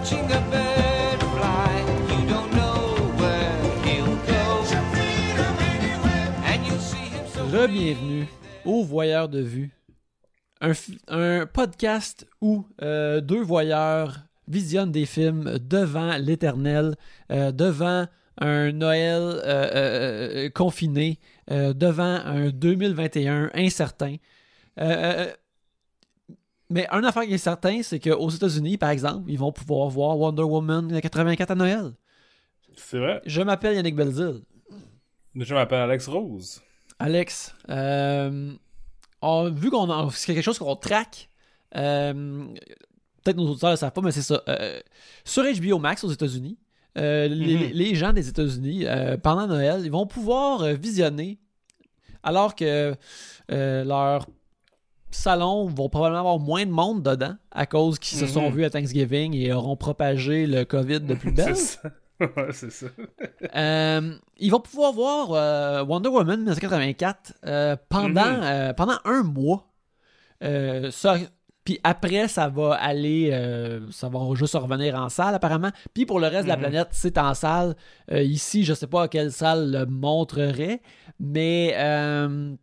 watching 0.00 0.32
a 0.32 0.40
bird 0.50 1.20
fly. 1.36 1.84
You 2.08 2.26
don't 2.26 2.52
know 2.54 2.78
where 3.20 3.52
he'll 3.84 4.16
go. 4.26 4.64
And 6.44 6.66
you'll 6.66 6.78
see 6.78 6.96
him 6.96 7.26
so 7.26 7.44
Re-bienvenue 7.44 8.26
au 8.64 8.82
Voyeur 8.82 9.28
de 9.28 9.40
Vue, 9.40 9.70
un, 10.62 11.46
podcast 11.46 12.26
où 12.40 12.66
euh, 12.82 13.20
deux 13.20 13.42
voyeurs 13.42 14.20
visionnent 14.48 14.92
des 14.92 15.06
films 15.06 15.58
devant 15.58 16.16
l'éternel, 16.16 16.96
euh, 17.30 17.52
devant 17.52 18.06
un 18.38 18.72
Noël 18.72 19.42
euh, 19.44 20.48
confiné, 20.50 21.18
devant 21.48 22.20
un 22.24 22.48
2021 22.48 23.50
incertain. 23.52 24.16
Mais 26.70 26.86
un 26.90 27.02
affaire 27.04 27.24
qui 27.24 27.34
est 27.34 27.38
certain, 27.38 27.82
c'est 27.82 27.98
qu'aux 27.98 28.30
États-Unis, 28.30 28.78
par 28.78 28.90
exemple, 28.90 29.28
ils 29.30 29.38
vont 29.38 29.50
pouvoir 29.52 29.88
voir 29.88 30.16
Wonder 30.18 30.42
Woman 30.44 31.00
84 31.00 31.50
à 31.50 31.54
Noël. 31.56 31.92
C'est 32.76 32.98
vrai. 32.98 33.20
Je 33.26 33.42
m'appelle 33.42 33.74
Yannick 33.74 33.96
Belzil. 33.96 34.42
Je 35.34 35.54
m'appelle 35.54 35.80
Alex 35.80 36.06
Rose. 36.08 36.62
Alex, 36.98 37.54
euh, 37.70 38.52
on- 39.22 39.50
vu 39.50 39.70
qu'on 39.70 39.90
a 39.90 40.08
c'est 40.12 40.34
quelque 40.34 40.44
chose 40.44 40.58
qu'on 40.58 40.76
traque, 40.76 41.28
euh, 41.76 42.44
peut-être 43.24 43.36
nos 43.36 43.48
auditeurs 43.50 43.70
ne 43.70 43.74
le 43.74 43.78
savent 43.78 43.92
pas, 43.92 44.00
mais 44.02 44.12
c'est 44.12 44.22
ça. 44.22 44.42
euh, 44.48 44.80
sur 45.24 45.42
HBO 45.44 45.78
Max 45.78 46.04
aux 46.04 46.10
États-Unis, 46.10 46.56
euh, 46.98 47.26
les, 47.28 47.56
Mhm. 47.56 47.70
les 47.72 47.94
gens 47.94 48.12
des 48.12 48.28
États-Unis, 48.28 48.86
euh, 48.86 49.16
pendant 49.16 49.46
Noël, 49.46 49.82
ils 49.84 49.90
vont 49.90 50.06
pouvoir 50.06 50.64
visionner 50.74 51.38
alors 52.22 52.54
que 52.54 52.94
leur 53.48 54.26
salon 55.10 55.66
vont 55.66 55.88
probablement 55.88 56.20
avoir 56.20 56.38
moins 56.38 56.64
de 56.66 56.70
monde 56.70 57.02
dedans 57.02 57.34
à 57.50 57.66
cause 57.66 57.98
qu'ils 57.98 58.18
se 58.18 58.26
sont 58.26 58.50
Mhm. 58.50 58.56
vus 58.56 58.64
à 58.64 58.70
Thanksgiving 58.70 59.34
et 59.34 59.52
auront 59.52 59.76
propagé 59.76 60.46
le 60.46 60.64
COVID 60.64 61.00
de 61.00 61.14
plus 61.14 61.32
belle. 61.32 61.56
C'est 61.56 61.78
ça. 61.80 61.90
ouais, 62.20 62.52
c'est 62.52 62.70
ça. 62.70 62.86
Euh, 63.56 64.12
ils 64.38 64.50
vont 64.50 64.60
pouvoir 64.60 64.92
voir 64.92 65.32
euh, 65.32 65.84
Wonder 65.84 66.08
Woman 66.10 66.36
1984 66.40 67.32
euh, 67.46 67.76
pendant, 67.88 68.40
Mhm. 68.68 68.74
pendant 68.74 68.98
un 69.04 69.22
mois. 69.22 69.66
Ça- 70.90 71.16
puis 71.64 71.78
après, 71.84 72.26
ça 72.28 72.48
va 72.48 72.74
aller, 72.74 73.30
euh, 73.32 73.80
ça 73.90 74.08
va 74.08 74.18
juste 74.34 74.54
revenir 74.54 74.94
en 74.96 75.08
salle 75.10 75.34
apparemment. 75.34 75.70
Puis 75.94 76.06
pour 76.06 76.18
le 76.18 76.26
reste 76.26 76.44
de 76.44 76.48
la 76.48 76.56
Mhm. 76.56 76.62
planète, 76.62 76.88
c'est 76.92 77.18
en 77.18 77.34
salle. 77.34 77.76
Euh, 78.10 78.22
ici, 78.22 78.64
je 78.64 78.72
sais 78.74 78.86
pas 78.86 79.02
à 79.04 79.08
quelle 79.08 79.30
salle 79.30 79.70
le 79.70 79.86
montrerait, 79.86 80.80
mais 81.18 81.74
euh, 81.76 82.54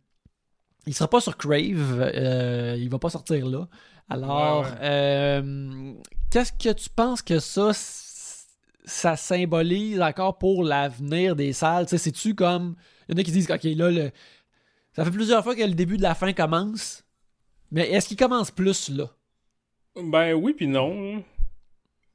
il 0.86 0.94
sera 0.94 1.08
pas 1.08 1.20
sur 1.20 1.36
Crave. 1.36 2.00
euh, 2.14 2.76
il 2.78 2.88
va 2.88 2.98
pas 2.98 3.10
sortir 3.10 3.46
là. 3.46 3.68
Alors, 4.08 4.62
Ouais, 4.62 4.68
ouais. 4.70 4.76
euh, 4.82 5.92
qu'est-ce 6.30 6.52
que 6.52 6.72
tu 6.72 6.88
penses 6.88 7.20
que 7.22 7.38
ça, 7.40 7.70
ça 8.84 9.16
symbolise 9.16 10.00
encore 10.00 10.38
pour 10.38 10.64
l'avenir 10.64 11.36
des 11.36 11.52
salles? 11.52 11.84
Tu 11.86 11.90
sais, 11.90 11.98
c'est-tu 11.98 12.34
comme. 12.34 12.74
Il 13.08 13.12
y 13.12 13.18
en 13.18 13.20
a 13.20 13.24
qui 13.24 13.32
disent, 13.32 13.50
OK, 13.50 13.64
là, 13.64 13.90
le... 13.90 14.10
ça 14.94 15.04
fait 15.04 15.10
plusieurs 15.10 15.42
fois 15.44 15.54
que 15.54 15.62
le 15.62 15.74
début 15.74 15.96
de 15.98 16.02
la 16.02 16.14
fin 16.14 16.32
commence. 16.32 17.04
Mais 17.70 17.90
est-ce 17.90 18.08
qu'il 18.08 18.16
commence 18.16 18.50
plus 18.50 18.88
là? 18.88 19.10
Ben 19.96 20.32
oui 20.32 20.54
puis 20.54 20.66
non. 20.66 21.22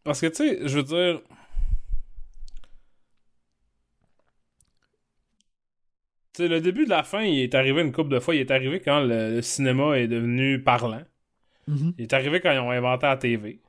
Parce 0.03 0.19
que 0.21 0.27
tu 0.27 0.35
sais, 0.35 0.67
je 0.67 0.77
veux 0.79 0.83
dire. 0.83 1.21
Tu 6.33 6.43
sais, 6.43 6.47
le 6.47 6.61
début 6.61 6.85
de 6.85 6.89
la 6.89 7.03
fin, 7.03 7.21
il 7.23 7.39
est 7.39 7.55
arrivé 7.55 7.81
une 7.81 7.91
couple 7.91 8.09
de 8.09 8.19
fois. 8.19 8.35
Il 8.35 8.41
est 8.41 8.51
arrivé 8.51 8.79
quand 8.79 9.01
le, 9.01 9.35
le 9.35 9.41
cinéma 9.41 9.97
est 9.99 10.07
devenu 10.07 10.61
parlant. 10.61 11.03
Mhm. 11.67 11.93
Il 11.97 12.03
est 12.03 12.13
arrivé 12.13 12.41
quand 12.41 12.51
ils 12.51 12.59
ont 12.59 12.71
inventé 12.71 13.05
la 13.07 13.17
TV. 13.17 13.61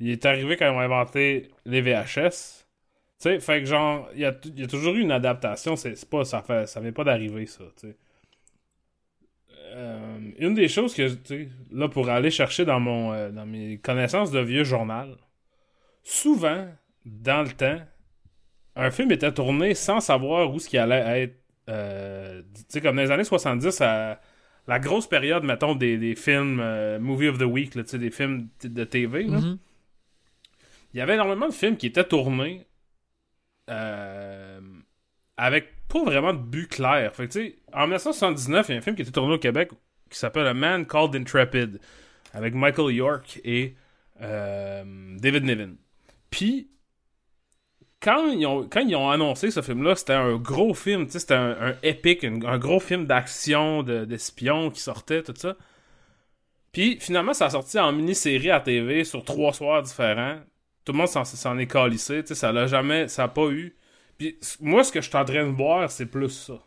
Il 0.00 0.10
est 0.10 0.24
arrivé 0.26 0.56
quand 0.56 0.66
ils 0.66 0.76
ont 0.76 0.80
inventé 0.80 1.48
les 1.66 1.82
VHS. 1.82 2.66
Tu 3.20 3.28
sais, 3.28 3.40
fait 3.40 3.60
que 3.60 3.66
genre, 3.66 4.08
il 4.14 4.20
y 4.20 4.24
a, 4.24 4.34
y 4.56 4.62
a 4.64 4.66
toujours 4.66 4.94
eu 4.94 5.00
une 5.00 5.12
adaptation. 5.12 5.76
C'est 5.76 5.96
c'est 5.96 6.08
pas, 6.08 6.24
ça 6.24 6.42
fait, 6.42 6.66
ça 6.68 6.80
vient 6.80 6.92
pas 6.92 7.04
d'arriver, 7.04 7.46
ça. 7.46 7.64
Euh, 9.72 10.18
une 10.38 10.54
des 10.54 10.68
choses 10.68 10.94
que, 10.94 11.16
là, 11.70 11.88
pour 11.88 12.08
aller 12.08 12.30
chercher 12.30 12.64
dans 12.64 12.80
mon, 12.80 13.12
euh, 13.12 13.30
dans 13.30 13.46
mes 13.46 13.78
connaissances 13.78 14.30
de 14.30 14.40
vieux 14.40 14.64
journal, 14.64 15.16
souvent, 16.02 16.68
dans 17.06 17.42
le 17.42 17.52
temps, 17.52 17.80
un 18.76 18.90
film 18.90 19.12
était 19.12 19.32
tourné 19.32 19.74
sans 19.74 20.00
savoir 20.00 20.52
où 20.52 20.58
ce 20.58 20.68
qui 20.68 20.78
allait 20.78 21.22
être, 21.24 21.39
euh, 21.70 22.42
tu 22.54 22.62
sais, 22.68 22.80
comme 22.80 22.96
dans 22.96 23.02
les 23.02 23.10
années 23.10 23.24
70, 23.24 23.80
à, 23.80 24.20
la 24.66 24.78
grosse 24.78 25.08
période, 25.08 25.44
mettons, 25.44 25.74
des, 25.74 25.96
des 25.98 26.14
films 26.14 26.60
euh, 26.60 26.98
Movie 26.98 27.28
of 27.28 27.38
the 27.38 27.42
Week, 27.42 27.74
là, 27.74 27.82
des 27.82 28.10
films 28.10 28.48
de 28.62 28.84
TV, 28.84 29.24
là. 29.24 29.38
Mhm. 29.38 29.58
il 30.92 30.98
y 30.98 31.00
avait 31.00 31.14
énormément 31.14 31.48
de 31.48 31.54
films 31.54 31.76
qui 31.76 31.86
étaient 31.86 32.04
tournés 32.04 32.66
euh, 33.68 34.60
avec 35.36 35.72
pas 35.88 36.04
vraiment 36.04 36.32
de 36.32 36.38
but 36.38 36.68
clair. 36.68 37.14
Fait 37.14 37.28
que, 37.28 37.52
en 37.72 37.82
1979, 37.82 38.68
il 38.68 38.72
y 38.72 38.74
a 38.74 38.78
un 38.78 38.82
film 38.82 38.96
qui 38.96 39.02
était 39.02 39.10
tourné 39.10 39.34
au 39.34 39.38
Québec 39.38 39.70
qui 40.08 40.18
s'appelle 40.18 40.46
A 40.46 40.54
Man 40.54 40.86
Called 40.86 41.14
Intrepid 41.14 41.80
avec 42.32 42.54
Michael 42.54 42.92
York 42.94 43.40
et 43.44 43.74
David 44.20 45.44
Niven. 45.44 45.76
Puis, 46.30 46.68
quand 48.00 48.28
ils 48.32 48.46
ont, 48.96 49.10
annoncé 49.10 49.50
ce 49.50 49.60
film-là, 49.60 49.94
c'était 49.94 50.14
un 50.14 50.36
gros 50.36 50.74
film, 50.74 51.08
c'était 51.08 51.34
un, 51.34 51.76
épique, 51.82 52.24
un, 52.24 52.58
gros 52.58 52.80
film 52.80 53.06
d'action, 53.06 53.82
de- 53.82 54.04
d'espions 54.04 54.70
qui 54.70 54.80
sortait, 54.80 55.22
tout 55.22 55.34
ça. 55.36 55.56
Puis 56.72 56.98
finalement, 57.00 57.34
ça 57.34 57.46
a 57.46 57.50
sorti 57.50 57.78
en 57.78 57.92
mini-série 57.92 58.50
à 58.50 58.60
TV 58.60 59.04
sur 59.04 59.24
trois 59.24 59.52
soirs 59.52 59.82
différents. 59.82 60.38
Tout 60.84 60.92
le 60.92 60.98
monde 60.98 61.08
s'en, 61.08 61.58
est 61.58 61.66
calissé, 61.66 62.24
ça 62.26 62.52
l'a 62.52 62.66
jamais, 62.66 63.08
ça 63.08 63.24
a 63.24 63.28
pas 63.28 63.48
eu. 63.48 63.76
Puis 64.18 64.38
moi, 64.60 64.84
ce 64.84 64.92
que 64.92 65.00
je 65.00 65.08
suis 65.08 65.16
en 65.16 65.24
train 65.24 65.46
de 65.46 65.52
voir, 65.52 65.90
c'est 65.90 66.06
plus 66.06 66.30
ça. 66.30 66.58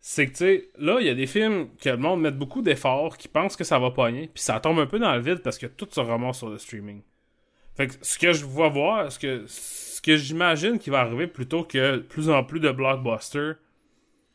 C'est 0.00 0.26
que, 0.26 0.32
tu 0.32 0.36
sais, 0.38 0.70
là, 0.78 0.98
il 1.00 1.06
y 1.06 1.10
a 1.10 1.14
des 1.14 1.26
films 1.28 1.68
que 1.80 1.88
le 1.88 1.96
monde 1.96 2.20
met 2.20 2.32
beaucoup 2.32 2.60
d'efforts, 2.60 3.16
qui 3.16 3.28
pensent 3.28 3.56
que 3.56 3.64
ça 3.64 3.78
va 3.78 3.92
pogner, 3.92 4.28
puis 4.34 4.42
ça 4.42 4.58
tombe 4.60 4.80
un 4.80 4.86
peu 4.86 4.98
dans 4.98 5.14
le 5.14 5.20
vide 5.20 5.42
parce 5.42 5.58
que 5.58 5.66
tout 5.66 5.88
se 5.90 6.00
remonte 6.00 6.34
sur 6.34 6.50
le 6.50 6.58
streaming. 6.58 7.02
Fait 7.74 7.88
que 7.88 7.94
ce 8.02 8.18
que 8.18 8.32
je 8.32 8.44
vois 8.44 8.68
voir, 8.68 9.10
ce 9.10 9.18
que, 10.00 10.16
j'imagine 10.16 10.78
qui 10.78 10.90
va 10.90 11.00
arriver 11.00 11.26
plutôt 11.26 11.64
que 11.64 11.98
plus 11.98 12.28
en 12.28 12.44
plus 12.44 12.60
de 12.60 12.70
blockbusters 12.70 13.56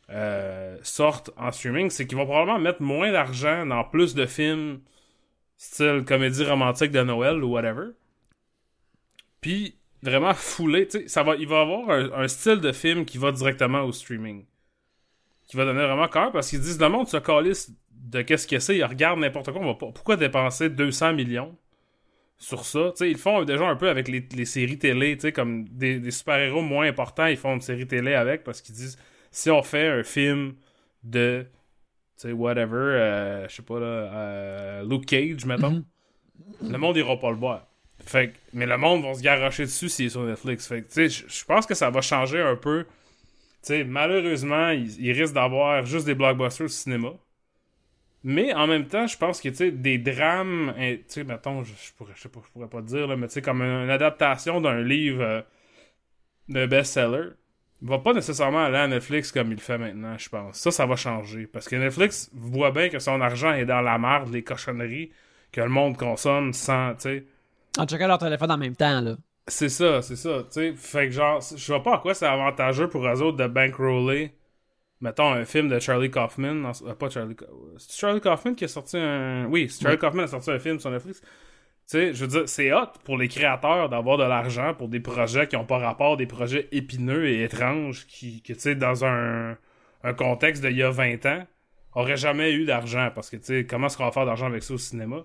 euh, 0.09 0.78
sortent 0.81 1.31
en 1.38 1.52
streaming, 1.52 1.90
c'est 1.90 2.08
qu'ils 2.08 2.18
vont 2.18 2.25
probablement 2.25 2.59
mettre 2.59 2.81
moins 2.81 3.12
d'argent 3.12 3.66
dans 3.66 3.84
plus 3.84 4.16
de 4.16 4.25
films 4.25 4.80
style 5.58 6.03
comédie 6.06 6.46
romantique 6.46 6.92
de 6.92 7.02
Noël 7.03 7.44
ou 7.44 7.52
whatever. 7.52 7.90
Puis 9.42 9.78
vraiment 10.02 10.34
fouler, 10.34 10.88
tu 10.88 11.02
sais, 11.02 11.08
ça 11.08 11.24
va, 11.24 11.36
il 11.36 11.48
va 11.48 11.62
avoir 11.62 11.90
un, 11.90 12.12
un 12.24 12.28
style 12.28 12.59
de 12.62 12.72
film 12.72 13.06
qui 13.06 13.18
va 13.18 13.31
directement 13.31 13.81
au 13.81 13.92
streaming. 13.92 14.46
Qui 15.48 15.58
va 15.58 15.66
donner 15.66 15.86
vraiment 15.86 16.08
cœur 16.08 16.31
parce 16.31 16.50
qu'ils 16.50 16.62
disent 16.62 16.80
le 16.80 16.90
monde 16.90 17.08
se 17.08 17.18
calisse 17.18 17.72
de 17.92 18.22
qu'est-ce 18.22 18.48
que 18.48 18.59
c'est, 18.59 18.78
ils 18.78 18.84
regardent 18.84 19.19
n'importe 19.19 19.52
quoi, 19.52 19.62
on 19.62 19.66
va 19.66 19.74
pas, 19.74 19.92
pourquoi 19.92 20.16
dépenser 20.16 20.69
200 20.69 21.14
millions 21.14 21.58
sur 22.38 22.66
ça. 22.66 22.92
Ils 23.02 23.14
le 23.14 23.18
font 23.18 23.44
déjà 23.44 23.66
un 23.68 23.75
peu 23.75 23.90
avec 23.90 24.08
les, 24.08 24.28
les 24.36 24.46
séries 24.46 24.78
télé, 24.78 25.18
comme 25.34 25.68
des, 25.70 26.00
des 26.00 26.12
super-héros 26.12 26.62
moins 26.62 26.88
importants, 26.88 27.25
ils 27.28 27.38
font 27.38 27.53
une 27.56 27.62
série 27.62 27.88
télé 27.88 28.14
avec 28.14 28.44
parce 28.44 28.62
qu'ils 28.62 28.75
disent 28.75 28.98
si 29.31 29.50
on 29.50 29.64
fait 29.64 29.88
un 29.88 30.03
film 30.03 30.53
de, 31.03 31.46
tu 32.16 32.22
sais, 32.28 32.31
whatever, 32.31 32.75
euh, 32.75 33.48
je 33.48 33.56
sais 33.56 33.62
pas 33.64 33.80
là, 33.80 33.86
euh, 33.86 34.84
Luke 34.88 35.06
Cage, 35.06 35.46
mettons, 35.46 35.84
le 36.62 36.78
monde 36.78 36.98
ira 36.98 37.18
pas 37.20 37.30
le 37.31 37.38
voir. 37.38 37.68
Fait 38.00 38.30
que- 38.30 38.38
mais 38.54 38.66
le 38.68 38.78
monde 38.78 39.04
va 39.04 39.14
se 39.16 39.22
garrocher 39.22 39.64
dessus 39.64 39.90
s'il 39.90 40.06
est 40.06 40.09
sur 40.09 40.24
Netflix. 40.24 40.68
Fait 40.68 40.81
que, 40.84 40.88
tu 40.88 40.94
sais, 40.94 41.09
je- 41.09 41.28
je 41.28 41.46
pense 41.46 41.66
que 41.66 41.74
ça 41.75 41.90
va 41.90 42.02
changer 42.02 42.40
un 42.42 42.56
peu. 42.56 42.86
Tu 42.86 43.74
sais, 43.74 43.84
malheureusement, 43.84 44.69
il, 44.69 44.88
il 45.04 45.12
risque 45.19 45.34
d'avoir 45.34 45.84
juste 45.86 46.06
des 46.06 46.13
blockbusters 46.16 46.66
au 46.66 46.69
cinéma. 46.69 47.10
Mais 48.29 48.53
en 48.53 48.68
même 48.68 48.88
temps, 48.88 49.07
je 49.07 49.18
pense 49.18 49.39
que, 49.39 49.47
tu 49.47 49.56
sais, 49.56 49.71
des 49.71 49.97
drames, 49.97 50.74
hein, 50.77 50.97
tu 50.97 51.03
sais, 51.07 51.24
mettons, 51.24 51.63
je, 51.63 51.71
je 51.71 51.94
pourrais, 51.94 52.12
je 52.13 52.24
sais 52.24 52.27
pas, 52.27 52.41
je 52.45 52.51
pourrais 52.51 52.68
pas 52.68 52.81
te 52.81 52.88
dire, 52.88 53.07
là, 53.07 53.15
mais 53.15 53.27
tu 53.27 53.35
sais, 53.35 53.41
comme 53.41 53.62
une, 53.62 53.89
adaptation 53.89 54.59
d'un 54.59 54.81
livre 54.81 55.24
euh, 55.24 55.41
de 56.50 56.65
best-seller, 56.65 57.29
va 57.81 58.00
pas 58.00 58.12
nécessairement 58.12 58.65
aller 58.65 58.79
à 58.79 58.88
Netflix 58.89 59.31
comme 59.31 59.47
il 59.47 59.56
le 59.56 59.62
fait 59.62 59.77
maintenant, 59.77 60.18
je 60.18 60.27
pense. 60.27 60.57
Ça, 60.57 60.71
ça 60.71 60.85
va 60.85 60.97
changer. 60.97 61.47
Parce 61.47 61.69
que 61.69 61.77
Netflix 61.77 62.29
voit 62.33 62.71
bien 62.71 62.89
que 62.89 63.00
son 63.00 63.21
argent 63.21 63.53
est 63.53 63.65
dans 63.65 63.79
la 63.79 63.97
marde, 63.97 64.33
les 64.33 64.44
cochonneries 64.44 65.09
que 65.53 65.62
le 65.62 65.69
monde 65.69 65.95
consomme 65.95 66.51
sans, 66.51 66.95
tu 66.95 67.03
sais. 67.03 67.25
En 67.77 67.85
checkant 67.85 68.07
leur 68.07 68.18
téléphone 68.18 68.51
en 68.51 68.57
même 68.57 68.75
temps, 68.75 69.00
là. 69.00 69.15
C'est 69.47 69.69
ça, 69.69 70.01
c'est 70.01 70.18
ça, 70.18 70.39
tu 70.39 70.51
sais. 70.51 70.74
Fait 70.74 71.06
que 71.06 71.13
genre, 71.13 71.39
je 71.39 71.65
vois 71.68 71.81
pas 71.81 71.95
à 71.95 72.00
quoi 72.00 72.13
c'est 72.13 72.25
avantageux 72.25 72.89
pour 72.89 73.07
eux 73.07 73.21
autres 73.21 73.38
de 73.38 73.47
bankroller, 73.47 74.33
mettons, 75.02 75.32
un 75.32 75.46
film 75.46 75.70
de 75.70 75.80
Charlie 75.80 76.10
Kaufman. 76.12 76.72
euh, 76.86 76.94
pas 76.96 77.10
Charlie... 77.10 77.36
Ka- 77.36 77.46
C'est 77.78 78.00
Charlie 78.00 78.22
Kaufman 78.22 78.56
qui 78.56 78.66
a 78.66 78.68
sorti 78.68 78.98
un... 78.98 79.46
Oui, 79.46 79.70
c'est 79.70 79.84
Charlie 79.84 79.98
Kaufman 79.98 80.24
a 80.24 80.28
sorti 80.28 80.52
un 80.52 80.60
film 80.60 80.80
sur 80.80 80.90
Netflix. 80.92 81.22
Tu 81.22 81.28
sais, 81.86 82.14
je 82.14 82.26
veux 82.26 82.28
dire, 82.28 82.50
c'est 82.50 82.74
hot 82.74 82.88
pour 83.06 83.18
les 83.18 83.28
créateurs 83.30 83.88
d'avoir 83.90 84.18
de 84.18 84.24
l'argent 84.24 84.74
pour 84.74 84.90
des 84.90 85.00
projets 85.00 85.48
qui 85.48 85.56
ont 85.56 85.66
pas 85.66 85.78
rapport, 85.78 86.18
des 86.18 86.26
projets 86.28 86.68
épineux 86.72 87.28
et 87.28 87.44
étranges 87.44 88.06
qui, 88.08 88.42
tu 88.42 88.56
sais, 88.56 88.76
dans 88.76 89.06
un, 89.06 89.58
un 90.04 90.14
contexte 90.14 90.62
d'il 90.66 90.76
y 90.78 90.84
a 90.84 90.90
20 90.92 91.26
ans, 91.26 91.46
auraient 91.94 92.18
jamais 92.18 92.52
eu 92.54 92.66
d'argent. 92.66 93.10
Parce 93.16 93.30
que, 93.30 93.38
tu 93.38 93.44
sais, 93.46 93.66
comment 93.66 93.88
est-ce 93.88 93.98
qu'on 93.98 94.06
va 94.06 94.12
faire 94.12 94.26
d'argent 94.26 94.48
avec 94.48 94.64
ça 94.64 94.74
au 94.74 94.78
cinéma? 94.78 95.24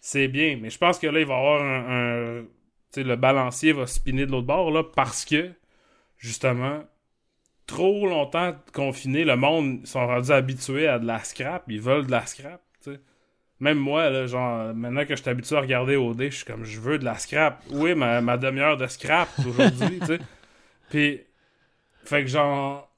C'est 0.00 0.28
bien, 0.28 0.58
mais 0.60 0.70
je 0.70 0.78
pense 0.78 0.98
que 0.98 1.06
là, 1.08 1.20
il 1.20 1.26
va 1.26 1.34
y 1.34 1.38
avoir 1.38 1.62
un, 1.62 2.38
un- 2.40 2.44
sais, 2.90 3.02
le 3.02 3.16
balancier 3.16 3.72
va 3.72 3.86
spinner 3.86 4.24
de 4.24 4.30
l'autre 4.32 4.46
bord, 4.46 4.70
là, 4.70 4.82
parce 4.84 5.24
que, 5.26 5.50
justement, 6.16 6.84
trop 7.68 8.08
longtemps 8.08 8.56
confiné, 8.72 9.24
le 9.24 9.36
monde 9.36 9.86
sont 9.86 10.04
rendus 10.04 10.32
habitués 10.32 10.88
à 10.88 10.98
de 10.98 11.06
la 11.06 11.22
scrap, 11.22 11.64
ils 11.68 11.80
veulent 11.80 12.06
de 12.06 12.10
la 12.10 12.26
scrap, 12.26 12.60
tu 12.82 12.92
sais. 12.92 13.00
Même 13.60 13.78
moi, 13.78 14.10
là, 14.10 14.26
genre, 14.26 14.74
maintenant 14.74 15.04
que 15.04 15.16
je 15.16 15.22
suis 15.22 15.30
habitué 15.30 15.56
à 15.56 15.60
regarder 15.60 15.96
OD, 15.96 16.30
je 16.30 16.36
suis 16.36 16.44
comme, 16.44 16.64
je 16.64 16.80
veux 16.80 16.98
de 16.98 17.04
la 17.04 17.18
scrap. 17.18 17.62
Oui, 17.70 17.94
ma, 17.94 18.20
ma 18.20 18.36
demi-heure 18.38 18.76
de 18.76 18.86
scrap 18.88 19.28
aujourd'hui, 19.46 20.00
tu 20.00 20.06
sais. 20.06 20.18
Puis, 20.90 21.20
fait 22.04 22.22
que 22.24 22.30
genre, 22.30 22.90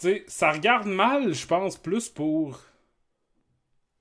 tu 0.00 0.08
sais, 0.08 0.24
ça 0.28 0.52
regarde 0.52 0.86
mal, 0.88 1.34
je 1.34 1.46
pense, 1.46 1.76
plus 1.78 2.08
pour 2.08 2.60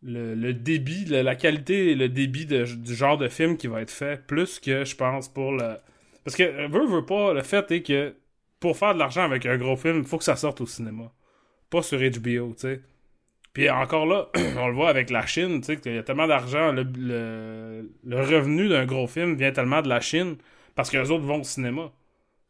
le, 0.04 0.34
le 0.36 0.54
débit, 0.54 1.06
le- 1.06 1.22
la 1.22 1.36
qualité 1.36 1.92
et 1.92 1.96
le 1.96 2.10
débit 2.10 2.46
de- 2.46 2.66
du 2.66 2.96
genre 2.96 3.18
de 3.18 3.28
film 3.28 3.58
qui 3.58 3.68
va 3.68 3.82
être 3.82 3.92
fait, 3.92 4.26
plus 4.26 4.60
que, 4.60 4.84
je 4.84 4.96
pense, 4.96 5.30
pour 5.30 5.52
le... 5.52 5.76
Parce 6.24 6.36
que, 6.36 6.68
veut, 6.68 6.86
veut 6.88 7.06
pas, 7.06 7.34
le 7.34 7.42
fait 7.44 7.70
est 7.72 7.84
que 7.84 8.16
pour 8.62 8.78
faire 8.78 8.94
de 8.94 9.00
l'argent 9.00 9.24
avec 9.24 9.46
un 9.46 9.58
gros 9.58 9.76
film, 9.76 9.98
il 9.98 10.06
faut 10.06 10.20
que 10.20 10.24
ça 10.24 10.38
sorte 10.38 10.62
au 10.62 10.68
cinéma. 10.68 11.12
Pas 11.70 11.82
sur 11.82 12.00
HBO, 12.00 12.54
tu 12.54 12.60
sais. 12.60 12.82
Puis 13.54 13.70
encore 13.70 14.06
là, 14.06 14.30
on 14.58 14.68
le 14.68 14.74
voit 14.74 14.90
avec 14.90 15.10
la 15.10 15.26
Chine, 15.26 15.60
tu 15.60 15.66
sais, 15.66 15.78
qu'il 15.78 15.96
y 15.96 15.98
a 15.98 16.04
tellement 16.04 16.28
d'argent, 16.28 16.72
le, 16.72 17.90
revenu 18.06 18.70
d'un 18.70 18.86
gros 18.86 19.08
film 19.08 19.36
vient 19.36 19.52
tellement 19.52 19.82
de 19.82 19.90
la 19.90 20.00
Chine 20.00 20.38
parce 20.76 20.90
que 20.90 20.98
les 20.98 21.12
autres 21.12 21.26
vont 21.26 21.42
au 21.42 21.44
cinéma. 21.44 21.92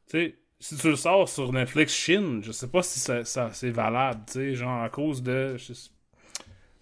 Tu 0.10 0.20
sais, 0.20 0.36
si 0.60 0.76
tu 0.76 0.90
le 0.90 0.96
sors 0.98 1.30
sur 1.30 1.52
Netflix 1.54 1.96
Chine, 1.96 2.42
je 2.44 2.52
sais 2.52 2.68
pas 2.68 2.84
si 2.84 3.00
ça, 3.00 3.24
c'est 3.54 3.72
valable, 3.72 4.22
tu 4.28 4.34
sais, 4.34 4.54
genre 4.54 4.84
à 4.84 4.90
cause 4.90 5.24
de... 5.24 5.56
Tu 5.58 5.74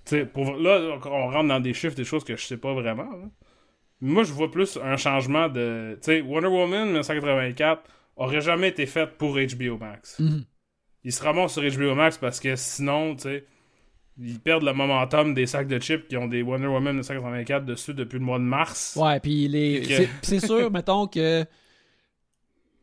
sais, 0.05 0.27
là, 0.35 0.99
on 1.05 1.29
rentre 1.29 1.47
dans 1.47 1.59
des 1.59 1.75
chiffres, 1.75 1.95
des 1.95 2.03
choses 2.03 2.23
que 2.23 2.35
je 2.35 2.43
sais 2.43 2.57
pas 2.57 2.73
vraiment. 2.73 3.09
Moi, 4.01 4.23
je 4.23 4.33
vois 4.33 4.49
plus 4.49 4.77
un 4.83 4.97
changement 4.97 5.49
de... 5.49 5.99
Tu 6.01 6.13
sais, 6.13 6.21
Wonder 6.21 6.47
Woman 6.47 6.87
1984 6.87 7.83
aurait 8.19 8.41
jamais 8.41 8.69
été 8.69 8.85
fait 8.85 9.07
pour 9.17 9.35
HBO 9.37 9.77
Max. 9.79 10.19
Mhm. 10.19 10.43
Il 11.03 11.11
se 11.13 11.23
ramasse 11.23 11.53
sur 11.53 11.61
HBO 11.63 11.95
Max 11.95 12.17
parce 12.17 12.39
que 12.39 12.55
sinon, 12.55 13.15
tu 13.15 13.23
sais, 13.23 13.45
ils 14.17 14.39
perdent 14.39 14.63
le 14.63 14.73
momentum 14.73 15.33
des 15.33 15.45
sacs 15.45 15.67
de 15.69 15.79
chips 15.79 16.07
qui 16.09 16.17
ont 16.17 16.27
des 16.27 16.41
Wonder 16.41 16.67
Woman 16.67 16.93
1984 16.95 17.65
dessus 17.65 17.93
depuis 17.93 18.19
le 18.19 18.25
mois 18.25 18.37
de 18.37 18.43
mars. 18.43 18.97
Ouais, 19.01 19.19
puis 19.21 19.47
les... 19.47 19.81
Que- 19.81 20.07
c'est- 20.21 20.45
sûr, 20.45 20.69
mettons 20.71 21.07
que 21.07 21.45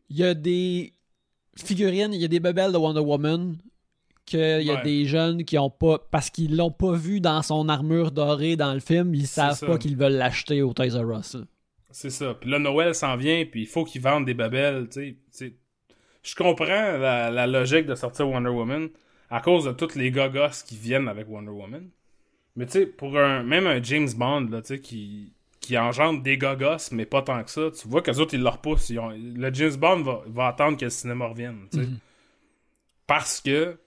il 0.09 0.17
y 0.17 0.23
a 0.23 0.33
des 0.33 0.93
figurines, 1.55 2.13
il 2.13 2.21
y 2.21 2.25
a 2.25 2.27
des 2.29 2.39
bebelles 2.39 2.71
de 2.71 2.77
Wonder 2.77 3.01
Woman 3.01 3.57
qu'il 4.25 4.39
y 4.39 4.71
a 4.71 4.75
Ouais. 4.75 4.81
des 4.83 5.05
jeunes 5.05 5.43
qui 5.45 5.57
ont 5.57 5.69
pas 5.69 5.99
parce 6.11 6.29
qu'ils 6.29 6.55
l'ont 6.57 6.71
pas 6.71 6.93
vu 6.93 7.21
dans 7.21 7.41
son 7.43 7.69
armure 7.69 8.11
dorée 8.11 8.55
dans 8.55 8.73
le 8.73 8.79
film, 8.79 9.13
ils 9.13 9.27
savent 9.27 9.59
pas 9.59 9.77
qu'ils 9.77 9.95
veulent 9.95 10.13
l'acheter 10.17 10.61
au 10.61 10.73
Toys 10.73 10.95
R 11.01 11.19
Us. 11.19 11.37
C'est 11.99 12.11
ça. 12.11 12.35
Puis 12.35 12.47
là, 12.47 12.59
Noël 12.59 12.93
s'en 12.93 13.15
vient, 13.17 13.43
puis 13.45 13.61
il 13.61 13.67
faut 13.67 13.83
qu'ils 13.83 14.03
vendent 14.03 14.25
des 14.25 14.35
babelles, 14.35 14.87
tu 14.87 14.91
sais. 15.01 15.11
tu 15.11 15.17
sais. 15.31 15.53
Je 16.21 16.35
comprends 16.35 16.67
la, 16.67 17.31
la 17.31 17.47
logique 17.47 17.87
de 17.87 17.95
sortir 17.95 18.29
Wonder 18.29 18.51
Woman 18.51 18.89
à 19.31 19.41
cause 19.41 19.65
de 19.65 19.71
tous 19.71 19.95
les 19.95 20.11
gogos 20.11 20.63
qui 20.67 20.77
viennent 20.77 21.07
avec 21.07 21.27
Wonder 21.27 21.49
Woman. 21.49 21.89
Mais 22.55 22.67
tu 22.67 22.73
sais, 22.73 22.85
pour 22.85 23.17
un 23.17 23.41
même 23.41 23.65
un 23.65 23.81
James 23.81 24.09
Bond, 24.15 24.41
là, 24.51 24.61
tu 24.61 24.75
sais, 24.75 24.79
qui, 24.79 25.33
qui 25.59 25.75
engendre 25.75 26.21
des 26.21 26.37
gogos, 26.37 26.91
mais 26.91 27.07
pas 27.07 27.23
tant 27.23 27.43
que 27.43 27.49
ça, 27.49 27.71
tu 27.71 27.87
vois 27.87 28.03
qu'eux 28.03 28.17
autres, 28.19 28.35
ils 28.35 28.43
le 28.43 28.49
repoussent. 28.49 28.91
Ils 28.91 28.99
ont- 28.99 29.09
le 29.09 29.51
James 29.51 29.75
Bond 29.77 30.03
va, 30.03 30.21
va 30.27 30.47
attendre 30.49 30.77
que 30.77 30.85
le 30.85 30.91
cinéma 30.91 31.25
revienne, 31.25 31.67
tu 31.71 31.79
sais. 31.79 31.85
Mhm. 31.87 31.97
Parce 33.07 33.41
que 33.41 33.79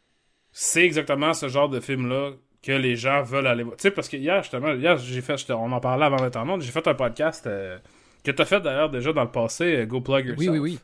c'est 0.50 0.84
exactement 0.84 1.32
ce 1.32 1.46
genre 1.46 1.68
de 1.68 1.78
film-là 1.78 2.32
que 2.60 2.72
les 2.72 2.96
gens 2.96 3.22
veulent 3.22 3.46
aller 3.46 3.62
voir. 3.62 3.76
Tu 3.76 3.82
sais, 3.82 3.92
parce 3.92 4.08
que 4.08 4.16
hier, 4.16 4.42
justement, 4.42 4.72
hier, 4.72 4.96
j'ai 4.98 5.20
fait, 5.22 5.48
on 5.50 5.70
en 5.70 5.80
parlait 5.80 6.06
avant 6.06 6.16
d'être 6.16 6.36
en 6.36 6.48
onde, 6.48 6.62
j'ai 6.62 6.72
fait 6.72 6.88
un 6.88 6.94
podcast 6.94 7.46
euh, 7.46 7.78
que 8.24 8.30
t'as 8.30 8.44
fait 8.44 8.60
d'ailleurs 8.60 8.90
déjà 8.90 9.12
dans 9.12 9.24
le 9.24 9.30
passé, 9.30 9.76
euh, 9.76 9.86
Go 9.86 10.00
Plug 10.00 10.26
Yourself. 10.26 10.38
Oui, 10.38 10.58
oui, 10.58 10.58
oui. 10.58 10.78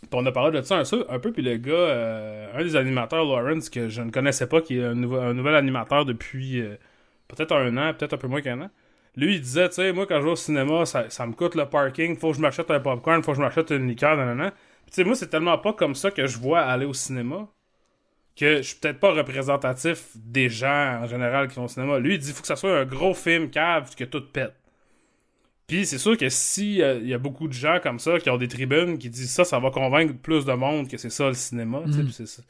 Puis 0.00 0.10
on 0.12 0.24
a 0.26 0.32
parlé 0.32 0.56
de 0.58 0.64
ça 0.64 0.76
un, 0.76 0.84
peu- 0.84 1.06
un 1.08 1.18
peu, 1.18 1.32
puis 1.32 1.42
le 1.42 1.56
gars, 1.56 1.72
euh, 1.72 2.52
un 2.54 2.62
des 2.62 2.76
animateurs, 2.76 3.24
Lawrence, 3.24 3.68
que 3.68 3.88
je 3.88 4.00
ne 4.00 4.10
connaissais 4.10 4.46
pas, 4.46 4.60
qui 4.60 4.78
est 4.78 4.84
un, 4.84 4.94
nouvel 4.94 5.54
animateur 5.56 6.04
depuis 6.04 6.60
euh, 6.60 6.76
peut-être 7.26 7.52
un 7.52 7.76
an, 7.76 7.92
peut-être 7.94 8.14
un 8.14 8.18
peu 8.18 8.28
moins 8.28 8.40
qu'un 8.40 8.60
an. 8.60 8.70
Lui, 9.16 9.34
il 9.34 9.40
disait, 9.40 9.68
tu 9.68 9.76
sais, 9.76 9.92
moi, 9.92 10.06
quand 10.06 10.20
je 10.20 10.24
vais 10.24 10.30
au 10.30 10.36
cinéma, 10.36 10.86
ça, 10.86 11.10
ça 11.10 11.26
me 11.26 11.32
coûte 11.32 11.56
le 11.56 11.66
parking, 11.66 12.16
faut 12.16 12.30
que 12.30 12.36
je 12.36 12.40
m'achète 12.40 12.70
un 12.70 12.78
popcorn, 12.78 13.22
faut 13.24 13.32
que 13.32 13.38
je 13.38 13.42
m'achète 13.42 13.70
une 13.70 13.88
liqueur, 13.88 14.16
nanana. 14.16 14.52
Tu 14.52 14.56
sais, 14.92 15.04
moi, 15.04 15.16
c'est 15.16 15.28
tellement 15.28 15.58
pas 15.58 15.72
comme 15.72 15.96
ça 15.96 16.12
que 16.12 16.26
je 16.26 16.38
vois 16.38 16.60
aller 16.60 16.86
au 16.86 16.94
cinéma 16.94 17.48
que 18.38 18.58
je 18.58 18.62
suis 18.62 18.76
peut-être 18.76 19.00
pas 19.00 19.12
représentatif 19.12 20.10
des 20.14 20.48
gens 20.48 21.00
en 21.02 21.06
général 21.06 21.48
qui 21.48 21.56
vont 21.56 21.64
au 21.64 21.68
cinéma. 21.68 21.98
Lui, 21.98 22.14
il 22.14 22.18
dit, 22.20 22.32
faut 22.32 22.42
que 22.42 22.46
ça 22.46 22.54
soit 22.54 22.78
un 22.78 22.84
gros 22.84 23.12
film 23.12 23.50
cave 23.50 23.94
que 23.96 24.04
tout 24.04 24.22
pète. 24.32 24.54
Puis 25.68 25.84
c'est 25.84 25.98
sûr 25.98 26.16
que 26.16 26.28
si 26.30 26.78
il 26.78 27.06
y 27.06 27.14
a 27.14 27.18
beaucoup 27.18 27.46
de 27.46 27.52
gens 27.52 27.78
comme 27.80 27.98
ça 27.98 28.18
qui 28.18 28.30
ont 28.30 28.38
des 28.38 28.48
tribunes 28.48 28.98
qui 28.98 29.10
disent 29.10 29.30
ça, 29.30 29.44
ça 29.44 29.58
va 29.60 29.70
convaincre 29.70 30.14
plus 30.14 30.44
de 30.46 30.52
monde 30.54 30.88
que 30.88 30.96
c'est 30.96 31.10
ça 31.10 31.28
le 31.28 31.34
cinéma. 31.34 31.80
Mhm. 31.80 32.04
puis 32.04 32.12
c'est 32.12 32.26
ça. 32.26 32.42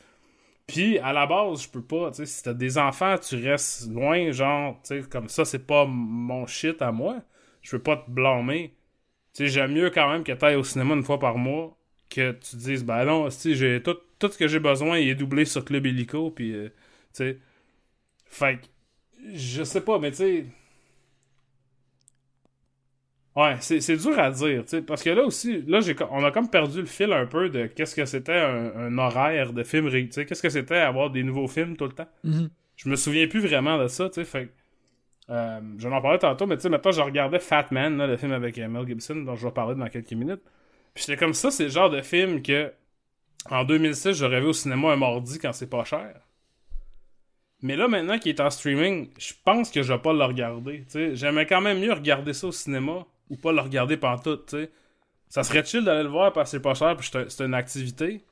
Puis 0.69 0.99
à 0.99 1.12
la 1.12 1.26
base, 1.26 1.62
je 1.62 1.69
peux 1.69 1.82
pas. 1.82 2.12
Si 2.12 2.43
t'as 2.43 2.55
des 2.55 2.79
enfants, 2.79 3.17
tu 3.19 3.37
restes 3.37 3.91
loin, 3.91 4.31
genre, 4.31 4.81
comme 5.11 5.29
ça, 5.29 5.44
c'est 5.44 5.67
pas 5.67 5.85
mon 5.85 6.47
shit 6.47 6.81
à 6.81 6.93
moi. 6.93 7.17
Je 7.62 7.73
peux 7.73 7.82
pas 7.82 7.97
te 7.97 8.11
blâmer. 8.11 8.75
J'aime 9.38 9.73
mieux 9.73 9.91
quand 9.91 10.11
même 10.11 10.25
que 10.25 10.32
t'ailles 10.32 10.56
au 10.56 10.65
cinéma 10.65 10.94
une 10.94 11.03
fois 11.05 11.19
par 11.19 11.38
mois 11.38 11.76
que 12.11 12.32
tu 12.32 12.50
te 12.53 12.56
dises, 12.56 12.85
ben 12.85 13.05
non, 13.05 13.31
si 13.31 13.55
j'ai 13.55 13.82
tout, 13.82 13.97
tout 14.19 14.31
ce 14.31 14.38
que 14.38 14.49
j'ai 14.49 14.61
besoin, 14.61 14.99
il 14.99 15.09
est 15.09 15.15
doublé 15.15 15.44
sur 15.44 15.65
Club 15.65 15.87
Illico, 15.87 16.31
puis 16.31 16.55
euh, 16.55 16.69
tu 16.69 16.75
sais. 17.12 17.38
Fait 18.26 18.59
que, 18.61 18.67
je 19.35 19.65
sais 19.65 19.81
pas, 19.81 19.99
mais 19.99 20.11
tu 20.11 20.17
sais. 20.17 20.47
Ouais, 23.38 23.55
c'est 23.61 23.96
dur 23.96 24.19
à 24.19 24.32
dire, 24.32 24.62
tu 24.64 24.70
sais, 24.70 24.82
parce 24.82 25.00
que 25.05 25.11
là 25.11 25.23
aussi, 25.23 25.62
là, 25.62 25.79
on 26.11 26.25
a 26.25 26.32
comme 26.32 26.50
perdu 26.50 26.81
le 26.81 26.87
fil 26.87 27.12
un 27.12 27.25
peu 27.25 27.49
de 27.49 27.67
qu'est-ce 27.67 27.94
que 27.94 28.05
c'était 28.05 28.35
un, 28.35 28.73
un 28.76 28.99
horaire 28.99 29.52
de 29.52 29.62
film, 29.62 29.87
ré- 29.87 30.06
tu 30.06 30.12
sais, 30.14 30.26
qu'est-ce 30.26 30.43
que 30.43 30.49
c'était 30.49 30.79
avoir 30.79 31.11
des 31.11 31.23
nouveaux 31.23 31.46
films 31.46 31.76
tout 31.76 31.85
le 31.85 31.93
temps. 31.93 32.08
Mhm. 32.25 32.50
Je 32.75 32.88
me 32.88 32.96
souviens 32.96 33.29
plus 33.29 33.38
vraiment 33.38 33.79
de 33.79 33.87
ça, 33.87 34.11
tu 34.11 34.25
sais, 34.25 34.49
euh, 35.31 35.61
j'en 35.79 35.93
en 35.93 36.00
parlais 36.00 36.19
tantôt, 36.19 36.46
mais 36.46 36.56
tu 36.56 36.62
sais, 36.62 36.69
maintenant, 36.69 36.90
je 36.90 37.00
regardais 37.00 37.38
Fat 37.38 37.67
Man, 37.70 37.96
là, 37.99 38.08
le 38.08 38.17
film 38.17 38.32
avec 38.32 38.58
euh, 38.58 38.67
Mel 38.67 38.88
Gibson, 38.88 39.14
dont 39.17 39.37
je 39.37 39.46
vais 39.46 39.52
parler 39.52 39.76
dans 39.76 39.88
quelques 39.88 40.11
minutes. 40.14 40.43
Puis 40.93 41.05
j'étais 41.06 41.17
comme 41.17 41.34
ça, 41.34 41.52
c'est 41.52 41.64
le 41.64 41.70
genre 41.70 41.91
de 41.91 42.00
film 42.02 42.43
que, 42.43 42.73
en 43.50 43.62
2006, 43.62 44.14
j'aurais 44.14 44.41
vu 44.41 44.49
au 44.49 44.52
cinéma 44.52 44.91
un 44.91 44.96
mardi 44.96 45.38
quand 45.38 45.52
c'est 45.52 45.70
pas 45.70 45.84
cher. 45.84 46.12
Mais 47.63 47.77
là, 47.77 47.86
maintenant 47.86 48.19
qu'il 48.19 48.31
est 48.31 48.41
en 48.41 48.51
streaming, 48.51 49.10
je 49.17 49.32
pense 49.44 49.70
que 49.70 49.82
je 49.82 49.93
vais 49.93 49.98
pas 50.01 50.13
le 50.13 50.24
regarder. 50.24 50.79
tu 50.81 50.84
sais. 50.89 51.15
J'aimais 51.15 51.46
quand 51.46 51.60
même 51.60 51.79
mieux 51.79 51.93
regarder 51.93 52.32
ça 52.32 52.48
au 52.48 52.53
cinéma 52.53 53.06
ou 53.31 53.37
pas 53.37 53.53
le 53.53 53.61
regarder 53.61 53.97
pantoute, 53.97 54.47
tu 54.47 54.56
sais. 54.56 54.70
Ça 55.29 55.43
serait 55.43 55.65
chill 55.65 55.85
d'aller 55.85 56.05
le 56.05 56.08
voir 56.08 56.32
parce 56.32 56.51
que 56.51 56.56
c'est 56.56 56.63
pas 56.63 56.75
cher 56.75 56.97
puis 56.97 57.08
c'est 57.13 57.19
un- 57.19 57.25
c'est 57.29 57.44
une 57.44 57.55
activité. 57.55 58.23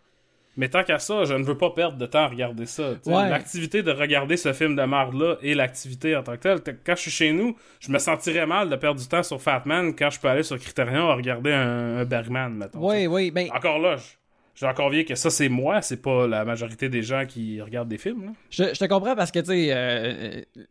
Mais 0.58 0.70
tant 0.70 0.82
qu'à 0.82 0.98
ça, 0.98 1.24
je 1.24 1.34
ne 1.34 1.44
veux 1.44 1.58
pas 1.58 1.68
perdre 1.68 1.98
de 1.98 2.06
temps 2.06 2.20
à 2.24 2.28
regarder 2.28 2.64
ça. 2.64 2.92
Ouais. 3.04 3.28
L'activité 3.28 3.82
de 3.82 3.90
regarder 3.92 4.38
ce 4.38 4.54
film 4.54 4.74
de 4.74 4.82
marde-là 4.84 5.36
et 5.42 5.54
l'activité 5.54 6.16
en 6.16 6.22
tant 6.22 6.32
que 6.38 6.40
telle. 6.40 6.60
Quand 6.82 6.96
je 6.96 7.02
suis 7.02 7.10
chez 7.10 7.32
nous, 7.32 7.54
je 7.78 7.92
me 7.92 7.98
sentirais 7.98 8.46
mal 8.46 8.70
de 8.70 8.76
perdre 8.76 8.98
du 8.98 9.06
temps 9.06 9.22
sur 9.22 9.38
Fatman 9.42 9.94
quand 9.94 10.08
je 10.08 10.18
peux 10.18 10.28
aller 10.28 10.42
sur 10.42 10.58
Criterion 10.58 11.10
à 11.10 11.14
regarder 11.14 11.52
un, 11.52 11.98
un 11.98 12.04
Bergman, 12.06 12.54
mettons. 12.54 12.88
Oui, 12.88 13.06
oui, 13.06 13.30
ben, 13.30 13.50
Encore 13.54 13.78
là, 13.78 13.96
j'ai 14.54 14.64
encore 14.66 14.88
bien 14.88 15.04
que 15.04 15.14
ça, 15.14 15.28
c'est 15.28 15.50
moi, 15.50 15.82
c'est 15.82 16.00
pas 16.00 16.26
la 16.26 16.46
majorité 16.46 16.88
des 16.88 17.02
gens 17.02 17.26
qui 17.26 17.60
regardent 17.60 17.88
des 17.90 17.98
films. 17.98 18.24
Là. 18.24 18.32
je, 18.48 18.64
je 18.72 18.78
te 18.78 18.86
comprends 18.86 19.14
parce 19.14 19.30
que, 19.30 19.40
tu 19.40 19.46
sais, 19.48 19.72
euh, 19.74 19.76
euh, 20.56 20.64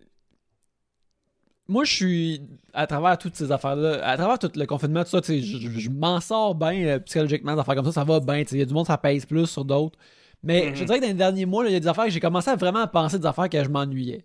moi, 1.68 1.84
je 1.84 1.92
suis, 1.94 2.42
à 2.74 2.86
travers 2.88 3.18
toutes 3.18 3.36
ces 3.36 3.52
affaires-là, 3.52 4.06
à 4.08 4.18
travers 4.18 4.38
tout 4.40 4.52
le 4.56 4.66
confinement, 4.66 5.04
tout 5.04 5.10
ça, 5.10 5.20
je, 5.28 5.40
je- 5.42 5.90
m'en 5.90 6.20
sors 6.22 6.54
bien 6.56 6.74
euh, 6.86 7.00
psychologiquement, 7.00 7.54
des 7.56 7.60
affaires 7.60 7.76
comme 7.76 7.86
ça, 7.86 7.92
ça 7.92 8.04
va 8.04 8.20
bien, 8.20 8.44
il 8.52 8.58
y 8.58 8.62
a 8.62 8.66
du 8.66 8.74
monde, 8.74 8.86
ça 8.86 8.98
pèse 8.98 9.26
plus 9.26 9.48
sur 9.48 9.66
d'autres. 9.66 9.98
Mais 10.44 10.68
Mhm. 10.70 10.76
je 10.76 10.84
dirais 10.84 10.98
que 11.00 11.04
dans 11.04 11.08
les 11.10 11.14
derniers 11.16 11.46
mois, 11.48 11.66
il 11.68 11.74
y 11.74 11.76
a 11.76 11.80
des 11.80 11.88
affaires 11.88 12.06
que 12.06 12.12
j'ai 12.12 12.20
commencé 12.20 12.50
à 12.52 12.56
vraiment 12.56 12.86
penser 12.88 13.18
des 13.18 13.26
affaires 13.26 13.50
que 13.50 13.64
je 13.64 13.70
m'ennuyais. 13.70 14.24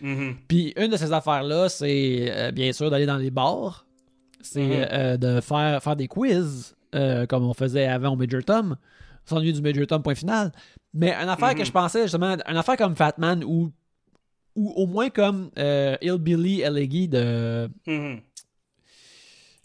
Mhm. 0.00 0.36
Puis 0.48 0.72
une 0.76 0.88
de 0.88 0.96
ces 0.96 1.12
affaires-là, 1.12 1.68
c'est 1.68 2.28
euh, 2.30 2.50
bien 2.50 2.72
sûr 2.72 2.90
d'aller 2.90 3.06
dans 3.06 3.16
les 3.18 3.30
bars. 3.30 3.86
C'est 4.42 4.60
Mhm. 4.62 4.86
euh, 4.90 5.16
de 5.18 5.40
faire, 5.40 5.82
faire 5.82 5.96
des 5.96 6.08
quiz, 6.08 6.74
comme 7.28 7.44
on 7.44 7.54
faisait 7.54 7.86
avant 7.86 8.10
au 8.14 8.16
Major 8.16 8.42
Tom. 8.44 8.76
S'ennuyer 9.26 9.52
du 9.52 9.60
Major 9.62 9.86
Tom, 9.86 10.02
point 10.02 10.14
final. 10.16 10.50
Mais 10.94 11.12
une 11.12 11.28
affaire 11.28 11.54
que 11.54 11.62
je 11.64 11.70
pensais, 11.70 12.02
justement, 12.02 12.36
une 12.48 12.56
affaire 12.56 12.76
comme 12.76 12.96
Fatman 12.96 13.44
ou, 13.44 13.70
ou 14.56 14.70
au 14.76 14.86
moins 14.86 15.10
comme 15.10 15.50
euh, 15.58 15.96
Hillbilly 16.02 16.60
Eleggy 16.62 17.08
de. 17.08 17.68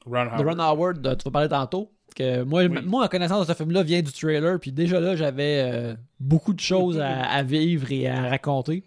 Ron 0.05 0.25
de 0.25 0.29
Howard. 0.29 0.47
Ron 0.47 0.59
Howard, 0.59 1.17
tu 1.17 1.23
vas 1.25 1.31
parler 1.31 1.49
tantôt. 1.49 1.91
Que 2.15 2.43
moi, 2.43 2.63
Oui. 2.63 2.79
moi, 2.85 3.03
en 3.03 3.07
connaissance 3.09 3.45
de 3.45 3.51
ce 3.51 3.57
film-là, 3.57 3.83
vient 3.83 4.01
du 4.01 4.11
trailer. 4.11 4.57
Puis 4.59 4.71
déjà 4.71 4.99
là, 5.01 5.15
j'avais 5.17 5.69
euh, 5.69 5.95
beaucoup 6.19 6.53
de 6.53 6.59
choses 6.61 6.97
à, 6.99 7.23
à 7.25 7.43
vivre 7.43 7.91
et 7.91 8.07
à 8.07 8.29
raconter. 8.29 8.83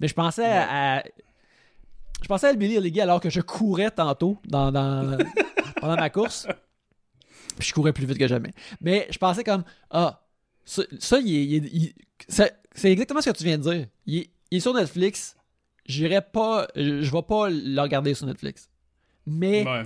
Mais 0.00 0.08
je 0.08 0.14
pensais 0.14 0.44
à, 0.44 0.96
à- 0.98 1.02
Je 2.22 2.26
pensais 2.26 2.48
à 2.48 2.50
Hillbilly 2.52 2.74
Eleggy 2.76 3.00
alors 3.00 3.20
que 3.20 3.30
je 3.30 3.40
courais 3.42 3.90
tantôt 3.92 4.38
dans, 4.48 4.72
dans- 4.72 5.16
pendant 5.80 5.94
ma 5.96 6.10
course. 6.10 6.48
Puis 7.58 7.68
je 7.68 7.74
courais 7.74 7.92
plus 7.92 8.06
vite 8.06 8.18
que 8.18 8.26
jamais. 8.26 8.50
Mais 8.80 9.06
je 9.10 9.18
pensais 9.18 9.44
comme 9.44 9.62
Ah, 9.90 10.24
ça, 10.64 10.82
ça, 10.98 11.18
il 11.22 11.92
c'est 12.26 12.90
exactement 12.90 13.20
ce 13.20 13.30
que 13.30 13.36
tu 13.36 13.44
viens 13.44 13.58
de 13.58 13.62
dire. 13.70 13.86
Il 14.06 14.18
est, 14.18 14.30
il 14.54 14.58
est 14.58 14.60
sur 14.60 14.74
Netflix. 14.74 15.36
J'irai 15.86 16.20
pas. 16.22 16.66
Je 16.76 17.10
vais 17.10 17.22
pas 17.22 17.48
le 17.50 17.80
regarder 17.80 18.14
sur 18.14 18.26
Netflix. 18.26 18.68
Mais 19.26 19.64
Ouais. 19.66 19.82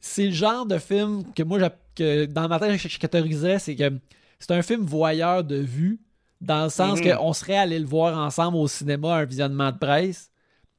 c'est 0.00 0.26
le 0.26 0.32
genre 0.32 0.66
de 0.66 0.78
film 0.78 1.24
que 1.34 1.42
moi, 1.42 1.58
que 1.94 2.24
dans 2.26 2.48
ma 2.48 2.58
tête, 2.58 2.78
je, 2.78 2.88
je 2.88 2.98
catégorisais, 2.98 3.58
c'est 3.58 3.76
que 3.76 3.92
c'est 4.38 4.52
un 4.52 4.62
film 4.62 4.82
voyeur 4.84 5.44
de 5.44 5.56
vue, 5.56 6.00
dans 6.40 6.64
le 6.64 6.70
sens 6.70 7.00
Mhm. 7.00 7.16
qu'on 7.16 7.32
serait 7.32 7.56
allé 7.58 7.78
le 7.78 7.86
voir 7.86 8.16
ensemble 8.18 8.56
au 8.56 8.66
cinéma, 8.68 9.16
un 9.16 9.24
visionnement 9.24 9.70
de 9.72 9.78
presse, 9.78 10.30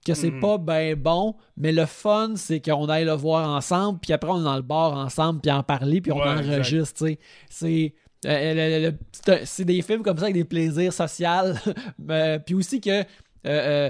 que 0.05 0.13
c'est 0.15 0.31
Mhm. 0.31 0.39
pas 0.39 0.57
ben 0.57 0.95
bon, 0.95 1.35
mais 1.55 1.71
le 1.71 1.85
fun, 1.85 2.33
c'est 2.35 2.59
qu'on 2.59 2.89
aille 2.89 3.05
le 3.05 3.11
voir 3.13 3.47
ensemble, 3.47 3.99
puis 3.99 4.11
après, 4.13 4.31
on 4.31 4.39
est 4.41 4.43
dans 4.43 4.55
le 4.55 4.63
bar 4.63 4.93
ensemble, 4.93 5.41
puis 5.41 5.51
en 5.51 5.61
parler, 5.63 6.01
puis 6.01 6.11
on 6.11 6.17
Ouais, 6.17 6.27
enregistre. 6.27 7.05
C'est... 7.49 7.93
euh, 8.25 8.91
le- 9.27 9.45
c'est 9.45 9.65
des 9.65 9.81
films 9.81 10.03
comme 10.03 10.17
ça 10.17 10.23
avec 10.25 10.35
des 10.35 10.43
plaisirs 10.45 10.93
sociaux. 10.93 11.27
Euh, 12.09 12.39
puis 12.39 12.55
aussi 12.55 12.81
que, 12.81 12.89
euh, 12.89 13.03
euh, 13.45 13.89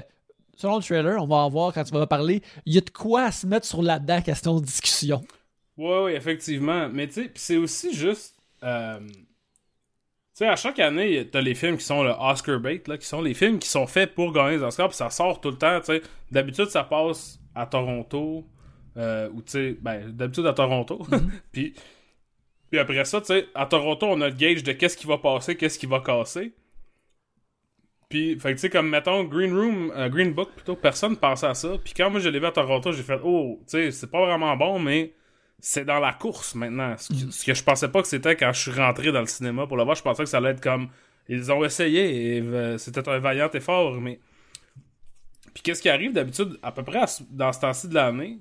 selon 0.56 0.76
le 0.78 0.82
trailer, 0.82 1.22
on 1.22 1.26
va 1.26 1.36
en 1.36 1.50
voir 1.50 1.72
quand 1.72 1.84
tu 1.84 1.92
vas 1.92 2.06
parler, 2.06 2.42
il 2.66 2.74
y 2.74 2.78
a 2.78 2.80
de 2.82 2.90
quoi 2.90 3.24
à 3.24 3.32
se 3.32 3.46
mettre 3.46 3.66
sur 3.66 3.82
la 3.82 3.98
dent 3.98 4.22
question 4.22 4.58
de 4.60 4.64
discussion. 4.64 5.22
Ouais, 5.76 6.02
ouais, 6.04 6.14
effectivement. 6.16 6.88
Mais 6.88 7.06
tu 7.08 7.14
sais, 7.24 7.30
c'est 7.34 7.56
aussi 7.56 7.94
juste. 7.94 8.36
euh, 8.62 9.00
tu 10.34 10.44
sais, 10.44 10.46
à 10.48 10.56
chaque 10.56 10.78
année, 10.78 11.28
t'as 11.30 11.40
les 11.42 11.54
films 11.54 11.76
qui 11.76 11.84
sont 11.84 12.02
le 12.02 12.10
Oscar 12.18 12.58
bait, 12.58 12.82
là, 12.86 12.96
qui 12.96 13.06
sont 13.06 13.20
les 13.20 13.34
films 13.34 13.58
qui 13.58 13.68
sont 13.68 13.86
faits 13.86 14.14
pour 14.14 14.32
gagner 14.32 14.56
les 14.56 14.62
Oscars, 14.62 14.88
puis 14.88 14.96
ça 14.96 15.10
sort 15.10 15.40
tout 15.40 15.50
le 15.50 15.58
temps, 15.58 15.78
tu 15.80 15.86
sais. 15.86 16.02
D'habitude, 16.30 16.66
ça 16.70 16.84
passe 16.84 17.38
à 17.54 17.66
Toronto, 17.66 18.46
euh, 18.96 19.28
ou 19.34 19.42
tu 19.42 19.52
sais, 19.52 19.76
ben, 19.80 20.10
d'habitude 20.10 20.46
à 20.46 20.54
Toronto. 20.54 21.06
puis, 21.52 21.74
puis 22.72 22.78
après 22.78 23.04
ça, 23.04 23.20
tu 23.20 23.26
sais, 23.26 23.48
à 23.54 23.66
Toronto, 23.66 24.06
on 24.06 24.18
a 24.22 24.30
le 24.30 24.34
gauge 24.34 24.62
de 24.62 24.72
qu'est-ce 24.72 24.96
qui 24.96 25.06
va 25.06 25.18
passer, 25.18 25.56
qu'est-ce 25.58 25.78
qui 25.78 25.84
va 25.84 26.00
casser. 26.00 26.54
Puis, 28.08 28.40
fait 28.40 28.48
que 28.48 28.54
tu 28.54 28.60
sais, 28.60 28.70
comme 28.70 28.88
mettons 28.88 29.24
Green 29.24 29.54
Room, 29.54 29.92
euh, 29.94 30.08
Green 30.08 30.32
Book 30.32 30.52
plutôt, 30.54 30.74
personne 30.74 31.18
pensait 31.18 31.48
à 31.48 31.52
ça. 31.52 31.76
Puis 31.84 31.92
quand 31.94 32.08
moi 32.08 32.18
je 32.18 32.30
l'ai 32.30 32.40
vu 32.40 32.46
à 32.46 32.50
Toronto, 32.50 32.90
j'ai 32.90 33.02
fait, 33.02 33.20
oh, 33.22 33.58
tu 33.64 33.72
sais, 33.72 33.90
c'est 33.90 34.10
pas 34.10 34.24
vraiment 34.24 34.56
bon, 34.56 34.78
mais 34.78 35.12
c'est 35.58 35.84
dans 35.84 35.98
la 35.98 36.14
course 36.14 36.54
maintenant. 36.54 36.96
Ce 36.96 37.08
que, 37.12 37.30
ce 37.30 37.44
que 37.44 37.52
je 37.52 37.62
pensais 37.62 37.90
pas 37.90 38.00
que 38.00 38.08
c'était 38.08 38.36
quand 38.36 38.54
je 38.54 38.60
suis 38.60 38.70
rentré 38.70 39.12
dans 39.12 39.20
le 39.20 39.26
cinéma 39.26 39.66
pour 39.66 39.76
le 39.76 39.84
voir, 39.84 39.94
je 39.94 40.02
pensais 40.02 40.22
que 40.22 40.30
ça 40.30 40.38
allait 40.38 40.52
être 40.52 40.62
comme. 40.62 40.88
Ils 41.28 41.52
ont 41.52 41.62
essayé 41.62 42.38
et 42.38 42.40
euh, 42.40 42.78
c'était 42.78 43.06
un 43.06 43.18
vaillant 43.18 43.50
effort, 43.50 44.00
mais. 44.00 44.18
Puis 45.52 45.62
qu'est-ce 45.62 45.82
qui 45.82 45.90
arrive 45.90 46.14
d'habitude, 46.14 46.58
à 46.62 46.72
peu 46.72 46.84
près 46.84 47.00
à 47.00 47.06
dans 47.28 47.52
ce 47.52 47.60
temps-ci 47.60 47.88
de 47.88 47.94
l'année, 47.94 48.38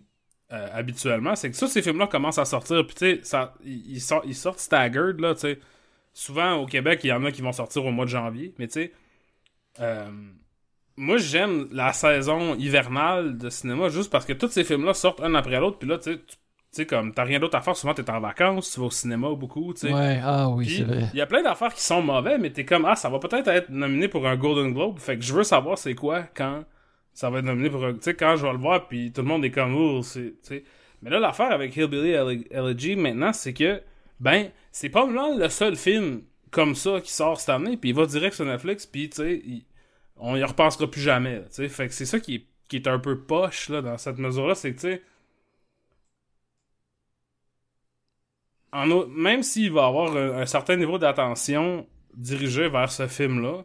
euh, 0.51 0.67
habituellement, 0.74 1.36
c'est 1.36 1.50
que 1.51 1.55
ça, 1.58 1.67
ces 1.67 1.81
films-là 1.81 2.08
commencent 2.08 2.38
à 2.39 2.46
sortir, 2.46 2.86
puis 2.86 2.96
tu 2.96 3.24
sais, 3.24 3.39
ils, 3.63 3.96
ils 3.96 4.01
sortent, 4.01 4.25
ils 4.27 4.36
sortent 4.36 4.60
staggered, 4.60 5.20
là, 5.20 5.34
tu 5.36 5.41
sais. 5.41 5.60
Souvent, 6.13 6.55
au 6.55 6.65
Québec, 6.67 7.01
il 7.03 7.08
y 7.08 7.13
en 7.13 7.24
a 7.25 7.31
qui 7.31 7.41
vont 7.41 7.53
sortir 7.53 7.86
au 7.86 7.91
mois 7.91 8.05
de 8.05 8.10
janvier, 8.12 8.53
mais 8.60 8.67
tu 8.67 8.74
sais. 8.74 8.93
euh, 9.81 10.12
moi, 10.98 11.17
j'aime 11.17 11.67
la 11.72 11.93
saison 11.93 12.55
hivernale 12.55 13.38
de 13.38 13.50
cinéma 13.50 13.89
juste 13.89 14.12
parce 14.12 14.25
que 14.25 14.34
tous 14.34 14.50
ces 14.50 14.63
films-là 14.63 14.93
sortent 14.93 15.22
un 15.22 15.36
après 15.36 15.60
l'autre, 15.60 15.79
puis 15.79 15.88
là, 15.89 15.98
tu 15.98 16.20
sais, 16.72 16.86
comme 16.86 17.13
t'as 17.13 17.24
rien 17.24 17.39
d'autre 17.39 17.58
à 17.58 17.62
faire, 17.62 17.75
souvent 17.75 17.93
t'es 17.93 18.10
en 18.10 18.20
vacances, 18.20 18.72
tu 18.72 18.79
vas 18.79 18.88
au 18.88 18.91
cinéma 18.91 19.29
beaucoup, 19.36 19.74
tu 19.74 19.81
sais. 19.81 19.93
Ouais, 19.93 20.20
ah 20.24 20.50
oui, 20.50 20.70
c'est 20.70 20.84
vrai. 20.84 21.10
il 21.13 21.17
y 21.17 21.22
a 21.22 21.25
plein 21.27 21.43
d'affaires 21.43 21.74
qui 21.74 21.81
sont 21.81 22.01
mauvais, 22.01 22.38
mais 22.38 22.51
t'es 22.51 22.65
comme, 22.65 22.86
ah, 22.86 22.96
ça 22.96 23.10
va 23.10 23.20
peut-être 23.20 23.48
être 23.48 23.70
nominé 23.70 24.08
pour 24.08 24.27
un 24.27 24.36
Golden 24.38 24.74
Globe. 24.74 25.00
Fait 25.00 25.17
que 25.17 25.24
je 25.24 25.34
veux 25.34 25.43
savoir 25.43 25.77
c'est 25.77 25.96
quoi 25.96 26.24
quand 26.36 26.63
ça 27.13 27.29
va 27.29 27.39
être 27.39 27.45
nominé 27.45 27.69
pour. 27.69 27.81
Tu 27.81 27.97
sais, 28.01 28.15
quand 28.15 28.35
je 28.35 28.45
vais 28.45 28.51
le 28.53 28.57
voir, 28.59 28.87
puis 28.87 29.11
tout 29.11 29.21
le 29.21 29.27
monde 29.27 29.45
est 29.45 29.51
comme, 29.51 29.75
oh. 29.75 30.01
Mais 31.01 31.09
là, 31.09 31.19
l'affaire 31.19 31.51
avec 31.51 31.75
Hillbilly 31.75 32.11
Ele- 32.11 32.47
Elegy 32.51 32.95
maintenant, 32.95 33.33
c'est 33.33 33.53
que, 33.53 33.81
ben, 34.19 34.51
c'est 34.71 34.89
pas 34.89 35.03
vraiment 35.05 35.35
le 35.35 35.49
seul 35.49 35.75
film 35.75 36.23
comme 36.51 36.75
ça 36.75 37.01
qui 37.01 37.11
sort 37.11 37.39
cette 37.39 37.49
année, 37.49 37.77
puis 37.77 37.89
il 37.91 37.95
va 37.95 38.05
direct 38.05 38.35
sur 38.35 38.45
Netflix, 38.45 38.85
puis 38.85 39.09
tu 39.09 39.17
sais, 39.17 39.43
on 40.17 40.35
y 40.35 40.43
repensera 40.43 40.89
plus 40.89 41.01
jamais, 41.01 41.41
tu 41.45 41.47
sais. 41.51 41.69
Fait 41.69 41.87
que 41.87 41.93
c'est 41.93 42.05
ça 42.05 42.19
qui 42.19 42.35
est, 42.35 42.45
qui 42.67 42.75
est 42.77 42.87
un 42.87 42.99
peu 42.99 43.19
poche, 43.19 43.69
là, 43.69 43.81
dans 43.81 43.97
cette 43.97 44.17
mesure-là, 44.17 44.55
c'est 44.55 44.73
que, 44.73 44.79
tu 44.79 44.87
sais, 44.87 45.01
en 48.73 49.05
même 49.07 49.43
s'il 49.43 49.71
va 49.71 49.85
avoir 49.87 50.15
un, 50.15 50.39
un 50.39 50.45
certain 50.45 50.75
niveau 50.77 50.97
d'attention 50.97 51.87
dirigé 52.15 52.69
vers 52.69 52.91
ce 52.91 53.07
film-là, 53.07 53.63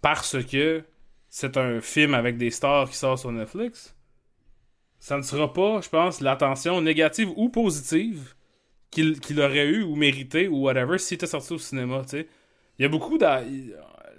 parce 0.00 0.42
que 0.44 0.84
c'est 1.36 1.56
un 1.56 1.80
film 1.80 2.14
avec 2.14 2.36
des 2.36 2.52
stars 2.52 2.88
qui 2.88 2.96
sort 2.96 3.18
sur 3.18 3.32
Netflix, 3.32 3.96
ça 5.00 5.16
ne 5.16 5.22
sera 5.22 5.52
pas, 5.52 5.80
je 5.80 5.88
pense, 5.88 6.20
l'attention 6.20 6.80
négative 6.80 7.28
ou 7.34 7.48
positive 7.48 8.34
qu'il 8.92 9.40
aurait 9.40 9.66
eu 9.66 9.82
ou 9.82 9.96
mérité 9.96 10.46
ou 10.46 10.58
whatever 10.58 10.96
s'il 10.96 11.16
était 11.16 11.26
sorti 11.26 11.52
au 11.52 11.58
cinéma, 11.58 12.02
tu 12.02 12.10
sais. 12.10 12.28
Il 12.78 12.82
y 12.82 12.84
a 12.84 12.88
beaucoup 12.88 13.18
de... 13.18 13.26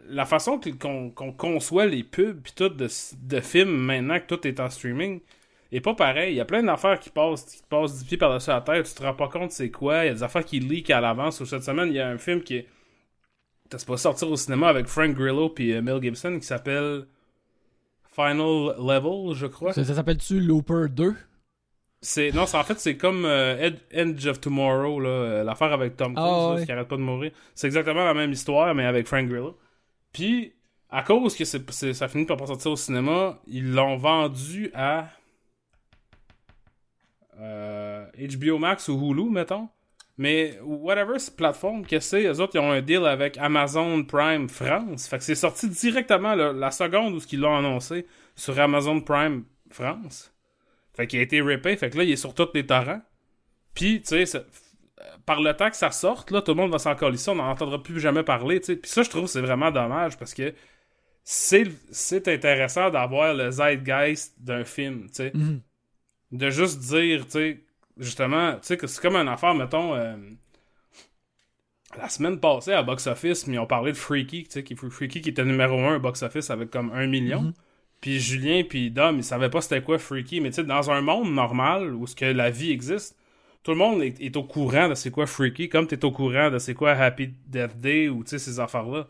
La 0.09 0.25
façon 0.25 0.59
qu'on 0.77 1.31
conçoit 1.31 1.85
les 1.85 2.03
pubs 2.03 2.41
pis 2.41 2.53
tout 2.53 2.67
de, 2.67 2.89
de 3.23 3.39
films 3.39 3.77
maintenant 3.77 4.19
que 4.19 4.35
tout 4.35 4.45
est 4.45 4.59
en 4.59 4.69
streaming, 4.69 5.21
et 5.71 5.79
pas 5.79 5.93
pareil. 5.93 6.33
Il 6.33 6.35
y 6.35 6.41
a 6.41 6.45
plein 6.45 6.63
d'affaires 6.63 6.99
qui 6.99 7.11
passent, 7.11 7.45
qui 7.45 7.63
passent 7.69 7.99
du 7.99 8.05
pied 8.05 8.17
par-dessus 8.17 8.49
la 8.49 8.59
tête. 8.59 8.87
Tu 8.87 8.93
te 8.93 9.03
rends 9.03 9.13
pas 9.13 9.29
compte 9.29 9.51
c'est 9.51 9.71
quoi. 9.71 10.03
Il 10.03 10.07
y 10.07 10.09
a 10.09 10.13
des 10.13 10.23
affaires 10.23 10.43
qui 10.43 10.59
leak 10.59 10.89
à 10.89 10.99
l'avance. 10.99 11.39
Ou 11.39 11.45
cette 11.45 11.63
semaine, 11.63 11.87
il 11.87 11.95
y 11.95 11.99
a 12.01 12.09
un 12.09 12.17
film 12.17 12.41
qui 12.41 12.57
est. 12.57 12.67
T'as 13.69 13.83
pas 13.85 13.97
sortir 13.97 14.29
au 14.29 14.35
cinéma 14.37 14.67
avec 14.69 14.87
Frank 14.87 15.13
Grillo 15.15 15.49
puis 15.49 15.73
euh, 15.73 15.81
Mel 15.81 16.01
Gibson 16.01 16.37
qui 16.39 16.45
s'appelle 16.45 17.05
Final 18.11 18.75
Level, 18.77 19.35
je 19.35 19.47
crois. 19.47 19.73
Ça, 19.73 19.83
ça 19.83 19.95
s'appelle-tu 19.95 20.39
Looper 20.39 20.85
2? 20.89 21.15
C'est 22.01 22.31
non, 22.31 22.45
c'est 22.45 22.57
en 22.57 22.63
fait 22.63 22.79
c'est 22.79 22.97
comme 22.97 23.25
euh, 23.25 23.57
Ed- 23.59 23.79
Edge 23.89 24.27
of 24.27 24.39
Tomorrow 24.39 24.99
là, 24.99 25.09
euh, 25.09 25.43
l'affaire 25.43 25.73
avec 25.73 25.97
Tom 25.97 26.13
Cruise 26.13 26.27
Ah, 26.27 26.49
là, 26.49 26.55
ouais. 26.55 26.65
qui 26.65 26.71
arrête 26.71 26.87
pas 26.87 26.97
de 26.97 27.01
mourir. 27.01 27.31
C'est 27.55 27.65
exactement 27.67 28.05
la 28.05 28.13
même 28.13 28.31
histoire 28.31 28.75
mais 28.75 28.85
avec 28.85 29.07
Frank 29.07 29.27
Grillo. 29.27 29.57
Puis 30.13 30.53
à 30.91 31.01
cause 31.01 31.35
que 31.35 31.43
ça 31.45 32.07
finit 32.07 32.25
par 32.25 32.37
pas 32.37 32.45
sortir 32.45 32.71
au 32.71 32.75
cinéma, 32.75 33.39
ils 33.47 33.71
l'ont 33.73 33.97
vendu 33.97 34.69
à 34.75 35.09
euh, 37.39 38.05
HBO 38.37 38.57
Max 38.59 38.87
ou 38.87 38.99
Hulu 39.11 39.29
mettons. 39.29 39.67
Mais 40.17 40.57
whatever 40.63 41.19
cette 41.19 41.35
plateforme 41.35 41.85
que 41.85 41.99
c'est, 41.99 42.23
eux 42.23 42.39
autres 42.39 42.55
ils 42.55 42.59
ont 42.59 42.71
un 42.71 42.81
deal 42.81 43.05
avec 43.05 43.37
Amazon 43.37 44.03
Prime 44.03 44.47
France. 44.47 45.07
Fait 45.07 45.17
que 45.17 45.23
c'est 45.23 45.35
sorti 45.35 45.67
directement 45.67 46.35
là, 46.35 46.53
la 46.53 46.71
seconde 46.71 47.13
où 47.13 47.19
ce 47.19 47.27
qu'ils 47.27 47.41
l'ont 47.41 47.57
annoncé 47.57 48.05
sur 48.35 48.57
Amazon 48.59 49.01
Prime 49.01 49.43
France. 49.69 50.33
Fait 50.93 51.07
qu'il 51.07 51.19
a 51.19 51.23
été 51.23 51.41
rippé, 51.41 51.75
fait 51.75 51.89
que 51.89 51.97
là, 51.97 52.03
il 52.05 52.11
est 52.11 52.15
sur 52.15 52.33
tous 52.33 52.47
les 52.53 52.65
torrents. 52.65 53.01
Puis, 53.73 54.01
tu 54.01 54.25
sais, 54.25 54.45
par 55.25 55.41
le 55.41 55.53
temps 55.53 55.69
que 55.69 55.75
ça 55.75 55.91
sorte, 55.91 56.31
là, 56.31 56.41
tout 56.41 56.51
le 56.53 56.61
monde 56.61 56.71
va 56.71 56.79
s'en 56.79 56.95
coller 56.95 57.17
ça, 57.17 57.33
on 57.33 57.35
n'en 57.35 57.49
entendra 57.49 57.81
plus 57.83 57.99
jamais 57.99 58.23
parler, 58.23 58.59
tu 58.59 58.67
sais. 58.67 58.75
Puis 58.77 58.89
ça, 58.89 59.03
je 59.03 59.09
trouve 59.09 59.27
c'est 59.27 59.41
vraiment 59.41 59.71
dommage 59.71 60.17
parce 60.17 60.33
que 60.33 60.53
c'est 61.23 61.65
c'est 61.91 62.27
intéressant 62.27 62.89
d'avoir 62.89 63.33
le 63.33 63.51
zeitgeist 63.51 64.35
d'un 64.41 64.63
film, 64.63 65.07
tu 65.07 65.15
sais. 65.15 65.31
Mhm. 65.33 65.61
De 66.31 66.49
juste 66.49 66.79
dire, 66.79 67.25
tu 67.25 67.31
sais, 67.31 67.64
justement, 67.97 68.53
tu 68.53 68.59
sais, 68.63 68.77
que 68.77 68.87
c'est 68.87 69.01
comme 69.01 69.15
une 69.15 69.27
affaire, 69.27 69.55
mettons, 69.55 69.95
euh, 69.95 70.15
la 71.97 72.09
semaine 72.09 72.39
passée 72.39 72.73
à 72.73 72.83
Box 72.83 73.07
Office, 73.07 73.47
mais 73.47 73.57
on 73.57 73.65
parlait 73.65 73.91
de 73.91 73.97
Freaky, 73.97 74.43
tu 74.43 74.51
sais, 74.51 74.63
qui, 74.63 74.75
Freaky 74.75 75.21
qui 75.21 75.29
était 75.29 75.45
numéro 75.45 75.79
1 75.79 75.95
à 75.95 75.99
Box 75.99 76.23
Office 76.23 76.49
avec 76.49 76.69
comme 76.69 76.91
un 76.93 77.07
million. 77.07 77.41
Mhm. 77.41 77.53
Puis 78.01 78.19
Julien 78.19 78.63
puis 78.67 78.91
Dom, 78.91 79.17
ils 79.17 79.23
savaient 79.23 79.49
pas 79.49 79.61
c'était 79.61 79.81
quoi 79.81 79.97
Freaky, 79.97 80.41
mais 80.41 80.49
tu 80.49 80.55
sais, 80.55 80.63
dans 80.63 80.91
un 80.91 81.01
monde 81.01 81.33
normal 81.33 81.95
où 81.95 82.05
ce 82.05 82.15
que 82.15 82.25
la 82.25 82.49
vie 82.51 82.71
existe, 82.71 83.17
tout 83.63 83.71
le 83.71 83.77
monde 83.77 84.03
est, 84.03 84.21
est 84.21 84.37
au 84.37 84.43
courant 84.43 84.89
de 84.89 84.93
c'est 84.93 85.09
quoi 85.09 85.25
Freaky, 85.25 85.69
comme 85.69 85.87
t'es 85.87 86.05
au 86.05 86.11
courant 86.11 86.51
de 86.51 86.59
c'est 86.59 86.75
quoi 86.75 86.91
Happy 86.91 87.33
Death 87.47 87.77
Day 87.77 88.09
ou 88.09 88.23
tu 88.23 88.31
sais 88.31 88.39
ces 88.39 88.59
affaires-là. 88.59 89.07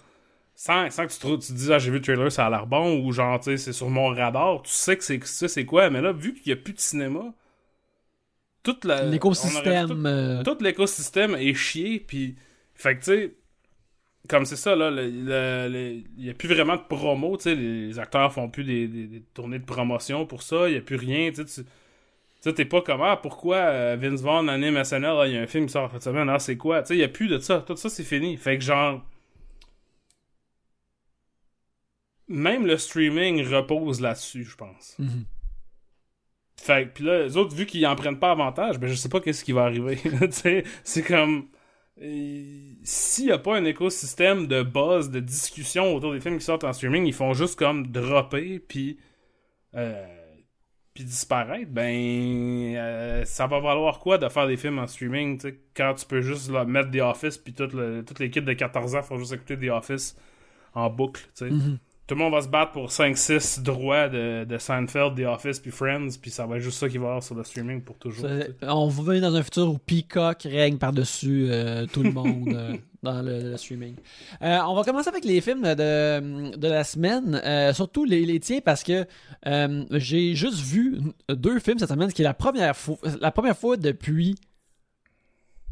Sans, 0.56 0.90
sans 0.90 1.06
que 1.06 1.12
tu 1.12 1.20
te, 1.20 1.28
tu 1.28 1.48
te 1.48 1.54
dises 1.54 1.72
ah 1.72 1.80
j'ai 1.80 1.92
vu 1.92 1.98
le 1.98 2.02
trailer 2.02 2.32
ça 2.32 2.46
a 2.46 2.50
l'air 2.50 2.66
bon 2.66 2.98
ou 3.06 3.12
genre 3.12 3.38
tu 3.40 3.52
sais 3.52 3.58
c'est 3.58 3.74
sur 3.74 3.90
mon 3.90 4.08
radar, 4.08 4.62
tu 4.62 4.72
sais 4.72 4.96
que 4.96 5.04
c'est 5.04 5.20
c'est 5.26 5.66
quoi, 5.66 5.90
mais 5.90 6.02
là 6.02 6.14
vu 6.14 6.34
qu'il 6.34 6.52
y 6.52 6.54
a 6.54 6.56
plus 6.56 6.72
de 6.72 6.80
cinéma, 6.80 7.34
L'écosystème. 9.12 9.88
tout- 9.88 9.94
euh, 10.08 10.44
tout 10.44 10.58
l'écosystème 10.64 11.36
est 11.36 11.54
chié 11.54 12.00
puis 12.00 12.36
fait 12.74 12.96
que 12.96 13.00
tu 13.00 13.06
sais 13.06 13.36
comme 14.28 14.46
c'est 14.46 14.56
ça 14.56 14.76
là 14.76 14.90
il 15.04 16.04
y 16.18 16.30
a 16.30 16.34
plus 16.34 16.48
vraiment 16.50 16.76
de 16.78 16.82
promo 16.82 17.38
tu 17.38 17.44
sais 17.44 17.56
les 17.56 18.00
acteurs 18.00 18.34
font 18.34 18.50
plus 18.50 18.64
des, 18.64 18.88
des- 18.88 19.08
des 19.08 19.22
tournées 19.34 19.60
de 19.60 19.66
promotion 19.66 20.26
pour 20.26 20.42
ça 20.42 20.68
il 20.68 20.74
y 20.74 20.78
a 20.78 20.82
plus 20.82 20.96
rien 20.96 21.32
tu 21.32 21.46
sais 21.48 21.64
tu- 22.44 22.54
t'es 22.54 22.66
pas 22.66 22.82
comme 22.82 23.02
ah 23.02 23.18
pourquoi 23.18 23.58
euh, 23.58 23.98
Vince 24.00 24.22
Vaughn 24.22 24.50
anime 24.50 24.84
SNL 24.84 25.06
ah, 25.20 25.28
il 25.28 25.34
y 25.34 25.38
a 25.38 25.42
un 25.42 25.48
film 25.48 25.66
qui 25.68 25.72
sort 25.74 25.92
cette 25.92 26.04
semaine 26.04 26.30
ah 26.30 26.40
c'est 26.40 26.58
quoi 26.58 26.82
tu 26.82 26.90
sais 26.90 26.96
il 26.96 27.00
y 27.00 27.04
a 27.04 27.08
plus 27.08 27.28
de 27.28 27.38
ça 27.40 27.64
tout 27.66 27.76
ça 27.76 27.90
c'est 27.90 28.04
fini 28.04 28.36
fait 28.38 28.58
que 28.58 28.64
genre 28.64 29.02
même 32.28 32.66
le 32.66 32.78
streaming 32.78 33.46
repose 33.48 34.02
là-dessus 34.02 34.44
je 34.44 34.56
pense 34.56 34.96
mhm. 34.98 35.26
Fait 36.58 36.94
puis 36.94 37.04
là, 37.04 37.24
les 37.24 37.38
autres, 37.38 37.56
vu 37.56 37.66
qu'ils 37.66 37.86
en 37.86 37.96
prennent 37.96 38.20
pas 38.20 38.32
avantage, 38.32 38.80
ben 38.80 38.88
je 38.88 38.96
sais 38.96 39.10
pas 39.10 39.20
qu'est-ce 39.20 39.44
qui 39.44 39.52
va 39.52 39.64
arriver. 39.64 40.00
c'est 40.84 41.04
comme... 41.04 41.48
S'il 41.98 43.26
y 43.26 43.32
a 43.32 43.38
pas 43.38 43.56
un 43.56 43.66
écosystème 43.66 44.48
de 44.48 44.64
buzz, 44.64 45.10
de 45.10 45.20
discussion 45.20 45.96
autour 45.96 46.12
des 46.14 46.20
films 46.20 46.38
qui 46.38 46.46
sortent 46.46 46.66
en 46.66 46.74
streaming, 46.74 47.06
ils 47.06 47.14
font 47.14 47.34
juste 47.34 47.58
comme 47.58 47.88
dropper, 47.88 48.60
puis... 48.60 49.00
Euh, 49.76 50.06
puis 50.94 51.04
disparaître, 51.04 51.72
ben... 51.72 52.76
euh, 52.76 53.26
ça 53.26 53.48
va 53.48 53.60
valoir 53.60 54.00
quoi 54.00 54.18
de 54.18 54.28
faire 54.30 54.48
des 54.48 54.58
films 54.58 54.80
en 54.80 54.88
streaming, 54.88 55.38
tu 55.38 55.50
sais, 55.50 55.60
quand 55.76 55.94
tu 55.94 56.06
peux 56.06 56.22
juste 56.22 56.50
mettre 56.50 56.92
The 56.92 57.02
Office, 57.02 57.38
puis 57.38 57.54
toute, 57.54 57.74
l'équipe 58.20 58.46
de 58.46 58.54
14 58.54 58.96
ans 58.96 59.04
font 59.04 59.18
juste 59.18 59.34
écouter 59.34 59.58
The 59.58 59.70
Office 59.72 60.18
en 60.74 60.90
boucle, 60.90 61.22
tu 61.22 61.30
sais. 61.34 61.50
Mhm. 61.50 61.80
Tout 62.08 62.14
le 62.16 62.20
monde 62.22 62.34
va 62.34 62.42
se 62.42 62.48
battre 62.48 62.72
pour 62.72 62.90
5-6 62.90 63.64
droits 63.64 64.10
de, 64.10 64.44
de 64.46 64.58
Seinfeld, 64.60 65.16
The 65.16 65.26
Office, 65.26 65.60
puis 65.60 65.72
Friends, 65.72 66.10
puis 66.22 66.30
ça 66.30 66.46
va 66.46 66.58
être 66.58 66.62
juste 66.64 66.78
ça 66.78 66.88
qui 66.88 66.98
va 67.00 67.06
y 67.06 67.08
avoir 67.08 67.24
sur 67.24 67.34
le 67.36 67.44
streaming 67.44 67.82
pour 67.82 67.98
toujours. 67.98 68.28
Ça- 68.30 68.46
On 68.76 68.88
va 68.90 69.04
venir 69.04 69.22
dans 69.30 69.36
un 69.36 69.42
futur 69.42 69.70
où 69.72 69.78
Peacock 69.80 70.44
règne 70.44 70.78
par-dessus 70.78 71.48
euh, 71.50 71.88
tout 71.92 72.04
le 72.04 72.12
monde 72.12 72.50
euh, 72.54 72.76
dans 73.04 73.22
le, 73.24 73.42
le 73.52 73.58
streaming. 73.58 73.96
Euh, 74.44 74.60
on 74.68 74.76
va 74.76 74.84
commencer 74.84 75.10
avec 75.10 75.26
les 75.26 75.42
films 75.42 75.64
de, 75.64 76.56
de 76.56 76.68
la 76.68 76.84
semaine, 76.84 77.42
surtout 77.74 78.06
les, 78.06 78.24
les 78.26 78.40
tiens, 78.40 78.60
parce 78.64 78.84
que 78.84 79.06
j'ai 79.92 80.36
juste 80.36 80.60
vu 80.60 81.00
deux 81.30 81.60
films 81.60 81.80
cette 81.80 81.90
semaine, 81.90 82.10
ce 82.10 82.16
qui 82.16 82.22
est 82.22 82.26
la 82.26 82.34
première 82.36 82.76
fois, 82.76 82.98
la 83.20 83.32
première 83.32 83.58
fois 83.58 83.78
depuis 83.78 84.36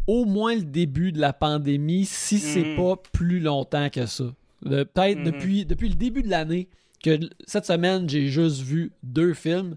au 0.07 0.25
moins 0.25 0.55
le 0.55 0.63
début 0.63 1.11
de 1.11 1.19
la 1.21 1.31
pandémie, 1.31 2.05
si 2.05 2.37
c'est 2.39 2.63
Mhm. 2.63 2.75
pas 2.75 2.95
plus 3.13 3.39
longtemps 3.39 3.89
que 3.89 4.05
ça. 4.05 4.25
Peut-être 4.63 5.17
Mhm. 5.19 5.23
depuis, 5.25 5.65
depuis 5.65 5.89
le 5.89 5.95
début 5.95 6.21
de 6.23 6.29
l'année 6.29 6.69
que 7.03 7.19
cette 7.45 7.65
semaine, 7.65 8.07
j'ai 8.09 8.27
juste 8.27 8.61
vu 8.61 8.91
deux 9.03 9.33
films. 9.33 9.75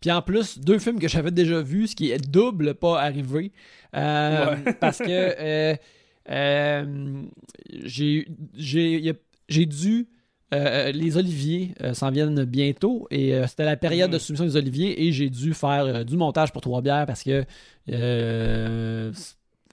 Puis 0.00 0.12
en 0.12 0.22
plus, 0.22 0.58
deux 0.60 0.78
films 0.78 1.00
que 1.00 1.08
j'avais 1.08 1.32
déjà 1.32 1.60
vus, 1.60 1.88
ce 1.88 1.96
qui 1.96 2.10
est 2.12 2.24
double 2.30 2.74
pas 2.74 3.00
arrivé. 3.02 3.50
Euh, 3.96 4.54
Ouais. 4.64 4.72
Parce 4.80 4.98
que 4.98 5.04
euh, 5.08 5.74
euh, 6.30 7.22
j'ai 7.84 8.28
j'ai 8.54 9.12
j'ai 9.48 9.66
dû. 9.66 10.08
euh, 10.54 10.92
les 10.92 11.16
Oliviers 11.18 11.74
s'en 11.92 12.10
viennent 12.10 12.44
bientôt 12.44 13.06
et 13.10 13.34
c'était 13.48 13.64
la 13.66 13.76
période 13.76 14.08
Mhm. 14.08 14.14
de 14.14 14.18
soumission 14.18 14.44
des 14.46 14.56
Oliviers 14.56 15.04
et 15.06 15.12
j'ai 15.12 15.28
dû 15.30 15.52
faire 15.52 16.04
du 16.06 16.16
montage 16.16 16.52
pour 16.52 16.62
Trois 16.62 16.80
Bières 16.80 17.04
parce 17.06 17.22
que 17.22 17.44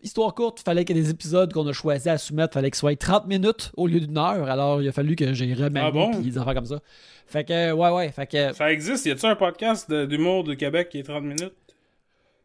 histoire 0.05 0.33
courte, 0.33 0.62
fallait 0.62 0.85
que 0.85 0.93
les 0.93 1.09
épisodes 1.09 1.51
qu'on 1.51 1.67
a 1.67 1.74
choisi 1.74 2.07
à 2.09 2.17
soumettre, 2.17 2.53
fallait 2.53 2.71
qu'ils 2.71 2.79
soient 2.79 2.95
30 2.95 3.27
minutes 3.27 3.71
au 3.75 3.88
lieu 3.88 4.00
d'une 4.00 4.17
heure. 4.17 4.50
Alors, 4.50 4.81
il 4.81 4.88
a 4.88 4.91
fallu 4.91 5.15
que 5.15 5.33
j'ai 5.33 5.53
remanié 5.53 5.88
Ah 5.88 5.91
bon? 5.91 6.19
des 6.19 6.38
affaires 6.38 6.53
comme 6.53 6.65
ça. 6.65 6.79
Fait 7.27 7.43
que, 7.43 7.71
ouais, 7.71 7.89
ouais, 7.89 8.12
fait 8.12 8.27
que... 8.27 8.53
Ça 8.53 8.71
existe, 8.71 9.05
y 9.07 9.12
a-tu 9.12 9.25
un 9.25 9.35
podcast 9.35 9.91
d'humour 9.91 10.43
de 10.43 10.53
Québec 10.53 10.89
qui 10.89 11.00
est 11.00 11.03
30 11.03 11.24
minutes? 11.24 11.53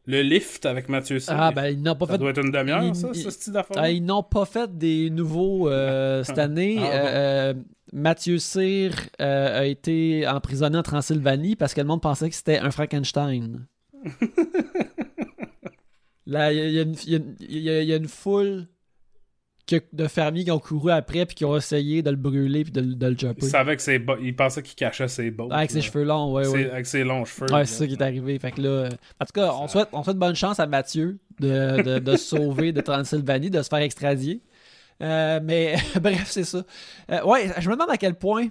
Le 0.06 0.22
Lift 0.22 0.64
avec 0.66 0.88
Mathieu 0.88 1.20
C. 1.20 1.30
Ah, 1.32 1.52
ben, 1.52 1.66
ils 1.66 1.82
n'ont 1.82 1.94
pas 1.94 2.06
ça 2.06 2.12
fait... 2.12 2.18
doit 2.18 2.30
être 2.30 2.42
une 2.42 2.50
demi-heure, 2.50 2.96
ça, 2.96 3.12
ce 3.12 3.30
style 3.30 3.52
d'affaire. 3.52 3.76
Ah, 3.78 3.90
ils 3.90 4.04
n'ont 4.04 4.22
pas 4.22 4.46
fait 4.46 4.76
des 4.76 5.10
nouveaux 5.10 5.68
euh, 5.68 6.24
cette 6.24 6.38
année. 6.38 6.78
Ah, 6.78 6.82
bon. 6.82 6.88
Euh, 6.88 7.06
euh, 7.14 7.54
Mathieu 7.92 8.38
Cyr 8.38 8.92
a 9.18 9.66
été 9.66 10.26
emprisonné 10.26 10.78
en 10.78 10.82
Transylvanie 10.82 11.56
parce 11.56 11.74
que 11.74 11.80
le 11.80 11.86
monde 11.86 12.00
pensait 12.00 12.30
que 12.30 12.34
c'était 12.34 12.58
un 12.58 12.70
Frankenstein. 12.70 13.66
Là, 16.30 16.52
il 16.52 16.58
y, 16.58 16.78
a- 16.78 16.82
il 16.82 16.90
y 16.98 17.02
il 17.06 17.10
y 17.10 17.14
a 17.14 17.18
une- 17.18 17.36
il 17.40 17.58
y 17.60 17.70
a- 17.70 17.82
il 17.82 17.88
y 17.88 17.92
a 17.92 17.96
une 17.96 18.08
foule 18.08 18.66
de 19.92 20.08
fermiers 20.08 20.42
qui 20.42 20.50
ont 20.50 20.58
couru 20.58 20.90
après 20.90 21.24
puis 21.26 21.36
qui 21.36 21.44
ont 21.44 21.56
essayé 21.56 22.02
de 22.02 22.10
le 22.10 22.16
brûler 22.16 22.64
puis 22.64 22.72
de, 22.72 22.80
le- 22.80 22.94
de 22.96 23.06
le 23.06 23.12
Il 23.12 23.20
chopper. 23.20 23.46
savait 23.46 23.76
que 23.76 23.82
ses 23.82 24.04
il 24.20 24.34
pensait 24.34 24.62
qu'il 24.64 24.74
cachait 24.74 25.06
ses 25.06 25.30
bottes. 25.30 25.50
Ah, 25.52 25.58
avec 25.58 25.70
ses 25.70 25.80
cheveux 25.80 26.02
longs, 26.02 26.32
ouais, 26.32 26.44
ouais. 26.48 26.70
Avec 26.70 26.86
ses 26.86 27.04
longs 27.04 27.24
cheveux. 27.24 27.52
Ouais, 27.52 27.64
c'est 27.66 27.74
ça 27.76 27.86
qui 27.86 27.92
est 27.94 28.02
arrivé. 28.02 28.36
Fait 28.40 28.50
que 28.50 28.60
là, 28.62 28.88
en 29.20 29.24
tout 29.24 29.32
cas, 29.32 29.52
on 29.54 29.68
souhaite, 29.68 29.88
on 29.92 30.02
souhaite 30.02 30.16
bonne 30.16 30.34
chance 30.34 30.58
à 30.58 30.66
Mathieu 30.66 31.20
de, 31.38 31.82
de, 31.82 31.98
de 32.00 32.16
se 32.16 32.24
sauver 32.36 32.72
de 32.72 32.80
Transylvanie, 32.80 33.50
de 33.50 33.62
se 33.62 33.68
faire 33.68 33.78
extradier. 33.78 34.42
Euh, 35.02 35.38
mais 35.42 35.76
bref, 36.00 36.24
c'est 36.26 36.42
ça. 36.44 36.64
Euh, 37.12 37.22
ouais, 37.24 37.50
je 37.58 37.68
me 37.68 37.74
demande 37.74 37.90
à 37.90 37.96
quel 37.96 38.16
point. 38.16 38.48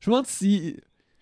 Je 0.00 0.10
me 0.10 0.14
demande 0.14 0.26
si. 0.26 0.76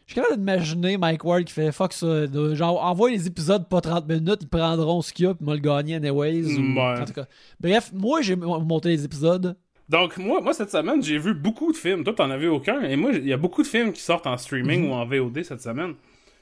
Je 0.08 0.14
suis 0.14 0.20
capable 0.22 0.38
d'imaginer 0.38 0.96
Mike 0.96 1.22
Ward 1.22 1.44
qui 1.44 1.52
fait 1.52 1.70
fuck 1.70 1.92
ça. 1.92 2.26
de- 2.26 2.54
genre, 2.56 2.82
envoie 2.82 3.10
les 3.10 3.26
épisodes 3.26 3.68
pas 3.68 3.80
30 3.80 4.08
minutes, 4.08 4.38
ils 4.42 4.48
prendront 4.48 5.00
ce 5.02 5.12
qu'il 5.12 5.26
y 5.26 5.28
a, 5.28 5.34
puis 5.34 5.44
moi 5.44 5.54
le 5.54 5.60
gagner 5.60 5.94
anyways. 5.96 6.56
ou- 6.56 6.74
Ouais. 6.74 7.00
en 7.00 7.04
tout 7.04 7.12
cas. 7.12 7.26
Bref, 7.60 7.92
moi 7.94 8.20
j'ai 8.22 8.34
monté 8.34 8.88
les 8.88 9.04
épisodes. 9.04 9.54
Donc, 9.90 10.18
moi, 10.18 10.40
moi, 10.42 10.52
cette 10.52 10.70
semaine, 10.70 11.02
j'ai 11.02 11.16
vu 11.18 11.32
beaucoup 11.32 11.72
de 11.72 11.76
films. 11.76 12.04
Toi, 12.04 12.12
t'en 12.14 12.30
as 12.30 12.36
vu 12.36 12.48
aucun. 12.48 12.82
Et 12.82 12.94
moi, 12.96 13.10
il 13.12 13.26
y 13.26 13.32
a 13.32 13.38
beaucoup 13.38 13.62
de 13.62 13.66
films 13.66 13.92
qui 13.94 14.02
sortent 14.02 14.26
en 14.26 14.36
streaming 14.36 14.82
Mhm. 14.84 14.90
ou 14.90 14.92
en 14.94 15.06
VOD 15.06 15.42
cette 15.44 15.62
semaine. 15.62 15.94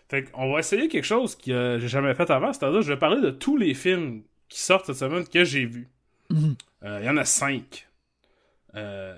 Fait 0.08 0.24
qu'on 0.24 0.52
va 0.52 0.58
essayer 0.60 0.88
quelque 0.88 1.04
chose 1.04 1.36
que 1.36 1.50
euh, 1.52 1.78
j'ai 1.78 1.86
jamais 1.88 2.12
fait 2.14 2.28
avant. 2.30 2.52
C'est-à-dire, 2.52 2.82
je 2.82 2.92
vais 2.92 2.98
parler 2.98 3.20
de 3.20 3.30
tous 3.30 3.56
les 3.56 3.74
films 3.74 4.22
qui 4.48 4.60
sortent 4.60 4.86
cette 4.86 4.96
semaine 4.96 5.24
que 5.26 5.44
j'ai 5.44 5.64
vus. 5.64 5.88
Mhm. 6.30 6.54
Euh, 6.84 6.98
Il 7.02 7.06
y 7.06 7.08
en 7.10 7.16
a 7.16 7.24
cinq. 7.24 7.88
Euh... 8.74 9.14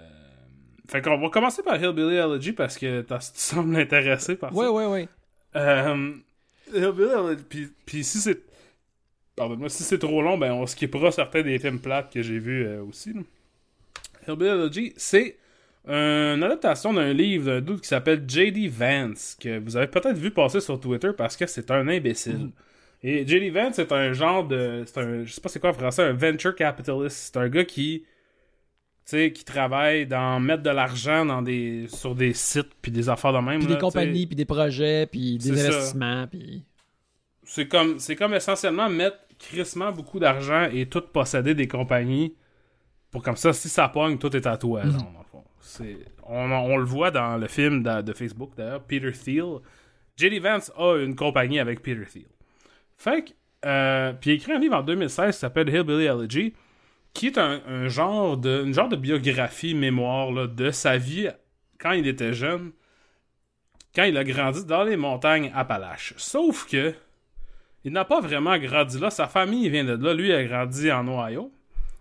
Fait 0.90 1.02
qu'on 1.02 1.18
va 1.18 1.28
commencer 1.28 1.62
par 1.62 1.76
Hillbilly 1.82 2.16
Elegy 2.16 2.52
parce 2.52 2.78
que 2.78 3.02
tu 3.02 3.14
sembles 3.34 3.76
intéressé 3.76 4.36
par 4.36 4.54
Ouais, 4.56 4.64
ça. 4.66 4.72
ouais, 4.72 4.86
ouais. 4.86 5.08
Euh, 5.56 6.12
Hillbilly 6.74 7.10
Elegy, 7.10 7.42
puis, 7.48 7.68
puis 7.86 8.04
si 8.04 8.18
c'est... 8.18 8.38
Pardonne-moi, 9.36 9.68
si 9.68 9.82
c'est 9.84 9.98
trop 9.98 10.20
long, 10.22 10.36
ben 10.36 10.52
on 10.52 10.66
skippera 10.66 11.12
certains 11.12 11.42
des 11.42 11.58
films 11.58 11.78
plates 11.78 12.12
que 12.12 12.22
j'ai 12.22 12.38
vus 12.38 12.64
euh, 12.66 12.82
aussi. 12.82 13.12
là. 13.12 13.20
Hillbilly 14.26 14.50
Elegy, 14.50 14.92
c'est 14.96 15.36
une 15.86 16.42
adaptation 16.42 16.92
d'un 16.92 17.12
livre 17.14 17.46
d'un 17.46 17.60
dude 17.60 17.80
qui 17.80 17.88
s'appelle 17.88 18.24
J.D. 18.26 18.68
Vance, 18.68 19.36
que 19.40 19.58
vous 19.58 19.76
avez 19.76 19.86
peut-être 19.86 20.18
vu 20.18 20.30
passer 20.30 20.60
sur 20.60 20.78
Twitter 20.80 21.10
parce 21.16 21.36
que 21.36 21.46
c'est 21.46 21.70
un 21.70 21.86
imbécile. 21.88 22.50
Et 23.02 23.26
J.D. 23.26 23.50
Vance, 23.50 23.76
c'est 23.76 23.92
un 23.92 24.12
genre 24.12 24.46
de... 24.46 24.82
C'est 24.86 24.98
un, 25.00 25.24
je 25.24 25.32
sais 25.32 25.40
pas 25.40 25.48
c'est 25.48 25.60
quoi 25.60 25.70
en 25.70 25.74
français, 25.74 26.02
un 26.02 26.12
venture 26.12 26.54
capitalist. 26.54 27.16
C'est 27.32 27.36
un 27.38 27.48
gars 27.48 27.64
qui... 27.64 28.04
Qui 29.10 29.44
travaille 29.44 30.06
dans 30.06 30.38
mettre 30.38 30.62
de 30.62 30.70
l'argent 30.70 31.24
dans 31.24 31.40
des 31.40 31.86
sur 31.88 32.14
des 32.14 32.34
sites 32.34 32.70
puis 32.82 32.92
des 32.92 33.08
affaires 33.08 33.32
de 33.32 33.38
même. 33.38 33.58
Puis 33.60 33.66
des 33.66 33.78
compagnies, 33.78 34.26
puis 34.26 34.36
des 34.36 34.44
projets, 34.44 35.06
puis 35.06 35.38
des 35.38 35.50
investissements, 35.50 36.26
puis. 36.26 36.64
C'est 37.44 37.66
comme, 37.66 37.98
c'est 37.98 38.14
comme 38.14 38.34
essentiellement 38.34 38.90
mettre 38.90 39.16
crissement 39.38 39.90
beaucoup 39.92 40.18
d'argent 40.18 40.68
et 40.70 40.84
tout 40.84 41.00
posséder 41.00 41.54
des 41.54 41.66
compagnies 41.66 42.34
pour 43.10 43.22
comme 43.22 43.36
ça, 43.36 43.52
si 43.52 43.68
ça 43.68 43.88
pogne, 43.88 44.18
tout 44.18 44.34
est 44.36 44.46
à 44.46 44.56
toi. 44.56 44.82
Genre, 44.82 44.92
dans 44.92 45.18
le 45.18 45.24
fond. 45.24 45.44
On, 46.24 46.50
on 46.50 46.76
le 46.76 46.84
voit 46.84 47.10
dans 47.10 47.36
le 47.36 47.46
film 47.48 47.82
de, 47.82 48.02
de 48.02 48.12
Facebook 48.12 48.52
d'ailleurs, 48.56 48.82
Peter 48.82 49.12
Thiel. 49.12 49.58
J.D. 50.16 50.40
Vance 50.40 50.72
a 50.76 50.96
une 50.96 51.14
compagnie 51.14 51.58
avec 51.58 51.80
Peter 51.80 52.04
Thiel. 52.04 52.26
Fait 52.96 53.24
que, 53.24 53.30
euh, 53.64 54.12
puis 54.12 54.30
il 54.30 54.34
écrit 54.34 54.52
un 54.52 54.58
livre 54.58 54.76
en 54.76 54.82
2016 54.82 55.34
qui 55.34 55.40
s'appelle 55.40 55.68
Hillbilly 55.68 56.04
Elegy, 56.04 56.54
qui 57.14 57.26
est 57.26 57.38
un, 57.38 57.88
genre 57.88 58.36
de, 58.36 58.96
biographie, 58.96 59.74
mémoire 59.74 60.48
de 60.48 60.70
sa 60.70 60.98
vie 60.98 61.28
quand 61.78 61.92
il 61.92 62.06
était 62.06 62.32
jeune, 62.32 62.72
quand 63.94 64.04
il 64.04 64.16
a 64.16 64.24
grandi 64.24 64.64
dans 64.64 64.84
les 64.84 64.96
montagnes 64.96 65.50
Appalaches. 65.54 66.14
Sauf 66.16 66.66
que, 66.66 66.94
il 67.84 67.92
n'a 67.92 68.04
pas 68.04 68.20
vraiment 68.20 68.58
grandi 68.58 68.98
là. 68.98 69.10
Sa 69.10 69.26
famille 69.28 69.68
vient 69.68 69.84
de 69.84 69.92
là. 69.92 70.14
Lui, 70.14 70.32
a 70.32 70.44
grandi 70.44 70.90
en 70.92 71.06
Ohio. 71.08 71.52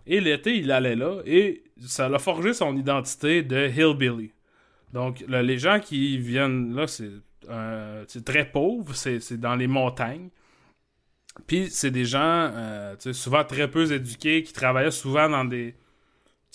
Et 0.06 0.20
l'été, 0.20 0.56
il 0.56 0.70
allait 0.70 0.96
là. 0.96 1.20
Et 1.24 1.62
ça 1.80 2.08
l'a 2.08 2.18
forgé 2.18 2.52
son 2.52 2.76
identité 2.76 3.42
de 3.42 3.68
hillbilly. 3.68 4.32
Donc, 4.92 5.24
les 5.28 5.58
gens 5.58 5.80
qui 5.80 6.18
viennent 6.18 6.74
là, 6.74 6.86
c'est 6.86 7.10
euh, 7.48 8.04
très 8.24 8.50
pauvre. 8.50 8.94
C'est 8.94 9.40
dans 9.40 9.54
les 9.54 9.66
montagnes. 9.66 10.30
Puis, 11.46 11.68
c'est 11.70 11.90
des 11.90 12.04
gens 12.04 12.20
euh, 12.52 12.94
souvent 13.12 13.44
très 13.44 13.70
peu 13.70 13.90
éduqués 13.92 14.42
qui 14.42 14.52
travaillaient 14.52 14.90
souvent 14.90 15.28
dans 15.28 15.44
des 15.44 15.74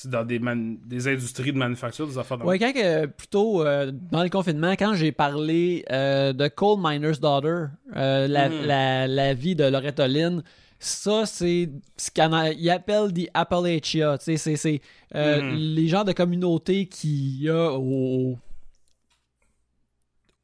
dans 0.05 0.25
des, 0.25 0.39
man- 0.39 0.77
des 0.85 1.07
industries 1.07 1.53
de 1.53 1.57
manufacture, 1.57 2.07
des 2.07 2.17
affaires 2.17 2.37
de 2.39 2.43
Ouais, 2.43 2.57
quand 2.59 2.73
que, 2.73 3.05
plutôt 3.05 3.63
euh, 3.63 3.91
dans 4.11 4.23
le 4.23 4.29
confinement, 4.29 4.71
quand 4.71 4.95
j'ai 4.95 5.11
parlé 5.11 5.85
euh, 5.91 6.33
de 6.33 6.47
Coal 6.47 6.79
Miner's 6.81 7.19
Daughter, 7.19 7.67
euh, 7.95 8.27
la, 8.27 8.49
Mhm. 8.49 8.65
la, 8.65 9.07
la 9.07 9.33
vie 9.35 9.55
de 9.55 9.63
Loretta 9.65 10.07
Lynn, 10.07 10.43
ça, 10.79 11.25
c'est 11.27 11.69
ce 11.95 12.09
qu'ils 12.11 12.69
appellent 12.71 13.13
des 13.13 13.29
Appalachia. 13.35 14.17
C'est 14.19 14.81
euh, 15.15 15.41
Mhm. 15.41 15.55
les 15.57 15.87
genres 15.87 16.05
de 16.05 16.11
communautés 16.11 16.87
qu'il 16.87 17.41
y 17.43 17.49
a 17.49 17.71
au- 17.71 18.37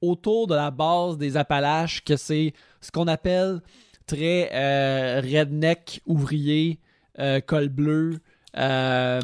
autour 0.02 0.48
de 0.48 0.56
la 0.56 0.72
base 0.72 1.18
des 1.18 1.36
Appalaches, 1.36 2.04
que 2.04 2.16
c'est 2.16 2.54
ce 2.80 2.92
qu'on 2.92 3.08
appelle 3.08 3.60
très 4.10 4.50
euh, 4.54 5.22
redneck 5.22 6.02
ouvrier, 6.06 6.80
euh, 7.20 7.40
col 7.42 7.70
bleu. 7.70 8.20
euh, 8.58 9.20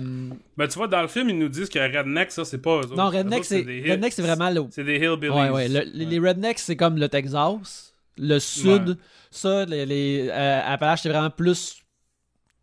Ben, 0.57 0.67
tu 0.67 0.77
vois, 0.77 0.87
dans 0.87 1.01
le 1.01 1.07
film, 1.07 1.29
ils 1.29 1.37
nous 1.39 1.49
disent 1.49 1.69
que 1.69 1.79
Redneck, 1.79 2.31
ça, 2.31 2.45
c'est 2.45 2.61
pas 2.61 2.75
eux 2.75 2.79
autres. 2.85 2.95
non, 2.95 3.09
redneck, 3.09 3.43
c'est 3.43 3.63
des 3.63 3.81
redneck, 3.91 4.13
c'est 4.13 4.21
vraiment 4.21 4.49
le, 4.49 4.65
C'est 4.69 4.83
des 4.83 4.97
hillbillies. 4.97 5.29
Ouais, 5.31 5.49
ouais. 5.49 5.67
le- 5.67 5.83
les- 5.93 6.05
les 6.05 6.19
rednecks, 6.19 6.59
c'est 6.59 6.75
comme 6.75 6.97
le 6.97 7.09
Texas. 7.09 7.93
Le 8.17 8.39
sud, 8.39 8.89
Ouais. 8.89 8.95
ça, 9.31 9.65
les, 9.65 9.85
les 9.85 10.27
euh, 10.31 10.61
Appalaches, 10.65 11.01
c'est 11.01 11.09
vraiment 11.09 11.29
plus 11.31 11.81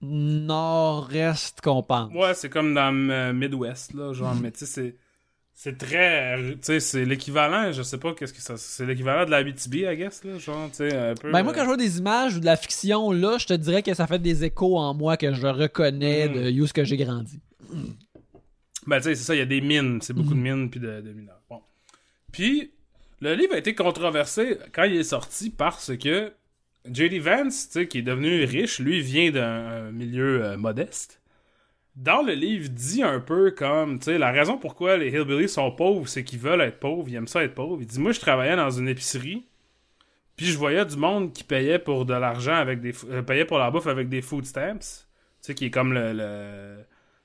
nord-est 0.01 1.61
qu'on 1.61 1.83
pense. 1.83 2.13
Ouais, 2.15 2.35
c'est 2.35 2.49
comme 2.49 2.75
dans 2.75 2.91
le 2.91 3.33
Midwest, 3.33 3.95
là, 3.95 4.13
genre, 4.13 4.35
mais 4.35 4.51
tu 4.51 4.61
sais, 4.61 4.67
c'est... 4.67 4.97
C'est 5.65 5.79
très... 5.79 6.37
Tu 6.55 6.59
sais, 6.63 6.81
c'est 6.81 7.05
l'équivalent, 7.05 7.71
je 7.71 7.85
sais 7.85 7.99
pas 7.99 8.15
qu'est-ce 8.15 8.33
que 8.33 8.41
ça... 8.41 8.57
C'est 8.57 8.85
l'équivalent 8.85 9.25
de 9.25 9.31
la 9.31 9.45
BTB, 9.45 9.75
I 9.77 9.97
guess, 9.97 10.25
là, 10.25 10.37
genre, 10.37 10.69
tu 10.71 10.79
sais, 10.79 10.93
un 10.93 11.15
peu... 11.15 11.31
Ben, 11.31 11.45
moi, 11.45 11.53
euh, 11.53 11.55
quand 11.55 11.61
je 11.61 11.67
vois 11.67 11.77
des 11.77 11.99
images 11.99 12.37
ou 12.37 12.41
de 12.41 12.45
la 12.47 12.57
fiction, 12.57 13.13
là, 13.13 13.39
je 13.39 13.47
te 13.47 13.53
dirais 13.53 13.85
que 13.85 13.95
ça 13.95 14.09
fait 14.09 14.19
des 14.19 14.43
échos 14.43 14.77
en 14.77 14.93
moi 14.93 15.17
que 15.17 15.33
je 15.33 15.47
reconnais 15.47 16.29
Mm. 16.29 16.33
de 16.33 16.61
où 16.61 16.67
ce 16.67 16.73
que 16.73 16.83
j'ai 16.83 16.97
grandi. 16.97 17.39
Ben, 18.89 18.97
tu 18.97 19.05
sais, 19.05 19.15
c'est 19.15 19.23
ça, 19.23 19.37
il 19.37 19.39
y 19.39 19.41
a 19.41 19.47
des 19.47 19.61
mines, 19.61 20.01
c'est 20.03 20.15
beaucoup 20.15 20.35
de 20.35 20.41
mines, 20.41 20.69
puis 20.69 20.81
de, 20.81 21.01
de 21.01 21.13
mineurs. 21.13 21.41
Bon. 21.49 21.61
Puis, 22.33 22.73
le 23.21 23.35
livre 23.35 23.55
a 23.55 23.59
été 23.59 23.77
controversé 23.77 24.59
quand 24.73 24.83
il 24.83 24.97
est 24.97 25.05
sorti 25.05 25.51
parce 25.51 25.97
que 25.97 26.33
J.D. 26.91 27.21
Vance, 27.21 27.69
tu 27.69 27.79
sais, 27.79 27.87
qui 27.87 27.99
est 27.99 28.03
devenu 28.03 28.43
riche, 28.43 28.81
lui, 28.81 29.01
vient 29.01 29.31
d'un 29.31 29.93
milieu 29.93 30.45
euh, 30.45 30.57
modeste. 30.57 31.22
Dans 31.95 32.23
le 32.23 32.33
livre, 32.33 32.69
dit 32.71 33.03
un 33.03 33.21
peu 33.21 33.51
comme, 33.51 33.99
tu 33.99 34.07
sais, 34.07 34.19
la 34.19 34.33
raison 34.33 34.57
pourquoi 34.57 34.97
les 34.97 35.09
hillbillies 35.09 35.49
sont 35.49 35.71
pauvres, 35.71 36.09
c'est 36.09 36.25
qu'ils 36.25 36.39
veulent 36.39 36.63
être 36.63 36.81
pauvres, 36.81 37.09
ils 37.09 37.17
aiment 37.17 37.27
ça 37.27 37.45
être 37.45 37.55
pauvres. 37.55 37.79
Il 37.81 37.87
dit, 37.87 38.01
moi, 38.01 38.13
je 38.13 38.21
travaillais 38.21 38.57
dans 38.57 38.71
une 38.71 38.89
épicerie, 38.89 39.47
puis 40.37 40.47
je 40.47 40.57
voyais 40.57 40.85
du 40.87 40.97
monde 40.97 41.33
qui 41.33 41.45
payait 41.45 41.79
pour 41.79 42.07
de 42.07 42.15
l'argent 42.15 42.55
avec 42.55 42.81
des, 42.81 42.93
euh, 43.11 43.23
payait 43.23 43.45
pour 43.45 43.59
la 43.59 43.71
bouffe 43.71 43.87
avec 43.87 44.09
des 44.09 44.23
food 44.23 44.47
stamps, 44.47 44.79
tu 44.79 45.07
sais, 45.41 45.55
qui 45.55 45.67
est 45.67 45.71
comme 45.71 45.93
le, 45.93 46.79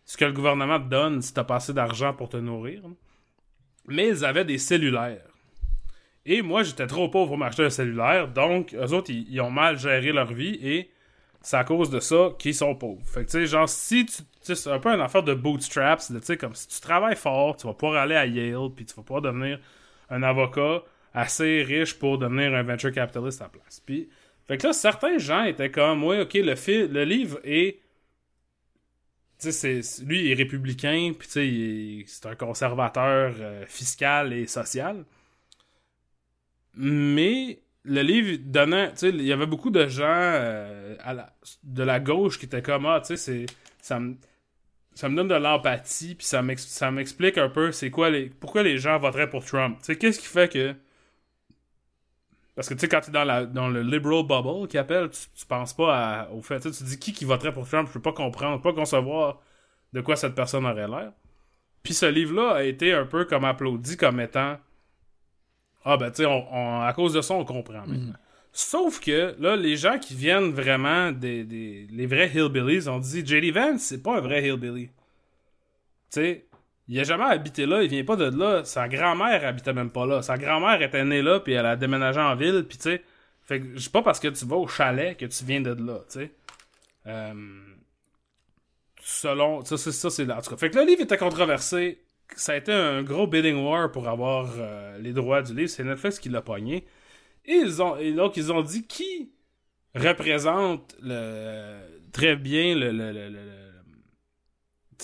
ce 0.05 0.17
que 0.17 0.25
le 0.25 0.33
gouvernement 0.33 0.79
te 0.79 0.89
donne 0.89 1.21
si 1.21 1.33
t'as 1.33 1.45
pas 1.45 1.55
assez 1.55 1.73
d'argent 1.73 2.13
pour 2.13 2.27
te 2.27 2.37
nourrir. 2.37 2.81
Mais 3.87 4.09
ils 4.09 4.25
avaient 4.25 4.43
des 4.43 4.57
cellulaires. 4.57 5.21
Et 6.25 6.41
moi, 6.41 6.63
j'étais 6.63 6.87
trop 6.87 7.07
pauvre 7.07 7.27
pour 7.27 7.37
m'acheter 7.37 7.63
un 7.63 7.69
cellulaire, 7.69 8.27
donc 8.27 8.73
eux 8.73 8.93
autres, 8.93 9.11
ils, 9.11 9.25
ils 9.29 9.39
ont 9.39 9.49
mal 9.49 9.79
géré 9.79 10.11
leur 10.11 10.33
vie 10.33 10.59
et 10.61 10.89
c'est 11.41 11.55
à 11.55 11.63
cause 11.63 11.89
de 11.89 12.01
ça 12.01 12.31
qu'ils 12.37 12.55
sont 12.55 12.75
pauvres. 12.75 13.01
Fait 13.05 13.21
que, 13.21 13.31
tu 13.31 13.37
sais, 13.37 13.45
genre, 13.45 13.69
si 13.69 14.05
tu. 14.05 14.21
C'est 14.55 14.71
un 14.71 14.79
peu 14.79 14.89
une 14.89 15.01
affaire 15.01 15.23
de 15.23 15.33
bootstraps, 15.33 16.11
comme 16.39 16.55
si 16.55 16.67
tu 16.67 16.81
travailles 16.81 17.15
fort, 17.15 17.57
tu 17.57 17.67
vas 17.67 17.73
pouvoir 17.73 18.01
aller 18.01 18.15
à 18.15 18.25
Yale, 18.25 18.69
puis 18.75 18.85
tu 18.85 18.93
vas 18.95 19.03
pouvoir 19.03 19.21
devenir 19.21 19.59
un 20.09 20.23
avocat 20.23 20.83
assez 21.13 21.63
riche 21.63 21.97
pour 21.97 22.17
devenir 22.17 22.53
un 22.53 22.63
venture 22.63 22.91
capitalist 22.91 23.41
à 23.41 23.45
la 23.45 23.49
place. 23.49 23.81
Puis, 23.85 24.09
fait 24.47 24.57
que 24.57 24.67
là, 24.67 24.73
certains 24.73 25.17
gens 25.17 25.43
étaient 25.43 25.71
comme, 25.71 26.03
ouais, 26.03 26.21
ok, 26.21 26.33
le, 26.35 26.55
fi- 26.55 26.87
le 26.87 27.03
livre 27.03 27.39
est. 27.43 27.79
Tu 29.39 29.51
sais, 29.51 29.81
lui, 30.03 30.21
il 30.25 30.31
est 30.31 30.33
républicain, 30.33 31.13
puis 31.17 31.27
tu 31.27 32.05
sais, 32.05 32.05
c'est 32.07 32.25
un 32.27 32.35
conservateur 32.35 33.35
euh, 33.39 33.65
fiscal 33.67 34.33
et 34.33 34.47
social. 34.47 35.05
Mais 36.73 37.59
le 37.83 38.01
livre 38.01 38.37
donnait, 38.43 38.91
tu 38.91 38.97
sais, 38.97 39.09
il 39.09 39.21
y 39.23 39.31
avait 39.33 39.45
beaucoup 39.45 39.69
de 39.69 39.87
gens 39.87 40.05
euh, 40.07 40.95
de 41.63 41.83
la 41.83 41.99
gauche 41.99 42.39
qui 42.39 42.45
étaient 42.45 42.61
comme 42.61 42.85
ah, 42.85 43.01
tu 43.01 43.15
sais, 43.15 43.17
c'est 43.17 43.45
ça 43.81 43.99
me 43.99 44.15
ça 44.97 45.09
me 45.09 45.15
donne 45.15 45.27
de 45.27 45.35
l'empathie 45.35 46.15
puis 46.15 46.25
ça 46.25 46.41
m'ex- 46.41 46.65
ça 46.67 46.89
m'explique 46.91 47.37
un 47.37 47.49
peu 47.49 47.71
c'est 47.71 47.91
quoi 47.91 48.09
les 48.09 48.29
pourquoi 48.29 48.63
les 48.63 48.77
gens 48.79 48.97
voteraient 48.99 49.29
pour 49.29 49.45
Trump. 49.45 49.77
Tu 49.83 49.95
qu'est-ce 49.97 50.19
qui 50.19 50.25
fait 50.27 50.51
que 50.51 50.75
parce 52.55 52.67
que 52.67 52.73
tu 52.73 52.79
sais 52.79 52.87
quand 52.87 53.01
tu 53.01 53.11
es 53.11 53.13
dans 53.13 53.69
le 53.69 53.81
liberal 53.83 54.23
bubble 54.25 54.67
qui 54.67 54.77
appelle, 54.79 55.09
tu, 55.11 55.19
tu 55.37 55.45
penses 55.45 55.73
pas 55.75 56.27
au 56.33 56.41
fait, 56.41 56.59
tu 56.59 56.71
tu 56.71 56.83
dis 56.83 56.97
qui 56.97 57.13
qui 57.13 57.25
voterait 57.25 57.53
pour 57.53 57.67
Trump, 57.67 57.87
je 57.87 57.93
peux 57.93 58.01
pas 58.01 58.13
comprendre, 58.13 58.59
pas 58.61 58.73
concevoir 58.73 59.39
de 59.93 60.01
quoi 60.01 60.15
cette 60.15 60.33
personne 60.35 60.65
aurait 60.65 60.87
l'air. 60.87 61.11
Puis 61.83 61.93
ce 61.93 62.07
livre-là 62.07 62.55
a 62.55 62.63
été 62.63 62.93
un 62.93 63.05
peu 63.05 63.25
comme 63.25 63.45
applaudi 63.45 63.95
comme 63.97 64.19
étant 64.19 64.57
ah 65.85 65.95
ben 65.97 66.09
tu 66.11 66.17
sais, 66.23 66.25
on, 66.25 66.81
à 66.81 66.91
cause 66.93 67.13
de 67.13 67.21
ça, 67.21 67.33
on 67.35 67.45
comprend 67.45 67.85
maintenant. 67.85 68.15
Sauf 68.57 68.99
que 68.99 69.35
là, 69.37 69.55
les 69.55 69.75
gens 69.77 69.99
qui 69.99 70.15
viennent 70.15 70.51
vraiment 70.51 71.11
des, 71.11 71.43
des 71.43 71.87
les 71.91 72.07
vrais 72.07 72.27
hillbillies 72.33 72.89
ont 72.89 72.97
dit 72.97 73.23
J.D. 73.23 73.51
Vance, 73.51 73.81
c'est 73.81 74.01
pas 74.01 74.17
un 74.17 74.19
vrai 74.19 74.43
hillbilly. 74.47 74.87
Tu 74.87 74.91
sais, 76.09 76.47
il 76.87 76.99
a 76.99 77.03
jamais 77.03 77.25
habité 77.25 77.67
là, 77.67 77.83
il 77.83 77.89
vient 77.89 78.03
pas 78.03 78.15
de 78.15 78.35
là. 78.35 78.63
Sa 78.63 78.87
grand-mère 78.87 79.45
habitait 79.45 79.73
même 79.73 79.91
pas 79.91 80.07
là. 80.07 80.23
Sa 80.23 80.39
grand-mère 80.39 80.81
était 80.81 81.05
née 81.05 81.21
là, 81.21 81.39
puis 81.39 81.53
elle 81.53 81.67
a 81.67 81.75
déménagé 81.75 82.19
en 82.19 82.35
ville, 82.35 82.65
puis 82.67 82.79
tu 82.79 82.83
sais, 82.85 83.03
c'est 83.47 83.91
pas 83.91 84.01
parce 84.01 84.19
que 84.19 84.29
tu 84.29 84.43
vas 84.45 84.55
au 84.55 84.67
chalet 84.67 85.15
que 85.15 85.27
tu 85.27 85.45
viens 85.45 85.61
de 85.61 85.75
là, 85.79 85.99
tu 86.11 86.21
sais. 86.21 86.31
Euh, 87.05 87.33
selon, 89.03 89.63
ça 89.65 89.77
c'est 89.77 89.91
ça 89.91 90.09
c'est 90.09 90.25
là. 90.25 90.39
En 90.39 90.41
tout 90.41 90.49
cas, 90.49 90.57
fait 90.57 90.71
que 90.71 90.79
le 90.79 90.85
livre 90.85 91.03
était 91.03 91.17
controversé. 91.17 92.01
Ça 92.35 92.53
a 92.53 92.55
été 92.55 92.73
un 92.73 93.03
gros 93.03 93.27
bidding 93.27 93.63
war 93.63 93.91
pour 93.91 94.07
avoir 94.07 94.49
euh, 94.57 94.97
les 94.97 95.13
droits 95.13 95.43
du 95.43 95.53
livre. 95.53 95.69
C'est 95.69 95.83
Netflix 95.83 96.17
qui 96.17 96.29
l'a 96.29 96.41
pogné. 96.41 96.87
Et, 97.47 97.53
ils 97.55 97.81
ont, 97.81 97.97
et 97.97 98.13
donc, 98.13 98.37
ils 98.37 98.51
ont 98.51 98.61
dit 98.61 98.85
qui 98.87 99.31
représente 99.95 100.95
le, 101.01 101.79
très 102.13 102.35
bien 102.37 102.75
le, 102.75 102.91
le, 102.91 103.11
le, 103.13 103.29
le- 103.29 103.41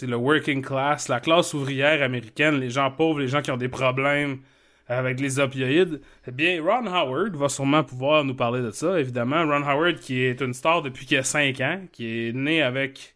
le- 0.07 0.15
working 0.17 0.61
class, 0.61 1.07
la 1.07 1.19
classe 1.19 1.53
ouvrière 1.53 2.01
américaine, 2.03 2.59
les 2.59 2.69
gens 2.69 2.91
pauvres, 2.91 3.19
les 3.19 3.27
gens 3.27 3.41
qui 3.41 3.51
ont 3.51 3.57
des 3.57 3.69
problèmes 3.69 4.39
avec 4.87 5.19
les 5.19 5.39
opioïdes. 5.39 6.01
Eh 6.27 6.31
bien, 6.31 6.61
Ron 6.61 6.87
Howard 6.87 7.35
va 7.35 7.47
sûrement 7.49 7.83
pouvoir 7.83 8.23
nous 8.25 8.35
parler 8.35 8.61
de 8.61 8.71
ça, 8.71 8.99
évidemment. 8.99 9.43
Ron 9.45 9.63
Howard, 9.63 9.99
qui 9.99 10.21
est 10.21 10.41
une 10.41 10.53
star 10.53 10.81
depuis 10.81 11.05
qu'il 11.05 11.17
a 11.17 11.23
5 11.23 11.59
ans, 11.61 11.81
qui 11.91 12.27
est 12.29 12.33
né 12.33 12.61
avec... 12.61 13.15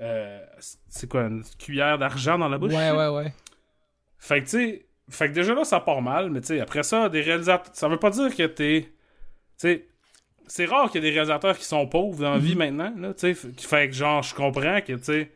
euh, 0.00 0.44
c'est 0.88 1.08
quoi, 1.10 1.24
une 1.24 1.44
cuillère 1.58 1.98
d'argent 1.98 2.38
dans 2.38 2.48
la 2.48 2.58
bouche? 2.58 2.74
Ouais, 2.74 2.90
ouais, 2.92 3.08
ouais. 3.08 3.34
Fait 4.18 4.40
que, 4.40 4.44
tu 4.44 4.50
sais, 4.50 4.87
fait 5.10 5.28
que 5.28 5.34
déjà 5.34 5.54
là, 5.54 5.64
ça 5.64 5.80
part 5.80 6.02
mal, 6.02 6.30
mais 6.30 6.40
tu 6.40 6.48
sais, 6.48 6.60
après 6.60 6.82
ça, 6.82 7.08
des 7.08 7.20
réalisateurs. 7.22 7.70
Ça 7.74 7.88
veut 7.88 7.98
pas 7.98 8.10
dire 8.10 8.34
que 8.34 8.46
t'es. 8.46 8.82
Tu 8.82 8.88
sais, 9.56 9.86
c'est 10.46 10.64
rare 10.66 10.90
qu'il 10.90 11.02
y 11.02 11.06
ait 11.06 11.10
des 11.10 11.14
réalisateurs 11.14 11.56
qui 11.58 11.64
sont 11.64 11.86
pauvres 11.86 12.20
dans 12.22 12.32
la 12.32 12.38
vie 12.38 12.54
maintenant, 12.56 12.92
là, 12.96 13.12
tu 13.14 13.34
sais. 13.34 13.50
Fait 13.58 13.88
que, 13.88 13.94
genre, 13.94 14.22
je 14.22 14.34
comprends 14.34 14.80
que, 14.80 14.92
tu 14.94 15.04
sais, 15.04 15.30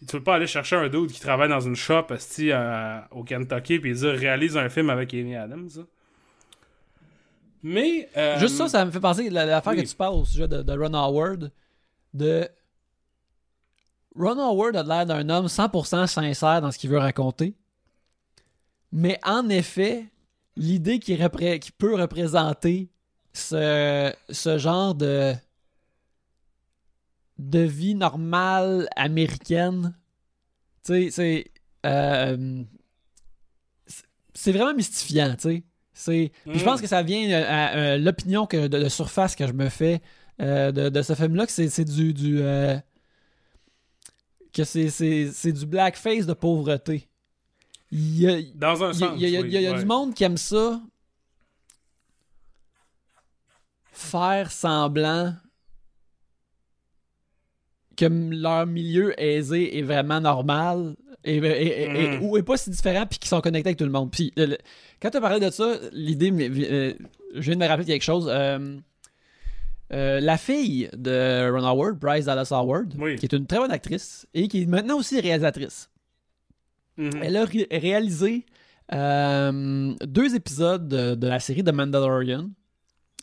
tu 0.00 0.06
peux 0.06 0.22
pas 0.22 0.34
aller 0.36 0.46
chercher 0.46 0.76
un 0.76 0.88
dude 0.88 1.10
qui 1.10 1.20
travaille 1.20 1.48
dans 1.48 1.60
une 1.60 1.76
shop, 1.76 2.06
esti, 2.10 2.52
à- 2.52 3.08
au 3.10 3.24
Kentucky, 3.24 3.78
puis 3.78 3.92
dire 3.94 4.12
réalise 4.12 4.56
un 4.56 4.68
film 4.68 4.90
avec 4.90 5.12
Amy 5.14 5.34
Adams. 5.36 5.68
Mais. 7.62 8.08
euh, 8.16 8.38
Juste 8.38 8.56
ça, 8.56 8.68
ça 8.68 8.84
me 8.84 8.90
fait 8.90 9.00
penser 9.00 9.30
la- 9.30 9.46
l'affaire 9.46 9.72
oui. 9.72 9.82
que 9.82 9.88
tu 9.88 9.96
parles 9.96 10.14
au 10.14 10.24
sujet 10.24 10.46
de, 10.48 10.62
de 10.62 10.72
Ron 10.78 10.92
Howard. 10.94 11.50
De. 12.12 12.48
Ron 14.16 14.38
Howard 14.38 14.76
a 14.76 14.82
l'air 14.82 15.06
d'un 15.06 15.28
homme 15.28 15.46
100% 15.46 16.06
sincère 16.06 16.60
dans 16.60 16.70
ce 16.70 16.78
qu'il 16.78 16.90
veut 16.90 16.98
raconter. 16.98 17.54
Mais 18.96 19.18
en 19.24 19.48
effet, 19.48 20.06
l'idée 20.56 21.00
qu'il 21.00 21.20
repré- 21.20 21.58
qu'il 21.58 21.72
peut 21.72 21.96
représenter 22.00 22.88
ce, 23.32 24.12
ce 24.30 24.56
genre 24.56 24.94
de 24.94 25.34
de 27.38 27.58
vie 27.58 27.96
normale 27.96 28.88
américaine, 28.94 29.98
tu 30.84 30.92
sais, 30.92 31.10
c'est 31.10 31.50
euh, 31.84 32.62
c'est- 34.32 34.52
vraiment 34.52 34.72
mystifiant, 34.74 35.34
tu 35.34 35.40
sais. 35.42 35.64
C'est, 35.92 36.32
je 36.46 36.60
Mm. 36.60 36.64
pense 36.64 36.80
que 36.80 36.86
ça 36.86 37.02
vient 37.02 37.28
euh, 37.30 37.44
à, 37.46 37.76
euh, 37.76 37.98
l'opinion 37.98 38.46
que 38.46 38.68
de, 38.68 38.78
de 38.78 38.88
surface 38.88 39.34
que 39.36 39.46
je 39.46 39.52
me 39.52 39.68
fais 39.68 40.00
euh, 40.40 40.70
de, 40.72 40.88
de 40.88 41.02
ce 41.02 41.14
film-là, 41.14 41.46
que 41.46 41.52
c'est, 41.52 41.84
du, 41.84 42.12
du 42.14 42.40
euh, 42.40 42.76
que 44.52 44.62
c'est, 44.64 44.90
c'est, 44.90 45.30
c'est 45.32 45.52
du 45.52 45.66
blackface 45.66 46.26
de 46.26 46.32
pauvreté. 46.34 47.08
Il 47.96 48.20
y 48.20 48.28
a, 48.28 48.42
Dans 48.56 48.82
un 48.82 48.92
sens. 48.92 49.12
il 49.16 49.28
y 49.28 49.36
a- 49.36 49.40
oui, 49.40 49.46
il 49.48 49.52
y 49.52 49.56
a- 49.56 49.60
il 49.60 49.64
y 49.64 49.66
a 49.68 49.72
ouais. 49.72 49.78
du 49.78 49.84
monde 49.86 50.14
qui 50.14 50.24
aime 50.24 50.36
ça. 50.36 50.80
Faire 53.92 54.50
semblant 54.50 55.34
que 57.96 58.06
leur 58.06 58.66
milieu 58.66 59.14
aisé 59.22 59.78
est 59.78 59.82
vraiment 59.82 60.20
normal 60.20 60.96
et, 61.22 61.36
et- 61.36 61.38
et- 61.38 62.02
et- 62.04 62.08
Mhm. 62.18 62.22
ou 62.24 62.36
est 62.36 62.42
pas 62.42 62.56
si 62.56 62.70
différent 62.70 63.06
puis 63.08 63.20
qu'ils 63.20 63.28
sont 63.28 63.40
connectés 63.40 63.68
avec 63.68 63.78
tout 63.78 63.84
le 63.84 63.92
monde. 63.92 64.10
Puis 64.10 64.32
le- 64.36 64.58
quand 65.00 65.10
tu 65.10 65.16
as 65.16 65.20
parlé 65.20 65.38
de 65.38 65.50
ça, 65.50 65.76
l'idée, 65.92 66.32
euh, 66.32 66.94
je 67.34 67.40
viens 67.40 67.54
de 67.54 67.60
me 67.60 67.68
rappeler 67.68 67.86
quelque 67.86 68.02
chose. 68.02 68.26
Euh, 68.28 68.76
euh, 69.92 70.18
la 70.18 70.36
fille 70.36 70.90
de 70.96 71.48
Ron 71.52 71.64
Howard, 71.64 71.96
Bryce 72.00 72.24
Dallas 72.24 72.48
Howard, 72.50 72.92
Oui. 72.98 73.14
qui 73.14 73.26
est 73.26 73.32
une 73.32 73.46
très 73.46 73.58
bonne 73.58 73.70
actrice 73.70 74.26
et 74.34 74.48
qui 74.48 74.62
est 74.62 74.66
maintenant 74.66 74.98
aussi 74.98 75.20
réalisatrice. 75.20 75.88
Mhm. 76.96 77.10
Elle 77.22 77.36
a 77.36 77.44
ré- 77.44 77.68
réalisé 77.70 78.46
euh, 78.92 79.94
deux 80.06 80.34
épisodes 80.34 80.86
de, 80.88 81.14
de 81.14 81.26
la 81.26 81.40
série 81.40 81.64
The 81.64 81.72
Mandalorian 81.72 82.50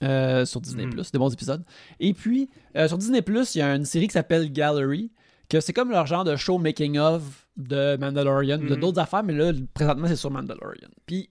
euh, 0.04 0.46
sur 0.46 0.60
Disney+, 0.62 0.86
Mhm. 0.88 1.02
des 1.14 1.20
bons 1.20 1.32
épisodes. 1.34 1.64
Et 2.00 2.14
puis, 2.14 2.50
euh, 2.76 2.88
sur 2.88 2.98
Disney+, 2.98 3.22
il 3.28 3.58
y 3.58 3.62
a 3.62 3.76
une 3.76 3.86
série 3.86 4.08
qui 4.08 4.14
s'appelle 4.14 4.52
Gallery, 4.52 5.12
que 5.50 5.60
c'est 5.60 5.74
comme 5.74 5.92
leur 5.92 6.08
genre 6.08 6.24
de 6.24 6.36
show 6.36 6.58
making-of 6.58 7.48
de 7.58 7.98
Mandalorian, 7.98 8.58
de 8.58 8.74
Mhm. 8.76 8.80
d'autres 8.80 9.00
affaires, 9.00 9.24
mais 9.24 9.34
là, 9.34 9.52
présentement, 9.74 10.08
c'est 10.08 10.16
sur 10.16 10.32
Mandalorian. 10.32 10.90
Puis, 11.06 11.30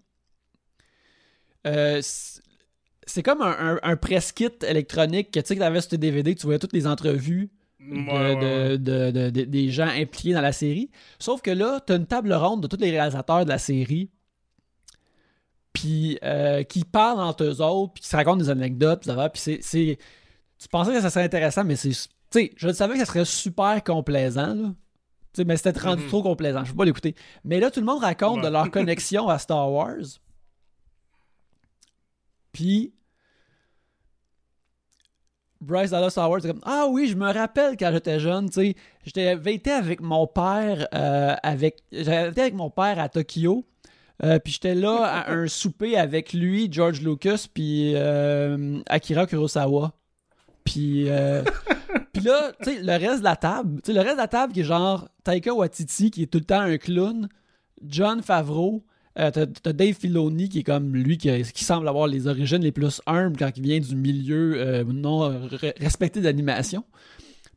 euh, 1.67 1.99
c'est 2.03 2.41
c'est 3.07 3.25
comme 3.25 3.43
un, 3.43 3.57
un, 3.59 3.79
un 3.83 3.97
press 3.97 4.31
kit 4.31 4.51
électronique 4.65 5.33
que 5.33 5.41
tu 5.41 5.47
sais 5.49 5.55
que 5.57 5.61
t'avais 5.61 5.81
sur 5.81 5.91
tes 5.91 5.99
DVD, 5.99 6.33
que 6.35 6.39
tu 6.41 6.47
voyais 6.47 6.61
toutes 6.61 6.73
les 6.75 6.87
entrevues 6.87 7.51
de- 7.81 9.31
des 9.45 9.71
gens 9.71 9.89
impliqués 9.89 10.33
dans 10.35 10.41
la 10.41 10.53
série. 10.53 10.91
Sauf 11.19 11.41
que 11.43 11.51
là, 11.51 11.81
t'as 11.81 11.97
une 11.97 12.07
table 12.07 12.33
ronde 12.33 12.63
de 12.63 12.67
tous 12.67 12.77
les 12.81 12.91
réalisateurs 12.91 13.45
de 13.45 13.49
la 13.51 13.59
série. 13.59 14.11
Puis 15.73 16.19
euh, 16.25 16.63
qui 16.65 16.85
parlent 16.85 17.21
entre 17.21 17.45
eux 17.45 17.61
autres, 17.63 17.95
puis 17.95 18.03
qui 18.03 18.09
se 18.09 18.17
racontent 18.17 18.37
des 18.39 18.51
anecdotes, 18.51 19.09
puis 19.33 19.59
c'est, 19.63 19.99
Tu 20.59 20.69
pensais 20.69 20.93
que 20.93 21.01
ça 21.01 21.09
serait 21.11 21.25
intéressant, 21.25 21.65
mais 21.65 21.77
c'est. 21.77 21.91
Tu 21.91 21.97
sais, 22.31 22.53
je 22.57 22.73
savais 22.73 22.95
que 22.95 23.01
ça 23.01 23.07
serait 23.07 23.25
super 23.25 23.83
complaisant, 23.83 24.55
là. 24.55 24.69
Tu 25.33 25.43
sais, 25.43 25.45
mais 25.45 25.57
c'était 25.57 25.79
rendu 25.81 26.03
Mhm. 26.03 26.09
trop 26.09 26.23
complaisant. 26.23 26.65
Je 26.65 26.73
peux 26.73 26.77
pas 26.77 26.85
l'écouter. 26.85 27.15
Mais 27.45 27.61
là, 27.61 27.71
tout 27.71 27.81
le 27.81 27.87
monde 27.87 28.01
raconte 28.03 28.39
Ouais. 28.39 28.43
de 28.45 28.49
leur 28.49 28.71
connexion 28.71 29.29
à 29.29 29.39
Star 29.39 29.71
Wars. 29.73 30.19
Puis. 32.53 32.93
Bryce 35.61 35.91
Dallas 35.91 36.15
Howard, 36.17 36.43
c'est 36.43 36.49
comme 36.49 36.61
Ah 36.65 36.87
oui, 36.89 37.07
je 37.09 37.17
me 37.17 37.31
rappelle 37.33 37.77
quand 37.77 37.91
j'étais 37.93 38.19
jeune, 38.19 38.49
tu 38.49 38.61
sais, 38.61 38.77
j'avais 39.15 39.55
été 39.55 39.71
avec 39.71 40.01
mon 40.01 40.27
père 40.27 40.87
euh, 40.95 41.35
avec 41.43 41.79
j'avais 41.93 42.31
été 42.31 42.41
avec 42.41 42.55
mon 42.55 42.71
père 42.71 42.99
à 42.99 43.09
Tokyo. 43.09 43.65
euh, 44.25 44.39
puis 44.39 44.55
j'étais 44.55 44.75
là 44.75 45.05
à 45.05 45.31
un 45.33 45.47
souper 45.49 45.97
avec 45.99 46.33
lui, 46.33 46.69
George 46.71 47.01
Lucas, 47.03 47.47
puis 47.53 47.93
euh, 47.95 48.81
Akira 48.89 49.27
Kurosawa. 49.27 49.93
Puis 50.65 51.09
euh, 51.11 51.43
Puis 52.13 52.23
là, 52.25 52.53
tu 52.63 52.73
sais, 52.75 52.83
le 52.83 52.93
reste 52.93 53.21
de 53.21 53.25
la 53.25 53.37
table, 53.37 53.81
tu 53.83 53.93
sais, 53.93 53.93
le 53.93 54.01
reste 54.01 54.17
de 54.17 54.21
la 54.21 54.29
table 54.29 54.53
qui 54.53 54.61
est 54.61 54.65
genre 54.65 55.09
Taika 55.25 55.55
Waititi, 55.55 56.11
qui 56.11 56.23
est 56.25 56.27
tout 56.27 56.39
le 56.39 56.45
temps 56.45 56.61
un 56.61 56.77
clown, 56.77 57.29
John 57.87 58.21
Favreau, 58.23 58.83
euh, 59.19 59.31
t'as 59.31 59.47
t'as 59.47 59.73
Dave 59.73 59.95
Filoni, 59.95 60.49
qui 60.49 60.61
est 60.61 60.63
comme 60.63 60.95
lui, 60.95 61.19
qui, 61.19 61.43
qui 61.53 61.65
semble 61.65 61.89
avoir 61.89 62.07
les 62.07 62.27
origines 62.27 62.63
les 62.63 62.73
plus 62.73 63.01
humbles 63.07 63.37
quand 63.39 63.51
il 63.57 63.63
vient 63.63 63.81
du 63.81 63.97
milieu 63.97 64.55
euh, 64.57 64.85
non 64.85 65.31
re- 65.49 65.73
respecté 65.81 66.21
d'animation. 66.21 66.85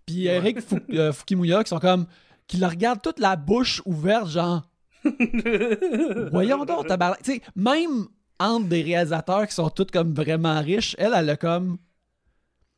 Puis 0.06 0.26
Eric 0.26 0.60
Fou- 0.62 0.80
euh, 0.92 1.14
Fukimuya, 1.14 1.64
qui 1.64 1.70
sont 1.70 1.80
comme, 1.80 2.06
qui 2.48 2.58
le 2.58 2.66
regardent 2.68 3.02
toute 3.02 3.20
la 3.20 3.36
bouche 3.36 3.82
ouverte, 3.86 4.28
genre, 4.30 4.64
voyons 6.32 6.66
donc, 6.66 6.88
tabarnak. 6.88 7.22
Tu 7.24 7.34
sais, 7.34 7.42
même 7.56 8.08
entre 8.40 8.68
des 8.68 8.82
réalisateurs 8.82 9.48
qui 9.48 9.54
sont 9.54 9.70
tous 9.70 9.86
comme 9.92 10.14
vraiment 10.14 10.60
riches, 10.62 10.96
elle, 10.98 11.14
elle 11.16 11.30
a 11.30 11.38
comme, 11.38 11.78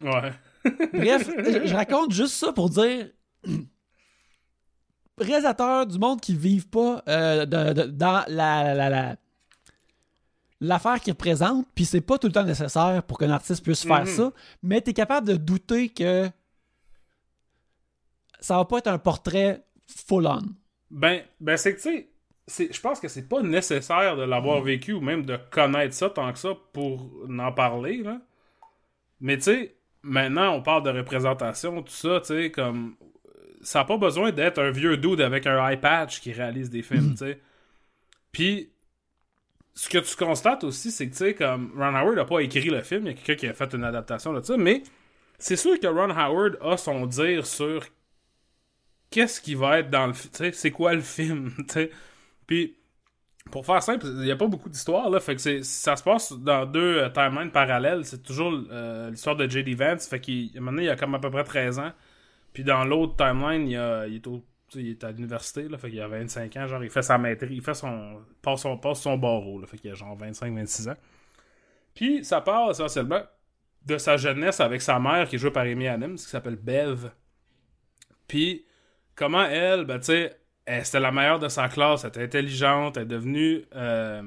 Ouais. 0.04 0.32
Bref, 0.94 1.30
je, 1.38 1.68
je 1.68 1.74
raconte 1.74 2.12
juste 2.12 2.34
ça 2.34 2.52
pour 2.52 2.70
dire. 2.70 3.08
Réalisateurs 5.18 5.88
du 5.88 5.98
monde 5.98 6.20
qui 6.22 6.36
vivent 6.36 6.68
pas 6.68 7.02
euh, 7.08 7.46
de- 7.46 7.74
de- 7.74 7.88
dans 7.88 8.24
la, 8.28 8.74
la, 8.74 8.90
la- 8.90 9.16
l'affaire 10.62 11.00
qu'ils 11.00 11.14
représentent, 11.14 11.68
puis 11.74 11.86
c'est 11.86 12.02
pas 12.02 12.18
tout 12.18 12.28
le 12.28 12.34
temps 12.34 12.44
nécessaire 12.44 13.02
pour 13.04 13.18
qu'un 13.18 13.30
artiste 13.30 13.64
puisse 13.64 13.84
faire 13.86 14.02
Mhm. 14.02 14.08
ça, 14.08 14.32
mais 14.64 14.82
t'es 14.82 14.94
capable 14.94 15.28
de 15.28 15.36
douter 15.36 15.90
que 15.90 16.30
ça 18.40 18.58
va 18.58 18.66
pas 18.66 18.80
être 18.80 18.88
un 18.88 18.98
portrait 19.00 19.64
full-on. 19.88 20.42
Ben, 20.92 21.22
ben 21.40 21.58
c'est 21.58 21.76
que, 21.76 21.82
tu 21.82 22.08
sais, 22.48 22.70
je 22.72 22.80
pense 22.82 23.00
que 23.00 23.08
c'est 23.08 23.28
pas 23.28 23.42
nécessaire 23.42 24.16
de 24.18 24.24
l'avoir 24.24 24.62
vécu 24.62 24.94
ou 24.94 25.02
même 25.02 25.26
de 25.26 25.38
connaître 25.52 25.94
ça 25.96 26.10
tant 26.10 26.32
que 26.32 26.40
ça 26.40 26.50
pour 26.74 27.10
en 27.30 27.52
parler, 27.52 27.98
là. 28.04 28.20
Mais, 29.22 29.38
tu 29.38 29.44
sais, 29.44 29.76
maintenant, 30.04 30.52
on 30.54 30.62
parle 30.62 30.84
de 30.84 30.90
représentation, 30.92 31.82
tout 31.82 31.94
ça, 31.94 32.20
tu 32.20 32.28
sais, 32.28 32.52
comme... 32.52 32.96
Ça 33.66 33.80
n'a 33.80 33.86
pas 33.86 33.98
besoin 33.98 34.32
d'être 34.32 34.60
un 34.60 34.70
vieux 34.70 34.96
dude 34.96 35.22
avec 35.22 35.48
un 35.48 35.68
eye 35.68 35.78
patch 35.78 36.22
qui 36.22 36.32
réalise 36.32 36.70
des 36.70 36.84
films, 36.84 37.12
tu 37.12 37.18
sais. 37.18 37.40
Puis, 38.32 38.70
ce 39.74 39.90
que 39.90 39.98
tu 39.98 40.16
constates 40.16 40.64
aussi, 40.64 40.92
c'est 40.92 41.08
que, 41.08 41.12
tu 41.12 41.18
sais, 41.18 41.34
comme 41.34 41.72
Ron 41.76 41.96
Howard 41.96 42.16
n'a 42.16 42.26
pas 42.26 42.40
écrit 42.42 42.70
le 42.70 42.82
film, 42.82 43.04
il 43.04 43.08
y 43.08 43.10
a 43.10 43.14
quelqu'un 43.14 43.36
qui 43.36 43.48
a 43.48 43.54
fait 43.54 43.74
une 43.74 43.84
adaptation 43.84 44.34
de 44.34 44.42
ça, 44.42 44.56
mais 44.56 44.84
c'est 45.40 45.56
sûr 45.56 45.80
que 45.80 45.88
Ron 45.88 46.12
Howard 46.12 46.58
a 46.62 46.78
son 46.78 47.06
dire 47.08 47.46
sur 47.46 47.84
qu'est-ce 49.10 49.42
qui 49.42 49.56
va 49.56 49.80
être 49.80 49.90
dans 49.90 50.08
le 50.08 50.14
film, 50.14 50.32
tu 50.32 50.38
sais, 50.38 50.52
c'est 50.52 50.72
quoi 50.72 50.94
le 50.94 51.02
film, 51.02 51.54
tu 51.58 51.66
sais. 51.70 51.92
Puis, 52.46 52.78
pour 53.52 53.66
faire 53.66 53.82
simple, 53.84 54.06
il 54.06 54.22
n'y 54.22 54.32
a 54.32 54.36
pas 54.36 54.48
beaucoup 54.48 54.70
d'histoire, 54.70 55.10
là, 55.10 55.20
fait 55.20 55.36
que 55.36 55.62
ça 55.64 55.96
se 55.96 56.04
passe 56.04 56.34
dans 56.34 56.66
deux 56.66 56.98
euh, 56.98 57.10
timelines 57.10 57.52
parallèles, 57.52 58.06
c'est 58.06 58.24
toujours 58.24 58.54
euh, 58.72 59.10
l'histoire 59.10 59.36
de 59.36 59.48
J.D. 59.50 59.76
Vance, 59.76 60.08
fait 60.08 60.20
qu'il, 60.20 60.52
à 60.56 60.58
un 60.58 60.62
moment 60.62 60.72
donné, 60.72 60.86
il 60.86 60.90
a 60.90 60.96
comme 60.96 61.16
à 61.16 61.20
peu 61.20 61.30
près 61.30 61.44
13 61.44 61.80
ans, 61.80 61.92
puis 62.56 62.64
dans 62.64 62.86
l'autre 62.86 63.16
timeline, 63.18 63.70
il, 63.70 63.78
a- 63.78 64.08
il 64.08 64.16
est 64.16 64.28
au 64.28 64.44
il 64.74 64.90
est 64.90 65.04
à 65.06 65.12
l'université, 65.12 65.70
là, 65.70 65.78
fait 65.78 65.92
qu'il 65.92 66.02
a 66.02 66.08
25 66.08 66.58
ans, 66.58 66.68
genre, 66.68 66.84
il 66.84 66.90
fait 66.90 67.04
sa 67.04 67.18
maîtrise, 67.20 67.52
il 67.52 67.62
fait 67.62 67.76
son, 67.76 68.20
passe 68.42 68.62
son, 68.64 68.78
passe 68.78 69.00
son 69.02 69.18
barreau, 69.18 69.60
là, 69.62 69.68
fait 69.68 69.78
qu'il 69.78 69.92
a 69.92 69.94
genre 69.94 70.18
25-26 70.18 70.90
ans. 70.90 70.98
Puis, 71.94 72.26
ça 72.26 72.42
part 72.42 72.72
essentiellement 72.72 73.22
de 73.86 73.98
sa 73.98 74.18
jeunesse 74.18 74.60
avec 74.60 74.82
sa 74.82 75.00
mère, 75.00 75.30
qui 75.30 75.36
est 75.36 75.40
jouée 75.40 75.52
par 75.52 75.64
Amy 75.66 75.88
Adams, 75.88 76.16
qui 76.16 76.24
s'appelle 76.24 76.56
Bev. 76.58 77.10
Puis, 78.28 78.66
comment 79.16 79.46
elle, 79.46 79.86
ben, 79.86 80.00
tu 80.00 80.06
sais, 80.06 80.36
elle, 80.66 80.86
c'était 80.86 81.00
la 81.00 81.12
meilleure 81.12 81.40
de 81.40 81.48
sa 81.48 81.70
classe, 81.70 82.04
elle 82.04 82.10
était 82.10 82.24
intelligente, 82.24 82.98
elle 82.98 83.04
est 83.04 83.06
devenue 83.06 83.64
euh, 83.76 84.24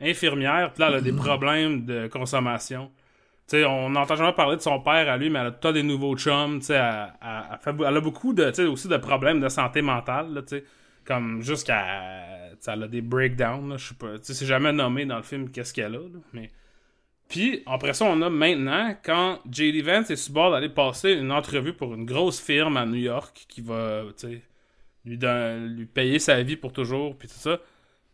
infirmière, 0.00 0.72
puis 0.72 0.80
là, 0.82 0.88
elle 0.88 0.94
a 0.96 1.00
des 1.00 1.12
problèmes 1.12 1.84
de 1.84 2.06
consommation. 2.08 2.90
Tu 3.48 3.56
sais, 3.56 3.64
on 3.64 3.90
n'entend 3.90 4.14
jamais 4.16 4.32
parler 4.34 4.56
de 4.56 4.60
son 4.60 4.78
père 4.80 5.08
à 5.10 5.16
lui, 5.16 5.30
mais 5.30 5.38
elle 5.38 5.46
a 5.46 5.50
tout 5.52 5.72
des 5.72 5.82
nouveaux 5.82 6.16
chums, 6.16 6.58
tu 6.60 6.66
sais, 6.66 6.74
elle, 6.74 7.12
elle- 7.66 7.96
a 7.96 8.00
beaucoup 8.00 8.34
de, 8.34 8.66
aussi 8.68 8.88
de 8.88 8.96
problèmes 8.98 9.40
de 9.40 9.48
santé 9.48 9.80
mentale, 9.80 10.34
là, 10.34 10.42
tu 10.42 10.58
sais, 10.58 10.64
comme 11.04 11.40
jusqu'à, 11.40 12.50
elle 12.66 12.82
a 12.82 12.88
des 12.88 13.00
breakdowns, 13.00 13.78
je 13.78 13.88
sais 13.88 13.94
pas, 13.94 14.08
c'est 14.20 14.44
jamais 14.46 14.72
nommé 14.72 15.06
dans 15.06 15.16
le 15.16 15.22
film 15.22 15.50
qu'est-ce 15.50 15.72
qu'elle 15.72 15.94
a, 15.94 15.98
là, 15.98 16.20
mais... 16.32 16.50
Puis, 17.28 17.62
après 17.66 17.92
ça, 17.92 18.06
on 18.06 18.22
a 18.22 18.30
maintenant, 18.30 18.96
quand 19.02 19.40
J.D. 19.50 19.82
Vance 19.82 20.10
est 20.10 20.16
sur 20.16 20.32
bord 20.32 20.50
d'aller 20.50 20.70
passer 20.70 21.12
une 21.12 21.30
entrevue 21.30 21.74
pour 21.74 21.92
une 21.94 22.06
grosse 22.06 22.40
firme 22.40 22.78
à 22.78 22.86
New 22.86 22.94
York 22.94 23.44
qui 23.48 23.60
va, 23.60 24.02
lui, 25.04 25.18
lui 25.18 25.84
payer 25.84 26.18
sa 26.18 26.42
vie 26.42 26.56
pour 26.56 26.72
toujours, 26.72 27.16
puis 27.18 27.28
tout 27.28 27.34
ça. 27.34 27.58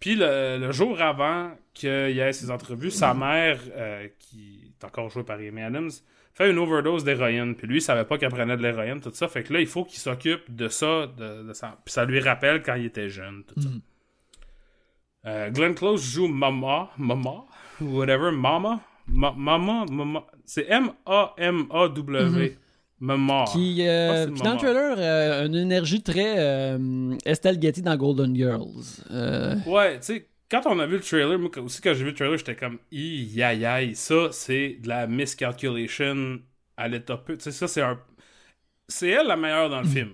Puis 0.01 0.17
le, 0.17 0.59
le 0.59 0.73
jour 0.73 1.01
avant 1.01 1.53
qu'il 1.75 2.11
y 2.11 2.19
ait 2.19 2.33
ces 2.33 2.51
entrevues, 2.51 2.91
sa 2.91 3.15
mère, 3.15 3.61
euh, 3.77 4.09
qui 4.19 4.64
encore 4.85 5.11
jouée 5.11 5.25
par 5.25 5.37
Amy 5.39 5.63
Adams, 5.63 5.91
fait 6.33 6.51
une 6.51 6.59
overdose 6.59 7.05
d'héroïne. 7.05 7.55
Puis 7.55 7.67
lui, 7.67 7.79
il 7.79 7.83
savait 7.83 8.05
pas 8.05 8.19
qu'elle 8.19 8.31
prenait 8.31 8.57
de 8.57 8.63
l'héroïne, 8.63 9.01
tout 9.01 9.11
ça. 9.13 9.29
Fait 9.29 9.43
que 9.43 9.53
là, 9.53 9.61
il 9.61 9.67
faut 9.67 9.85
qu'il 9.85 9.99
s'occupe 9.99 10.55
de 10.55 10.69
ça. 10.69 11.07
De, 11.07 11.43
de 11.49 11.53
ça. 11.53 11.79
Puis 11.85 11.93
ça 11.93 12.05
lui 12.05 12.21
rappelle 12.21 12.63
quand 12.63 12.75
il 12.75 12.87
était 12.87 13.09
jeune, 13.09 13.43
tout 13.47 13.61
ça. 13.61 13.69
Mhm. 13.69 13.81
Euh, 15.27 15.51
Glenn 15.51 15.75
Close 15.75 16.03
joue 16.05 16.27
Mama, 16.29 16.91
Mama, 16.99 17.45
whatever, 17.81 18.31
Mama, 18.31 18.81
Ma- 19.07 19.33
Mama, 19.37 19.87
Mama, 19.91 20.25
c'est 20.45 20.67
M-A-M-A-W, 20.69 22.59
Mama. 23.01 23.45
Qui, 23.53 23.87
euh, 23.87 24.27
c'est 24.27 24.33
qui 24.35 24.43
dans 24.43 24.53
le 24.53 24.59
trailer, 24.59 24.97
euh, 24.99 25.43
a 25.43 25.47
une 25.47 25.55
énergie 25.55 26.03
très 26.03 26.35
euh, 26.39 27.15
Estelle 27.25 27.61
Getty 27.61 27.83
dans 27.83 27.97
Golden 27.97 28.35
Girls. 28.35 29.03
Ouais, 29.67 29.97
tu 30.01 30.03
sais, 30.03 30.27
quand 30.63 30.71
on 30.71 30.79
a 30.79 30.87
vu 30.87 30.97
le 30.97 31.03
trailer, 31.03 31.39
moi 31.39 31.51
aussi 31.59 31.81
quand 31.81 31.95
j'ai 31.95 32.05
vu 32.05 32.11
le 32.11 32.15
trailer, 32.15 32.39
j'étais 32.39 32.55
comme, 32.55 32.79
aïe 32.93 33.43
aïe, 33.43 33.95
ça 33.95 34.31
c'est 34.31 34.79
de 34.81 34.89
la 34.89 35.07
miscalculation 35.07 36.41
à 36.77 36.89
l'état 36.89 37.17
peu. 37.17 37.37
Tu 37.37 37.45
sais, 37.45 37.53
ça 37.53 37.69
c'est 37.69 37.83
un. 37.83 38.01
C'est 38.89 39.09
elle 39.09 39.27
la 39.27 39.37
meilleure 39.37 39.71
dans 39.71 39.81
le 39.81 39.87
film. 39.89 40.11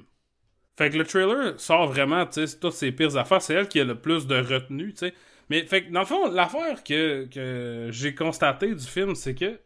Fait 0.79 0.91
que 0.91 0.97
le 0.97 1.05
trailer 1.05 1.61
sort 1.61 1.89
vraiment, 1.89 2.25
tu 2.27 2.47
sais, 2.47 2.59
toutes 2.59 2.73
ses 2.73 2.93
pires 2.93 3.17
affaires. 3.17 3.43
C'est 3.43 3.55
elle 3.55 3.69
qui 3.69 3.81
a 3.81 3.85
le 3.85 4.01
plus 4.01 4.27
de 4.27 4.37
retenue, 4.37 4.93
tu 4.93 4.99
sais. 4.99 5.15
Mais, 5.51 5.67
fait 5.67 5.85
que 5.85 5.93
dans 5.93 6.01
le 6.01 6.07
fond, 6.07 6.31
l'affaire 6.31 6.85
que, 6.85 7.27
que 7.27 7.89
j'ai 7.91 8.15
constaté 8.15 8.75
du 8.75 8.87
film, 8.87 9.15
c'est 9.15 9.35
que 9.35 9.59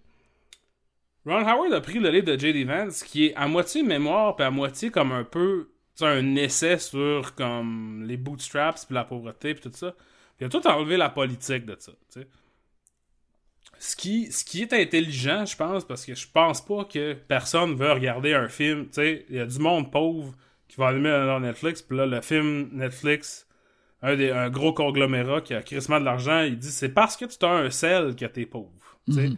Ron 1.26 1.46
Howard 1.46 1.72
a 1.72 1.80
pris 1.80 2.00
le 2.00 2.10
livre 2.10 2.26
de 2.26 2.38
J.D. 2.38 2.64
Vance, 2.64 3.02
qui 3.02 3.26
est 3.26 3.34
à 3.36 3.46
moitié 3.46 3.82
mémoire, 3.82 4.34
puis 4.34 4.44
à 4.44 4.50
moitié 4.50 4.90
comme 4.90 5.12
un 5.12 5.24
peu, 5.24 5.68
un 6.00 6.36
essai 6.36 6.78
sur 6.78 7.34
comme 7.34 8.04
les 8.06 8.16
bootstraps, 8.16 8.86
puis 8.86 8.94
la 8.94 9.04
pauvreté, 9.04 9.54
puis 9.54 9.70
tout 9.70 9.76
ça. 9.76 9.94
Il 10.40 10.46
a 10.46 10.48
tout 10.48 10.66
enlevé 10.66 10.96
la 10.96 11.10
politique 11.10 11.64
de 11.64 11.76
ça. 11.78 11.92
Ce 13.78 13.96
qui, 13.96 14.32
ce 14.32 14.44
qui 14.44 14.62
est 14.62 14.72
intelligent, 14.72 15.44
je 15.44 15.56
pense, 15.56 15.84
parce 15.84 16.04
que 16.04 16.14
je 16.14 16.26
pense 16.28 16.64
pas 16.64 16.84
que 16.84 17.14
personne 17.14 17.74
veut 17.74 17.92
regarder 17.92 18.34
un 18.34 18.48
film, 18.48 18.88
il 18.96 19.24
y 19.30 19.38
a 19.38 19.46
du 19.46 19.58
monde 19.58 19.90
pauvre 19.90 20.34
qui 20.68 20.76
va 20.76 20.88
allumer 20.88 21.10
dans 21.10 21.40
Netflix, 21.40 21.82
puis 21.82 21.96
là, 21.96 22.06
le 22.06 22.20
film 22.20 22.70
Netflix, 22.72 23.46
un, 24.02 24.16
des, 24.16 24.30
un 24.30 24.50
gros 24.50 24.72
conglomérat 24.72 25.40
qui 25.40 25.54
a 25.54 25.62
crissement 25.62 26.00
de 26.00 26.04
l'argent, 26.04 26.40
il 26.42 26.56
dit 26.56 26.70
c'est 26.70 26.88
parce 26.88 27.16
que 27.16 27.24
tu 27.24 27.44
as 27.44 27.50
un 27.50 27.70
sel 27.70 28.16
que 28.16 28.26
t'es 28.26 28.46
pauvre. 28.46 28.70
tu 29.06 29.14
sais. 29.14 29.28
Mhm. 29.28 29.36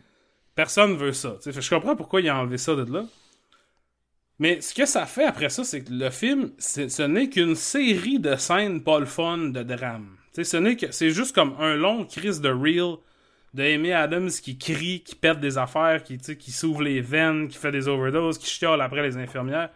Personne 0.55 0.97
veut 0.97 1.13
ça. 1.13 1.37
Fait 1.43 1.61
Je 1.61 1.71
comprends 1.71 1.97
pourquoi 1.97 2.21
il 2.23 2.29
a 2.29 2.37
enlevé 2.39 2.57
ça 2.57 2.75
de 2.75 2.91
là. 2.91 3.05
Mais 4.39 4.61
ce 4.61 4.75
que 4.75 4.87
ça 4.87 5.07
fait 5.07 5.25
après 5.25 5.51
ça, 5.51 5.65
c'est 5.65 5.85
que 5.85 5.93
le 5.93 6.11
film, 6.11 6.53
ce 6.59 7.03
n'est 7.03 7.29
qu'une 7.29 7.55
série 7.55 8.19
de 8.19 8.37
scènes 8.37 8.83
pas 8.83 8.99
le 8.99 9.07
fun 9.07 9.39
de 9.39 9.63
drame. 9.63 10.16
C'est 10.45 11.11
juste 11.11 11.35
comme 11.35 11.55
un 11.59 11.77
long 11.77 12.05
crise 12.05 12.41
de 12.41 12.51
reel 12.51 12.97
de 13.55 13.63
Amy 13.63 13.93
Adams 13.93 14.31
qui 14.31 14.59
crie, 14.59 15.01
qui 15.01 15.15
pète 15.15 15.41
des 15.41 15.57
affaires, 15.57 16.03
qui, 16.03 16.19
qui 16.19 16.51
s'ouvre 16.53 16.83
les 16.83 17.01
veines, 17.01 17.49
qui 17.49 17.57
fait 17.57 17.73
des 17.73 17.89
overdoses, 17.89 18.39
qui 18.39 18.47
chiale 18.47 18.81
après 18.83 19.03
les 19.03 19.17
infirmières, 19.17 19.71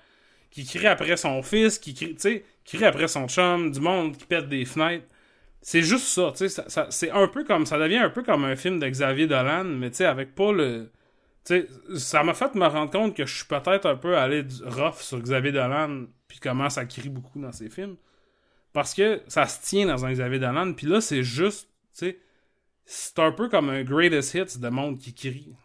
qui 0.50 0.64
crie 0.64 0.86
après 0.86 1.16
son 1.16 1.42
fils, 1.42 1.78
qui 1.78 1.94
crie, 1.94 2.14
tu 2.14 2.20
sais, 2.20 2.44
qui 2.64 2.76
crie 2.76 2.86
après 2.86 3.08
son 3.08 3.26
chum, 3.26 3.70
du 3.70 3.80
monde 3.80 4.16
qui 4.16 4.26
pète 4.26 4.48
des 4.48 4.64
fenêtres. 4.66 5.06
C'est 5.62 5.82
juste 5.82 6.06
ça, 6.06 6.32
tu 6.36 6.48
ça, 6.48 6.86
c'est 6.90 7.10
un 7.10 7.26
peu 7.26 7.44
comme, 7.44 7.66
ça 7.66 7.78
devient 7.78 7.98
un 7.98 8.10
peu 8.10 8.22
comme 8.22 8.44
un 8.44 8.56
film 8.56 8.78
de 8.80 8.88
Xavier 8.88 9.26
Dolan, 9.26 9.64
mais 9.64 9.90
tu 9.90 10.04
avec 10.04 10.34
pas 10.34 10.52
le, 10.52 10.90
tu 11.44 11.54
sais, 11.54 11.68
ça 11.98 12.22
m'a 12.22 12.34
fait 12.34 12.54
me 12.54 12.66
rendre 12.66 12.90
compte 12.90 13.16
que 13.16 13.26
je 13.26 13.34
suis 13.34 13.46
peut-être 13.46 13.86
un 13.86 13.96
peu 13.96 14.16
allé 14.16 14.44
rough 14.64 15.00
sur 15.00 15.18
Xavier 15.20 15.52
Dolan, 15.52 16.06
puis 16.28 16.38
comment 16.38 16.70
ça 16.70 16.84
crie 16.84 17.08
beaucoup 17.08 17.40
dans 17.40 17.52
ses 17.52 17.68
films. 17.70 17.96
Parce 18.72 18.94
que 18.94 19.22
ça 19.28 19.46
se 19.46 19.62
tient 19.66 19.87
dans 19.87 20.04
un 20.06 20.12
Xavier 20.12 20.38
Dolan, 20.38 20.72
puis 20.74 20.87
là, 20.87 21.00
c'est 21.00 21.22
juste, 21.24 21.68
tu 21.92 22.06
sais, 22.06 22.18
c'est 22.87 23.20
un 23.20 23.33
peu 23.33 23.48
comme 23.48 23.70
un 23.70 23.85
greatest 23.85 24.35
hits 24.35 24.61
de 24.61 24.70
monde 24.70 24.98
qui 24.98 25.14
crie. 25.14 25.56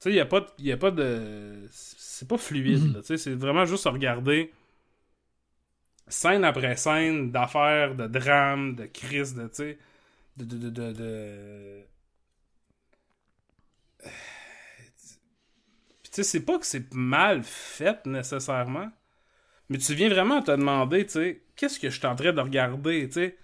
sais, 0.00 0.10
il 0.10 0.14
n'y 0.14 0.20
a, 0.20 0.26
pas 0.26 0.40
de- 0.42 0.48
y 0.60 0.72
a 0.72 0.78
pas 0.78 0.92
de. 0.92 1.66
C'est 1.72 2.28
pas 2.28 2.38
fluide, 2.38 2.94
là, 2.94 3.00
tu 3.00 3.08
sais, 3.08 3.18
c'est 3.18 3.34
vraiment 3.34 3.66
juste 3.66 3.86
à 3.86 3.90
regarder 3.90 4.52
scène 6.08 6.44
après 6.44 6.76
scène 6.76 7.30
d'affaires, 7.30 7.94
de 7.94 8.06
drames, 8.06 8.74
de 8.76 8.84
crises, 8.86 9.34
de, 9.34 9.46
tu 9.48 9.54
sais, 9.54 9.78
de. 10.36 10.44
de, 10.44 10.56
de, 10.58 10.70
de, 10.70 10.92
de- 10.92 11.84
Puis 16.02 16.10
tu 16.12 16.16
sais, 16.16 16.22
c'est 16.22 16.44
pas 16.44 16.58
que 16.58 16.66
c'est 16.66 16.92
mal 16.94 17.42
fait 17.42 18.04
nécessairement, 18.06 18.90
mais 19.70 19.78
tu 19.78 19.94
viens 19.94 20.08
vraiment 20.10 20.42
te 20.42 20.50
demander, 20.50 21.06
tu 21.06 21.12
sais, 21.12 21.40
qu'est-ce 21.56 21.80
que 21.80 21.88
je 21.88 21.96
suis 21.98 22.06
en 22.06 22.14
train 22.16 22.32
de 22.32 22.40
regarder, 22.40 23.06
tu 23.08 23.14
sais? 23.14 23.36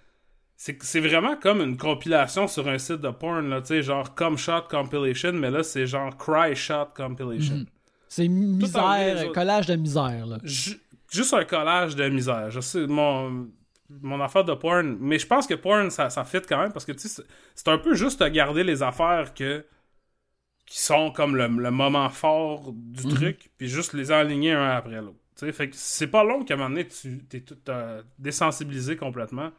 C'est 0.55 0.99
vraiment 0.99 1.35
comme 1.35 1.61
une 1.61 1.77
compilation 1.77 2.47
sur 2.47 2.67
un 2.67 2.77
site 2.79 3.01
de 3.01 3.09
porn, 3.09 3.47
là, 3.49 3.61
tu 3.61 3.67
sais, 3.67 3.81
genre 3.83 4.13
Come 4.15 4.37
Shot 4.37 4.63
Compilation, 4.69 5.33
mais 5.33 5.51
là, 5.51 5.61
c'est 5.63 5.85
genre 5.87 6.15
Cry 6.17 6.55
Shot 6.55 6.87
Compilation. 6.95 7.55
Mhm. 7.57 7.65
C'est 8.09 8.27
misère, 8.27 9.23
autres. 9.25 9.33
collage 9.33 9.67
de 9.67 9.75
misère, 9.75 10.25
là. 10.25 10.37
Ju- 10.43 10.79
juste 11.11 11.33
un 11.33 11.43
collage 11.43 11.95
de 11.95 12.07
misère. 12.09 12.49
Je 12.49 12.59
sais, 12.61 12.87
mon, 12.87 13.49
mon 14.01 14.19
affaire 14.21 14.45
de 14.45 14.53
porn. 14.53 14.97
Mais 14.99 15.19
je 15.19 15.27
pense 15.27 15.45
que 15.45 15.53
porn, 15.53 15.89
ça, 15.91 16.09
ça 16.09 16.23
fit 16.23 16.41
quand 16.47 16.59
même 16.59 16.71
parce 16.71 16.85
que 16.85 16.93
tu 16.93 17.07
sais, 17.07 17.23
c'est- 17.55 17.67
un 17.69 17.77
peu 17.77 17.93
juste 17.95 18.23
de 18.23 18.27
garder 18.29 18.63
les 18.63 18.81
affaires 18.81 19.33
que 19.35 19.63
qui 20.65 20.79
sont 20.79 21.11
comme 21.11 21.35
le, 21.35 21.47
le 21.47 21.71
moment 21.71 22.09
fort 22.09 22.71
du 22.73 23.05
Mhm. 23.07 23.13
truc, 23.13 23.49
puis 23.57 23.67
juste 23.69 23.93
les 23.93 24.11
aligner 24.11 24.53
un 24.53 24.69
après 24.71 25.01
l'autre. 25.01 25.19
Fait 25.37 25.69
que 25.69 25.75
c'est 25.75 26.07
pas 26.07 26.23
long 26.23 26.43
qu'à 26.43 26.55
un 26.55 26.57
moment 26.57 26.69
donné, 26.69 26.87
tu 26.87 27.19
t'es 27.29 27.41
tout 27.41 27.57
désensibilisé 28.17 28.97
complètement. 28.97 29.51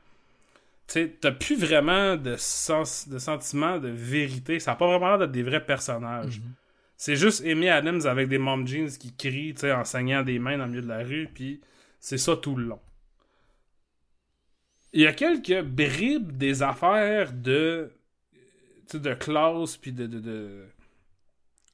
Tu 0.88 1.12
t'as 1.20 1.32
plus 1.32 1.56
vraiment 1.56 2.16
de, 2.16 2.34
sens, 2.36 3.08
de 3.08 3.18
sentiment 3.18 3.78
de 3.78 3.88
vérité. 3.88 4.58
Ça 4.58 4.72
a 4.72 4.74
pas 4.76 4.86
vraiment 4.86 5.08
l'air 5.08 5.18
d'être 5.18 5.32
des 5.32 5.42
vrais 5.42 5.64
personnages. 5.64 6.40
Mhm. 6.40 6.52
C'est 6.96 7.14
juste 7.14 7.44
Amy 7.44 7.68
Adams 7.68 8.06
avec 8.06 8.28
des 8.28 8.38
mom 8.38 8.66
jeans 8.66 8.88
qui 8.90 9.14
crient, 9.14 9.54
en 9.64 9.84
saignant 9.84 10.22
des 10.22 10.38
mains 10.40 10.58
dans 10.58 10.64
le 10.64 10.70
milieu 10.70 10.82
de 10.82 10.88
la 10.88 11.04
rue, 11.04 11.28
puis 11.32 11.60
c'est 12.00 12.18
ça 12.18 12.36
tout 12.36 12.56
le 12.56 12.64
long. 12.64 12.80
Il 14.92 15.02
y 15.02 15.06
a 15.06 15.12
quelques 15.12 15.62
bribes 15.62 16.36
des 16.36 16.62
affaires 16.62 17.32
de 17.32 17.92
de 18.94 19.12
classe 19.12 19.76
puis 19.76 19.92
de, 19.92 20.06
de, 20.06 20.18
de- 20.18 20.64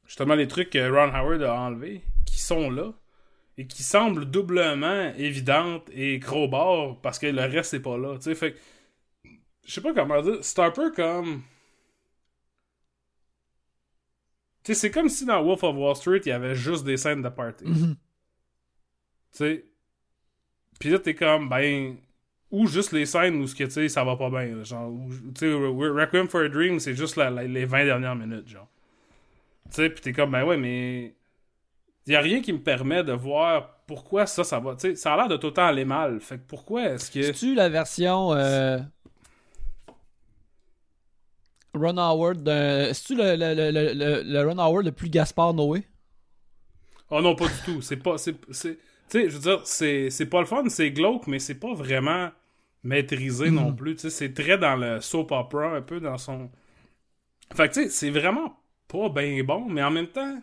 justement 0.05 0.35
les 0.35 0.49
trucs 0.49 0.71
que 0.71 0.91
Ron 0.91 1.15
Howard 1.15 1.43
a 1.45 1.55
enlevés 1.55 2.03
qui 2.27 2.41
sont 2.41 2.69
là 2.71 2.93
et 3.59 3.67
qui 3.67 3.83
semblent 3.83 4.25
doublement 4.27 5.13
évidentes 5.17 5.89
et 5.95 6.19
crowbar 6.21 6.97
parce 7.03 7.19
que 7.19 7.27
le 7.27 7.43
reste 7.43 7.71
c'est 7.71 7.81
pas 7.81 7.97
là, 7.99 8.17
tu 8.17 8.23
sais, 8.25 8.35
fait 8.35 8.53
que 8.55 8.59
je 9.67 9.73
sais 9.73 9.81
pas 9.81 9.93
comment 9.95 10.21
dire, 10.23 10.39
c'est 10.43 10.59
un 10.61 10.71
peu 10.71 10.91
comme 10.93 11.43
tu 14.63 14.73
sais, 14.75 14.81
c'est 14.81 14.91
comme 14.91 15.09
si 15.09 15.25
dans 15.27 15.43
Wolf 15.43 15.63
of 15.63 15.77
Wall 15.77 15.95
Street, 15.97 16.21
il 16.25 16.29
y 16.29 16.33
avait 16.33 16.55
juste 16.55 16.85
des 16.85 16.97
scènes 16.97 17.23
de 17.23 17.29
party. 17.29 17.65
Mhm. 17.67 17.97
Tu 19.33 19.39
sais. 19.39 19.65
Puis 20.79 20.91
là, 20.91 20.99
t'es 20.99 21.15
comme, 21.15 21.49
ben. 21.49 21.97
Ou 22.51 22.69
juste 22.69 22.93
les 22.93 23.07
scènes 23.07 23.37
où 23.43 23.47
ce 23.49 23.55
que, 23.55 23.65
tu 23.65 23.71
sais, 23.71 23.89
ça 23.89 24.05
va 24.05 24.17
pas 24.17 24.31
bien. 24.31 24.57
là, 24.57 24.63
Genre, 24.65 24.93
tu 25.35 25.41
sais, 25.41 25.47
Re- 25.47 26.01
Requiem 26.01 26.29
for 26.29 26.43
a 26.43 26.49
Dream, 26.49 26.79
c'est 26.79 26.95
juste 26.95 27.17
la- 27.17 27.31
la- 27.31 27.45
les 27.45 27.65
20 27.65 27.85
dernières 27.85 28.15
minutes, 28.15 28.47
genre. 28.49 28.69
Tu 29.71 29.77
sais, 29.77 29.91
pis 29.91 30.01
t'es 30.01 30.13
comme, 30.13 30.31
ben 30.31 30.45
ouais, 30.45 30.57
mais. 30.57 31.15
Y 32.07 32.15
a 32.17 32.21
rien 32.21 32.41
qui 32.43 32.53
me 32.53 32.63
permet 32.63 33.03
de 33.05 33.13
voir 33.13 33.81
pourquoi 33.87 34.27
ça, 34.27 34.45
ça 34.45 34.61
va. 34.61 34.75
Tu 34.75 34.81
sais, 34.91 34.97
ça 34.97 35.15
a 35.15 35.17
l'air 35.17 35.29
de 35.29 35.37
tout 35.37 35.49
le 35.49 35.53
temps 35.55 35.67
aller 35.67 35.85
mal. 35.85 36.21
Fait 36.21 36.37
que 36.39 36.43
pourquoi 36.47 36.85
est-ce 36.91 37.11
que. 37.11 37.23
C'est-tu 37.23 37.55
la 37.55 37.69
version 37.69 38.33
euh, 38.35 38.79
Ron 41.75 41.99
Howard 41.99 42.43
de... 42.43 42.93
C'est-tu 42.93 43.17
le, 43.17 43.37
le, 43.37 43.55
le, 43.55 44.23
le, 44.23 44.49
Ron 44.49 44.59
Howard 44.59 44.85
le 44.87 44.93
plus 44.93 45.11
Gaspard 45.11 45.55
Noé? 45.55 45.85
Oh 47.11 47.21
non, 47.21 47.35
pas 47.37 47.49
du 47.49 47.61
tout. 47.65 47.83
C'est 47.83 47.97
pas. 47.97 48.17
Tu 48.17 48.35
sais, 48.51 48.79
je 49.11 49.35
veux 49.37 49.41
dire, 49.41 49.61
c'est 49.67 50.11
c'est 50.11 50.27
pas 50.27 50.41
le 50.41 50.47
fun, 50.47 50.69
c'est 50.69 50.91
glauque, 50.91 51.27
mais 51.27 51.39
c'est 51.39 51.55
pas 51.59 51.75
vraiment 51.75 52.31
maîtrisé 52.83 53.51
non 53.51 53.71
Mhm. 53.71 53.77
plus. 53.77 53.95
Tu 53.97 54.01
sais, 54.03 54.11
c'est 54.11 54.33
très 54.35 54.59
dans 54.59 54.77
le 54.77 55.01
soap 55.01 55.31
opera, 55.33 55.77
un 55.77 55.83
peu 55.83 56.01
dans 56.01 56.19
son. 56.19 56.51
Fait 57.55 57.69
que 57.69 57.75
tu 57.75 57.83
sais, 57.85 57.89
c'est 57.91 58.11
vraiment 58.11 58.59
pas 58.89 59.09
bien 59.09 59.43
bon, 59.45 59.67
mais 59.69 59.83
en 59.83 59.91
même 59.91 60.09
temps. 60.09 60.41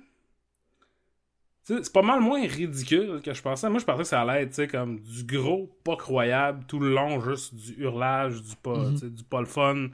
C'est 1.83 1.93
pas 1.93 2.01
mal 2.01 2.19
moins 2.21 2.41
ridicule 2.47 3.21
que 3.23 3.33
je 3.33 3.41
pensais. 3.41 3.69
Moi, 3.69 3.79
je 3.79 3.85
pensais 3.85 3.99
que 4.03 4.07
ça 4.07 4.21
allait 4.21 4.43
être 4.43 4.49
tu 4.49 4.55
sais, 4.55 4.67
comme 4.67 4.99
du 4.99 5.23
gros, 5.25 5.67
pas 5.83 5.95
croyable, 5.95 6.65
tout 6.67 6.79
le 6.79 6.93
long, 6.93 7.19
juste 7.21 7.53
du 7.55 7.73
hurlage, 7.83 8.41
du 8.41 8.55
pas, 8.57 8.91
Mhm. 8.91 9.09
du 9.09 9.23
pas 9.23 9.39
le 9.39 9.45
fun. 9.45 9.89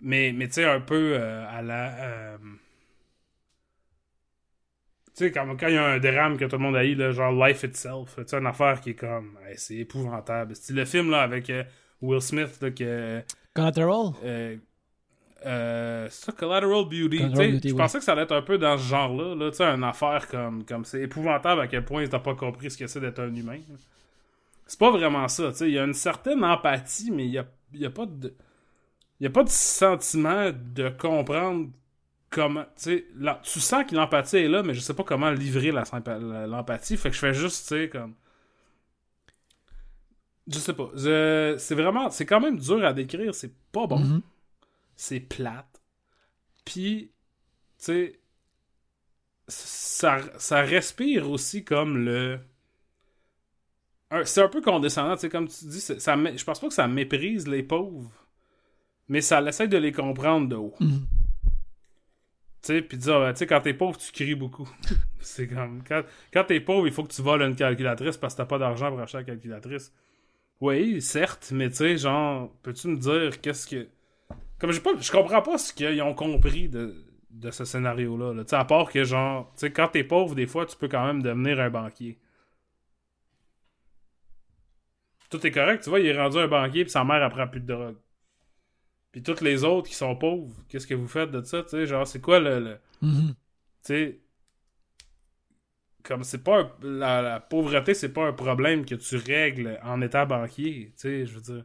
Mais, 0.00 0.32
mais 0.34 0.48
tu 0.48 0.54
sais, 0.54 0.64
un 0.66 0.80
peu 0.80 1.14
euh, 1.18 1.46
à 1.48 1.62
la. 1.62 1.94
euh, 2.04 2.38
tu 5.16 5.26
sais, 5.26 5.32
quand, 5.32 5.56
quand 5.56 5.68
il 5.68 5.74
y 5.74 5.78
a 5.78 5.84
un 5.86 5.98
drame 6.00 6.36
que 6.36 6.44
tout 6.44 6.56
le 6.56 6.62
monde 6.62 6.76
haït, 6.76 6.96
là, 6.96 7.12
genre 7.12 7.32
Life 7.32 7.62
Itself, 7.62 8.16
tu 8.16 8.22
sais, 8.26 8.36
une 8.36 8.46
affaire 8.46 8.80
qui 8.80 8.90
est 8.90 8.94
comme, 8.94 9.38
hey, 9.46 9.56
c'est 9.56 9.76
épouvantable. 9.76 10.56
C'est 10.56 10.72
le 10.72 10.84
film, 10.84 11.10
là, 11.10 11.22
avec 11.22 11.50
euh, 11.50 11.62
Will 12.02 12.20
Smith, 12.20 12.58
là, 12.60 12.70
que, 12.72 13.22
Collateral? 13.54 14.12
Euh, 15.46 16.08
c'est 16.10 16.26
ça, 16.26 16.32
Collateral 16.32 16.84
Beauty. 16.84 17.18
Collateral 17.18 17.60
je 17.64 17.74
pensais 17.74 17.98
que 17.98 18.04
ça 18.04 18.12
allait 18.12 18.22
être 18.22 18.34
un 18.34 18.42
peu 18.42 18.58
dans 18.58 18.76
ce 18.78 18.84
genre-là, 18.84 19.34
là, 19.34 19.50
tu 19.50 19.56
sais, 19.58 19.64
une 19.64 19.84
affaire 19.84 20.28
comme, 20.28 20.64
comme 20.64 20.84
c'est 20.84 21.02
épouvantable 21.02 21.60
à 21.60 21.66
quel 21.68 21.84
point 21.84 22.06
t'as 22.06 22.18
pas 22.18 22.34
compris 22.34 22.70
ce 22.70 22.78
que 22.78 22.86
c'est 22.86 23.00
d'être 23.00 23.20
un 23.20 23.34
humain. 23.34 23.58
là. 23.68 23.76
C'est 24.66 24.78
pas 24.78 24.90
vraiment 24.90 25.28
ça, 25.28 25.50
tu 25.50 25.58
sais, 25.58 25.68
il 25.68 25.74
y 25.74 25.78
a 25.78 25.84
une 25.84 25.94
certaine 25.94 26.42
empathie, 26.44 27.10
mais 27.10 27.26
il 27.26 27.32
y 27.32 27.38
a, 27.38 27.46
y 27.74 27.84
a 27.84 27.90
pas 27.90 28.06
de... 28.06 28.34
Il 29.20 29.26
a 29.26 29.30
pas 29.30 29.44
de 29.44 29.48
sentiment 29.48 30.50
de 30.52 30.88
comprendre 30.88 31.68
comment. 32.34 32.64
Tu 32.76 32.82
sais, 32.82 33.06
là, 33.16 33.40
tu 33.42 33.60
sens 33.60 33.84
que 33.88 33.94
l'empathie 33.94 34.38
est 34.38 34.48
là, 34.48 34.62
mais 34.62 34.74
je 34.74 34.80
sais 34.80 34.92
pas 34.92 35.04
comment 35.04 35.30
livrer 35.30 35.70
l'empathie. 35.70 36.96
Fait 36.96 37.10
que 37.10 37.14
je 37.14 37.20
fais 37.20 37.32
juste, 37.32 37.68
tu 37.68 37.68
sais, 37.68 37.88
comme. 37.88 38.14
Je 40.48 40.58
sais 40.58 40.74
pas. 40.74 40.90
C'est 41.58 41.74
vraiment. 41.74 42.10
C'est 42.10 42.26
quand 42.26 42.40
même 42.40 42.58
dur 42.58 42.84
à 42.84 42.92
décrire. 42.92 43.34
C'est 43.34 43.52
pas 43.72 43.86
bon. 43.86 44.00
Mhm. 44.00 44.22
C'est 44.96 45.20
plate. 45.20 45.82
Puis, 46.64 47.12
tu 47.78 47.84
sais. 47.84 48.20
Ça, 49.46 50.20
ça 50.38 50.62
respire 50.62 51.30
aussi 51.30 51.64
comme 51.64 51.98
le. 52.04 52.40
C'est 54.24 54.42
un 54.42 54.48
peu 54.48 54.60
condescendant, 54.62 55.14
tu 55.16 55.22
sais, 55.22 55.28
comme 55.28 55.48
tu 55.48 55.64
dis. 55.66 55.80
Ça, 55.80 56.16
mé- 56.16 56.38
je 56.38 56.44
pense 56.44 56.60
pas 56.60 56.68
que 56.68 56.74
ça 56.74 56.86
méprise 56.86 57.48
les 57.48 57.62
pauvres, 57.62 58.10
mais 59.08 59.20
ça 59.20 59.42
essaie 59.42 59.68
de 59.68 59.76
les 59.76 59.92
comprendre 59.92 60.48
de 60.48 60.56
haut. 60.56 60.74
Mhm. 60.80 61.06
Tu 62.62 62.68
sais, 62.68 62.82
puis 62.82 62.96
dire, 62.96 63.20
tu 63.32 63.38
sais, 63.38 63.46
quand 63.46 63.60
t'es 63.60 63.74
pauvre, 63.74 63.98
tu 63.98 64.10
cries 64.12 64.34
beaucoup. 64.34 64.68
c'est 65.20 65.48
comme, 65.48 65.82
quand, 65.86 66.02
quand 66.32 66.44
t'es 66.44 66.60
pauvre, 66.60 66.86
il 66.86 66.92
faut 66.92 67.02
que 67.02 67.12
tu 67.12 67.20
voles 67.22 67.42
une 67.42 67.56
calculatrice 67.56 68.16
parce 68.16 68.34
que 68.34 68.38
t'as 68.38 68.46
pas 68.46 68.58
d'argent 68.58 68.88
pour 68.90 69.00
acheter 69.00 69.18
la 69.18 69.24
calculatrice. 69.24 69.92
Oui, 70.60 71.02
certes, 71.02 71.50
mais 71.52 71.68
tu 71.70 71.76
sais, 71.76 71.98
genre, 71.98 72.50
peux-tu 72.62 72.88
me 72.88 72.96
dire 72.96 73.40
qu'est-ce 73.40 73.66
que. 73.66 73.88
Comme 74.58 74.72
j'ai 74.72 74.80
pas. 74.80 74.92
Je 74.98 75.10
comprends 75.12 75.42
pas 75.42 75.58
ce 75.58 75.72
qu'ils 75.72 76.00
ont 76.02 76.14
compris 76.14 76.68
de, 76.68 76.94
de 77.30 77.50
ce 77.50 77.64
scénario-là. 77.64 78.32
là. 78.34 78.44
Tu 78.44 78.50
sais, 78.50 78.56
à 78.56 78.64
part 78.64 78.90
que, 78.90 79.04
genre, 79.04 79.52
tu 79.54 79.60
sais, 79.60 79.72
quand 79.72 79.88
t'es 79.88 80.04
pauvre, 80.04 80.34
des 80.34 80.46
fois, 80.46 80.66
tu 80.66 80.76
peux 80.76 80.88
quand 80.88 81.06
même 81.06 81.22
devenir 81.22 81.60
un 81.60 81.70
banquier. 81.70 82.18
Tout 85.30 85.44
est 85.46 85.50
correct, 85.50 85.82
tu 85.82 85.90
vois, 85.90 86.00
il 86.00 86.06
est 86.06 86.16
rendu 86.16 86.38
un 86.38 86.48
banquier 86.48 86.84
puis 86.84 86.90
sa 86.90 87.04
mère 87.04 87.22
apprend 87.22 87.48
plus 87.48 87.60
de 87.60 87.66
drogue. 87.66 87.96
Puis 89.12 89.22
toutes 89.22 89.40
les 89.40 89.64
autres 89.64 89.88
qui 89.88 89.94
sont 89.94 90.16
pauvres, 90.16 90.54
qu'est-ce 90.68 90.86
que 90.86 90.94
vous 90.94 91.08
faites 91.08 91.30
de 91.30 91.42
ça, 91.42 91.62
tu 91.62 91.70
sais, 91.70 91.86
genre, 91.86 92.06
c'est 92.06 92.20
quoi 92.20 92.38
le- 92.40 92.60
le 92.60 92.78
Mhm. 93.02 93.28
tu 93.34 93.36
sais, 93.82 94.20
comme 96.02 96.22
c'est 96.24 96.42
pas 96.44 96.60
un- 96.60 96.72
la, 96.82 97.22
la 97.22 97.40
pauvreté, 97.40 97.94
c'est 97.94 98.12
pas 98.12 98.26
un 98.26 98.32
problème 98.32 98.84
que 98.84 98.94
tu 98.94 99.16
règles 99.16 99.78
en 99.82 100.00
étant 100.02 100.26
banquier. 100.26 100.92
Tu 100.96 101.00
sais, 101.00 101.26
je 101.26 101.34
veux 101.34 101.40
dire, 101.40 101.64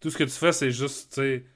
tout 0.00 0.10
ce 0.10 0.18
que 0.18 0.24
tu 0.24 0.30
fais, 0.30 0.52
c'est 0.52 0.70
juste, 0.72 1.10
tu 1.14 1.20
sais, 1.22 1.46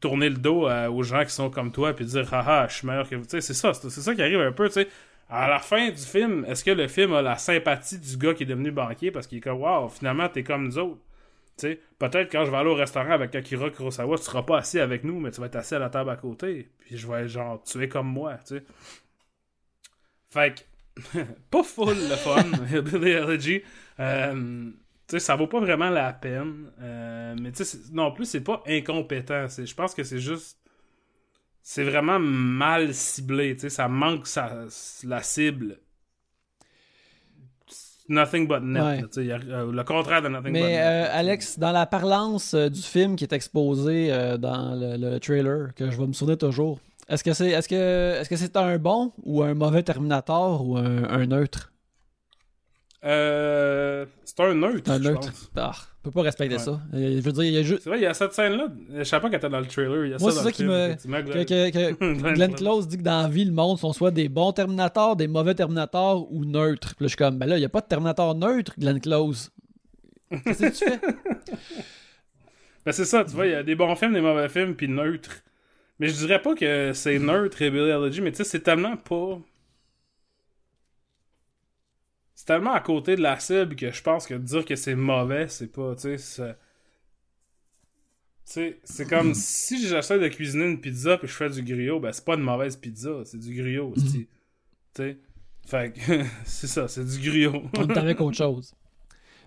tourner 0.00 0.28
le 0.28 0.36
dos 0.36 0.66
à- 0.66 0.90
aux 0.90 1.02
gens 1.02 1.24
qui 1.24 1.30
sont 1.30 1.50
comme 1.50 1.72
toi 1.72 1.92
puis 1.94 2.04
dire 2.04 2.32
haha 2.32 2.68
je 2.68 2.74
suis 2.76 2.86
meilleur 2.86 3.08
que 3.08 3.16
vous. 3.16 3.24
C'est 3.28 3.40
ça 3.40 3.72
c'est 3.74 3.90
ça 3.90 4.14
qui 4.14 4.22
arrive 4.22 4.40
un 4.40 4.52
peu 4.52 4.68
tu 4.68 4.74
sais. 4.74 4.88
À 5.30 5.48
la 5.48 5.58
fin 5.58 5.90
du 5.90 6.02
film 6.02 6.44
est-ce 6.48 6.64
que 6.64 6.70
le 6.70 6.88
film 6.88 7.12
a 7.14 7.22
la 7.22 7.36
sympathie 7.38 7.98
du 7.98 8.16
gars 8.16 8.34
qui 8.34 8.44
est 8.44 8.46
devenu 8.46 8.70
banquier? 8.70 9.10
Parce 9.10 9.26
qu'il 9.26 9.38
est 9.38 9.40
comme 9.42 9.60
waouh 9.60 9.88
finalement 9.88 10.28
t'es 10.28 10.42
comme 10.42 10.64
nous 10.64 10.78
autres. 10.78 11.00
Tu 11.58 11.68
sais 11.68 11.80
peut-être 11.98 12.30
quand 12.32 12.44
je 12.44 12.50
vais 12.50 12.56
aller 12.56 12.70
au 12.70 12.74
restaurant 12.74 13.10
avec 13.10 13.34
Akira 13.34 13.70
Kurosawa 13.70 14.16
tu 14.18 14.24
seras 14.24 14.42
pas 14.42 14.58
assis 14.58 14.80
avec 14.80 15.04
nous 15.04 15.18
mais 15.20 15.30
tu 15.30 15.40
vas 15.40 15.46
être 15.46 15.56
assis 15.56 15.74
à 15.74 15.78
la 15.78 15.90
table 15.90 16.10
à 16.10 16.16
côté. 16.16 16.68
Puis 16.78 16.96
je 16.96 17.06
vais 17.06 17.22
être 17.22 17.28
genre 17.28 17.62
tu 17.62 17.82
es 17.82 17.88
comme 17.88 18.08
moi 18.08 18.36
tu 18.46 18.58
sais. 18.58 18.64
Fait 20.30 20.54
que 21.12 21.18
pas 21.50 21.62
full 21.62 21.96
le 22.08 22.16
fun 22.16 22.44
euh, 22.72 23.38
tu 23.38 23.64
sais, 25.12 25.20
ça 25.20 25.36
vaut 25.36 25.46
pas 25.46 25.60
vraiment 25.60 25.90
la 25.90 26.12
peine. 26.12 26.70
Euh, 26.80 27.34
mais 27.40 27.52
tu 27.52 27.64
sais, 27.64 27.78
non 27.92 28.12
plus, 28.12 28.26
c'est 28.26 28.40
pas 28.42 28.62
incompétent. 28.66 29.46
Je 29.48 29.74
pense 29.74 29.94
que 29.94 30.04
c'est 30.04 30.18
juste. 30.20 30.58
C'est 31.62 31.84
vraiment 31.84 32.18
mal 32.18 32.94
ciblé. 32.94 33.54
Tu 33.54 33.62
sais, 33.62 33.70
ça 33.70 33.88
manque 33.88 34.26
sa, 34.26 34.64
la 35.04 35.22
cible. 35.22 35.78
Nothing 38.08 38.48
but 38.48 38.62
net. 38.62 38.82
Ouais. 38.82 39.00
là, 39.02 39.06
tu 39.08 39.08
sais, 39.12 39.26
y 39.26 39.32
a- 39.32 39.36
euh, 39.36 39.70
le 39.70 39.84
contraire 39.84 40.22
de 40.22 40.28
Nothing 40.28 40.44
but 40.44 40.52
Mais 40.52 40.60
net. 40.62 40.80
euh, 40.82 41.06
Alex, 41.12 41.58
dans 41.58 41.72
la 41.72 41.84
parlance 41.84 42.54
euh, 42.54 42.70
du 42.70 42.80
film 42.80 43.16
qui 43.16 43.24
est 43.24 43.32
exposé 43.34 44.08
dans 44.38 44.74
le, 44.74 44.96
le 44.96 45.20
trailer, 45.20 45.74
que 45.74 45.90
je 45.90 45.96
vais 45.98 46.06
me 46.06 46.14
souvenir 46.14 46.38
toujours, 46.38 46.80
est-ce 47.10 47.22
que 47.22 47.34
c'est 47.34 47.50
est-ce 47.50 47.68
que 47.68 48.18
est-ce 48.20 48.28
que 48.30 48.36
c'est 48.36 48.56
un 48.56 48.78
bon 48.78 49.12
ou 49.24 49.42
un 49.42 49.52
mauvais 49.54 49.82
Terminator 49.82 50.66
ou 50.66 50.78
un, 50.78 51.04
un 51.04 51.26
neutre? 51.26 51.70
Euh, 53.04 54.06
c'est 54.24 54.40
un 54.40 54.54
neutre. 54.54 54.90
Un 54.90 54.98
neutre. 54.98 55.28
Ah, 55.56 55.70
on 56.00 56.02
peut 56.04 56.10
pas 56.10 56.22
respecter 56.22 56.56
Ouais. 56.56 56.60
ça. 56.60 56.80
Euh, 56.94 57.16
Je 57.16 57.20
veux 57.20 57.30
dire, 57.32 57.44
il 57.44 57.52
y 57.52 57.58
a 57.58 57.62
juste 57.62 57.82
C'est 57.84 57.90
vrai, 57.90 57.98
il 58.00 58.02
y 58.02 58.06
a 58.06 58.14
cette 58.14 58.32
scène-là. 58.32 58.66
Je 58.92 59.04
savais 59.04 59.22
pas 59.22 59.28
qu'elle 59.30 59.38
était 59.38 59.48
dans 59.48 59.60
le 59.60 59.66
trailer. 59.66 60.04
Il 60.06 60.10
y 60.10 60.14
a 60.14 60.18
Moi, 60.18 60.32
c'est 60.32 60.42
ça 60.42 60.50
qui 60.50 60.64
me- 60.64 60.94
que, 60.94 61.06
Glenn- 61.06 61.44
que- 61.44 61.70
que 61.94 62.14
Glenn 62.20 62.34
Glenn 62.34 62.54
Close. 62.54 62.88
Dit 62.88 62.98
que 62.98 63.02
dans 63.02 63.22
la 63.22 63.28
vie, 63.28 63.44
le 63.44 63.52
monde 63.52 63.78
sont 63.78 63.92
soit 63.92 64.10
des 64.10 64.28
bons 64.28 64.52
Terminators, 64.52 65.14
des 65.14 65.28
mauvais 65.28 65.54
Terminators 65.54 66.30
ou 66.32 66.44
neutres. 66.44 66.96
Puis 66.96 67.04
là, 67.04 67.06
je 67.06 67.08
suis 67.08 67.16
comme, 67.16 67.38
ben 67.38 67.46
là, 67.46 67.56
il 67.56 67.60
n'y 67.60 67.66
a 67.66 67.68
pas 67.68 67.80
de 67.82 67.86
Terminator 67.86 68.34
neutre, 68.34 68.74
Glenn 68.78 69.00
Close. 69.00 69.50
Qu'est-ce 70.44 70.62
que 70.62 70.84
tu 70.84 70.90
fais? 70.90 71.00
Ben 72.86 72.92
c'est 72.92 73.04
ça, 73.04 73.22
tu 73.24 73.32
vois, 73.32 73.46
il 73.46 73.52
y 73.52 73.54
a 73.54 73.62
des 73.62 73.74
bons 73.74 73.94
films, 73.96 74.14
des 74.14 74.20
mauvais 74.20 74.48
films, 74.48 74.74
puis 74.74 74.88
neutres. 74.88 75.42
Mais 75.98 76.08
je 76.08 76.14
dirais 76.14 76.40
pas 76.40 76.54
que 76.54 76.92
c'est 76.94 77.18
neutre, 77.18 77.58
Rebellion 77.60 78.22
mais 78.22 78.30
tu 78.30 78.38
sais, 78.38 78.44
c'est 78.44 78.60
tellement 78.60 78.96
pas... 78.96 79.38
tellement 82.48 82.72
à 82.72 82.80
côté 82.80 83.14
de 83.14 83.20
la 83.20 83.38
cible 83.38 83.76
que 83.76 83.90
je 83.92 84.02
pense 84.02 84.26
que 84.26 84.32
dire 84.32 84.64
que 84.64 84.74
c'est 84.74 84.94
mauvais, 84.94 85.48
c'est 85.48 85.70
pas, 85.70 85.94
tu 85.94 86.16
sais, 86.18 86.56
c'est- 88.44 89.06
comme 89.08 89.34
si 89.34 89.86
j'essaie 89.86 90.18
de 90.18 90.28
cuisiner 90.28 90.64
une 90.64 90.80
pizza 90.80 91.18
puis 91.18 91.28
je 91.28 91.34
fais 91.34 91.50
du 91.50 91.62
griot, 91.62 92.00
ben 92.00 92.10
c'est 92.10 92.24
pas 92.24 92.34
une 92.36 92.40
mauvaise 92.42 92.76
pizza, 92.76 93.10
c'est 93.24 93.38
du 93.38 93.54
griot, 93.54 93.92
tu 93.96 94.26
sais? 94.96 95.18
Fait 95.66 95.92
que 95.92 96.00
c'est 96.44 96.66
ça, 96.66 96.88
c'est 96.88 97.04
du 97.04 97.18
griot. 97.18 97.62
On 97.74 97.86
est 97.86 97.98
avec 97.98 98.20
autre 98.22 98.36
chose. 98.38 98.74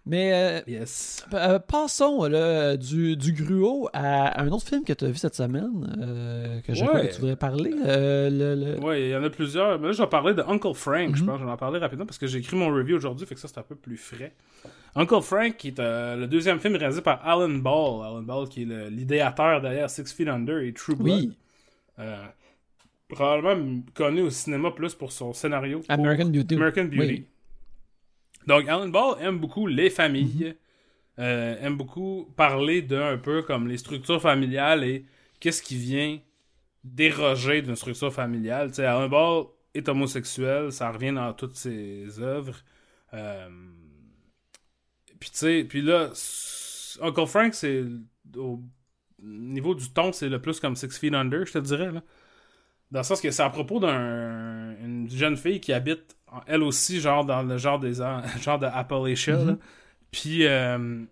Mais 0.07 0.33
euh, 0.33 0.61
yes. 0.67 1.23
euh, 1.33 1.59
passons 1.59 2.23
là, 2.23 2.75
du, 2.75 3.15
du 3.15 3.33
gruau 3.33 3.87
à 3.93 4.41
un 4.41 4.47
autre 4.49 4.65
film 4.67 4.83
que 4.83 4.93
tu 4.93 5.05
as 5.05 5.09
vu 5.09 5.15
cette 5.15 5.35
semaine, 5.35 5.95
euh, 6.01 6.59
que 6.61 6.73
je 6.73 6.83
crois 6.83 6.95
Ouais. 7.01 7.07
que 7.09 7.13
tu 7.13 7.19
voudrais 7.21 7.35
parler. 7.35 7.71
euh, 7.85 8.29
le, 8.31 8.55
le- 8.77 8.79
Ouais, 8.83 9.03
il 9.03 9.09
y 9.09 9.15
en 9.15 9.23
a 9.23 9.29
plusieurs. 9.29 9.79
Mais 9.79 9.87
là, 9.87 9.93
je 9.93 10.01
vais 10.01 10.09
parler 10.09 10.33
de 10.33 10.41
Uncle 10.41 10.73
Frank, 10.73 11.15
je 11.15 11.21
Mhm. 11.21 11.27
pense. 11.29 11.39
Je 11.39 11.45
vais 11.45 11.51
en 11.51 11.57
parler 11.57 11.77
rapidement 11.77 12.07
parce 12.07 12.17
que 12.17 12.25
j'ai 12.25 12.39
écrit 12.39 12.57
mon 12.57 12.69
review 12.73 12.95
aujourd'hui, 12.97 13.27
fait 13.27 13.35
que 13.35 13.41
ça, 13.41 13.47
c'est 13.47 13.59
un 13.59 13.63
peu 13.63 13.75
plus 13.75 13.97
frais. 13.97 14.33
Uncle 14.95 15.21
Frank, 15.21 15.55
qui 15.57 15.67
est 15.67 15.79
euh, 15.79 16.15
le 16.15 16.25
deuxième 16.27 16.59
film 16.59 16.75
réalisé 16.77 17.01
par 17.01 17.23
Alan 17.23 17.47
Ball. 17.49 18.03
Alan 18.03 18.21
Ball, 18.23 18.49
qui 18.49 18.63
est 18.63 18.89
l'idéateur 18.89 19.61
derrière 19.61 19.87
Six 19.89 20.11
Feet 20.11 20.27
Under 20.27 20.57
et 20.63 20.73
True 20.73 20.95
Blood. 20.95 21.07
Oui, 21.19 21.37
Euh, 21.99 22.25
probablement 23.07 23.81
connu 23.93 24.21
au 24.21 24.29
cinéma 24.31 24.71
plus 24.71 24.95
pour 24.95 25.11
son 25.11 25.33
scénario. 25.33 25.81
American 25.89 26.25
Beauty. 26.29 26.55
American 26.55 26.85
Beauty. 26.85 26.97
Oui. 26.99 27.25
Donc, 28.47 28.67
Alan 28.67 28.87
Ball 28.89 29.15
aime 29.21 29.39
beaucoup 29.39 29.67
les 29.67 29.89
familles, 29.89 30.55
euh, 31.19 31.55
aime 31.61 31.77
beaucoup 31.77 32.31
parler 32.35 32.81
d'un 32.81 33.17
peu 33.17 33.43
comme 33.43 33.67
les 33.67 33.77
structures 33.77 34.21
familiales 34.21 34.83
et 34.83 35.05
qu'est-ce 35.39 35.61
qui 35.61 35.75
vient 35.75 36.19
déroger 36.83 37.61
d'une 37.61 37.75
structure 37.75 38.13
familiale. 38.13 38.69
Tu 38.69 38.75
sais, 38.75 38.85
Alan 38.85 39.07
Ball 39.09 39.45
est 39.73 39.87
homosexuel, 39.87 40.71
ça 40.71 40.91
revient 40.91 41.13
dans 41.13 41.33
toutes 41.33 41.55
ses 41.55 42.19
œuvres. 42.19 42.57
Euh, 43.13 43.49
Puis, 45.19 45.29
tu 45.29 45.37
sais, 45.37 45.63
puis 45.63 45.81
là, 45.81 46.09
Uncle 47.01 47.27
Frank, 47.27 47.53
c'est 47.53 47.83
au 48.35 48.61
niveau 49.21 49.75
du 49.75 49.89
ton, 49.91 50.11
c'est 50.11 50.29
le 50.29 50.41
plus 50.41 50.59
comme 50.59 50.75
Six 50.75 50.97
Feet 50.97 51.13
Under, 51.13 51.45
je 51.45 51.53
te 51.53 51.59
dirais, 51.59 51.91
là. 51.91 52.01
Dans 52.89 52.99
le 52.99 53.03
sens 53.05 53.21
que 53.21 53.31
c'est 53.31 53.43
à 53.43 53.49
propos 53.49 53.79
d'une 53.79 55.07
jeune 55.09 55.37
fille 55.37 55.61
qui 55.61 55.71
habite, 55.71 56.17
elle 56.47 56.63
aussi, 56.63 56.99
genre 56.99 57.25
dans 57.25 57.43
le 57.43 57.57
genre 57.57 57.79
des 57.79 57.95
genre 58.41 58.59
de 58.59 58.65
Appalachia. 58.65 59.37
là. 59.37 59.57
Puis 60.11 60.45
euh, 60.45 61.03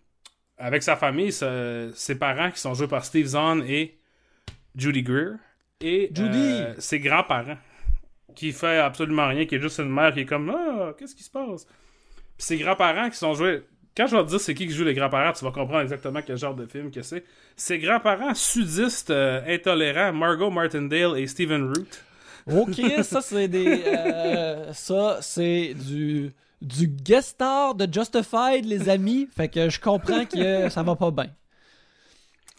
avec 0.58 0.84
sa 0.84 0.96
famille, 0.96 1.32
ses 1.32 2.16
parents 2.20 2.52
qui 2.52 2.60
sont 2.60 2.74
joués 2.74 2.88
par 2.88 3.06
Steve 3.06 3.28
Zahn 3.28 3.64
et 3.66 3.98
Judy 4.76 5.04
Greer. 5.04 5.36
Et 5.82 6.10
Judy! 6.14 6.38
euh, 6.38 6.74
ses 6.78 7.00
grands-parents 7.00 7.58
qui 8.36 8.52
fait 8.52 8.78
absolument 8.78 9.28
rien, 9.28 9.46
qui 9.46 9.56
est 9.56 9.62
juste 9.62 9.80
une 9.80 9.90
mère 9.90 10.14
qui 10.14 10.22
est 10.22 10.26
comme 10.26 10.50
Ah, 10.50 10.94
qu'est-ce 10.98 11.16
qui 11.16 11.24
se 11.24 11.32
passe? 11.32 11.66
Puis 11.66 12.46
ses 12.46 12.58
grands-parents 12.58 13.10
qui 13.10 13.18
sont 13.18 13.34
joués. 13.34 13.64
Quand 13.98 14.08
je 14.08 14.16
vais 14.16 14.24
te 14.24 14.30
dire 14.30 14.40
c'est 14.40 14.54
qui 14.54 14.68
qui 14.68 14.74
joue 14.74 14.84
les 14.86 14.94
grands-parents, 14.94 15.34
tu 15.34 15.44
vas 15.44 15.52
comprendre 15.52 15.82
exactement 15.82 16.22
quel 16.22 16.38
genre 16.38 16.54
de 16.56 16.66
film 16.66 16.92
que 16.92 17.02
c'est. 17.02 17.24
Ses 17.56 17.80
grands-parents 17.80 18.34
sudistes, 18.34 19.10
euh, 19.10 19.42
intolérants, 19.48 20.14
Margot 20.14 20.50
Martindale 20.50 21.18
et 21.18 21.28
Stephen 21.28 21.68
Root. 21.68 21.88
Ok, 22.48 22.82
ça 23.04 23.22
c'est 23.22 23.48
des. 23.48 23.84
euh, 23.86 24.72
ça 24.74 25.18
c'est 25.22 25.74
du. 25.74 26.32
Du 26.62 26.88
guest 26.90 27.30
star 27.30 27.74
de 27.74 27.88
Justified, 27.90 28.66
les 28.66 28.90
amis. 28.90 29.30
Fait 29.34 29.48
que 29.48 29.70
je 29.70 29.80
comprends 29.80 30.26
que 30.26 30.68
ça 30.68 30.84
va 30.84 30.94
pas 30.98 31.10
bien. 31.10 31.30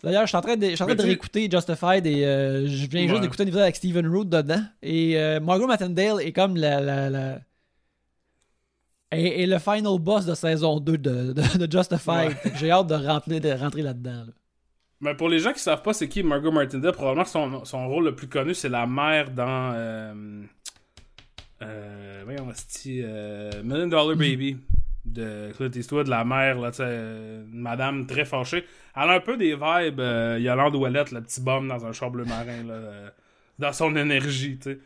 D'ailleurs, 0.03 0.23
je 0.23 0.29
suis 0.29 0.37
en 0.39 0.41
train 0.41 0.57
de, 0.57 0.71
je 0.71 0.75
suis 0.75 0.83
en 0.83 0.87
train 0.87 0.95
de 0.95 1.03
réécouter 1.09 1.51
Justified 1.51 2.07
et 2.07 2.25
euh, 2.25 2.67
je 2.67 2.87
viens 2.87 3.03
juste 3.03 3.21
d'écouter 3.21 3.43
un 3.43 3.47
épisode 3.47 3.63
avec 3.65 3.77
Stephen 3.77 4.07
Root 4.09 4.25
dedans. 4.25 4.63
Et 4.83 5.19
euh, 5.19 5.39
Margot 5.41 5.67
Martindale 5.67 6.23
est 6.23 6.33
comme 6.33 6.57
la. 6.57 6.81
la, 6.81 7.11
la- 7.11 7.39
Et, 9.13 9.43
et 9.43 9.47
le 9.47 9.59
final 9.59 9.99
boss 9.99 10.25
de 10.25 10.35
saison 10.35 10.81
2 10.81 10.97
de, 10.97 11.33
de, 11.35 11.67
de 11.67 11.71
Justified. 11.71 12.29
Ouais. 12.43 12.53
J'ai 12.59 12.71
hâte 12.71 12.87
de 12.87 12.95
rentrer, 12.95 13.39
de 13.41 13.51
rentrer 13.53 13.83
là-dedans. 13.83 14.25
là. 14.27 14.33
Mais 15.01 15.15
pour 15.15 15.29
les 15.29 15.39
gens 15.39 15.53
qui 15.53 15.61
savent 15.61 15.83
pas 15.83 15.93
c'est 15.93 16.09
qui 16.09 16.23
Margot 16.23 16.51
Martindale, 16.53 16.93
probablement 16.93 17.25
que 17.25 17.31
son, 17.31 17.65
son 17.65 17.89
rôle 17.89 18.05
le 18.05 18.15
plus 18.15 18.29
connu, 18.29 18.55
c'est 18.55 18.69
la 18.69 18.87
mère 18.87 19.31
dans. 19.31 19.73
Euh, 19.75 20.43
euh, 21.63 22.23
voyons, 22.25 22.49
c'est 22.55 23.01
euh, 23.03 23.63
Million 23.63 23.87
Dollar 23.87 24.17
Baby 24.17 24.59
de 25.05 25.53
Clint 25.57 25.71
Eastwood, 25.75 26.09
la 26.09 26.25
mère, 26.25 26.59
là, 26.59 26.71
tu 26.71 26.79
sais, 26.79 26.85
euh, 26.87 27.45
une 27.51 27.61
madame 27.61 28.07
très 28.07 28.25
fâchée. 28.25 28.65
Elle 28.95 29.11
a 29.11 29.13
un 29.15 29.21
peu 29.21 29.37
des 29.37 29.55
vibes 29.55 30.01
euh, 30.01 30.39
Yolande 30.41 30.75
Ouellette, 30.77 31.11
le 31.13 31.23
petit 31.23 31.41
bum 31.41 31.69
dans 31.69 31.87
un 31.87 31.93
char 31.93 32.11
bleu 32.11 32.25
marin, 32.25 32.63
là, 32.65 32.75
euh, 32.75 33.11
dans 33.59 33.73
son 33.73 33.97
énergie, 33.97 34.59
tu 34.59 34.73
sais. 34.73 34.79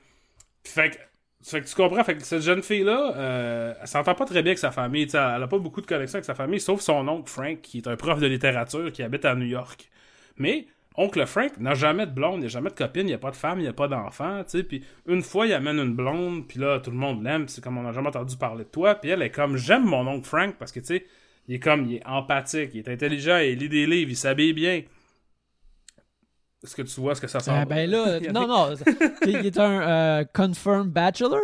Fait 0.65 0.91
que, 0.91 0.97
fait 1.43 1.61
que 1.61 1.67
tu 1.67 1.75
comprends, 1.75 2.03
fait 2.05 2.17
que 2.17 2.23
cette 2.23 2.43
jeune 2.43 2.63
fille-là, 2.63 3.13
euh, 3.17 3.75
elle 3.81 3.89
s'entend 3.89 4.15
pas 4.15 4.25
très 4.25 4.43
bien 4.43 4.51
avec 4.51 4.59
sa 4.59 4.71
famille, 4.71 5.07
tu 5.07 5.13
sais, 5.13 5.19
elle 5.19 5.43
a 5.43 5.49
pas 5.49 5.59
beaucoup 5.59 5.81
de 5.81 5.87
connexion 5.87 6.17
avec 6.17 6.25
sa 6.25 6.35
famille, 6.35 6.61
sauf 6.61 6.81
son 6.81 7.07
oncle 7.09 7.29
Frank, 7.29 7.61
qui 7.61 7.79
est 7.79 7.89
un 7.89 7.97
prof 7.97 8.19
de 8.21 8.27
littérature 8.27 8.93
qui 8.93 9.03
habite 9.03 9.25
à 9.25 9.35
New 9.35 9.47
York. 9.47 9.91
Mais 10.37 10.67
oncle 10.97 11.25
Frank 11.27 11.59
n'a 11.59 11.75
jamais 11.75 12.07
de 12.07 12.13
blonde, 12.13 12.41
il 12.41 12.43
n'a 12.45 12.49
jamais 12.49 12.71
de 12.71 12.75
copine, 12.75 13.03
il 13.03 13.07
n'y 13.07 13.13
a 13.15 13.19
pas 13.19 13.31
de 13.31 13.37
femme, 13.37 13.59
il 13.59 13.63
n'y 13.63 13.69
a 13.69 13.73
pas 13.73 13.89
d'enfant, 13.89 14.43
tu 14.45 14.51
sais. 14.59 14.63
Puis 14.65 14.85
une 15.07 15.23
fois, 15.23 15.47
il 15.47 15.53
amène 15.53 15.79
une 15.79 15.95
blonde, 15.95 16.47
puis 16.47 16.59
là, 16.61 16.79
tout 16.81 16.91
le 16.91 16.97
monde 16.97 17.23
l'aime, 17.23 17.49
c'est 17.49 17.63
comme 17.63 17.79
on 17.79 17.83
n'a 17.83 17.93
jamais 17.93 18.09
entendu 18.09 18.37
parler 18.37 18.65
de 18.65 18.69
toi. 18.71 18.95
Puis 18.95 19.11
elle 19.11 19.23
est 19.23 19.31
comme, 19.31 19.57
j'aime 19.57 19.85
mon 19.85 20.07
oncle 20.07 20.27
Frank 20.27 20.55
parce 20.59 20.71
que, 20.73 20.81
tu 20.81 20.87
sais, 20.87 21.07
il 21.49 21.57
est 21.57 21.61
comme, 21.61 21.87
il 21.87 21.97
est 21.97 22.07
empathique, 22.07 22.71
il 22.75 22.79
est 22.81 22.89
intelligent, 22.89 23.39
il 23.39 23.59
lit 23.59 23.69
des 23.69 23.87
livres, 23.87 24.11
il 24.11 24.17
s'habille 24.17 24.53
bien. 24.53 24.83
Est-ce 26.63 26.75
que 26.77 26.83
tu 26.83 26.99
vois 27.01 27.15
ce 27.15 27.21
que 27.21 27.27
ça 27.27 27.41
sent? 27.41 27.51
Ah, 27.53 27.67
ben 27.67 27.91
là, 27.91 28.21
non, 28.33 28.47
non. 28.49 28.75
Il 29.27 29.37
est 29.37 29.59
un 29.59 29.83
euh, 29.83 30.25
confirmed 30.33 30.91
bachelor? 30.91 31.39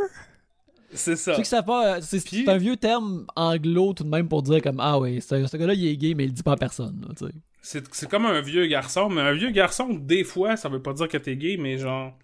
C'est 0.95 1.15
ça. 1.17 1.33
Tu 1.33 1.37
sais 1.37 1.43
que 1.43 1.49
ça 1.49 1.63
pas. 1.63 1.97
euh, 1.97 2.01
C'est 2.01 2.25
Puis- 2.25 2.49
un 2.49 2.57
vieux 2.57 2.77
terme 2.79 3.27
anglo 3.37 3.93
tout 3.93 4.03
de 4.05 4.09
même 4.09 4.29
pour 4.29 4.43
dire 4.43 4.63
comme 4.63 4.81
Ah 4.81 4.99
oui, 4.99 5.21
ce, 5.21 5.47
ce 5.47 5.57
gars-là 5.59 5.75
il 5.75 5.87
est 5.87 5.97
gay, 5.99 6.15
mais 6.15 6.25
il 6.25 6.29
le 6.29 6.33
dit 6.33 6.43
pas 6.43 6.53
à 6.53 6.57
personne. 6.57 7.05
là, 7.07 7.15
tu 7.17 7.27
sais. 7.27 7.33
C'est 7.63 7.93
c'est 7.95 8.09
comme 8.09 8.27
un 8.27 8.41
vieux 8.41 8.67
garçon, 8.67 9.09
mais 9.11 9.21
un 9.21 9.33
vieux 9.33 9.51
garçon, 9.51 9.89
des 9.91 10.25
fois, 10.25 10.57
ça 10.57 10.69
veut 10.69 10.83
pas 10.83 10.93
dire 10.93 11.09
que 11.09 11.19
t'es 11.19 11.37
gay, 11.37 11.57
mais 11.59 11.77
genre, 11.79 12.17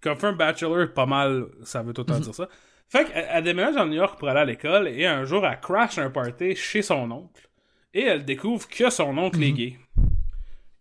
comme 0.00 0.16
fait 0.16 0.28
un 0.28 0.32
bachelor, 0.32 0.92
pas 0.92 1.06
mal, 1.06 1.46
ça 1.64 1.82
veut 1.82 1.92
tout 1.92 2.02
le 2.02 2.06
temps 2.06 2.20
dire 2.20 2.34
ça. 2.34 2.48
Fait 2.88 3.04
qu'elle 3.04 3.26
elle 3.30 3.44
déménage 3.44 3.76
à 3.76 3.84
New 3.84 3.94
York 3.94 4.18
pour 4.18 4.28
aller 4.28 4.40
à 4.40 4.44
l'école, 4.44 4.88
et 4.88 5.06
un 5.06 5.24
jour, 5.24 5.46
elle 5.46 5.60
crash 5.60 5.98
un 5.98 6.10
party 6.10 6.56
chez 6.56 6.82
son 6.82 7.10
oncle, 7.10 7.48
et 7.94 8.02
elle 8.02 8.24
découvre 8.24 8.68
que 8.68 8.90
son 8.90 9.16
oncle 9.18 9.42
est 9.42 9.52
gay. 9.52 9.78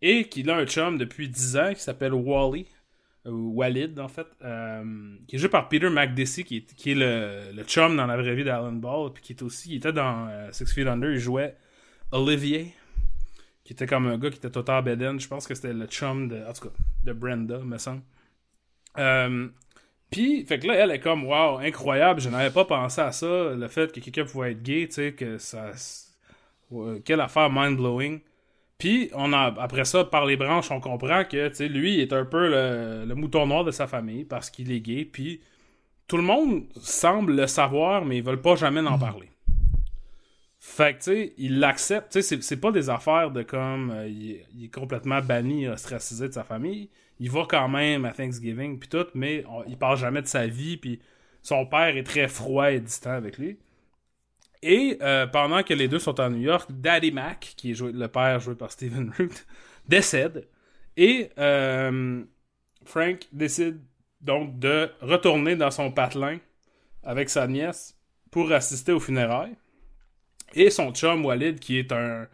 Et 0.02 0.30
qu'il 0.30 0.50
a 0.50 0.56
un 0.56 0.66
chum 0.66 0.98
depuis 0.98 1.28
10 1.28 1.58
ans 1.58 1.74
qui 1.74 1.82
s'appelle 1.82 2.14
Wally, 2.14 2.68
ou 3.26 3.52
Walid 3.54 4.00
en 4.00 4.08
fait, 4.08 4.28
euh, 4.44 5.16
qui 5.28 5.36
est 5.36 5.40
joué 5.40 5.50
par 5.50 5.68
Peter 5.68 5.90
McDessie, 5.90 6.46
qui 6.46 6.58
est, 6.58 6.74
qui 6.74 6.92
est 6.92 6.96
le, 6.96 7.52
le 7.54 7.64
chum 7.64 7.96
dans 7.98 8.08
la 8.08 8.16
vraie 8.16 8.34
vie 8.34 8.46
d'Alan 8.46 8.72
Ball, 8.72 9.12
puis 9.14 9.22
qui 9.22 9.34
est 9.34 9.44
aussi, 9.44 9.72
il 9.72 9.78
était 9.78 9.94
dans 9.94 10.28
euh, 10.30 10.50
Six 10.52 10.74
Feet 10.74 10.88
Under, 10.88 11.12
il 11.12 11.20
jouait 11.20 11.56
Olivier, 12.12 12.74
qui 13.70 13.74
était 13.74 13.86
comme 13.86 14.08
un 14.08 14.18
gars 14.18 14.32
qui 14.32 14.38
était 14.38 14.50
total 14.50 14.84
beden. 14.84 15.20
Je 15.20 15.28
pense 15.28 15.46
que 15.46 15.54
c'était 15.54 15.74
le 15.74 15.86
chum 15.86 16.28
de, 16.28 16.44
en 16.44 16.54
tout 16.54 16.70
cas, 16.70 16.76
de 17.04 17.14
Brenda, 17.14 17.60
me 17.60 17.78
semble. 17.78 18.02
Euh, 18.98 19.48
puis, 20.10 20.44
fait 20.44 20.58
que 20.58 20.66
là, 20.66 20.74
elle 20.74 20.90
est 20.90 21.00
comme, 21.00 21.24
wow, 21.24 21.60
incroyable, 21.60 22.20
je 22.20 22.30
n'avais 22.30 22.50
pas 22.50 22.66
pensé 22.66 23.00
à 23.00 23.12
ça, 23.12 23.54
le 23.54 23.68
fait 23.68 23.92
que 23.92 24.00
quelqu'un 24.00 24.26
pouvait 24.26 24.54
être 24.54 24.64
gay, 24.64 24.88
tu 24.88 24.94
sais, 24.94 25.14
que 25.14 25.38
ça. 25.38 25.72
quelle 27.06 27.22
affaire 27.22 27.52
mind-blowing. 27.52 28.22
Puis, 28.80 29.12
on 29.14 29.34
a, 29.34 29.54
après 29.60 29.86
ça, 29.86 30.04
par 30.04 30.26
les 30.26 30.36
branches, 30.36 30.72
on 30.72 30.80
comprend 30.80 31.24
que, 31.26 31.50
tu 31.50 31.56
sais, 31.56 31.68
lui, 31.68 31.94
il 31.94 32.00
est 32.00 32.14
un 32.14 32.26
peu 32.26 32.50
le, 32.50 33.06
le 33.06 33.14
mouton 33.14 33.46
noir 33.46 33.64
de 33.66 33.70
sa 33.70 33.86
famille 33.86 34.24
parce 34.24 34.50
qu'il 34.50 34.72
est 34.72 34.82
gay. 34.82 35.06
Puis, 35.06 35.42
tout 36.08 36.18
le 36.18 36.24
monde 36.24 36.64
semble 36.82 37.36
le 37.36 37.46
savoir, 37.46 38.04
mais 38.04 38.18
ils 38.18 38.24
veulent 38.24 38.42
pas 38.42 38.56
jamais 38.56 38.82
en 38.82 38.98
parler. 38.98 39.30
Fait 40.80 40.94
que, 40.94 41.00
tu 41.00 41.04
sais, 41.12 41.34
il 41.38 41.60
l'accepte. 41.60 42.12
Tu 42.14 42.22
sais, 42.22 42.42
c'est- 42.42 42.58
pas 42.58 42.72
des 42.72 42.90
affaires 42.90 43.32
de 43.32 43.44
comme. 43.44 43.92
euh, 43.92 44.08
il, 44.08 44.32
est- 44.66 44.74
complètement 44.74 45.22
banni, 45.22 45.68
ostracisé 45.68 46.28
de 46.30 46.34
sa 46.34 46.44
famille. 46.46 46.90
Il 47.20 47.30
va 47.32 47.46
quand 47.50 47.68
même 47.68 48.06
à 48.06 48.14
Thanksgiving, 48.14 48.80
puis 48.80 48.88
tout, 48.90 49.06
mais 49.14 49.44
il 49.68 49.78
parle 49.78 49.98
jamais 49.98 50.22
de 50.22 50.28
sa 50.28 50.48
vie, 50.48 50.78
puis 50.78 51.02
son 51.44 51.66
père 51.66 51.98
est 51.98 52.04
très 52.04 52.28
froid 52.30 52.72
et 52.72 52.80
distant 52.80 53.12
avec 53.12 53.38
lui. 53.38 53.58
Et 54.62 54.98
euh, 55.02 55.26
pendant 55.28 55.64
que 55.64 55.74
les 55.74 55.88
deux 55.88 56.00
sont 56.00 56.20
à 56.20 56.30
New 56.30 56.42
York, 56.42 56.70
Daddy 56.72 57.12
Mac, 57.12 57.54
qui 57.56 57.72
est 57.72 57.74
joué, 57.76 57.92
le 57.94 58.08
père 58.08 58.40
joué 58.40 58.56
par 58.56 58.72
Stephen 58.72 59.12
Root, 59.18 59.30
décède. 59.88 60.48
Et 60.98 61.30
euh, 61.38 62.24
Frank 62.86 63.20
décide 63.32 63.80
donc 64.22 64.60
de 64.60 64.90
retourner 65.02 65.56
dans 65.56 65.72
son 65.72 65.92
patelin 65.92 66.40
avec 67.04 67.30
sa 67.30 67.48
nièce 67.48 67.98
pour 68.32 68.52
assister 68.52 68.92
aux 68.92 69.00
funérailles. 69.00 69.56
Et 70.54 70.70
son 70.70 70.92
chum 70.94 71.26
Walid, 71.26 71.60
qui 71.60 71.78
est 71.80 71.92
un. 71.92 71.98
euh, 71.98 72.26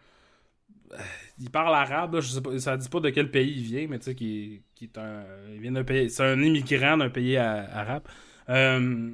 Il 1.40 1.50
parle 1.52 1.76
arabe, 1.76 2.16
là, 2.16 2.22
je 2.22 2.28
sais 2.30 2.42
pas, 2.42 2.58
ça 2.60 2.78
dit 2.78 2.90
pas 2.90 3.00
de 3.00 3.10
quel 3.10 3.30
pays 3.32 3.52
il 3.58 3.64
vient, 3.64 3.88
mais 3.88 4.00
tu 4.00 4.06
sais, 4.06 4.16
qui, 4.16 4.64
qui 4.76 4.86
est 4.86 4.98
un. 4.98 5.24
Il 5.54 5.60
vient 5.62 5.72
d'un 5.74 5.84
pays. 5.84 6.10
C'est 6.10 6.24
un 6.24 6.42
immigrant 6.42 6.98
d'un 6.98 7.10
pays 7.10 7.38
arabe. 7.38 8.04
Euh, 8.50 9.12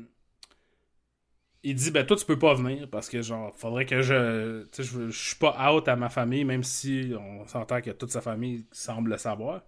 il 1.64 1.76
dit 1.76 1.92
ben 1.92 2.06
toi 2.06 2.18
tu 2.18 2.26
peux 2.26 2.40
pas 2.40 2.54
venir 2.56 2.90
parce 2.90 3.08
que 3.10 3.22
genre 3.22 3.56
faudrait 3.56 3.86
que 3.86 4.02
je 4.02 4.64
tu 4.72 4.84
sais 4.84 4.84
je, 4.84 5.10
je 5.10 5.28
suis 5.28 5.36
pas 5.36 5.72
out 5.72 5.88
à 5.88 5.96
ma 5.96 6.10
famille 6.10 6.44
même 6.44 6.64
si 6.64 7.14
on 7.20 7.46
s'entend 7.48 7.82
que 7.82 7.92
toute 7.92 8.10
sa 8.12 8.22
famille 8.22 8.66
semble 8.72 9.12
le 9.12 9.18
savoir 9.18 9.62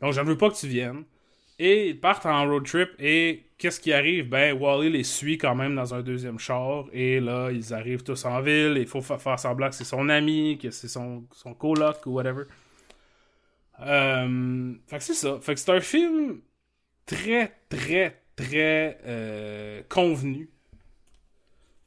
donc 0.00 0.12
je 0.12 0.20
ne 0.20 0.26
veux 0.26 0.38
pas 0.38 0.50
que 0.50 0.56
tu 0.56 0.68
viennes 0.68 1.04
Et 1.58 1.88
ils 1.90 2.00
partent 2.00 2.26
en 2.26 2.44
road 2.48 2.64
trip 2.66 2.90
et 2.98 3.44
qu'est-ce 3.58 3.78
qui 3.80 3.92
arrive? 3.92 4.28
Ben, 4.28 4.56
Wally 4.58 4.90
les 4.90 5.04
suit 5.04 5.38
quand 5.38 5.54
même 5.54 5.76
dans 5.76 5.94
un 5.94 6.02
deuxième 6.02 6.38
char 6.38 6.86
et 6.92 7.20
là, 7.20 7.50
ils 7.52 7.72
arrivent 7.72 8.02
tous 8.02 8.24
en 8.24 8.40
ville. 8.40 8.74
Il 8.76 8.86
faut 8.88 9.00
fa- 9.02 9.18
faire 9.18 9.38
semblant 9.38 9.68
que 9.68 9.76
c'est 9.76 9.84
son 9.84 10.08
ami, 10.08 10.58
que 10.60 10.70
c'est 10.72 10.88
son, 10.88 11.24
son 11.32 11.54
coloc 11.54 12.06
ou 12.06 12.10
whatever. 12.12 12.44
Euh, 13.80 14.74
fait 14.86 14.98
que 14.98 15.04
c'est 15.04 15.14
ça. 15.14 15.38
Fait 15.40 15.54
que 15.54 15.60
c'est 15.60 15.70
un 15.72 15.80
film 15.80 16.40
très, 17.06 17.52
très, 17.70 18.22
très 18.36 18.98
euh, 19.06 19.82
convenu. 19.88 20.50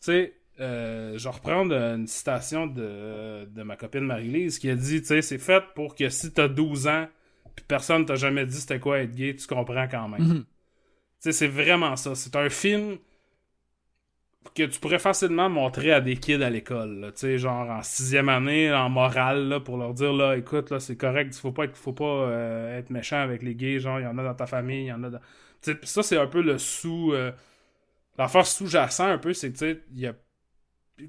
Tu 0.01 0.11
sais, 0.11 0.33
euh, 0.59 1.17
je 1.17 1.23
vais 1.23 1.29
reprendre 1.29 1.73
une 1.73 2.07
citation 2.07 2.67
de, 2.67 3.45
de 3.45 3.63
ma 3.63 3.75
copine 3.75 4.01
Marie-Lise 4.01 4.59
qui 4.59 4.69
a 4.69 4.75
dit, 4.75 5.01
tu 5.01 5.07
sais, 5.07 5.21
c'est 5.21 5.37
fait 5.39 5.63
pour 5.75 5.95
que 5.95 6.09
si 6.09 6.31
t'as 6.33 6.47
12 6.47 6.87
ans 6.87 7.07
puis 7.57 7.65
personne 7.67 8.05
t'a 8.05 8.15
jamais 8.15 8.45
dit 8.45 8.61
c'était 8.61 8.79
quoi 8.79 8.99
être 8.99 9.13
gay, 9.15 9.35
tu 9.35 9.47
comprends 9.47 9.87
quand 9.89 10.07
même. 10.07 10.21
Mhm. 10.21 10.45
Tu 10.45 10.45
sais, 11.19 11.31
c'est 11.33 11.47
vraiment 11.47 11.95
ça. 11.97 12.15
C'est 12.15 12.35
un 12.37 12.49
film 12.49 12.99
que 14.55 14.63
tu 14.63 14.79
pourrais 14.79 14.99
facilement 14.99 15.49
montrer 15.49 15.91
à 15.91 15.99
des 16.01 16.15
kids 16.17 16.43
à 16.43 16.49
l'école, 16.49 17.11
tu 17.13 17.21
sais, 17.21 17.37
genre 17.37 17.69
en 17.69 17.81
sixième 17.83 18.29
année, 18.29 18.71
en 18.71 18.89
morale, 18.89 19.49
là, 19.49 19.59
pour 19.59 19.77
leur 19.77 19.93
dire, 19.93 20.13
là, 20.13 20.37
écoute, 20.37 20.69
là, 20.71 20.79
c'est 20.79 20.95
correct, 20.95 21.35
faut 21.35 21.51
pas 21.51 21.65
être, 21.65 21.75
faut 21.75 21.93
pas 21.93 22.05
euh, 22.05 22.77
être 22.79 22.89
méchant 22.89 23.19
avec 23.19 23.43
les 23.43 23.55
gays, 23.55 23.79
genre, 23.79 23.99
il 23.99 24.03
y 24.03 24.07
en 24.07 24.17
a 24.17 24.23
dans 24.23 24.35
ta 24.35 24.45
famille, 24.47 24.83
il 24.85 24.87
y 24.87 24.93
en 24.93 25.03
a 25.03 25.09
dans... 25.09 25.19
Tu 25.19 25.25
sais, 25.71 25.75
pis 25.75 25.87
ça, 25.87 26.01
c'est 26.03 26.17
un 26.17 26.27
peu 26.27 26.41
le 26.41 26.57
sous... 26.57 27.11
euh, 27.13 27.31
L'affaire 28.17 28.45
sous-jacent, 28.47 29.05
un 29.07 29.17
peu, 29.17 29.33
c'est 29.33 29.49
que, 29.51 29.57
tu 29.57 29.59
sais, 29.59 29.83
il 29.91 29.99
y 29.99 30.07
a... 30.07 30.13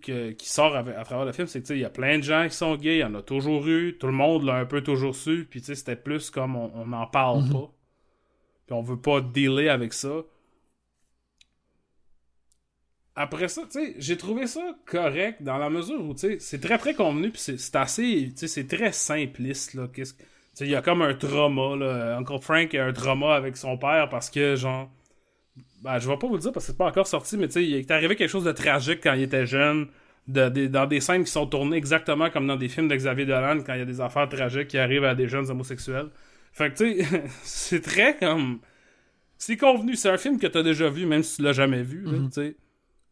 que- 0.02 0.32
qui 0.32 0.48
sort 0.48 0.76
à 0.76 0.82
travers 1.04 1.24
le 1.24 1.32
film, 1.32 1.46
c'est 1.46 1.60
que, 1.60 1.66
tu 1.66 1.68
sais, 1.68 1.78
il 1.78 1.82
y 1.82 1.84
a 1.84 1.90
plein 1.90 2.18
de 2.18 2.22
gens 2.22 2.46
qui 2.48 2.54
sont 2.54 2.76
gays, 2.76 2.96
il 2.96 3.00
y 3.00 3.04
en 3.04 3.14
a 3.14 3.22
toujours 3.22 3.66
eu, 3.66 3.96
tout 3.98 4.06
le 4.06 4.12
monde 4.12 4.44
l'a 4.44 4.54
un 4.56 4.66
peu 4.66 4.82
toujours 4.82 5.14
su, 5.14 5.46
puis, 5.48 5.60
c'était 5.62 5.96
plus 5.96 6.30
comme 6.30 6.56
on 6.56 6.86
n'en 6.86 7.06
parle 7.06 7.44
Mhm. 7.44 7.52
pas. 7.52 7.70
Puis 8.66 8.74
on 8.74 8.82
veut 8.82 9.00
pas 9.00 9.20
dealer 9.22 9.68
avec 9.70 9.94
ça. 9.94 10.22
Après 13.16 13.48
ça, 13.48 13.62
tu 13.62 13.70
sais, 13.84 13.94
j'ai 13.98 14.16
trouvé 14.16 14.46
ça 14.46 14.76
correct 14.86 15.42
dans 15.42 15.58
la 15.58 15.70
mesure 15.70 16.00
où, 16.04 16.14
tu 16.14 16.20
sais, 16.20 16.38
c'est 16.38 16.60
très 16.60 16.78
très 16.78 16.94
convenu, 16.94 17.30
puis 17.30 17.40
c'est 17.40 17.76
assez, 17.76 18.28
tu 18.30 18.36
sais, 18.36 18.46
c'est 18.46 18.66
très 18.66 18.92
simpliste, 18.92 19.74
là. 19.74 19.88
Qu'est-ce 19.92 20.14
il 20.60 20.68
y 20.70 20.74
a 20.74 20.82
comme 20.82 21.02
un 21.02 21.14
trauma, 21.14 21.76
là. 21.76 22.16
Uncle 22.18 22.40
Frank 22.40 22.74
a 22.74 22.84
un 22.84 22.92
trauma 22.92 23.34
avec 23.34 23.56
son 23.56 23.76
père 23.78 24.08
parce 24.08 24.28
que, 24.30 24.54
genre, 24.56 24.90
ben, 25.82 25.98
je 25.98 26.08
vais 26.08 26.16
pas 26.18 26.26
vous 26.26 26.34
le 26.34 26.40
dire 26.40 26.52
parce 26.52 26.66
que 26.66 26.72
c'est 26.72 26.78
pas 26.78 26.86
encore 26.86 27.06
sorti, 27.06 27.36
mais 27.36 27.46
tu 27.46 27.54
sais, 27.54 27.64
il 27.64 27.74
est 27.76 27.90
arrivé 27.90 28.16
quelque 28.16 28.30
chose 28.30 28.44
de 28.44 28.52
tragique 28.52 29.00
quand 29.02 29.14
il 29.14 29.22
était 29.22 29.46
jeune, 29.46 29.88
de, 30.26 30.66
dans 30.66 30.86
des 30.86 31.00
scènes 31.00 31.24
qui 31.24 31.30
sont 31.30 31.46
tournées 31.46 31.76
exactement 31.76 32.28
comme 32.30 32.46
dans 32.46 32.56
des 32.56 32.68
films 32.68 32.88
de 32.88 32.94
Xavier 32.96 33.24
Dolan 33.26 33.60
quand 33.64 33.72
il 33.74 33.78
y 33.78 33.82
a 33.82 33.86
des 33.86 34.00
affaires 34.00 34.28
tragiques 34.28 34.68
qui 34.68 34.78
arrivent 34.78 35.04
à 35.04 35.14
des 35.14 35.26
jeunes 35.28 35.48
homosexuels. 35.50 36.10
Fait 36.52 36.70
que, 36.72 36.76
tu 36.78 37.02
sais, 37.04 37.22
c'est 37.42 37.80
très 37.80 38.16
comme. 38.16 38.60
C'est 39.38 39.56
convenu, 39.56 39.94
c'est 39.94 40.10
un 40.10 40.18
film 40.18 40.38
que 40.38 40.46
t'as 40.48 40.62
déjà 40.62 40.90
vu, 40.90 41.06
même 41.06 41.22
si 41.22 41.36
tu 41.36 41.42
l'as 41.42 41.52
jamais 41.52 41.82
vu, 41.82 42.02
Mhm. 42.06 42.28
tu 42.28 42.32
sais. 42.34 42.56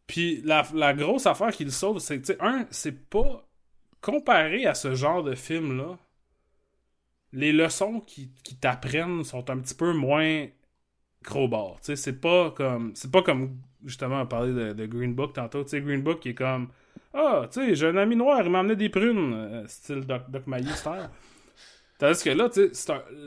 Puis 0.05 0.41
la, 0.45 0.65
la 0.73 0.93
grosse 0.93 1.25
affaire 1.25 1.51
qui 1.51 1.65
le 1.65 1.71
sauve, 1.71 1.99
c'est 1.99 2.17
que, 2.19 2.25
tu 2.27 2.33
sais, 2.33 2.37
un, 2.41 2.65
c'est 2.69 3.09
pas. 3.09 3.43
Comparé 3.99 4.65
à 4.67 4.73
ce 4.75 4.93
genre 4.93 5.23
de 5.23 5.33
film-là, 5.33 5.97
les 7.33 7.51
leçons 7.51 7.99
qui, 7.99 8.31
qui 8.43 8.55
t'apprennent 8.55 9.23
sont 9.23 9.49
un 9.49 9.57
petit 9.57 9.73
peu 9.73 9.91
moins 9.91 10.47
c'est 11.81 12.19
pas 12.19 12.51
comme. 12.51 12.91
C'est 12.95 13.11
pas 13.11 13.21
comme. 13.21 13.57
Justement, 13.85 14.21
on 14.21 14.25
parlait 14.25 14.73
de, 14.73 14.85
Green 14.85 15.13
Book 15.13 15.33
tantôt. 15.33 15.63
Green 15.63 16.01
Book 16.01 16.19
qui 16.19 16.29
est 16.29 16.33
comme. 16.33 16.69
Ah, 17.13 17.47
tu 17.51 17.61
sais, 17.61 17.75
j'ai 17.75 17.87
un 17.87 17.97
ami 17.97 18.15
noir, 18.15 18.41
il 18.43 18.49
m'a 18.49 18.59
amené 18.59 18.75
des 18.75 18.89
prunes. 18.89 19.33
euh, 19.33 19.67
style 19.67 20.01
Doc, 20.01 20.29
Doc. 20.29 20.43
Tandis 21.97 22.23
que 22.23 22.29
là, 22.29 22.47
tu 22.47 22.69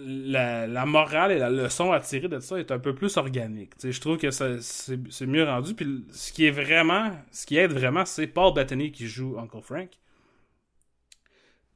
la, 0.07 0.87
morale 0.87 1.33
et 1.33 1.39
la 1.39 1.51
leçon 1.51 1.91
à 1.91 1.99
tirer 1.99 2.29
de 2.29 2.39
ça 2.39 2.59
est 2.59 2.71
un 2.71 2.79
peu 2.79 2.95
plus 2.95 3.17
organique. 3.17 3.77
Tu 3.77 3.89
sais, 3.89 3.93
je 3.93 4.01
trouve 4.01 4.17
que 4.17 4.31
c'est 4.31 5.27
mieux 5.27 5.45
rendu. 5.45 5.75
Puis 5.75 6.05
ce 6.13 6.33
qui 6.33 6.47
est 6.47 6.53
vraiment, 6.53 7.11
ce 7.33 7.47
qui 7.47 7.57
aide 7.57 7.73
vraiment, 7.73 8.05
c'est 8.05 8.29
Paul 8.29 8.55
Bettany 8.55 8.93
qui 8.93 9.09
joue 9.09 9.37
Uncle 9.39 9.61
Frank. 9.61 9.91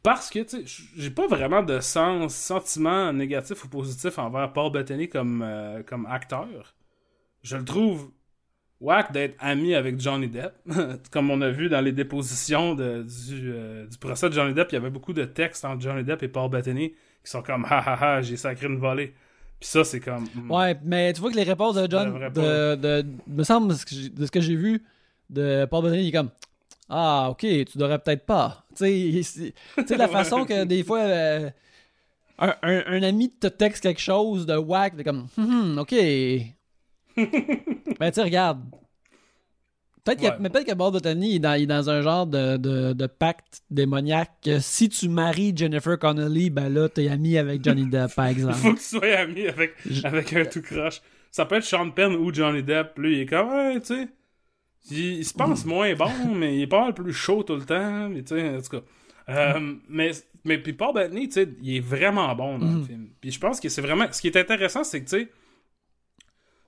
Parce 0.04 0.28
que, 0.30 0.40
tu 0.40 0.64
sais, 0.66 0.82
j'ai 0.96 1.10
pas 1.10 1.26
vraiment 1.26 1.62
de 1.62 1.80
sens, 1.80 2.34
sentiment 2.34 3.12
négatif 3.12 3.64
ou 3.64 3.68
positif 3.68 4.18
envers 4.18 4.52
Paul 4.52 4.70
Bettany 4.70 5.08
comme, 5.08 5.42
euh, 5.42 5.82
comme 5.82 6.04
acteur. 6.06 6.74
Je 7.42 7.56
le 7.56 7.64
trouve 7.64 8.10
whack 8.80 9.12
d'être 9.12 9.34
ami 9.38 9.74
avec 9.74 9.98
Johnny 9.98 10.28
Depp. 10.28 10.52
comme 11.10 11.30
on 11.30 11.40
a 11.40 11.48
vu 11.50 11.70
dans 11.70 11.80
les 11.80 11.92
dépositions 11.92 12.74
de- 12.74 13.02
du, 13.02 13.50
euh, 13.52 13.86
du 13.86 13.96
procès 13.96 14.28
de 14.28 14.34
Johnny 14.34 14.52
Depp, 14.52 14.68
il 14.72 14.74
y 14.74 14.78
avait 14.78 14.90
beaucoup 14.90 15.14
de 15.14 15.24
textes 15.24 15.64
entre 15.64 15.80
Johnny 15.80 16.04
Depp 16.04 16.22
et 16.22 16.28
Paul 16.28 16.50
Bettany 16.50 16.90
qui 17.24 17.30
sont 17.30 17.42
comme 17.42 17.64
ha 17.64 17.78
ha 17.78 18.16
ha, 18.16 18.22
j'ai 18.22 18.36
sacré 18.36 18.66
une 18.66 18.76
volée. 18.76 19.14
Puis 19.58 19.70
ça, 19.70 19.84
c'est 19.84 20.00
comme. 20.00 20.24
hmm. 20.34 20.50
Ouais, 20.50 20.78
mais 20.84 21.14
tu 21.14 21.22
vois 21.22 21.30
que 21.30 21.36
les 21.36 21.44
réponses 21.44 21.76
de 21.76 21.90
John, 21.90 22.12
de, 22.34 22.74
de, 22.74 23.06
me 23.26 23.42
semble, 23.42 23.68
de 23.68 23.74
ce 23.78 23.86
que 23.86 23.94
j'ai- 23.94 24.08
de 24.10 24.26
ce 24.26 24.30
que 24.30 24.40
j'ai 24.42 24.56
vu 24.56 24.84
de 25.30 25.64
Paul 25.70 25.82
Bettany, 25.84 26.02
il 26.02 26.08
est 26.08 26.12
comme 26.12 26.28
Ah, 26.88 27.28
ok, 27.30 27.40
tu 27.40 27.78
devrais 27.78 27.98
peut-être 27.98 28.26
pas. 28.26 28.64
Tu 28.76 29.22
sais, 29.22 29.52
la 29.96 30.08
façon 30.08 30.44
que 30.44 30.64
des 30.64 30.82
fois 30.84 31.00
euh, 31.00 31.50
un, 32.38 32.54
un, 32.62 32.82
un 32.86 33.02
ami 33.02 33.30
te 33.30 33.46
texte 33.46 33.82
quelque 33.82 34.00
chose 34.00 34.44
de 34.46 34.56
whack, 34.56 34.96
t'es 34.96 35.04
comme 35.04 35.26
Hum, 35.38 35.50
hum, 35.72 35.78
ok. 35.78 35.90
ben, 37.16 37.26
tu 38.10 38.12
sais, 38.14 38.22
regarde. 38.22 38.60
Peut-être 40.04 40.22
Ouais. 40.22 40.36
mais 40.38 40.50
peut-être 40.50 40.66
que 40.66 40.72
il 41.16 41.36
est 41.36 41.38
dans, 41.38 41.54
il 41.54 41.62
est 41.62 41.66
dans 41.66 41.88
un 41.88 42.02
genre 42.02 42.26
de, 42.26 42.58
de, 42.58 42.92
de 42.92 43.06
pacte 43.06 43.62
démoniaque. 43.70 44.32
que 44.44 44.58
Si 44.58 44.90
tu 44.90 45.08
maries 45.08 45.54
Jennifer 45.56 45.98
Connelly, 45.98 46.50
ben 46.50 46.68
là, 46.68 46.90
t'es 46.90 47.08
ami 47.08 47.38
avec 47.38 47.64
Johnny 47.64 47.86
Depp, 47.88 48.14
par 48.14 48.28
Il 48.28 48.32
exemple. 48.36 48.54
faut 48.56 48.74
que 48.74 48.78
tu 48.80 48.84
sois 48.84 49.16
ami 49.18 49.46
avec, 49.46 49.72
avec 50.04 50.32
un 50.34 50.44
tout 50.44 50.60
croche. 50.60 51.00
Ça 51.30 51.46
peut 51.46 51.54
être 51.54 51.64
Sean 51.64 51.90
Penn 51.90 52.14
ou 52.16 52.32
Johnny 52.34 52.62
Depp. 52.62 52.98
Lui, 52.98 53.16
il 53.16 53.20
est 53.22 53.26
comme, 53.26 53.48
ouais, 53.48 53.80
tu 53.80 53.86
sais. 53.86 54.08
Il, 54.90 54.98
il 54.98 55.24
se 55.24 55.32
pense 55.34 55.64
moins 55.64 55.94
bon, 55.94 56.34
mais 56.34 56.56
il 56.56 56.62
est 56.62 56.66
pas 56.66 56.82
mal 56.82 56.94
plus 56.94 57.12
chaud 57.12 57.42
tout 57.42 57.56
le 57.56 57.64
temps. 57.64 58.08
Mais 58.08 58.22
tu 58.22 58.34
sais, 58.36 58.48
en 58.56 58.60
tout 58.60 58.68
cas. 58.80 58.82
Euh, 59.30 59.74
mais, 59.88 60.10
mais 60.44 60.58
puis 60.58 60.74
Paul 60.74 60.92
Bettany, 60.94 61.28
tu 61.28 61.34
sais, 61.34 61.48
il 61.62 61.76
est 61.76 61.80
vraiment 61.80 62.34
bon 62.34 62.58
dans 62.58 62.66
le 62.66 62.72
Mhm. 62.80 62.86
film. 62.86 63.08
Puis 63.20 63.30
je 63.30 63.40
pense 63.40 63.60
que 63.60 63.68
c'est 63.70 63.80
vraiment. 63.80 64.06
Ce 64.12 64.20
qui 64.20 64.26
est 64.28 64.36
intéressant, 64.36 64.84
c'est 64.84 65.02
que, 65.02 65.08
tu 65.08 65.20
sais, 65.22 65.30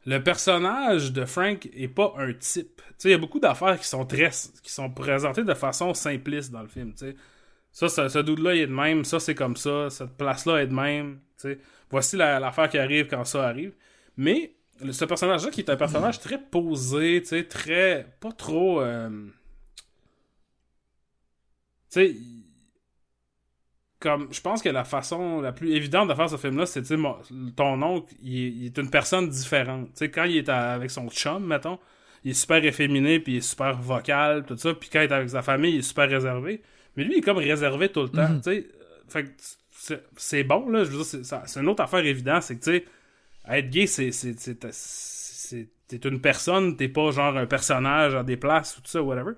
le 0.07 0.23
personnage 0.23 1.13
de 1.13 1.25
Frank 1.25 1.69
est 1.75 1.89
pas 1.89 2.15
un 2.17 2.33
type. 2.33 2.77
Tu 2.77 2.95
sais, 2.99 3.09
il 3.09 3.13
y 3.13 3.15
a 3.15 3.19
beaucoup 3.19 3.41
d'affaires 3.41 3.79
qui 3.79 3.87
sont 3.89 4.07
très. 4.07 4.31
qui 4.63 4.71
sont 4.73 4.91
présentées 4.91 5.45
de 5.45 5.55
façon 5.55 5.93
simpliste 5.95 6.53
dans 6.53 6.63
le 6.63 6.69
film, 6.69 6.93
tu 6.93 6.99
sais. 7.07 7.17
Ça, 7.73 7.89
ce, 7.91 8.09
ce 8.09 8.19
dude-là, 8.21 8.55
il 8.55 8.61
est 8.63 8.67
de 8.69 8.73
même. 8.73 9.05
Ça, 9.05 9.21
c'est 9.21 9.35
comme 9.35 9.57
ça. 9.57 9.91
Cette 9.91 10.17
place-là 10.17 10.63
est 10.63 10.67
de 10.69 10.73
même. 10.75 11.19
tu 11.39 11.49
sais. 11.51 11.59
Voici 11.91 12.17
la- 12.17 12.41
l'affaire 12.41 12.71
qui 12.71 12.79
arrive 12.79 13.07
quand 13.09 13.25
ça 13.25 13.47
arrive. 13.47 13.75
Mais 14.17 14.55
ce 14.93 15.05
personnage-là, 15.05 15.51
qui 15.51 15.61
est 15.61 15.71
un 15.71 15.77
personnage 15.77 16.21
très 16.21 16.39
posé, 16.39 17.21
tu 17.23 17.29
sais, 17.29 17.45
très. 17.45 18.07
pas 18.21 18.33
trop. 18.33 18.81
euh, 18.81 19.09
Tu 21.91 22.01
sais. 22.01 22.15
Comme, 23.99 24.29
je 24.31 24.41
pense 24.43 24.61
que 24.63 24.69
la 24.69 24.85
façon 24.85 25.41
la 25.41 25.53
plus 25.53 25.73
évidente 25.75 26.09
de 26.11 26.15
faire 26.15 26.29
ce 26.29 26.37
film-là, 26.37 26.67
c'est, 26.67 26.83
tu 26.83 26.97
ton 27.57 27.81
oncle, 27.83 28.15
il 28.23 28.37
est, 28.45 28.49
il 28.51 28.67
est 28.67 28.79
une 28.79 28.91
personne 28.91 29.29
différente. 29.31 29.87
Tu 29.89 29.93
sais, 30.01 30.11
quand 30.11 30.25
il 30.25 30.37
est 30.37 30.49
à- 30.51 30.75
avec 30.75 30.91
son 30.91 31.09
chum, 31.09 31.47
mettons, 31.47 31.79
il 32.23 32.33
est 32.33 32.35
super 32.35 32.63
efféminé, 32.63 33.21
puis 33.21 33.35
il 33.35 33.37
est 33.39 33.41
super 33.41 33.81
vocal, 33.81 34.45
tout 34.45 34.57
ça, 34.59 34.75
puis 34.75 34.91
quand 34.93 35.01
il 35.01 35.05
est 35.05 35.13
avec 35.13 35.31
sa 35.31 35.41
famille, 35.41 35.73
il 35.75 35.79
est 35.79 35.83
super 35.83 36.11
réservé. 36.11 36.61
Mais 36.95 37.05
lui, 37.05 37.15
il 37.15 37.19
est 37.19 37.23
comme 37.23 37.39
réservé 37.39 37.89
tout 37.89 38.03
le 38.03 38.11
temps, 38.11 38.29
Mhm. 38.29 38.41
tu 38.43 38.51
sais. 38.51 38.69
Fait 39.09 39.25
que 39.25 39.31
c'est- 40.17 40.45
bon, 40.45 40.69
là, 40.69 40.85
je 40.85 40.91
veux 40.91 41.03
dire, 41.03 41.25
c'est 41.47 41.61
une 41.61 41.69
autre 41.69 41.83
affaire 41.83 42.05
évidente, 42.05 42.43
c'est 42.43 42.57
que, 42.59 42.65
tu 42.65 42.71
sais, 42.73 42.85
être 43.49 43.71
gay, 43.71 43.87
c'est... 43.87 44.11
T'es 45.89 45.99
une 45.99 46.21
personne, 46.21 46.77
t'es 46.77 46.89
pas 46.89 47.13
genre 47.13 47.37
un 47.37 47.47
personnage 47.47 48.17
à 48.17 48.25
des 48.25 48.37
places 48.37 48.77
ou 48.77 48.81
tout 48.81 48.89
ça, 48.89 49.01
whatever. 49.03 49.35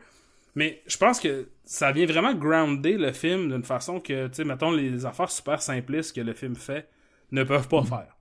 Mais 0.54 0.82
je 0.86 0.96
pense 0.96 1.20
que 1.20 1.50
ça 1.64 1.92
vient 1.92 2.06
vraiment 2.06 2.34
grounder 2.34 2.96
le 2.96 3.12
film 3.12 3.50
d'une 3.50 3.64
façon 3.64 4.00
que, 4.00 4.28
tu 4.28 4.34
sais, 4.34 4.44
mettons, 4.44 4.70
les 4.70 5.04
affaires 5.04 5.30
super 5.30 5.60
simplistes 5.60 6.16
que 6.16 6.22
le 6.22 6.32
film 6.32 6.56
fait 6.56 6.88
ne 7.32 7.44
peuvent 7.44 7.68
pas 7.68 7.82
faire. 7.82 8.16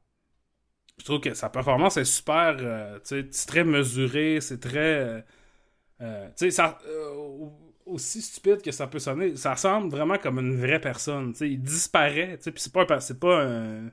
Je 0.99 1.05
trouve 1.05 1.21
que 1.21 1.33
sa 1.33 1.49
performance 1.49 1.95
est 1.97 2.05
super, 2.05 2.57
euh, 2.59 2.99
tu 2.99 3.21
sais, 3.21 3.27
c'est 3.31 3.47
très 3.47 3.63
mesuré, 3.63 4.39
c'est 4.41 4.59
très... 4.59 4.77
euh, 4.77 5.21
euh, 6.01 6.27
tu 6.29 6.33
sais, 6.35 6.51
ça... 6.51 6.77
aussi 7.85 8.21
stupide 8.21 8.61
que 8.61 8.71
ça 8.71 8.87
peut 8.87 8.99
sonner, 8.99 9.37
ça 9.37 9.55
semble 9.55 9.89
vraiment 9.89 10.17
comme 10.17 10.39
une 10.39 10.59
vraie 10.59 10.81
personne, 10.81 11.31
tu 11.31 11.39
sais, 11.39 11.49
il 11.49 11.61
disparaît, 11.61 12.37
tu 12.37 12.43
sais, 12.43 12.51
puis 12.51 12.61
c'est 12.61 12.73
pas, 12.73 12.99
c'est 12.99 13.19
pas 13.19 13.41
un 13.41 13.89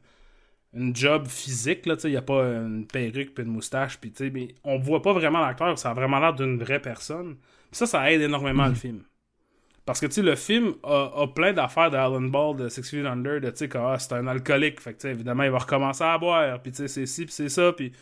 une 0.75 0.95
job 0.95 1.29
physique 1.29 1.87
là, 1.87 1.97
tu 1.97 2.03
sais, 2.03 2.11
il 2.11 2.15
y 2.15 2.17
a 2.17 2.23
pas 2.23 2.43
une 2.45 2.87
perruque 2.87 3.35
puis 3.35 3.45
une 3.45 3.51
moustache 3.51 3.99
puis 3.99 4.11
tu 4.13 4.25
sais, 4.25 4.31
mais 4.31 4.49
on 4.65 4.79
voit 4.79 5.03
pas 5.03 5.13
vraiment 5.13 5.41
l'acteur, 5.41 5.79
ça 5.79 5.91
a 5.91 5.95
vraiment 5.95 6.19
l'air 6.19 6.35
d'une 6.35 6.59
vraie 6.59 6.81
personne. 6.81 7.37
Ça 7.73 7.87
ça 7.87 8.11
aide 8.13 8.23
énormément 8.23 8.67
le 8.67 8.75
film. 8.75 9.03
Parce 9.87 10.01
que 10.01 10.07
tu 10.07 10.15
sais 10.15 10.23
le 10.23 10.35
film 10.37 10.75
a, 10.83 11.11
a 11.23 11.27
plein 11.29 11.53
d'affaires 11.53 11.91
d'Alan 11.91 12.23
Ball 12.23 12.57
de 12.57 12.69
Six 12.69 12.89
Feet 12.89 13.07
Under 13.07 13.41
de 13.41 13.51
tu 13.51 13.59
sais 13.59 13.69
que 13.69 13.79
ah, 13.79 13.99
c'est 13.99 14.15
un 14.15 14.27
alcoolique, 14.27 14.81
fait 14.81 14.95
que 14.95 14.99
tu 14.99 15.03
sais 15.03 15.11
évidemment 15.11 15.45
il 15.45 15.51
va 15.51 15.59
recommencer 15.59 16.05
à 16.05 16.19
boire, 16.19 16.61
puis 16.63 16.73
tu 16.73 16.79
sais 16.79 16.89
c'est 16.89 17.07
ci 17.07 17.25
puis 17.27 17.35
c'est 17.35 17.49
ça 17.49 17.73
puis 17.73 17.93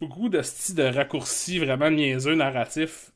beaucoup 0.00 0.28
de 0.28 0.42
styles 0.42 0.76
de 0.76 0.84
raccourcis 0.84 1.58
vraiment 1.58 1.90
niaiseux 1.90 2.34
narratifs 2.34 3.12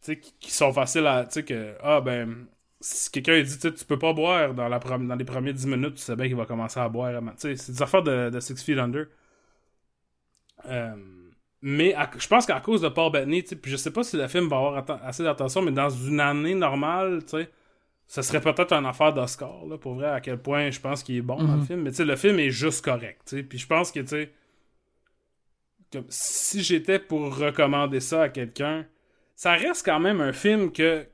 tu 0.00 0.06
sais 0.06 0.18
qui, 0.18 0.34
qui 0.40 0.50
sont 0.52 0.72
faciles 0.72 1.06
à 1.06 1.24
tu 1.24 1.34
sais 1.34 1.44
que 1.44 1.74
ah 1.82 2.00
ben 2.00 2.46
si 2.82 3.10
quelqu'un 3.10 3.40
dit, 3.42 3.54
tu 3.54 3.60
sais, 3.60 3.72
tu 3.72 3.84
peux 3.86 3.98
pas 3.98 4.12
boire 4.12 4.54
dans, 4.54 4.68
la 4.68 4.78
prom- 4.80 5.06
dans 5.08 5.14
les 5.14 5.24
premiers 5.24 5.52
10 5.54 5.66
minutes, 5.66 5.94
tu 5.94 6.02
sais 6.02 6.16
bien 6.16 6.26
qu'il 6.26 6.36
va 6.36 6.46
commencer 6.46 6.80
à 6.80 6.88
boire. 6.88 7.12
c'est 7.36 7.54
des 7.70 7.82
affaires 7.82 8.02
de, 8.02 8.30
de 8.30 8.40
Six 8.40 8.62
Feet 8.62 8.78
Under. 8.78 9.06
Euh, 10.66 10.94
mais 11.62 11.94
à- 11.94 12.10
je 12.18 12.26
pense 12.26 12.46
qu'à 12.46 12.60
cause 12.60 12.80
de 12.82 12.88
Paul 12.88 13.12
Bettany, 13.12 13.42
puis 13.42 13.70
je 13.70 13.76
sais 13.76 13.92
pas 13.92 14.02
si 14.04 14.16
le 14.16 14.26
film 14.28 14.48
va 14.48 14.56
avoir 14.56 14.84
assez 15.04 15.22
d'attention, 15.22 15.62
mais 15.62 15.72
dans 15.72 15.90
une 15.90 16.20
année 16.20 16.54
normale, 16.54 17.24
tu 17.24 17.46
ça 18.06 18.22
serait 18.22 18.40
peut-être 18.42 18.72
une 18.74 18.84
affaire 18.84 19.14
d'Oscar, 19.14 19.62
pour 19.80 19.94
vrai, 19.94 20.08
à 20.08 20.20
quel 20.20 20.38
point 20.38 20.70
je 20.70 20.80
pense 20.80 21.02
qu'il 21.02 21.16
est 21.16 21.22
bon 21.22 21.36
dans 21.36 21.52
le 21.54 21.58
Mhm. 21.60 21.66
film. 21.66 21.82
Mais 21.82 21.90
le 22.04 22.16
film 22.16 22.38
est 22.40 22.50
juste 22.50 22.84
correct. 22.84 23.34
Puis 23.48 23.58
je 23.58 23.66
pense 23.66 23.90
que, 23.90 24.00
tu 24.00 24.28
si 26.08 26.62
j'étais 26.62 26.98
pour 26.98 27.36
recommander 27.36 28.00
ça 28.00 28.22
à 28.22 28.28
quelqu'un, 28.28 28.86
ça 29.36 29.52
reste 29.52 29.84
quand 29.84 30.00
même 30.00 30.20
un 30.20 30.32
film 30.32 30.72
que, 30.72 31.06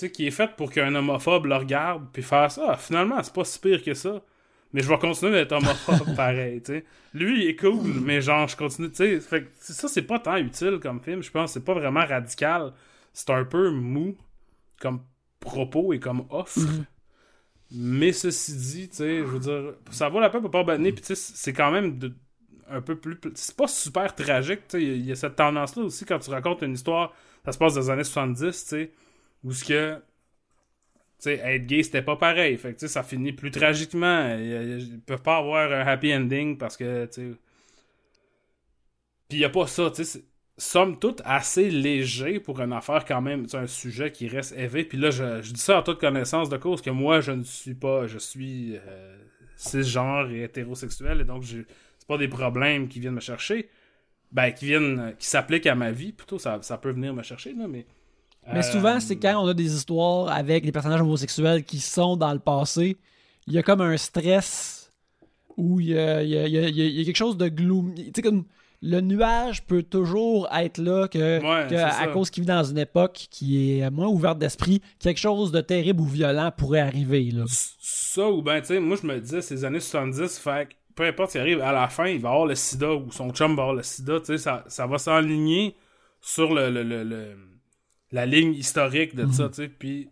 sais, 0.00 0.10
qui 0.10 0.26
est 0.26 0.30
fait 0.30 0.50
pour 0.56 0.70
qu'un 0.70 0.94
homophobe 0.94 1.46
le 1.46 1.56
regarde, 1.56 2.06
puis 2.12 2.22
faire 2.22 2.50
ça. 2.50 2.70
Ah, 2.72 2.76
finalement, 2.76 3.22
c'est 3.22 3.32
pas 3.34 3.44
si 3.44 3.58
pire 3.58 3.82
que 3.82 3.94
ça. 3.94 4.22
Mais 4.72 4.82
je 4.82 4.88
vais 4.88 4.98
continuer 4.98 5.32
d'être 5.32 5.52
homophobe 5.52 6.14
pareil, 6.16 6.60
tu 6.60 6.72
sais. 6.72 6.84
Lui, 7.14 7.44
il 7.44 7.48
est 7.48 7.56
cool, 7.56 7.86
mais 8.02 8.20
genre, 8.20 8.46
je 8.48 8.56
continue, 8.56 8.90
tu 8.90 8.96
sais. 8.96 9.20
Fait 9.20 9.44
que 9.44 9.48
ça, 9.58 9.88
c'est 9.88 10.02
pas 10.02 10.18
tant 10.18 10.36
utile 10.36 10.78
comme 10.80 11.00
film, 11.00 11.22
je 11.22 11.30
pense. 11.30 11.52
C'est 11.52 11.64
pas 11.64 11.74
vraiment 11.74 12.04
radical. 12.04 12.72
C'est 13.12 13.30
un 13.30 13.44
peu 13.44 13.70
mou 13.70 14.16
comme 14.80 15.00
propos 15.40 15.92
et 15.92 15.98
comme 16.00 16.24
offre. 16.30 16.60
Mais 17.70 18.12
ceci 18.12 18.56
dit, 18.56 18.88
tu 18.88 18.96
sais, 18.96 19.18
je 19.18 19.24
veux 19.24 19.38
dire, 19.40 19.74
ça 19.90 20.08
vaut 20.08 20.20
la 20.20 20.30
peine 20.30 20.40
pour 20.40 20.50
pas 20.50 20.64
Bettany, 20.64 20.92
puis 20.92 21.02
tu 21.02 21.14
sais, 21.14 21.32
c'est 21.34 21.52
quand 21.52 21.70
même 21.70 21.98
de- 21.98 22.14
un 22.70 22.80
peu 22.80 22.96
plus. 22.96 23.18
C'est 23.34 23.56
pas 23.56 23.66
super 23.66 24.14
tragique, 24.14 24.60
tu 24.68 24.78
sais. 24.78 24.82
Il 24.82 24.96
y 25.04 25.08
y, 25.08 25.12
a 25.12 25.16
cette 25.16 25.36
tendance-là 25.36 25.82
aussi 25.84 26.04
quand 26.06 26.18
tu 26.18 26.30
racontes 26.30 26.62
une 26.62 26.72
histoire, 26.74 27.12
ça 27.44 27.52
se 27.52 27.58
passe 27.58 27.74
dans 27.74 27.80
les 27.80 27.90
années 27.90 28.04
70, 28.04 28.38
tu 28.62 28.68
sais, 28.68 28.90
où 29.44 29.52
ce 29.52 29.64
que. 29.64 30.02
Tu 31.18 31.24
sais, 31.24 31.34
être 31.42 31.66
gay, 31.66 31.82
c'était 31.82 32.02
pas 32.02 32.16
pareil. 32.16 32.56
Fait 32.58 32.74
que, 32.74 32.86
ça 32.86 33.02
finit 33.02 33.32
plus 33.32 33.50
tragiquement. 33.50 34.36
Ils 34.38 35.00
peuvent 35.04 35.22
pas 35.22 35.38
avoir 35.38 35.72
un 35.72 35.80
happy 35.86 36.14
ending 36.14 36.56
parce 36.56 36.76
que, 36.76 37.06
tu 37.06 37.32
sais. 37.32 37.38
Puis 39.28 39.38
y 39.38 39.44
a 39.44 39.50
pas 39.50 39.66
ça, 39.66 39.90
tu 39.90 39.96
sais. 39.96 40.04
c'est- 40.04 40.24
Somme 40.60 40.98
toute 40.98 41.22
assez 41.24 41.70
léger 41.70 42.40
pour 42.40 42.60
une 42.60 42.72
affaire 42.72 43.04
quand 43.04 43.20
même, 43.20 43.46
sais, 43.46 43.56
un 43.58 43.68
sujet 43.68 44.10
qui 44.10 44.26
reste 44.26 44.52
élevé. 44.56 44.82
Puis 44.84 44.98
là, 44.98 45.10
je, 45.12 45.40
je 45.40 45.52
dis 45.52 45.60
ça 45.60 45.78
en 45.78 45.82
toute 45.84 46.00
connaissance 46.00 46.48
de 46.48 46.56
cause 46.56 46.82
que 46.82 46.90
moi, 46.90 47.20
je 47.20 47.30
ne 47.30 47.44
suis 47.44 47.74
pas, 47.74 48.08
je 48.08 48.18
suis 48.18 48.76
euh, 48.76 49.16
cisgenre 49.54 50.28
et 50.32 50.42
hétérosexuel 50.42 51.20
et 51.20 51.24
donc 51.24 51.44
j'ai- 51.44 51.64
c'est 51.98 52.08
pas 52.08 52.18
des 52.18 52.26
problèmes 52.26 52.88
qui 52.88 52.98
viennent 52.98 53.14
me 53.14 53.20
chercher. 53.20 53.68
Ben, 54.32 54.52
qui 54.52 54.66
viennent, 54.66 55.14
qui 55.18 55.26
s'appliquent 55.28 55.66
à 55.68 55.74
ma 55.76 55.92
vie, 55.92 56.12
plutôt, 56.12 56.38
ça, 56.38 56.60
ça 56.62 56.78
peut 56.78 56.92
venir 56.92 57.14
me 57.14 57.22
chercher, 57.22 57.54
là, 57.54 57.68
mais. 57.68 57.86
Mais 58.52 58.60
euh, 58.60 58.62
souvent, 58.72 59.00
c'est 59.00 59.16
quand 59.16 59.42
on 59.42 59.46
a 59.48 59.54
des 59.54 59.74
histoires 59.74 60.28
avec 60.30 60.64
des 60.64 60.72
personnages 60.72 61.00
homosexuels 61.00 61.64
qui 61.64 61.78
sont 61.80 62.16
dans 62.16 62.32
le 62.32 62.38
passé, 62.38 62.96
il 63.46 63.52
y 63.54 63.58
a 63.58 63.62
comme 63.62 63.80
un 63.80 63.96
stress 63.96 64.90
où 65.56 65.80
il 65.80 65.88
y 65.88 65.98
a, 65.98 66.22
il 66.22 66.28
y 66.30 66.36
a- 66.38 66.46
il 66.46 66.52
y 66.54 66.58
a- 66.58 66.68
il 66.68 67.00
y 67.00 67.04
quelque 67.04 67.16
chose 67.16 67.36
de 67.36 67.48
gloomy. 67.48 67.94
Tu 68.06 68.12
sais, 68.16 68.22
comme 68.22 68.44
le 68.80 69.00
nuage 69.00 69.64
peut 69.64 69.82
toujours 69.82 70.48
être 70.56 70.78
là 70.78 71.08
que, 71.08 71.40
Ouais, 71.40 71.64
que 71.68 71.74
c'est 71.76 71.82
à 71.82 72.06
cause 72.12 72.30
qu'il 72.30 72.42
vit 72.44 72.46
dans 72.46 72.62
une 72.62 72.78
époque 72.78 73.26
qui 73.30 73.80
est 73.80 73.90
moins 73.90 74.06
ouverte 74.06 74.38
d'esprit, 74.38 74.80
quelque 75.00 75.18
chose 75.18 75.50
de 75.50 75.60
terrible 75.60 76.00
ou 76.00 76.04
violent 76.06 76.52
pourrait 76.56 76.78
arriver. 76.80 77.30
Là. 77.32 77.44
Ça, 77.48 78.28
ou 78.30 78.40
ben, 78.40 78.60
tu 78.60 78.68
sais, 78.68 78.80
moi, 78.80 78.96
je 79.00 79.06
me 79.06 79.18
disais, 79.18 79.42
ces 79.42 79.64
années 79.64 79.80
70, 79.80 80.38
fait 80.38 80.68
que 80.68 80.74
peu 80.94 81.06
importe 81.06 81.30
ce 81.30 81.34
qui 81.34 81.38
arrive, 81.40 81.60
à 81.60 81.72
la 81.72 81.88
fin, 81.88 82.06
il 82.06 82.20
va 82.20 82.30
avoir 82.30 82.46
le 82.46 82.54
sida 82.54 82.92
ou 82.94 83.10
son 83.10 83.30
chum 83.30 83.56
va 83.56 83.62
avoir 83.62 83.74
le 83.76 83.82
sida, 83.82 84.20
tu 84.20 84.26
sais, 84.26 84.38
ça, 84.38 84.64
ça 84.68 84.86
va 84.86 84.98
s'enligner 84.98 85.74
sur 86.20 86.54
le, 86.54 86.70
le- 86.70 86.82
le- 86.84 87.04
le- 87.04 87.36
la 88.12 88.26
ligne 88.26 88.54
historique 88.54 89.14
de 89.14 89.30
ça, 89.32 89.48
tu 89.48 89.54
sais, 89.56 89.68
puis, 89.68 90.08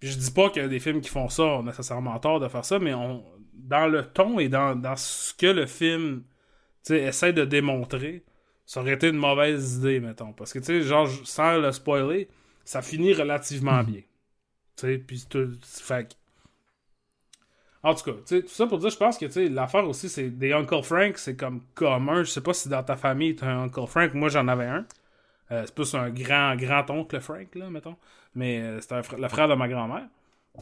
puis 0.00 0.10
je 0.10 0.18
dis 0.18 0.30
pas 0.30 0.50
a 0.56 0.68
des 0.68 0.80
films 0.80 1.00
qui 1.00 1.10
font 1.10 1.28
ça 1.28 1.44
ont 1.44 1.62
nécessairement 1.62 2.18
tort 2.18 2.40
de 2.40 2.48
faire 2.48 2.64
ça, 2.64 2.78
mais 2.78 2.94
on, 2.94 3.24
dans 3.54 3.86
le 3.86 4.04
ton 4.04 4.38
et 4.38 4.48
dans, 4.48 4.74
dans 4.74 4.96
ce 4.96 5.34
que 5.34 5.46
le 5.46 5.66
film, 5.66 6.22
tu 6.84 6.94
sais, 6.94 7.00
essaie 7.02 7.32
de 7.32 7.44
démontrer, 7.44 8.24
ça 8.66 8.80
aurait 8.80 8.94
été 8.94 9.08
une 9.08 9.16
mauvaise 9.16 9.76
idée, 9.76 10.00
mettons, 10.00 10.32
parce 10.32 10.52
que, 10.52 10.58
tu 10.58 10.66
sais, 10.66 10.82
genre, 10.82 11.08
sans 11.24 11.58
le 11.58 11.72
spoiler, 11.72 12.28
ça 12.64 12.82
finit 12.82 13.14
relativement 13.14 13.82
bien. 13.82 14.00
Tu 14.76 14.86
sais, 14.86 14.98
puis 14.98 15.24
tout, 15.28 15.50
fait 15.62 16.08
que- 16.08 16.14
en 17.82 17.94
tout 17.94 18.04
cas, 18.04 18.16
tu 18.26 18.36
sais, 18.36 18.42
tout 18.42 18.48
ça 18.48 18.66
pour 18.66 18.78
dire, 18.78 18.90
je 18.90 18.96
pense 18.96 19.18
que 19.18 19.48
l'affaire 19.48 19.88
aussi, 19.88 20.08
c'est 20.08 20.30
des 20.30 20.52
Uncle 20.52 20.82
Frank, 20.82 21.16
c'est 21.16 21.36
comme 21.36 21.62
commun. 21.74 22.24
Je 22.24 22.30
sais 22.30 22.40
pas 22.40 22.52
si 22.52 22.68
dans 22.68 22.82
ta 22.82 22.96
famille, 22.96 23.36
t'as 23.36 23.46
un 23.46 23.62
Uncle 23.64 23.86
Frank. 23.86 24.14
Moi, 24.14 24.28
j'en 24.28 24.48
avais 24.48 24.66
un. 24.66 24.84
Euh, 25.50 25.62
c'est 25.64 25.74
plus 25.74 25.94
un 25.94 26.10
grand, 26.10 26.56
grand-oncle 26.56 27.20
Frank, 27.20 27.54
là, 27.54 27.70
mettons. 27.70 27.96
Mais 28.34 28.60
euh, 28.60 28.80
c'était 28.80 29.00
fr- 29.00 29.20
le 29.20 29.28
frère 29.28 29.48
de 29.48 29.54
ma 29.54 29.68
grand-mère 29.68 30.06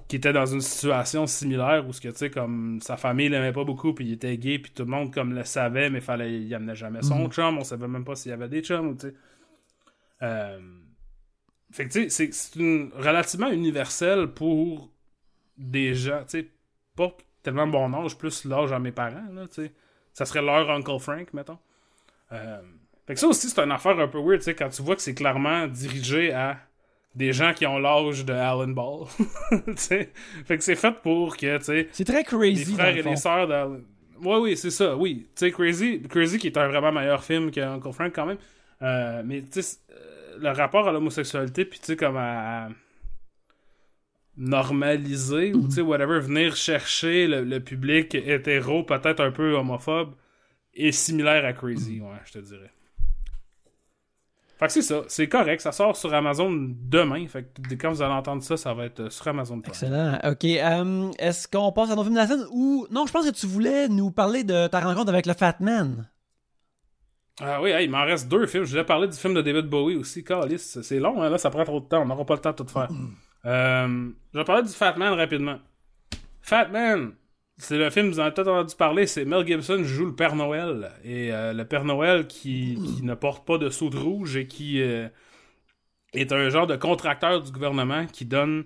qui 0.09 0.17
était 0.17 0.33
dans 0.33 0.45
une 0.47 0.61
situation 0.61 1.27
similaire 1.27 1.89
où 1.89 1.93
ce 1.93 2.01
que, 2.03 2.09
tu 2.09 2.17
sais, 2.17 2.31
comme 2.31 2.81
sa 2.83 2.97
famille 2.99 3.31
l'aimait 3.31 3.53
pas 3.53 3.65
beaucoup, 3.65 3.95
puis 3.95 4.05
il 4.07 4.13
était 4.13 4.37
gay, 4.37 4.59
puis 4.59 4.71
tout 4.71 4.83
le 4.85 4.91
monde, 4.91 5.13
comme, 5.13 5.33
le 5.33 5.43
savait, 5.45 5.89
mais 5.89 6.01
fallait, 6.03 6.41
il 6.43 6.55
amenait 6.55 6.75
jamais 6.77 7.01
son 7.03 7.29
chum. 7.31 7.57
On 7.59 7.65
savait 7.65 7.89
même 7.89 8.05
pas 8.05 8.15
s'il 8.15 8.31
y 8.31 8.35
avait 8.35 8.49
des 8.49 8.61
chums, 8.63 8.89
ou, 8.89 8.95
tu 8.95 9.09
sais. 9.09 9.15
Euh, 10.23 10.61
fait 11.73 11.87
que, 11.87 11.93
tu 11.93 12.03
sais, 12.03 12.09
c'est- 12.11 12.33
c'est 12.33 12.57
une 12.61 12.91
relativement 12.95 13.51
universel 13.51 14.29
pour 14.29 14.91
des 15.57 15.95
gens, 15.95 16.21
tu 16.25 16.41
sais, 16.41 16.51
pas 16.95 17.17
tellement 17.43 17.67
bon 17.67 17.93
âge, 17.95 18.17
plus 18.19 18.45
l'âge 18.45 18.73
à 18.73 18.79
mes 18.79 18.93
parents, 18.93 19.29
là, 19.33 19.47
tu 19.49 19.55
sais. 19.55 19.73
Ça 20.13 20.25
serait 20.27 20.43
leur 20.43 20.71
Uncle 20.71 20.99
Frank, 20.99 21.33
mettons. 21.33 21.59
Euh, 22.33 22.61
fait 23.07 23.15
que 23.15 23.21
ça 23.21 23.27
aussi, 23.29 23.49
c'est 23.49 23.61
une 23.61 23.73
affaire 23.73 23.99
un 23.99 24.09
peu 24.09 24.19
weird, 24.19 24.39
tu 24.39 24.45
sais, 24.45 24.55
quand 24.55 24.69
tu 24.69 24.83
vois 24.83 24.97
que 24.97 25.03
c'est 25.03 25.15
clairement 25.15 25.67
dirigé 25.67 26.33
à 26.33 26.59
des 27.15 27.33
gens 27.33 27.55
qui 27.55 27.67
ont 27.67 27.79
l'âge 27.79 28.25
de 28.25 28.33
Alan 28.33 28.69
Ball. 28.69 29.07
Fait 29.79 30.13
que 30.59 30.61
c'est 30.63 30.75
fait 30.77 30.93
pour 31.03 31.37
que, 31.37 31.57
tu 31.59 31.65
sais, 31.65 31.89
C'est 31.93 32.05
très 32.05 32.19
les 32.19 32.25
crazy. 32.25 32.75
frères 32.75 32.91
dans 32.91 32.93
le 32.93 32.99
et 32.99 33.11
les 33.11 33.17
sœurs 33.17 33.49
d'Alan... 33.49 33.81
Ouais, 34.23 34.37
oui, 34.39 34.57
c'est 34.57 34.71
ça, 34.71 34.97
oui. 34.97 35.27
Tu 35.35 35.47
sais, 35.47 35.51
Crazy, 35.51 36.03
Crazy 36.09 36.39
qui 36.39 36.47
est 36.49 36.57
un 36.59 36.69
vraiment 36.69 36.93
meilleur 36.93 37.23
film 37.25 37.51
que 37.51 37.61
Uncle 37.61 37.93
Frank, 37.93 38.13
quand 38.15 38.27
même. 38.27 38.39
Euh, 38.83 39.23
mais, 39.25 39.43
tu 39.43 39.63
sais, 39.63 39.79
euh, 39.91 40.39
le 40.39 40.51
rapport 40.51 40.89
à 40.89 40.93
l'homosexualité, 40.93 41.65
puis 41.65 41.79
tu 41.79 41.87
sais, 41.87 41.97
comme 41.97 42.17
à 42.17 42.69
normaliser 44.37 45.55
ou 45.55 45.67
tu 45.67 45.77
sais 45.77 45.81
whatever 45.81 46.21
venir 46.21 46.57
chercher 46.57 47.27
le, 47.27 47.43
le 47.43 47.61
public 47.61 48.15
hétéro 48.15 48.83
peut-être 48.85 49.21
un 49.21 49.31
peu 49.31 49.55
homophobe 49.55 50.15
est 50.75 50.93
similaire 50.93 51.45
à 51.47 51.55
Crazy 51.55 52.01
ouais 52.01 52.19
je 52.27 52.33
te 52.33 52.39
dirais 52.41 52.71
fait 54.59 54.67
que 54.67 54.73
c'est 54.73 54.83
ça 54.83 55.03
c'est 55.09 55.29
correct 55.29 55.61
ça 55.61 55.73
sort 55.73 55.97
sur 55.97 56.13
Amazon 56.15 56.51
demain 56.51 57.27
fait 57.29 57.45
que 57.69 57.75
quand 57.75 57.91
vous 57.91 58.03
allez 58.03 58.15
entendre 58.15 58.43
ça 58.43 58.57
ça 58.57 58.73
va 58.75 58.87
être 58.87 59.01
euh, 59.01 59.11
sur 59.11 59.29
Amazon 59.29 59.61
Prime. 59.61 59.71
Excellent. 59.73 60.19
Ok. 60.25 60.45
euh, 60.45 61.11
Est-ce 61.19 61.47
qu'on 61.49 61.73
passe 61.73 61.91
à 61.91 61.95
nos 61.97 62.03
films 62.03 62.15
de 62.15 62.21
la 62.21 62.27
scène 62.27 62.45
ou. 62.51 62.87
Non, 62.91 63.05
je 63.07 63.13
pense 63.13 63.27
que 63.27 63.35
tu 63.35 63.47
voulais 63.47 63.89
nous 63.89 64.11
parler 64.11 64.45
de 64.45 64.67
ta 64.69 64.81
rencontre 64.81 65.11
avec 65.11 65.27
le 65.27 65.35
Fat 65.35 65.57
Man. 65.61 66.09
ah 67.41 67.61
oui 67.61 67.71
hey, 67.71 67.85
il 67.85 67.91
m'en 67.91 68.05
reste 68.05 68.29
deux 68.29 68.47
films 68.47 68.65
je 68.65 68.71
voulais 68.71 68.85
parler 68.85 69.09
du 69.09 69.17
film 69.17 69.35
de 69.35 69.43
David 69.43 69.67
Bowie 69.67 69.97
aussi 69.97 70.25
Calice, 70.25 70.81
c'est 70.83 70.99
long 71.01 71.23
hein, 71.23 71.29
là 71.29 71.37
ça 71.39 71.51
prend 71.51 71.65
trop 71.65 71.81
de 71.81 71.87
temps 71.87 72.03
on 72.03 72.07
n'aura 72.07 72.25
pas 72.25 72.35
le 72.35 72.41
temps 72.41 72.53
de 72.53 72.57
tout 72.57 72.67
faire 72.69 72.89
Euh, 73.45 74.09
je 74.35 74.39
vais 74.41 74.45
parler 74.45 74.65
du 74.65 74.71
Fat 74.73 74.95
Man 74.97 75.13
rapidement 75.15 75.59
Fat 76.41 76.67
Man 76.67 77.13
c'est 77.59 77.79
le 77.79 77.89
film, 77.91 78.09
vous 78.09 78.21
en 78.21 78.25
avez 78.25 78.41
entendu 78.41 78.75
parler, 78.77 79.07
c'est 79.07 79.25
Mel 79.25 79.47
Gibson 79.47 79.83
joue 79.83 80.07
le 80.07 80.15
Père 80.15 80.37
Noël. 80.37 80.93
Et 81.05 81.33
euh, 81.33 81.55
le 81.55 81.65
Père 81.65 81.85
Noël 81.85 82.27
qui, 82.27 82.79
qui 82.85 83.03
ne 83.03 83.15
porte 83.15 83.47
pas 83.47 83.57
de 83.57 83.71
soude 83.71 83.95
rouge 83.95 84.37
et 84.37 84.47
qui 84.47 84.83
euh, 84.83 85.09
est 86.13 86.33
un 86.33 86.51
genre 86.51 86.67
de 86.67 86.77
contracteur 86.77 87.43
du 87.43 87.51
gouvernement 87.51 88.07
qui 88.07 88.27
donne 88.27 88.65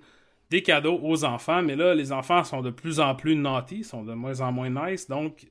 des 0.51 0.63
cadeaux 0.63 0.99
aux 1.03 1.25
enfants. 1.25 1.63
Mais 1.63 1.77
là, 1.77 1.95
les 1.95 2.11
enfants 2.11 2.43
sont 2.43 2.63
de 2.63 2.71
plus 2.71 2.99
en 2.99 3.15
plus 3.15 3.37
naughty, 3.37 3.85
sont 3.85 4.03
de 4.03 4.13
moins 4.13 4.41
en 4.41 4.51
moins 4.51 4.71
nice. 4.71 5.09
Donc, 5.09 5.47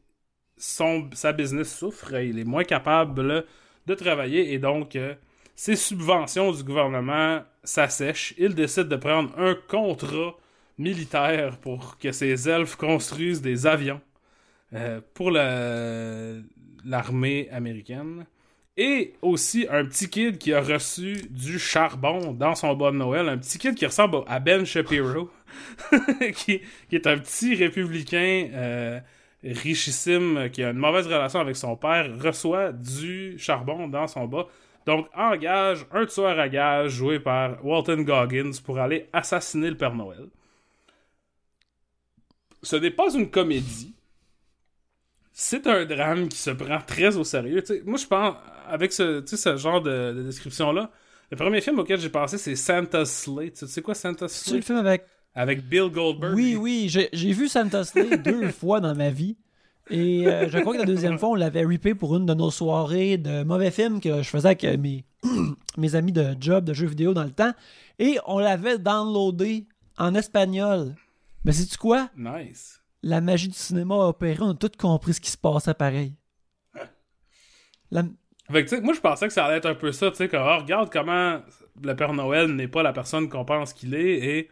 son, 0.58 1.10
sa 1.14 1.32
business 1.32 1.74
souffre. 1.74 2.14
Il 2.16 2.40
est 2.40 2.44
moins 2.44 2.66
capable 2.66 3.46
de 3.88 3.96
travailler. 3.96 4.54
Et 4.54 4.60
donc, 4.60 4.98
euh, 4.98 5.16
ses 5.56 5.78
subventions 5.78 6.52
du 6.52 6.64
gouvernement 6.64 7.42
s'assèchent. 7.64 8.34
Il 8.38 8.54
décide 8.54 8.90
de 8.90 8.98
prendre 8.98 9.32
un 9.40 9.56
contrat 9.56 10.36
militaire 10.80 11.58
pour 11.60 11.98
que 12.00 12.12
ses 12.12 12.50
elfes 12.50 12.76
construisent 12.76 13.42
des 13.42 13.68
avions 13.68 14.02
euh, 14.74 15.02
pour 15.14 15.30
la- 15.32 16.34
l'armée 16.86 17.48
américaine. 17.52 18.26
Et 18.78 19.14
aussi 19.22 19.68
un 19.70 19.84
petit 19.84 20.10
kid 20.10 20.38
qui 20.38 20.54
a 20.54 20.62
reçu 20.62 21.18
du 21.30 21.60
charbon 21.60 22.32
dans 22.32 22.56
son 22.56 22.74
bas 22.76 22.92
de 22.92 22.96
Noël. 22.96 23.28
Un 23.28 23.38
petit 23.38 23.58
kid 23.58 23.76
qui 23.76 23.86
ressemble 23.86 24.20
à 24.26 24.40
Ben 24.40 24.64
Shapiro, 24.66 25.30
qui, 26.34 26.62
qui 26.90 26.96
est 26.96 27.06
un 27.06 27.18
petit 27.18 27.56
républicain 27.56 28.48
euh, 28.54 29.00
richissime 29.44 30.50
qui 30.52 30.64
a 30.64 30.70
une 30.70 30.78
mauvaise 30.78 31.08
relation 31.08 31.42
avec 31.42 31.58
son 31.58 31.76
père, 31.76 32.10
reçoit 32.24 32.72
du 32.72 33.38
charbon 33.38 33.88
dans 33.90 34.08
son 34.08 34.26
bas. 34.28 34.48
Donc 34.86 35.08
engage 35.14 35.86
un 35.92 36.06
tueur 36.06 36.40
à 36.40 36.48
gage 36.48 36.92
joué 36.92 37.20
par 37.20 37.64
Walton 37.66 38.02
Goggins 38.04 38.52
pour 38.64 38.80
aller 38.80 39.08
assassiner 39.12 39.70
le 39.70 39.78
Père 39.78 39.94
Noël 39.94 40.28
ce 42.64 42.76
n'est 42.76 42.92
pas 42.92 43.14
une 43.14 43.30
comédie. 43.30 43.94
C'est 45.32 45.68
un 45.68 45.86
drame 45.86 46.28
qui 46.28 46.38
se 46.38 46.50
prend 46.50 46.80
très 46.86 47.16
au 47.16 47.24
sérieux. 47.24 47.64
Moi, 47.86 47.98
je 47.98 48.06
pense, 48.08 48.36
avec 48.68 48.92
ce, 48.92 49.24
ce 49.26 49.56
genre 49.58 49.82
de, 49.82 50.14
de 50.14 50.24
description-là, 50.24 50.92
le 51.32 51.38
premier 51.38 51.62
film 51.62 51.80
auquel 51.80 52.00
j'ai 52.00 52.10
pensé, 52.10 52.38
c'est 52.38 52.56
Santa's 52.56 53.24
Slate. 53.24 53.54
Tu 53.54 53.68
sais 53.68 53.82
quoi, 53.82 53.94
Santa's 53.96 54.32
C'est 54.34 54.56
le 54.56 54.62
Slate? 54.62 54.66
film 54.66 54.78
avec 54.80 55.06
avec 55.36 55.64
Bill 55.68 55.90
Goldberg. 55.90 56.34
Oui, 56.36 56.56
oui, 56.56 56.90
j'ai 56.90 57.32
vu 57.32 57.48
Santa 57.48 57.84
Slay 57.84 58.18
deux 58.24 58.50
fois 58.52 58.80
dans 58.82 58.96
ma 58.96 59.12
vie. 59.12 59.38
Et 59.92 60.28
euh, 60.28 60.50
je 60.50 60.58
crois 60.58 60.74
que 60.74 60.80
la 60.80 60.86
deuxième 60.86 61.18
fois, 61.20 61.30
on 61.30 61.36
l'avait 61.36 61.64
ripé 61.66 61.94
pour 61.96 62.16
une 62.18 62.26
de 62.26 62.34
nos 62.34 62.52
soirées 62.52 63.18
de 63.18 63.44
mauvais 63.44 63.72
films 63.72 64.02
que 64.02 64.22
je 64.24 64.28
faisais 64.28 64.48
avec 64.50 64.64
euh, 64.66 64.76
mes, 64.78 65.06
mes 65.78 65.96
amis 65.96 66.12
de 66.12 66.36
job, 66.40 66.66
de 66.66 66.74
jeux 66.74 66.88
vidéo 66.88 67.14
dans 67.14 67.24
le 67.24 67.32
temps. 67.32 67.54
Et 68.00 68.18
on 68.26 68.40
l'avait 68.40 68.80
downloadé 68.80 69.68
en 69.98 70.16
espagnol. 70.16 70.96
Mais 71.46 71.52
sais-tu 71.52 71.78
quoi? 71.78 72.10
Nice. 72.18 72.82
La 73.02 73.22
magie 73.22 73.48
du 73.48 73.54
cinéma 73.56 73.96
a 73.96 74.08
opéré, 74.10 74.38
on 74.42 74.50
a 74.52 74.56
tout 74.56 74.72
compris 74.78 75.14
ce 75.14 75.22
qui 75.22 75.32
se 75.32 75.38
passait 75.38 75.74
pareil. 75.74 76.16
La- 77.92 78.04
Fait 78.52 78.64
que, 78.66 78.70
tu 78.70 78.76
sais, 78.76 78.82
moi, 78.82 78.94
je 78.94 79.00
pensais 79.00 79.28
que 79.28 79.34
ça 79.34 79.46
allait 79.46 79.58
être 79.58 79.66
un 79.68 79.76
peu 79.76 79.92
ça, 79.92 80.10
tu 80.12 80.18
sais, 80.18 80.28
comme, 80.28 80.42
ah, 80.44 80.58
regarde 80.58 80.92
comment 80.92 81.42
le 81.82 81.96
Père 81.96 82.14
Noël 82.14 82.48
n'est 82.56 82.68
pas 82.68 82.84
la 82.84 82.94
personne 82.94 83.30
qu'on 83.30 83.46
pense 83.46 83.74
qu'il 83.74 83.96
est 83.96 84.18
et 84.38 84.50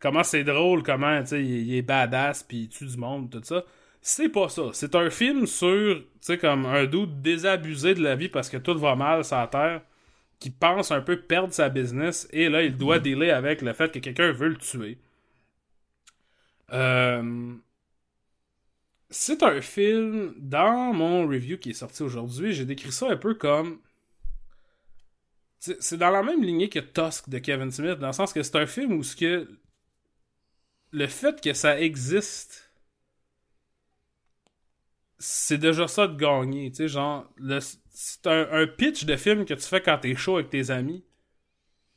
comment 0.00 0.22
c'est 0.24 0.44
drôle, 0.44 0.82
comment, 0.82 1.20
tu 1.22 1.28
sais, 1.28 1.44
il, 1.44 1.68
il 1.68 1.74
est 1.76 1.82
badass 1.82 2.42
puis 2.42 2.62
il 2.62 2.68
tue 2.68 2.86
du 2.86 2.96
monde, 2.96 3.30
tout 3.30 3.40
ça. 3.44 3.64
C'est 4.00 4.28
pas 4.28 4.48
ça. 4.48 4.62
C'est 4.72 4.94
un 4.94 5.10
film 5.10 5.46
sur, 5.46 5.96
tu 5.98 6.04
sais, 6.20 6.38
comme 6.38 6.66
un 6.66 6.84
doute 6.86 7.20
désabusé 7.20 7.94
de 7.94 8.02
la 8.02 8.16
vie 8.16 8.28
parce 8.28 8.48
que 8.48 8.56
tout 8.56 8.78
va 8.78 8.94
mal 8.96 9.24
sur 9.24 9.36
la 9.36 9.46
Terre, 9.46 9.82
qui 10.38 10.50
pense 10.50 10.90
un 10.92 11.00
peu 11.00 11.20
perdre 11.20 11.52
sa 11.52 11.68
business 11.68 12.28
et 12.32 12.48
là, 12.48 12.62
il 12.62 12.76
doit 12.76 12.98
dealer 12.98 13.30
avec 13.30 13.60
le 13.62 13.72
fait 13.72 13.90
que 13.92 13.98
quelqu'un 13.98 14.32
veut 14.32 14.48
le 14.48 14.56
tuer. 14.56 14.98
Euh, 16.72 17.56
c'est 19.10 19.42
un 19.42 19.60
film, 19.60 20.34
dans 20.38 20.92
mon 20.92 21.26
review 21.26 21.58
qui 21.58 21.70
est 21.70 21.74
sorti 21.74 22.02
aujourd'hui, 22.02 22.52
j'ai 22.52 22.64
décrit 22.64 22.92
ça 22.92 23.08
un 23.10 23.16
peu 23.16 23.34
comme. 23.34 23.80
C'est 25.60 25.96
dans 25.98 26.10
la 26.10 26.22
même 26.22 26.42
lignée 26.42 26.68
que 26.68 26.78
Tusk 26.78 27.28
de 27.28 27.38
Kevin 27.38 27.70
Smith, 27.70 27.98
dans 27.98 28.08
le 28.08 28.12
sens 28.12 28.32
que 28.32 28.42
c'est 28.42 28.56
un 28.56 28.66
film 28.66 28.92
où 28.92 29.02
ce 29.02 29.16
que. 29.16 29.48
Le 30.90 31.06
fait 31.06 31.40
que 31.40 31.54
ça 31.54 31.80
existe. 31.80 32.70
C'est 35.20 35.58
déjà 35.58 35.88
ça 35.88 36.06
de 36.06 36.16
gagner, 36.16 36.70
tu 36.70 36.76
sais, 36.76 36.88
genre. 36.88 37.28
C'est 37.90 38.26
un, 38.26 38.48
un 38.52 38.66
pitch 38.66 39.04
de 39.04 39.16
film 39.16 39.44
que 39.44 39.54
tu 39.54 39.62
fais 39.62 39.80
quand 39.82 39.98
t'es 39.98 40.14
chaud 40.14 40.36
avec 40.36 40.50
tes 40.50 40.70
amis. 40.70 41.04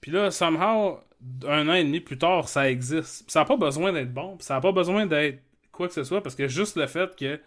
Puis 0.01 0.11
là, 0.11 0.31
somehow, 0.31 0.99
un 1.47 1.69
an 1.69 1.73
et 1.73 1.83
demi 1.83 1.99
plus 1.99 2.17
tard, 2.17 2.49
ça 2.49 2.69
existe. 2.69 3.29
Ça 3.29 3.41
n'a 3.41 3.45
pas 3.45 3.57
besoin 3.57 3.93
d'être 3.93 4.13
bon, 4.13 4.37
puis 4.37 4.45
ça 4.45 4.55
n'a 4.55 4.61
pas 4.61 4.71
besoin 4.71 5.05
d'être 5.05 5.39
quoi 5.71 5.87
que 5.87 5.93
ce 5.93 6.03
soit, 6.03 6.21
parce 6.21 6.35
que 6.35 6.47
juste 6.47 6.75
le 6.75 6.87
fait 6.87 7.15
que 7.15 7.39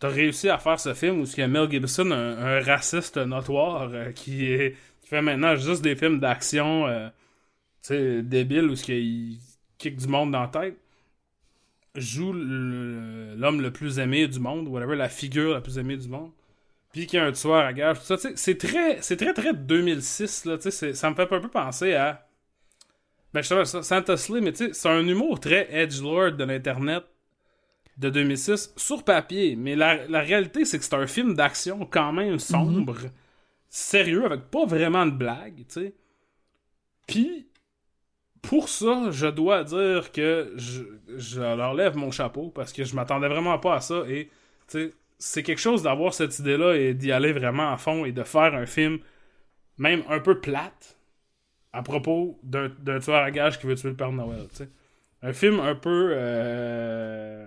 t'as 0.00 0.08
réussi 0.08 0.48
à 0.48 0.58
faire 0.58 0.80
ce 0.80 0.94
film 0.94 1.20
où 1.20 1.24
y 1.24 1.42
a 1.42 1.48
Mel 1.48 1.70
Gibson, 1.70 2.10
un, 2.10 2.60
raciste 2.60 3.18
notoire, 3.18 3.90
euh, 3.92 4.12
qui, 4.12 4.46
est, 4.46 4.76
qui 5.02 5.08
fait 5.08 5.22
maintenant 5.22 5.56
juste 5.56 5.82
des 5.82 5.96
films 5.96 6.20
d'action, 6.20 6.86
euh, 6.86 7.08
débiles, 8.22 8.70
où 8.70 8.74
il 8.88 9.38
kick 9.78 9.96
du 9.96 10.08
monde 10.08 10.32
dans 10.32 10.42
la 10.42 10.48
tête, 10.48 10.76
joue 11.94 12.32
le- 12.32 13.34
l'homme 13.36 13.60
le 13.60 13.72
plus 13.72 13.98
aimé 13.98 14.26
du 14.28 14.38
monde, 14.38 14.68
whatever, 14.68 14.96
la 14.96 15.08
figure 15.08 15.52
la 15.54 15.60
plus 15.60 15.78
aimée 15.78 15.96
du 15.96 16.08
monde, 16.08 16.30
puis 16.92 17.06
qu'il 17.06 17.18
y 17.18 17.22
a 17.22 17.26
un 17.26 17.32
tueur 17.32 17.54
à 17.64 17.72
gage, 17.72 17.98
tout 18.00 18.04
ça, 18.04 18.16
sais, 18.16 18.32
c'est 18.36 18.58
très, 18.58 19.00
c'est 19.02 19.16
très, 19.16 19.32
très 19.32 19.54
2006, 19.54 20.44
là, 20.44 20.58
sais, 20.60 20.94
ça 20.94 21.10
me 21.10 21.14
fait 21.14 21.22
un 21.32 21.40
peu 21.40 21.48
penser 21.48 21.94
à... 21.94 22.26
Ben, 23.32 23.42
justement, 23.42 23.64
ça- 23.64 23.82
Santa 23.82 24.16
Slay, 24.16 24.40
mais 24.40 24.52
tu 24.52 24.66
sais, 24.66 24.72
c'est 24.72 24.88
un 24.88 25.06
humour 25.06 25.38
très 25.38 25.72
edgelord 25.72 26.32
de 26.32 26.44
l'Internet 26.44 27.04
de 27.96 28.10
2006 28.10 28.72
sur 28.76 29.04
papier. 29.04 29.54
Mais 29.56 29.76
la, 29.76 30.06
la 30.08 30.20
réalité, 30.20 30.64
c'est 30.64 30.78
que 30.78 30.84
c'est 30.84 30.94
un 30.94 31.06
film 31.06 31.34
d'action 31.34 31.86
quand 31.86 32.12
même 32.12 32.38
sombre, 32.40 32.96
sérieux, 33.68 34.24
avec 34.24 34.50
pas 34.50 34.64
vraiment 34.66 35.06
de 35.06 35.12
blagues, 35.12 35.58
tu 35.58 35.64
sais. 35.68 35.94
Puis, 37.06 37.46
pour 38.42 38.68
ça, 38.68 39.10
je 39.10 39.26
dois 39.26 39.64
dire 39.64 40.12
que 40.12 40.52
je, 40.56 40.82
je 41.16 41.40
leur 41.40 41.74
lève 41.74 41.96
mon 41.96 42.10
chapeau 42.10 42.48
parce 42.50 42.72
que 42.72 42.84
je 42.84 42.96
m'attendais 42.96 43.28
vraiment 43.28 43.58
pas 43.58 43.74
à 43.76 43.80
ça. 43.80 44.02
Et, 44.08 44.26
tu 44.68 44.78
sais, 44.78 44.94
c'est 45.20 45.44
quelque 45.44 45.60
chose 45.60 45.84
d'avoir 45.84 46.14
cette 46.14 46.38
idée-là 46.40 46.74
et 46.76 46.94
d'y 46.94 47.12
aller 47.12 47.32
vraiment 47.32 47.72
à 47.72 47.78
fond 47.78 48.06
et 48.06 48.12
de 48.12 48.24
faire 48.24 48.54
un 48.56 48.66
film, 48.66 49.00
même 49.78 50.04
un 50.10 50.20
peu 50.20 50.40
plate, 50.40 50.98
à 51.72 51.82
propos 51.82 52.40
d'un 52.44 52.70
tueur 53.00 53.22
à 53.24 53.30
gage 53.32 53.60
qui 53.60 53.66
veut 53.68 53.76
tuer 53.76 53.90
le 53.90 53.96
Père 53.96 54.12
Noël, 54.12 54.46
tu 54.50 54.56
sais. 54.58 54.70
Un 55.22 55.32
film 55.34 55.60
un 55.60 55.74
peu. 55.76 56.12
Euh... 56.14 57.46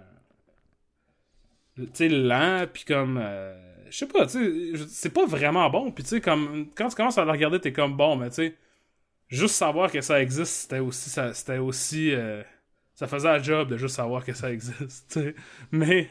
Tu 1.76 1.88
sais, 1.94 2.10
lent, 2.10 2.66
puis 2.72 2.84
comme. 2.86 3.18
euh, 3.22 3.56
Je 3.90 3.98
sais 3.98 4.08
pas, 4.08 4.28
tu 4.28 4.76
sais, 4.78 4.86
c'est 4.90 5.10
pas 5.14 5.26
vraiment 5.26 5.70
bon. 5.70 5.92
Puis 5.92 6.04
tu 6.04 6.12
sais, 6.12 6.22
comme. 6.22 6.68
Quand 6.76 6.88
tu 6.90 6.96
commences 6.96 7.18
à 7.18 7.26
le 7.26 7.32
regarder, 7.32 7.60
t'es 7.60 7.74
comme 7.74 7.98
bon, 7.98 8.16
mais 8.16 8.30
tu 8.30 8.36
sais. 8.36 8.56
Juste 9.30 9.56
savoir 9.56 9.92
que 9.92 10.02
ça 10.02 10.22
existe, 10.22 10.54
c'était 10.64 10.80
aussi. 10.80 11.10
ça- 11.12 11.34
C'était 11.34 11.60
aussi. 11.60 12.14
euh, 12.14 12.44
Ça 12.96 13.08
faisait 13.08 13.30
un 13.30 13.42
job 13.44 13.70
de 13.70 13.78
juste 13.78 13.96
savoir 13.96 14.26
que 14.26 14.34
ça 14.34 14.52
existe. 14.52 15.20
Mais. 15.72 16.10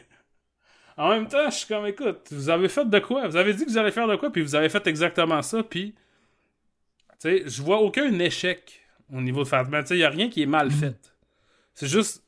En 0.97 1.09
même 1.09 1.27
temps, 1.27 1.49
je 1.49 1.55
suis 1.55 1.67
comme, 1.67 1.85
écoute, 1.87 2.27
vous 2.31 2.49
avez 2.49 2.69
fait 2.69 2.87
de 2.87 2.99
quoi? 2.99 3.27
Vous 3.27 3.35
avez 3.35 3.53
dit 3.53 3.65
que 3.65 3.69
vous 3.69 3.77
allez 3.77 3.91
faire 3.91 4.07
de 4.07 4.15
quoi, 4.15 4.31
puis 4.31 4.41
vous 4.41 4.55
avez 4.55 4.69
fait 4.69 4.85
exactement 4.87 5.41
ça, 5.41 5.63
puis. 5.63 5.93
Tu 7.19 7.29
sais, 7.29 7.43
je 7.47 7.61
vois 7.61 7.79
aucun 7.79 8.19
échec 8.19 8.81
au 9.11 9.21
niveau 9.21 9.43
de 9.43 9.47
Fatman. 9.47 9.81
Tu 9.83 9.89
sais, 9.89 9.97
y 9.97 10.03
a 10.03 10.09
rien 10.09 10.29
qui 10.29 10.41
est 10.43 10.47
mal 10.47 10.69
fait. 10.71 11.13
C'est 11.73 11.87
juste. 11.87 12.23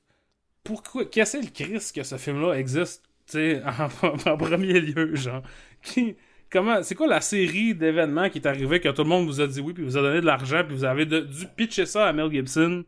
Pourquoi. 0.63 1.05
Qu'est-ce 1.05 1.37
que 1.37 1.43
le 1.45 1.51
Christ 1.51 1.95
que 1.95 2.03
ce 2.03 2.17
film-là 2.17 2.53
existe, 2.53 3.03
tu 3.27 3.33
sais, 3.33 3.61
en, 4.03 4.29
en 4.31 4.37
premier 4.37 4.79
lieu, 4.79 5.15
genre? 5.15 5.43
Qui. 5.81 6.15
Comment, 6.51 6.81
c'est 6.83 6.95
quoi 6.95 7.07
la 7.07 7.21
série 7.21 7.75
d'événements 7.75 8.29
qui 8.29 8.37
est 8.37 8.47
arrivée 8.47 8.79
que 8.79 8.87
tout 8.89 9.01
le 9.03 9.09
monde 9.09 9.25
vous 9.25 9.41
a 9.41 9.47
dit 9.47 9.59
oui, 9.59 9.73
puis 9.73 9.83
vous 9.83 9.97
a 9.97 10.01
donné 10.01 10.21
de 10.21 10.25
l'argent, 10.25 10.63
puis 10.65 10.75
vous 10.75 10.85
avez 10.85 11.05
de- 11.05 11.19
dû 11.21 11.47
pitcher 11.57 11.85
ça 11.85 12.07
à 12.07 12.13
Mel 12.13 12.31
Gibson? 12.31 12.85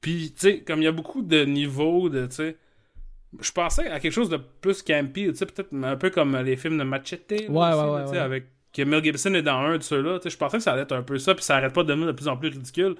Puis, 0.00 0.32
tu 0.32 0.40
sais, 0.40 0.60
comme 0.60 0.80
il 0.80 0.84
y 0.84 0.88
a 0.88 0.92
beaucoup 0.92 1.22
de 1.22 1.44
niveaux 1.44 2.08
de, 2.08 2.26
tu 2.26 2.34
sais, 2.34 2.56
je 3.40 3.52
pensais 3.52 3.88
à 3.88 4.00
quelque 4.00 4.12
chose 4.12 4.28
de 4.28 4.38
plus 4.60 4.82
campy, 4.82 5.26
tu 5.28 5.36
sais, 5.36 5.46
peut-être 5.46 5.68
un 5.72 5.96
peu 5.96 6.10
comme 6.10 6.36
les 6.38 6.56
films 6.56 6.78
de 6.78 6.84
Machete. 6.84 7.30
là, 7.48 7.48
Ouais, 7.48 8.02
aussi, 8.04 8.12
ouais. 8.12 8.18
avec 8.18 8.46
que 8.72 8.82
Mel 8.82 9.02
Gibson 9.02 9.34
est 9.34 9.42
dans 9.42 9.58
un 9.58 9.78
de 9.78 9.82
ceux-là, 9.82 10.18
tu 10.18 10.24
sais, 10.24 10.30
je 10.30 10.36
pensais 10.38 10.56
que 10.58 10.62
ça 10.62 10.72
allait 10.72 10.82
être 10.82 10.92
un 10.94 11.02
peu 11.02 11.18
ça, 11.18 11.34
puis 11.34 11.44
ça 11.44 11.56
arrête 11.56 11.72
pas 11.72 11.82
de 11.82 11.88
devenir 11.88 12.06
de 12.08 12.12
plus 12.12 12.28
en 12.28 12.36
plus 12.36 12.48
ridicule. 12.48 12.96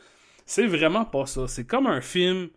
C'est 0.47 0.67
vraiment 0.67 1.05
pas 1.05 1.27
ça. 1.27 1.47
C'est 1.47 1.65
comme 1.65 1.87
un 1.87 2.01
film. 2.01 2.49
Tu 2.49 2.53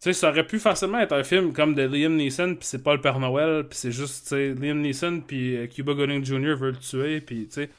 sais, 0.00 0.12
ça 0.12 0.30
aurait 0.30 0.46
pu 0.46 0.58
facilement 0.58 1.00
être 1.00 1.12
un 1.12 1.24
film 1.24 1.52
comme 1.52 1.74
de 1.74 1.82
Liam 1.82 2.14
Neeson, 2.16 2.54
puis 2.54 2.66
c'est 2.66 2.82
pas 2.84 2.94
le 2.94 3.00
Père 3.00 3.18
Noël, 3.18 3.64
puis 3.68 3.76
c'est 3.78 3.90
juste, 3.92 4.22
tu 4.24 4.28
sais, 4.28 4.54
Liam 4.54 4.80
Neeson, 4.80 5.22
puis 5.26 5.56
euh, 5.56 5.66
Cuba 5.66 5.92
Gooding 5.94 6.24
Jr. 6.24 6.54
veut 6.56 6.70
le 6.70 6.76
tuer, 6.76 7.20
puis 7.20 7.46
tu 7.46 7.52
sais. 7.54 7.70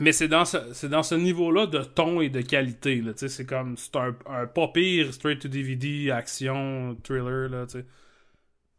Mais 0.00 0.12
c'est 0.12 0.28
dans 0.28 0.44
ce, 0.44 0.72
c'est 0.74 0.88
dans 0.88 1.02
ce 1.02 1.14
niveau-là 1.16 1.66
de 1.66 1.82
ton 1.82 2.20
et 2.20 2.28
de 2.28 2.40
qualité, 2.40 3.00
là, 3.00 3.12
c'est 3.16 3.46
comme, 3.46 3.76
c'est 3.76 3.96
un, 3.96 4.14
un 4.26 4.46
pas 4.46 4.68
pire 4.68 5.12
straight 5.12 5.40
to 5.40 5.48
DVD, 5.48 6.10
action, 6.12 6.96
thriller, 7.02 7.48
là. 7.48 7.66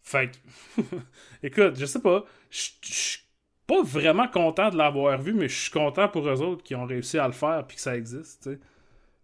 Fait 0.01 0.31
que, 0.31 0.81
écoute, 1.43 1.75
je 1.77 1.85
sais 1.85 2.01
pas, 2.01 2.23
je 2.49 2.69
suis 2.81 3.19
pas 3.67 3.83
vraiment 3.83 4.27
content 4.27 4.69
de 4.69 4.77
l'avoir 4.77 5.21
vu, 5.21 5.33
mais 5.33 5.47
je 5.49 5.59
suis 5.59 5.71
content 5.71 6.07
pour 6.07 6.27
eux 6.27 6.41
autres 6.41 6.63
qui 6.63 6.73
ont 6.75 6.85
réussi 6.85 7.19
à 7.19 7.27
le 7.27 7.33
faire, 7.33 7.65
puis 7.67 7.75
que 7.75 7.81
ça 7.83 7.95
existe. 7.97 8.49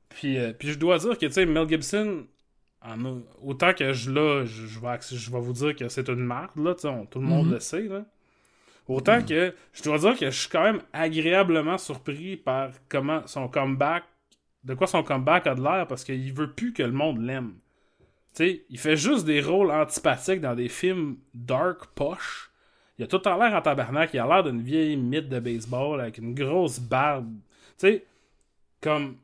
Puis, 0.09 0.37
euh, 0.37 0.53
puis 0.53 0.67
je 0.69 0.77
dois 0.77 0.97
dire 0.99 1.17
que, 1.17 1.27
Mel 1.45 1.67
Gibson, 1.67 2.27
en 2.81 3.03
autant 3.41 3.73
que 3.73 3.93
je 3.93 4.11
là, 4.11 4.45
je, 4.45 4.67
je 4.67 4.79
vais, 4.79 4.87
acc- 4.89 5.15
je 5.15 5.31
vais 5.31 5.39
vous 5.39 5.53
dire 5.53 5.75
que 5.75 5.87
c'est 5.89 6.07
une 6.09 6.23
là, 6.57 6.75
on- 6.83 7.05
tout 7.05 7.19
le 7.19 7.25
monde 7.25 7.47
Mhm. 7.47 7.53
le 7.53 7.59
sait, 7.59 7.87
là. 7.87 8.05
Autant 8.87 9.21
que 9.23 9.53
je 9.73 9.83
dois 9.83 9.97
dire 9.97 10.17
que 10.17 10.29
je 10.29 10.39
suis 10.41 10.49
quand 10.49 10.63
même 10.63 10.81
agréablement 10.93 11.77
surpris 11.77 12.37
par 12.37 12.69
comment 12.87 13.25
son 13.25 13.47
comeback, 13.47 14.03
de 14.63 14.73
quoi 14.75 14.87
son 14.87 15.03
comeback 15.03 15.47
a 15.47 15.55
de 15.55 15.61
l'air, 15.61 15.87
parce 15.87 16.03
qu'il 16.03 16.33
veut 16.33 16.51
plus 16.51 16.71
que 16.71 16.83
le 16.83 16.91
monde 16.91 17.21
l'aime. 17.21 17.55
Tu 18.35 18.45
sais, 18.45 18.65
il 18.69 18.77
fait 18.77 18.97
juste 18.97 19.25
des 19.25 19.41
rôles 19.41 19.71
antipathiques 19.71 20.41
dans 20.41 20.55
des 20.55 20.69
films 20.69 21.17
dark, 21.33 21.87
poche. 21.95 22.51
Il 22.97 23.03
a 23.03 23.07
tout 23.07 23.27
en 23.27 23.37
l'air 23.37 23.55
en 23.55 23.61
tabarnak, 23.61 24.13
il 24.13 24.19
a 24.19 24.27
l'air 24.27 24.43
d'une 24.43 24.61
vieille 24.61 24.97
mythe 24.97 25.29
de 25.29 25.39
baseball 25.39 26.01
avec 26.01 26.17
une 26.17 26.35
grosse 26.35 26.79
barbe. 26.79 27.33
Tu 27.77 27.87
sais, 27.87 28.05
comme 28.81 29.17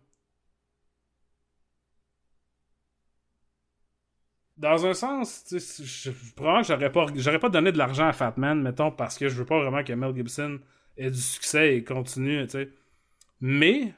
dans 4.61 4.85
un 4.85 4.93
sens, 4.93 5.43
tu 5.47 5.59
je, 5.59 6.11
probablement 6.35 6.61
que 6.61 6.67
j'aurais 7.19 7.39
pas, 7.39 7.47
pas 7.47 7.49
donné 7.49 7.71
de 7.71 7.79
l'argent 7.79 8.07
à 8.07 8.13
Fatman, 8.13 8.61
mettons, 8.61 8.91
parce 8.91 9.17
que 9.17 9.27
je 9.27 9.35
veux 9.35 9.45
pas 9.45 9.59
vraiment 9.59 9.83
que 9.83 9.91
Mel 9.93 10.15
Gibson 10.15 10.59
ait 10.97 11.09
du 11.09 11.19
succès 11.19 11.77
et 11.77 11.83
continue, 11.83 12.45
tu 12.45 12.51
sais. 12.51 12.69
Mais, 13.41 13.93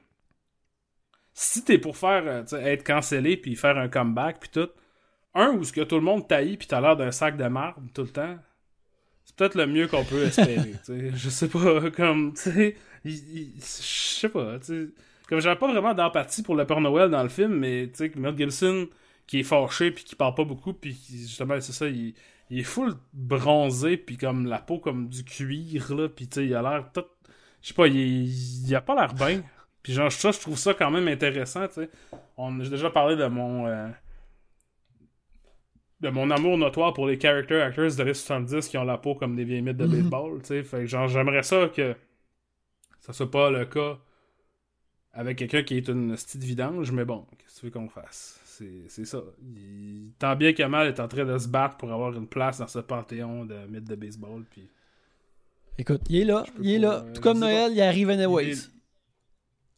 si 1.33 1.65
t'es 1.65 1.77
pour 1.77 1.97
faire, 1.97 2.23
euh, 2.25 2.43
être 2.61 2.85
cancellé 2.85 3.35
puis 3.35 3.57
faire 3.57 3.77
un 3.77 3.89
comeback 3.89 4.39
puis 4.39 4.49
tout, 4.53 4.69
un 5.35 5.49
où 5.49 5.65
ce 5.65 5.73
que 5.73 5.81
tout 5.81 5.95
le 5.95 6.01
monde 6.01 6.27
taillit 6.29 6.55
puis 6.55 6.67
t'as 6.67 6.79
l'air 6.79 6.95
d'un 6.95 7.11
sac 7.11 7.35
de 7.35 7.45
marbre 7.45 7.81
tout 7.93 8.03
le 8.03 8.09
temps, 8.09 8.37
c'est 9.25 9.35
peut-être 9.35 9.55
le 9.55 9.67
mieux 9.67 9.87
qu'on 9.87 10.05
peut 10.05 10.23
espérer, 10.23 10.71
tu 10.71 10.77
sais. 10.83 11.11
Je 11.13 11.29
sais 11.29 11.49
pas, 11.49 11.91
comme, 11.91 12.33
tu 12.35 12.51
sais, 12.51 12.77
je 13.03 13.59
sais 13.59 14.29
pas, 14.29 14.59
tu 14.59 14.65
sais. 14.65 14.87
Comme 15.27 15.41
j'avais 15.41 15.59
pas 15.59 15.69
vraiment 15.69 15.93
d'empathie 15.93 16.41
pour 16.41 16.55
le 16.55 16.65
Père 16.65 16.79
Noël 16.79 17.09
dans 17.09 17.23
le 17.23 17.29
film, 17.29 17.53
mais 17.53 17.89
tu 17.89 18.09
sais, 18.09 18.11
Mel 18.15 18.37
Gibson 18.37 18.87
qui 19.27 19.39
est 19.39 19.43
fâché 19.43 19.91
puis 19.91 20.03
qui 20.03 20.15
parle 20.15 20.35
pas 20.35 20.43
beaucoup 20.45 20.73
puis 20.73 20.97
justement 21.09 21.59
c'est 21.61 21.71
ça 21.73 21.87
il, 21.87 22.13
il 22.49 22.59
est 22.59 22.63
full 22.63 22.93
bronzé 23.13 23.97
puis 23.97 24.17
comme 24.17 24.45
la 24.45 24.59
peau 24.59 24.79
comme 24.79 25.07
du 25.09 25.23
cuir 25.23 25.95
là 25.95 26.09
puis 26.09 26.27
tu 26.27 26.35
sais 26.41 26.45
il 26.45 26.55
a 26.55 26.61
l'air 26.61 26.91
tout 26.93 27.05
je 27.61 27.69
sais 27.69 27.73
pas 27.73 27.87
il, 27.87 28.67
il 28.67 28.75
a 28.75 28.81
pas 28.81 28.95
l'air 28.95 29.13
bien 29.13 29.43
puis 29.81 29.93
genre 29.93 30.11
ça 30.11 30.31
je 30.31 30.39
trouve 30.39 30.57
ça 30.57 30.73
quand 30.73 30.91
même 30.91 31.07
intéressant 31.07 31.67
tu 31.67 31.75
sais 31.75 31.89
on 32.37 32.61
j'ai 32.61 32.69
déjà 32.69 32.89
parlé 32.89 33.15
de 33.15 33.25
mon 33.27 33.65
euh, 33.67 33.87
de 36.01 36.09
mon 36.09 36.29
amour 36.31 36.57
notoire 36.57 36.93
pour 36.93 37.07
les 37.07 37.17
character 37.19 37.61
actors 37.61 37.95
de 37.95 38.03
les 38.03 38.13
70 38.13 38.67
qui 38.67 38.77
ont 38.77 38.83
la 38.83 38.97
peau 38.97 39.15
comme 39.15 39.35
des 39.37 39.45
vieilles 39.45 39.61
mythes 39.61 39.77
de 39.77 39.85
Mhm. 39.85 39.91
baseball, 39.91 40.41
tu 40.41 40.47
sais. 40.47 40.63
Fait 40.63 40.79
que 40.79 40.85
genre, 40.85 41.07
j'aimerais 41.07 41.43
ça 41.43 41.69
que 41.73 41.95
ça 42.99 43.13
soit 43.13 43.31
pas 43.31 43.49
le 43.49 43.65
cas 43.65 43.97
avec 45.13 45.37
quelqu'un 45.37 45.63
qui 45.63 45.77
est 45.77 45.87
une 45.87 46.13
petite 46.15 46.43
vidange, 46.43 46.91
mais 46.91 47.05
bon, 47.05 47.25
qu'est-ce 47.37 47.55
que 47.55 47.59
tu 47.61 47.65
veux 47.67 47.71
qu'on 47.71 47.87
fasse? 47.89 48.42
C'est 48.87 49.05
ça. 49.05 49.21
Il, 49.55 50.11
tant 50.19 50.35
bien 50.35 50.53
que 50.53 50.63
mal 50.63 50.87
est 50.87 50.99
en 50.99 51.07
train 51.07 51.25
de 51.25 51.37
se 51.37 51.47
battre 51.47 51.77
pour 51.77 51.91
avoir 51.91 52.13
une 52.15 52.27
place 52.27 52.59
dans 52.59 52.67
ce 52.67 52.79
panthéon 52.79 53.45
de 53.45 53.55
mythes 53.67 53.87
de 53.87 53.95
baseball, 53.95 54.43
puis 54.49 54.69
Écoute, 55.77 56.01
il 56.09 56.17
est 56.21 56.25
là, 56.25 56.45
il 56.61 56.71
est 56.71 56.79
là. 56.79 57.03
euh, 57.03 57.13
Tout 57.13 57.21
comme 57.21 57.39
Noël, 57.39 57.71
il 57.73 57.81
arrive 57.81 58.09
anyways. 58.11 58.51
il, 58.51 58.57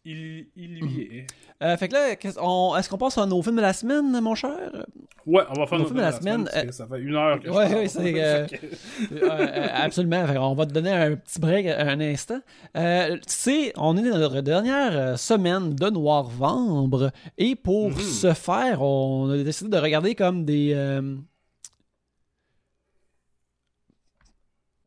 il, 0.06 0.47
il 0.56 0.80
lui 0.80 1.01
est. 1.12 1.28
Euh, 1.64 1.76
fait 1.78 1.88
que 1.88 1.93
là, 1.93 2.16
on- 2.41 2.76
est-ce 2.78 2.88
qu'on 2.89 2.97
passe 2.97 3.18
à 3.18 3.26
nos 3.26 3.41
films 3.41 3.56
de 3.58 3.62
la 3.62 3.74
semaine, 3.74 4.20
mon 4.22 4.36
cher? 4.36 4.86
Ouais, 5.26 5.41
on 5.49 5.53
va 5.60 5.66
faire 5.66 5.80
Nos 5.80 5.86
films 5.86 5.97
de 5.97 6.01
la 6.03 6.12
semaine, 6.12 6.47
euh, 6.56 6.72
ça 6.72 6.86
fait 6.86 6.99
une 7.01 7.16
heure 7.16 7.39
que 7.39 7.47
je 7.47 7.51
ouais, 7.51 7.64
parle. 7.66 7.76
ouais, 7.76 7.88
c'est, 7.88 8.24
euh, 8.24 8.47
Euh, 9.12 9.68
absolument. 9.74 10.26
Fait 10.28 10.36
qu'on 10.36 10.53
va 10.53 10.66
te 10.66 10.74
donner 10.74 10.91
un 10.91 11.16
petit 11.16 11.39
break 11.39 11.66
un 11.68 11.99
instant. 11.99 12.39
Euh, 12.78 13.16
tu 13.16 13.22
sais, 13.28 13.74
on 13.78 13.97
est 13.97 14.08
dans 14.10 14.18
notre 14.20 14.41
dernière 14.41 15.18
semaine 15.18 15.74
de 15.76 15.89
Noir-Vembre 15.89 17.12
et 17.38 17.56
pour 17.56 17.89
Mhm. 17.91 17.99
ce 17.99 18.34
faire, 18.34 18.82
on 18.84 19.30
a 19.32 19.38
décidé 19.43 19.70
de 19.72 19.78
regarder 19.78 20.14
comme 20.16 20.45
des... 20.45 20.74
euh, 20.76 21.16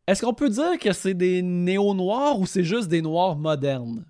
Est-ce 0.07 0.25
qu'on 0.25 0.35
peut 0.35 0.49
dire 0.49 0.79
que 0.81 0.93
c'est 0.93 1.15
des 1.15 1.43
néo-noirs 1.43 2.39
ou 2.41 2.47
c'est 2.47 2.65
juste 2.65 2.89
des 2.89 3.03
noirs 3.03 3.37
modernes? 3.37 4.05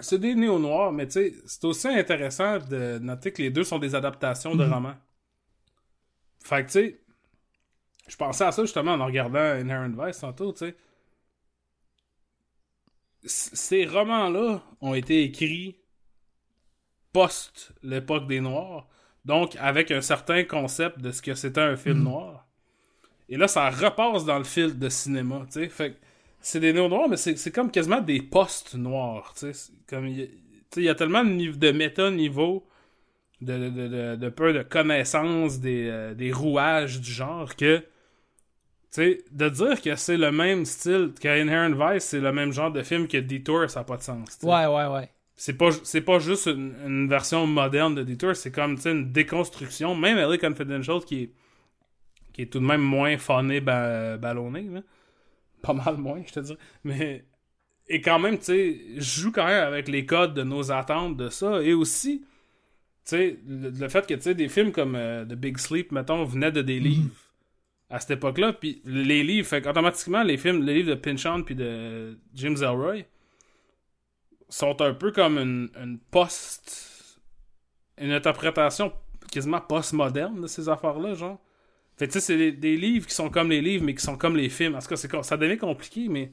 C'est 0.00 0.18
des 0.18 0.34
néo-noirs, 0.34 0.92
mais 0.92 1.06
tu 1.06 1.12
sais, 1.14 1.34
c'est 1.46 1.64
aussi 1.64 1.88
intéressant 1.88 2.58
de 2.58 2.98
noter 2.98 3.32
que 3.32 3.42
les 3.42 3.50
deux 3.50 3.64
sont 3.64 3.78
des 3.78 3.94
adaptations 3.94 4.54
de 4.54 4.64
Mhm. 4.64 4.72
romans. 4.72 4.96
Fait 6.44 6.62
que 6.64 6.66
tu 6.68 6.72
sais, 6.72 7.00
je 8.08 8.16
pensais 8.16 8.44
à 8.44 8.52
ça 8.52 8.62
justement 8.62 8.92
en 8.92 9.04
regardant 9.06 9.56
Inherent 9.58 9.90
Vice 10.06 10.18
tantôt, 10.20 10.52
tu 10.52 10.58
sais. 10.66 10.76
Ces 13.24 13.84
romans-là 13.84 14.62
ont 14.80 14.94
été 14.94 15.24
écrits 15.24 15.76
post 17.12 17.72
l'époque 17.82 18.28
des 18.28 18.40
Noirs, 18.40 18.86
donc 19.24 19.56
avec 19.56 19.90
un 19.90 20.00
certain 20.00 20.44
concept 20.44 21.00
de 21.00 21.10
ce 21.10 21.20
que 21.20 21.34
c'était 21.34 21.60
un 21.60 21.76
film 21.76 21.98
Mhm. 21.98 22.04
noir. 22.04 22.46
Et 23.28 23.36
là, 23.36 23.48
ça 23.48 23.68
repasse 23.70 24.24
dans 24.24 24.38
le 24.38 24.44
fil 24.44 24.78
de 24.78 24.88
cinéma, 24.88 25.40
tu 25.46 25.52
sais. 25.60 25.68
Fait 25.68 25.92
que 25.92 25.96
c'est 26.40 26.60
des 26.60 26.72
néo-noirs, 26.72 27.08
mais 27.08 27.16
c'est 27.16 27.50
comme 27.52 27.70
quasiment 27.70 28.00
des. 28.00 28.28
C'est 29.34 29.72
Comme, 29.88 30.06
il 30.06 30.18
y 30.18 30.22
a- 30.22 30.26
tu 30.26 30.32
sais, 30.74 30.80
il 30.82 30.84
y 30.84 30.88
a 30.88 30.94
tellement 30.94 31.24
de, 31.24 31.52
de 31.52 31.70
méta-niveau, 31.72 32.66
de, 33.40 33.58
de, 33.58 33.70
de, 33.70 33.88
de, 33.88 34.16
de 34.16 34.28
peu 34.28 34.52
de 34.52 34.62
connaissances 34.62 35.60
des, 35.60 35.88
euh, 35.88 36.14
des 36.14 36.32
rouages 36.32 37.00
du 37.00 37.10
genre 37.10 37.56
que, 37.56 37.78
tu 37.78 37.84
sais, 38.90 39.24
de 39.30 39.48
dire 39.48 39.80
que 39.82 39.96
c'est 39.96 40.16
le 40.16 40.32
même 40.32 40.64
style 40.64 41.12
qu'Inherent 41.20 41.74
Vice, 41.74 42.04
c'est 42.04 42.20
le 42.20 42.32
même 42.32 42.52
genre 42.52 42.70
de 42.72 42.82
film 42.82 43.06
que 43.08 43.18
Detour, 43.18 43.68
ça 43.70 43.80
n'a 43.80 43.84
pas 43.84 43.96
de 43.98 44.02
sens. 44.02 44.38
Ouais, 44.42 44.66
ouais, 44.66 44.86
ouais. 44.86 45.10
C'est 45.36 45.52
pas, 45.56 45.70
pas 46.06 46.18
juste 46.18 46.46
une, 46.46 46.74
une 46.86 47.08
version 47.08 47.46
moderne 47.46 47.94
de 47.94 48.02
Detour, 48.02 48.34
c'est 48.34 48.50
comme 48.50 48.76
une 48.84 49.12
déconstruction. 49.12 49.94
Même 49.94 50.18
LA 50.18 50.38
Confidential 50.38 51.00
qui 51.04 51.22
est, 51.24 51.30
qui 52.32 52.42
est 52.42 52.46
tout 52.46 52.60
de 52.60 52.64
même 52.64 52.80
moins 52.82 53.16
funné, 53.18 53.60
ba- 53.60 54.16
ballonné. 54.16 54.62
Là. 54.62 54.80
Pas 55.62 55.72
mal 55.72 55.96
moins, 55.96 56.22
je 56.26 56.32
te 56.32 56.40
dirais. 56.40 56.58
Mais. 56.84 57.24
Et 57.90 58.02
quand 58.02 58.18
même, 58.18 58.38
tu 58.38 58.44
sais, 58.44 58.80
je 58.96 59.20
joue 59.20 59.32
quand 59.32 59.46
même 59.46 59.64
avec 59.64 59.88
les 59.88 60.04
codes 60.04 60.34
de 60.34 60.42
nos 60.42 60.70
attentes 60.70 61.16
de 61.16 61.30
ça. 61.30 61.62
Et 61.62 61.72
aussi, 61.72 62.20
tu 62.20 62.26
sais, 63.04 63.38
le, 63.46 63.70
le 63.70 63.88
fait 63.88 64.06
que, 64.06 64.12
tu 64.14 64.20
sais, 64.20 64.34
des 64.34 64.48
films 64.48 64.72
comme 64.72 64.94
euh, 64.94 65.24
The 65.24 65.32
Big 65.32 65.56
Sleep, 65.58 65.92
mettons, 65.92 66.24
venaient 66.24 66.52
de 66.52 66.60
des 66.60 66.80
livres 66.80 67.14
à 67.90 67.98
cette 68.00 68.10
époque-là. 68.12 68.52
Puis 68.52 68.82
les 68.84 69.22
livres, 69.22 69.46
fait 69.48 69.62
qu'automatiquement, 69.62 70.22
les 70.22 70.36
films, 70.36 70.62
les 70.64 70.74
livres 70.74 70.90
de 70.90 70.94
Pinchon 70.96 71.42
puis 71.42 71.54
de 71.54 72.18
James 72.34 72.56
Elroy 72.60 73.04
sont 74.50 74.80
un 74.82 74.94
peu 74.94 75.10
comme 75.12 75.38
une, 75.38 75.70
une 75.76 75.98
post. 75.98 77.20
une 77.98 78.12
interprétation 78.12 78.92
quasiment 79.30 79.60
post-moderne 79.60 80.40
de 80.42 80.46
ces 80.46 80.68
affaires-là, 80.68 81.14
genre. 81.14 81.38
Fait 81.98 82.06
tu 82.06 82.12
sais, 82.14 82.20
c'est 82.20 82.36
des, 82.36 82.52
des 82.52 82.76
livres 82.76 83.06
qui 83.06 83.14
sont 83.14 83.28
comme 83.28 83.50
les 83.50 83.60
livres, 83.60 83.84
mais 83.84 83.94
qui 83.94 84.02
sont 84.04 84.16
comme 84.16 84.36
les 84.36 84.48
films. 84.48 84.74
En 84.76 84.78
tout 84.80 84.88
cas, 84.88 85.22
ça 85.22 85.36
devient 85.36 85.58
compliqué, 85.58 86.08
mais. 86.08 86.30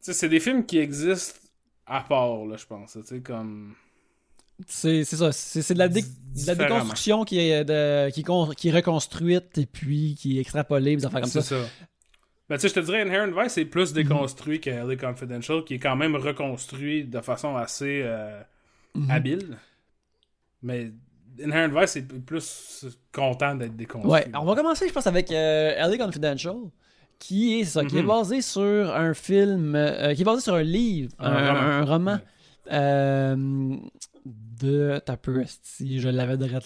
Tu 0.00 0.06
sais, 0.06 0.12
c'est 0.14 0.28
des 0.28 0.40
films 0.40 0.64
qui 0.66 0.78
existent 0.78 1.38
à 1.86 2.00
part, 2.00 2.44
là, 2.46 2.56
je 2.56 2.66
pense. 2.66 2.92
Tu 2.94 3.02
sais, 3.04 3.20
comme. 3.20 3.74
C'est 4.66 5.04
c'est 5.04 5.16
ça. 5.16 5.32
C'est 5.32 5.62
c'est 5.62 5.74
de 5.74 5.78
la, 5.78 5.88
dé- 5.88 6.04
déconstruction 6.34 7.24
qui 7.24 7.38
est, 7.38 7.64
de, 7.64 8.10
qui, 8.10 8.68
est 8.68 8.72
reconstruite 8.72 9.58
et 9.58 9.66
puis 9.66 10.14
qui 10.18 10.38
est 10.38 10.40
extrapolée, 10.40 10.96
des 10.96 11.04
affaires 11.04 11.20
comme 11.20 11.30
C'est 11.30 11.42
ça. 11.42 11.62
ça. 11.62 11.68
Ben, 12.48 12.56
tu 12.56 12.62
sais, 12.62 12.68
je 12.68 12.74
te 12.74 12.80
dirais, 12.80 13.02
Inherent 13.02 13.32
Vice 13.40 13.56
est 13.58 13.64
plus 13.64 13.92
déconstruit 13.92 14.60
que 14.60 14.70
LA 14.70 14.96
Confidential, 14.96 15.64
qui 15.64 15.74
est 15.74 15.78
quand 15.78 15.96
même 15.96 16.16
reconstruit 16.16 17.04
de 17.04 17.20
façon 17.20 17.56
assez 17.56 18.02
euh, 18.04 18.40
Mhm. 18.94 19.10
habile. 19.10 19.58
Mais 20.62 20.92
Inherent 21.42 21.68
Vice 21.80 21.96
est 21.96 22.02
plus 22.02 22.86
content 23.12 23.54
d'être 23.54 23.76
déconstruit. 23.76 24.12
Ouais, 24.12 24.26
on 24.34 24.44
va 24.44 24.54
commencer, 24.54 24.88
je 24.88 24.92
pense, 24.92 25.06
avec 25.06 25.30
euh, 25.32 25.74
LA 25.76 25.96
Confidential, 25.98 26.56
qui 27.18 27.60
est 27.60 27.64
ça, 27.64 27.84
qui 27.84 27.98
est 27.98 28.02
Mhm. 28.02 28.08
basé 28.08 28.42
sur 28.42 28.94
un 28.94 29.14
film, 29.14 29.74
euh, 29.76 30.14
qui 30.14 30.22
est 30.22 30.24
basé 30.24 30.40
sur 30.42 30.54
un 30.54 30.62
livre, 30.62 31.12
un, 31.18 31.30
Un 31.32 31.52
roman. 31.52 31.60
un 31.60 31.84
roman, 31.84 32.12
Ouais. 32.12 32.72
euh, 32.72 33.76
de, 34.24 35.00
t'as 35.04 35.16
peu, 35.16 35.42
si 35.62 36.00
je 36.00 36.08
l'avais 36.08 36.36
de 36.36 36.46
là. 36.46 36.60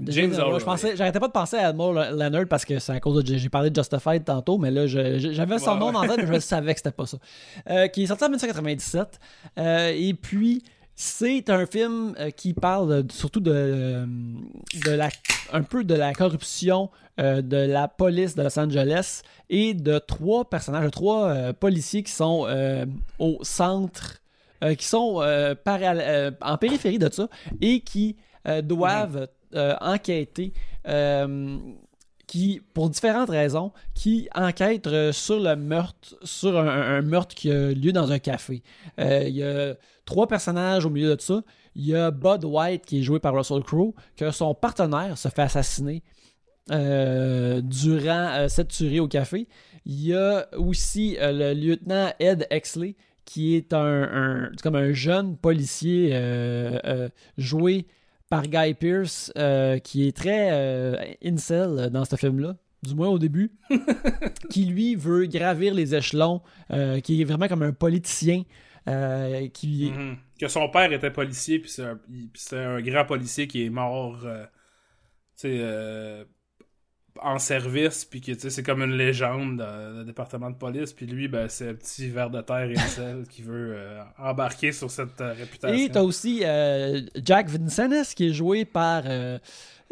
De 0.00 0.10
James. 0.10 0.32
Je 0.34 0.64
pensais, 0.64 0.96
j'arrêtais 0.96 1.20
pas 1.20 1.28
de 1.28 1.32
penser 1.32 1.56
à 1.56 1.70
Elmore 1.70 1.92
Leonard 1.92 2.46
parce 2.48 2.64
que 2.64 2.80
c'est 2.80 2.90
à 2.90 2.98
cause 2.98 3.22
de, 3.22 3.36
j'ai 3.36 3.48
parlé 3.48 3.70
de 3.70 3.76
Justified 3.76 4.24
tantôt, 4.24 4.58
mais 4.58 4.72
là, 4.72 4.88
j'avais 4.88 5.58
son 5.60 5.72
Ouais, 5.74 5.78
nom 5.78 5.92
la 5.92 6.08
tête, 6.16 6.26
mais 6.28 6.34
je 6.34 6.40
savais 6.40 6.74
que 6.74 6.80
c'était 6.80 6.90
pas 6.90 7.06
ça. 7.06 7.18
Euh, 7.70 7.86
qui 7.86 8.02
est 8.02 8.06
sorti 8.08 8.24
en 8.24 8.28
1997. 8.28 9.20
Euh, 9.58 9.92
et 9.94 10.14
puis, 10.14 10.64
c'est 10.96 11.50
un 11.50 11.66
film 11.66 12.14
euh, 12.18 12.30
qui 12.30 12.54
parle 12.54 13.04
surtout 13.10 13.40
de, 13.40 14.06
la, 14.86 15.08
un 15.52 15.62
peu 15.62 15.82
de 15.82 15.94
la 15.94 16.12
corruption 16.12 16.90
euh, 17.18 17.42
de 17.42 17.56
la 17.56 17.88
police 17.88 18.34
de 18.36 18.42
Los 18.42 18.58
Angeles 18.58 19.22
et 19.50 19.74
de 19.74 19.98
trois 19.98 20.48
personnages, 20.48 20.84
de 20.84 20.90
trois 20.90 21.28
euh, 21.28 21.52
policiers 21.52 22.02
qui 22.02 22.12
sont 22.12 22.46
au 23.18 23.38
centre, 23.42 24.20
qui 24.78 24.86
sont 24.86 25.20
en 25.20 26.56
périphérie 26.58 26.98
de 26.98 27.10
ça 27.12 27.28
et 27.60 27.80
qui 27.80 28.16
doivent 28.62 29.28
enquêter. 29.80 30.52
qui, 32.26 32.62
pour 32.72 32.88
différentes 32.88 33.28
raisons, 33.28 33.72
qui 33.94 34.28
enquêtent 34.34 35.12
sur 35.12 35.40
le 35.40 35.56
meurtre, 35.56 36.16
sur 36.22 36.58
un, 36.58 37.02
meurtre 37.02 37.34
qui 37.34 37.50
a 37.50 37.72
lieu 37.72 37.92
dans 37.92 38.10
un 38.10 38.18
café. 38.18 38.62
Il 38.98 39.36
y 39.36 39.42
a 39.42 39.74
trois 40.04 40.26
personnages 40.26 40.86
au 40.86 40.90
milieu 40.90 41.16
de 41.16 41.20
ça. 41.20 41.42
Il 41.74 41.86
y 41.86 41.94
a 41.94 42.10
Bud 42.10 42.44
White, 42.44 42.84
qui 42.86 43.00
est 43.00 43.02
joué 43.02 43.18
par 43.18 43.34
Russell 43.34 43.62
Crowe, 43.62 43.94
que 44.16 44.30
son 44.30 44.54
partenaire 44.54 45.18
se 45.18 45.28
fait 45.28 45.42
assassiner 45.42 46.02
euh, 46.70 47.60
durant 47.60 48.30
euh, 48.30 48.48
cette 48.48 48.68
tuerie 48.68 49.00
au 49.00 49.06
café. 49.06 49.48
Il 49.84 50.02
y 50.02 50.14
a 50.14 50.48
aussi 50.56 51.18
euh, 51.20 51.30
le 51.30 51.52
lieutenant 51.52 52.10
Ed 52.18 52.46
Exley, 52.48 52.96
qui 53.26 53.54
est 53.54 53.74
un, 53.74 54.50
comme 54.62 54.74
un 54.74 54.92
jeune 54.94 55.36
policier 55.36 56.14
joué 57.36 57.86
par 58.30 58.46
Guy 58.46 58.74
Pearce, 58.74 59.32
qui 59.82 60.06
est 60.06 60.16
très 60.16 61.16
incel 61.24 61.88
dans 61.90 62.04
ce 62.04 62.16
film-là, 62.16 62.56
du 62.82 62.94
moins 62.94 63.08
au 63.08 63.18
début, 63.18 63.52
qui 64.50 64.66
lui 64.66 64.94
veut 64.94 65.24
gravir 65.24 65.72
les 65.72 65.94
échelons, 65.94 66.42
qui 67.02 67.22
est 67.22 67.24
vraiment 67.24 67.48
comme 67.48 67.62
un 67.62 67.72
politicien, 67.72 68.42
euh, 68.88 69.48
qui... 69.48 69.92
Mhm. 69.94 70.16
Que 70.38 70.48
son 70.48 70.68
père 70.68 70.92
était 70.92 71.10
policier, 71.10 71.58
puis 71.58 71.70
c'est 72.34 72.56
un, 72.56 72.80
grand 72.80 73.04
policier 73.04 73.46
qui 73.46 73.64
est 73.64 73.70
mort, 73.70 74.20
euh, 74.24 74.44
euh, 75.44 76.24
en 77.20 77.38
service, 77.38 78.04
puis 78.04 78.20
que 78.20 78.36
c'est 78.36 78.62
comme 78.62 78.82
une 78.82 78.96
légende 78.96 79.58
dans 79.58 79.98
le 79.98 80.04
département 80.04 80.50
de 80.50 80.56
police, 80.56 80.92
puis 80.92 81.06
lui, 81.06 81.28
ben, 81.28 81.48
c'est 81.48 81.68
un 81.68 81.74
petit 81.74 82.08
ver 82.08 82.28
de 82.28 82.40
terre 82.40 82.68
et 82.68 82.76
sel 82.76 83.24
qui 83.28 83.42
veut 83.42 83.78
embarquer 84.18 84.72
sur 84.72 84.90
cette 84.90 85.20
réputation. 85.20 85.78
Et 85.78 85.88
t'as 85.88 86.02
aussi 86.02 86.40
Jack 87.22 87.48
Vincennes 87.48 88.04
qui 88.16 88.28
est 88.28 88.32
joué 88.32 88.64
par 88.64 89.04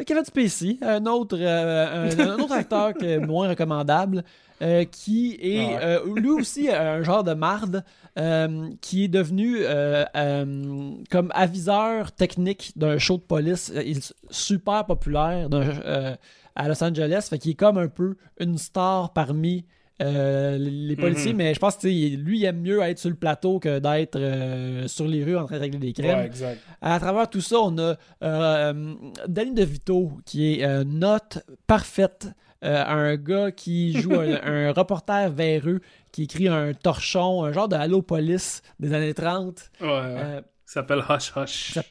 Kevin 0.05 0.25
Spacey, 0.25 0.77
un 0.81 1.05
autre, 1.05 1.39
un, 1.39 2.19
un 2.19 2.39
autre 2.39 2.53
acteur 2.53 2.93
qui 2.93 3.05
est 3.05 3.19
moins 3.25 3.47
recommandable, 3.47 4.23
euh, 4.63 4.85
qui 4.85 5.37
est 5.41 5.59
Ah 5.59 5.67
ouais. 5.67 5.79
euh, 6.15 6.19
lui 6.19 6.29
aussi 6.29 6.69
un 6.73 7.03
genre 7.03 7.23
de 7.23 7.33
marde, 7.33 7.83
euh, 8.17 8.69
qui 8.81 9.03
est 9.03 9.07
devenu 9.09 9.57
comme 11.09 11.31
aviseur 11.33 12.11
technique 12.11 12.71
d'un 12.75 12.97
show 12.97 13.17
de 13.17 13.23
police 13.23 13.71
il 13.85 13.97
est 13.97 14.13
super 14.29 14.85
populaire 14.85 15.47
à 16.55 16.67
Los 16.67 16.83
Angeles, 16.83 17.27
fait 17.29 17.39
qu'il 17.39 17.51
est 17.51 17.55
comme 17.55 17.77
un 17.79 17.87
peu 17.87 18.15
une 18.39 18.57
star 18.57 19.11
parmi 19.13 19.65
euh, 20.01 20.57
les 20.59 20.95
policiers, 20.95 21.31
Mhm. 21.31 21.37
mais 21.37 21.53
je 21.53 21.59
pense 21.59 21.77
que 21.77 21.87
lui, 21.87 22.39
il 22.39 22.45
aime 22.45 22.59
mieux 22.61 22.81
être 22.81 22.97
sur 22.97 23.09
le 23.09 23.15
plateau 23.15 23.59
que 23.59 23.77
d'être 23.79 24.17
euh, 24.19 24.87
sur 24.87 25.07
les 25.07 25.23
rues 25.23 25.37
en 25.37 25.45
train 25.45 25.55
de 25.57 25.61
régler 25.61 25.79
des 25.79 25.93
crimes. 25.93 26.09
Ouais. 26.09 26.57
À 26.81 26.99
travers 26.99 27.29
tout 27.29 27.41
ça, 27.41 27.57
on 27.61 27.77
a 27.77 27.95
euh, 28.23 28.93
Danny 29.27 29.53
DeVito, 29.53 30.11
qui 30.25 30.59
est 30.59 30.83
note 30.83 31.39
parfaite, 31.67 32.27
euh, 32.63 32.83
un 32.85 33.15
gars 33.17 33.51
qui 33.51 33.99
joue 34.01 34.13
un, 34.19 34.39
un 34.43 34.71
reporter 34.73 35.29
véreux, 35.31 35.81
qui 36.11 36.23
écrit 36.23 36.47
un 36.47 36.73
torchon, 36.73 37.43
un 37.43 37.51
genre 37.51 37.67
de 37.67 37.75
Halo 37.75 38.01
Police 38.01 38.61
des 38.79 38.93
années 38.93 39.13
30. 39.13 39.71
Ouais, 39.81 39.87
ouais. 39.87 39.93
Euh, 39.97 40.41
Ça 40.65 40.81
s'appelle 40.81 41.03
Hush 41.09 41.33
Hush. 41.35 41.73
Ça- 41.73 41.83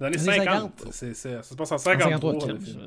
Dans 0.00 0.08
les 0.08 0.28
Années 0.28 0.38
50. 0.44 0.80
50. 0.80 0.92
C'est, 0.92 1.14
c'est, 1.14 1.32
ça 1.36 1.42
se 1.42 1.54
passe 1.54 1.72
en 1.72 1.76
en 1.76 1.78
53. 1.78 2.32
53, 2.32 2.48
le 2.52 2.58
film. 2.58 2.78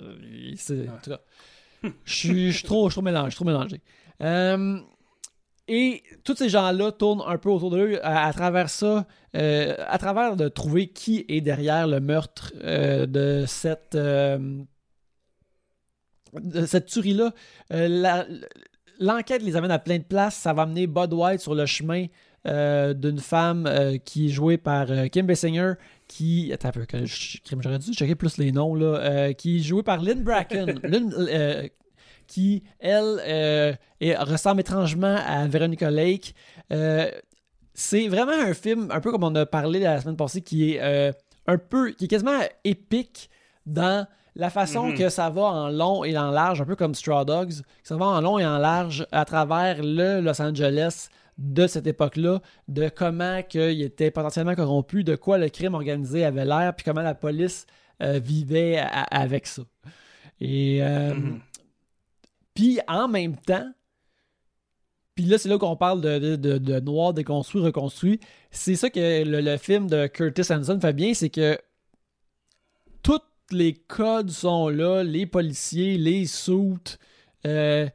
je- 1.81 1.91
suis 2.05 2.51
je 2.51 2.57
suis 2.57 2.63
trop, 2.67 2.89
trop 2.89 3.01
mélangé. 3.01 3.35
trop 3.35 3.45
mélangé. 3.45 3.81
Euh, 4.21 4.79
et 5.67 6.03
tous 6.23 6.35
ces 6.35 6.49
gens-là 6.49 6.91
tournent 6.91 7.23
un 7.25 7.37
peu 7.37 7.49
autour 7.49 7.69
d'eux 7.71 7.99
à, 8.03 8.25
à 8.27 8.33
travers 8.33 8.69
ça, 8.69 9.05
euh, 9.35 9.75
à 9.87 9.97
travers 9.97 10.35
de 10.35 10.47
trouver 10.49 10.87
qui 10.87 11.25
est 11.29 11.41
derrière 11.41 11.87
le 11.87 11.99
meurtre 11.99 12.51
euh, 12.63 13.05
de 13.05 13.45
cette 13.47 13.95
euh, 13.95 14.37
de 14.37 14.65
cette 16.65 16.87
tuerie-là. 16.87 17.33
Euh, 17.73 18.23
L'enquête 18.99 19.41
les 19.41 19.55
amène 19.55 19.71
à 19.71 19.79
plein 19.79 19.97
de 19.97 20.03
places. 20.03 20.35
Ça 20.35 20.51
va 20.53 20.63
amener 20.63 20.85
Bud 20.85 21.13
White 21.13 21.39
sur 21.39 21.55
le 21.55 21.65
chemin 21.65 22.07
euh, 22.47 22.93
d'une 22.93 23.19
femme 23.19 23.65
euh, 23.65 23.97
qui 23.97 24.25
est 24.25 24.29
jouée 24.29 24.57
par 24.57 24.87
Kim 25.11 25.25
Basinger, 25.25 25.73
qui. 26.07 26.51
Attends 26.51 26.69
un 26.69 26.71
peu, 26.71 26.85
j'aurais 27.61 27.79
dû 27.79 27.93
checker 27.93 28.15
plus 28.15 28.37
les 28.37 28.51
noms, 28.51 28.75
là. 28.75 29.33
qui 29.33 29.57
est 29.57 29.61
jouée 29.61 29.83
par 29.83 30.01
Lynn 30.01 30.21
Bracken. 30.23 30.79
Lynn, 30.83 31.69
qui, 32.27 32.63
elle, 32.79 33.77
est- 33.99 34.15
ressemble 34.17 34.61
étrangement 34.61 35.15
à 35.25 35.47
Veronica 35.47 35.89
Lake. 35.89 36.35
C'est 37.73 38.07
vraiment 38.09 38.33
un 38.33 38.53
film, 38.53 38.89
un 38.91 38.99
peu 38.99 39.11
comme 39.11 39.23
on 39.23 39.33
a 39.35 39.45
parlé 39.45 39.79
la 39.79 40.01
semaine 40.01 40.17
passée, 40.17 40.41
qui 40.41 40.73
est 40.73 41.13
un 41.47 41.57
peu, 41.57 41.91
qui 41.91 42.05
est 42.05 42.07
quasiment 42.09 42.39
épique 42.65 43.29
dans 43.65 44.05
la 44.39 44.49
façon 44.49 44.87
Mhm. 44.87 44.97
que 44.97 45.09
ça 45.09 45.29
va 45.29 45.41
en 45.43 45.69
long 45.69 46.03
et 46.03 46.17
en 46.17 46.31
large, 46.31 46.61
un 46.61 46.65
peu 46.65 46.75
comme 46.75 46.95
Straw 46.95 47.25
Dogs, 47.25 47.53
ça 47.83 47.95
va 47.97 48.05
en 48.05 48.21
long 48.21 48.39
et 48.39 48.45
en 48.45 48.57
large 48.57 49.05
à 49.11 49.25
travers 49.25 49.81
le 49.83 50.21
Los 50.21 50.41
Angeles 50.41 51.09
de 51.37 51.67
cette 51.67 51.87
époque-là, 51.87 52.41
de 52.67 52.89
comment 52.89 53.41
il 53.53 53.81
était 53.81 54.11
potentiellement 54.11 54.55
corrompu, 54.55 55.03
de 55.03 55.15
quoi 55.15 55.37
le 55.37 55.49
crime 55.49 55.73
organisé 55.73 56.25
avait 56.25 56.45
l'air, 56.45 56.73
puis 56.75 56.83
comment 56.83 57.01
la 57.01 57.15
police 57.15 57.65
euh, 58.01 58.19
vivait 58.19 58.77
avec 59.11 59.45
ça. 59.45 59.61
Et 60.39 60.79
euh, 60.81 61.13
Mhm. 61.13 61.39
puis 62.53 62.79
en 62.87 63.07
même 63.09 63.35
temps, 63.35 63.69
puis 65.15 65.25
là, 65.25 65.37
c'est 65.37 65.49
là 65.49 65.57
qu'on 65.57 65.75
parle 65.75 65.99
de, 65.99 66.17
de, 66.17 66.35
de- 66.37 66.57
de 66.57 66.79
noir 66.79 67.13
déconstruit, 67.13 67.61
reconstruit. 67.61 68.21
C'est 68.51 68.75
ça 68.75 68.89
que 68.89 69.23
le, 69.25 69.41
le 69.41 69.57
film 69.57 69.87
de 69.89 70.07
Curtis 70.07 70.43
Hanson 70.53 70.79
fait 70.79 70.93
bien, 70.93 71.13
c'est 71.13 71.29
que 71.29 71.57
tous 73.03 73.19
les 73.51 73.73
codes 73.73 74.29
sont 74.31 74.69
là, 74.69 75.03
les 75.03 75.25
policiers, 75.25 75.97
les 75.97 76.25
suits, 76.25 76.97
euh, 77.45 77.87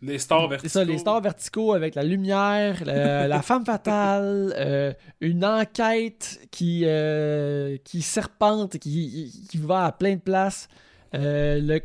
Les 0.00 0.18
stars 0.18 0.48
c'est 0.60 0.68
verticaux. 0.68 0.68
ça, 0.68 0.84
les 0.84 0.98
stars 0.98 1.20
verticaux 1.20 1.72
avec 1.72 1.94
la 1.94 2.02
lumière, 2.04 2.82
la, 2.84 3.26
la 3.28 3.42
femme 3.42 3.64
fatale, 3.64 4.54
euh, 4.56 4.92
une 5.20 5.44
enquête 5.44 6.40
qui, 6.50 6.82
euh, 6.84 7.76
qui 7.84 8.02
serpente, 8.02 8.78
qui, 8.78 9.46
qui 9.50 9.58
va 9.58 9.86
à 9.86 9.92
plein 9.92 10.14
de 10.16 10.20
places. 10.20 10.68
Le 11.12 11.80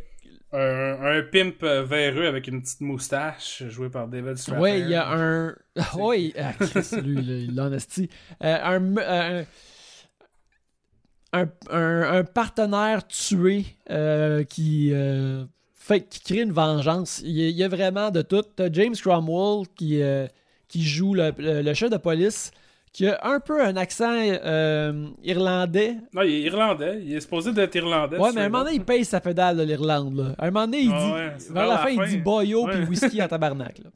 Un, 0.51 1.17
un 1.17 1.23
pimp 1.23 1.63
véreux 1.63 2.27
avec 2.27 2.47
une 2.47 2.61
petite 2.61 2.81
moustache 2.81 3.63
joué 3.69 3.89
par 3.89 4.07
David 4.07 4.37
Strathairn. 4.37 4.61
Ouais, 4.61 4.81
il 4.81 4.87
y 4.89 4.95
a 4.95 5.09
un. 5.11 5.55
Oui, 5.97 6.33
ah, 6.37 6.53
lui, 7.01 7.49
esti. 7.75 8.09
Euh, 8.43 8.57
un, 8.63 8.97
euh, 8.97 9.43
un, 11.33 11.47
un- 11.71 12.19
un 12.19 12.23
partenaire 12.23 13.05
tué 13.07 13.65
euh, 13.89 14.43
qui, 14.43 14.91
euh, 14.93 15.43
fait, 15.73 16.01
qui 16.07 16.19
crée 16.21 16.41
une 16.41 16.51
vengeance. 16.53 17.21
Il 17.25 17.31
y 17.31 17.43
a, 17.45 17.49
il 17.49 17.55
y 17.55 17.63
a 17.63 17.67
vraiment 17.67 18.09
de 18.11 18.21
tout. 18.21 18.43
T'as 18.55 18.71
James 18.71 18.95
Cromwell 18.95 19.65
qui, 19.75 20.01
euh, 20.01 20.27
qui 20.67 20.83
joue 20.83 21.13
le, 21.15 21.31
le- 21.37 21.61
le 21.61 21.73
chef 21.73 21.89
de 21.89 21.97
police, 21.97 22.51
qui 22.91 23.07
a 23.07 23.19
un 23.23 23.39
peu 23.39 23.63
un 23.65 23.75
accent 23.75 24.13
irlandais. 25.23 25.95
Non, 26.13 26.21
il 26.21 26.33
est 26.33 26.41
irlandais. 26.41 27.01
Il 27.03 27.15
est 27.15 27.19
supposé 27.21 27.51
d'être 27.51 27.75
irlandais. 27.75 28.17
Ouais, 28.17 28.29
mais 28.33 28.41
à 28.41 28.45
un 28.45 28.49
moment 28.49 28.63
donné, 28.63 28.75
il 28.77 28.83
paye 28.85 29.05
sa 29.05 29.19
pédale 29.19 29.57
de 29.57 29.63
l'Irlande. 29.63 30.35
À 30.37 30.45
un 30.45 30.51
moment 30.51 30.65
donné, 30.65 30.81
il 30.81 30.91
Ah 30.93 30.99
dit. 30.99 31.11
ouais, 31.11 31.29
vers 31.29 31.53
vers 31.53 31.67
la 31.67 31.73
la 31.73 31.77
fin, 31.79 31.89
il 31.89 32.09
dit 32.09 32.17
boyo 32.17 32.67
puis 32.67 32.83
whisky 32.85 33.21
en 33.21 33.27
tabarnak. 33.33 33.79
là. 33.79 33.89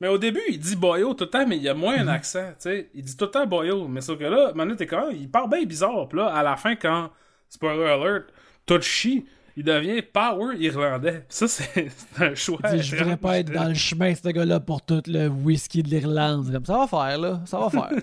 Mais 0.00 0.08
au 0.08 0.18
début, 0.18 0.40
il 0.48 0.58
dit 0.58 0.76
boyo 0.76 1.14
tout 1.14 1.24
le 1.24 1.30
temps, 1.30 1.46
mais 1.46 1.56
il 1.56 1.62
y 1.62 1.68
a 1.68 1.74
moins 1.74 1.96
Mhm. 1.96 2.08
un 2.08 2.12
accent, 2.12 2.46
tu 2.50 2.54
sais. 2.70 2.90
Il 2.94 3.02
dit 3.02 3.16
tout 3.16 3.24
le 3.24 3.30
temps 3.30 3.46
boyo, 3.46 3.88
mais 3.88 4.00
sauf 4.00 4.18
que 4.18 4.24
là, 4.24 4.52
maintenant, 4.54 4.76
t'es 4.76 4.86
quand 4.86 5.08
il 5.10 5.28
parle 5.30 5.50
bien 5.50 5.64
bizarre. 5.64 6.08
Puis 6.08 6.18
là, 6.18 6.26
à 6.26 6.42
la 6.42 6.56
fin, 6.56 6.76
quand, 6.76 7.10
spoiler 7.48 7.84
alert, 7.86 8.26
tout 8.66 8.80
chie, 8.80 9.26
il 9.56 9.64
devient 9.64 10.00
power 10.02 10.54
irlandais. 10.56 11.24
Ça, 11.28 11.48
c'est 11.48 11.90
un 12.20 12.32
choix. 12.36 12.60
Il 12.72 12.78
dit, 12.78 12.82
je 12.84 12.94
voudrais 12.96 13.16
pas 13.16 13.38
être 13.40 13.50
dans 13.50 13.64
le 13.66 13.74
chemin, 13.74 14.14
ce 14.14 14.28
gars-là, 14.28 14.60
pour 14.60 14.82
tout 14.82 15.02
le 15.08 15.26
whisky 15.26 15.82
de 15.82 15.88
l'Irlande. 15.88 16.52
Comme, 16.52 16.64
Ça 16.64 16.78
va 16.78 16.86
faire, 16.86 17.18
là. 17.18 17.40
Ça 17.44 17.58
va 17.58 17.68
faire. 17.70 17.90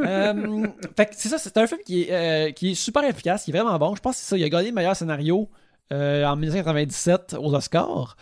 Euh, 0.00 0.66
fait 0.96 1.10
c'est 1.12 1.28
ça, 1.28 1.36
c'est 1.38 1.56
un 1.58 1.66
film 1.66 1.80
qui 1.84 2.02
est, 2.04 2.12
euh, 2.12 2.52
qui 2.52 2.70
est 2.70 2.74
super 2.74 3.04
efficace, 3.04 3.44
qui 3.44 3.50
est 3.50 3.54
vraiment 3.58 3.78
bon. 3.78 3.94
Je 3.94 4.00
pense 4.00 4.16
que 4.16 4.22
c'est 4.22 4.28
ça. 4.30 4.38
Il 4.38 4.44
a 4.44 4.48
gagné 4.48 4.68
le 4.68 4.74
meilleur 4.74 4.96
scénario 4.96 5.48
euh, 5.92 6.24
en 6.24 6.36
1997 6.36 7.36
aux 7.38 7.54
Oscars. 7.54 8.16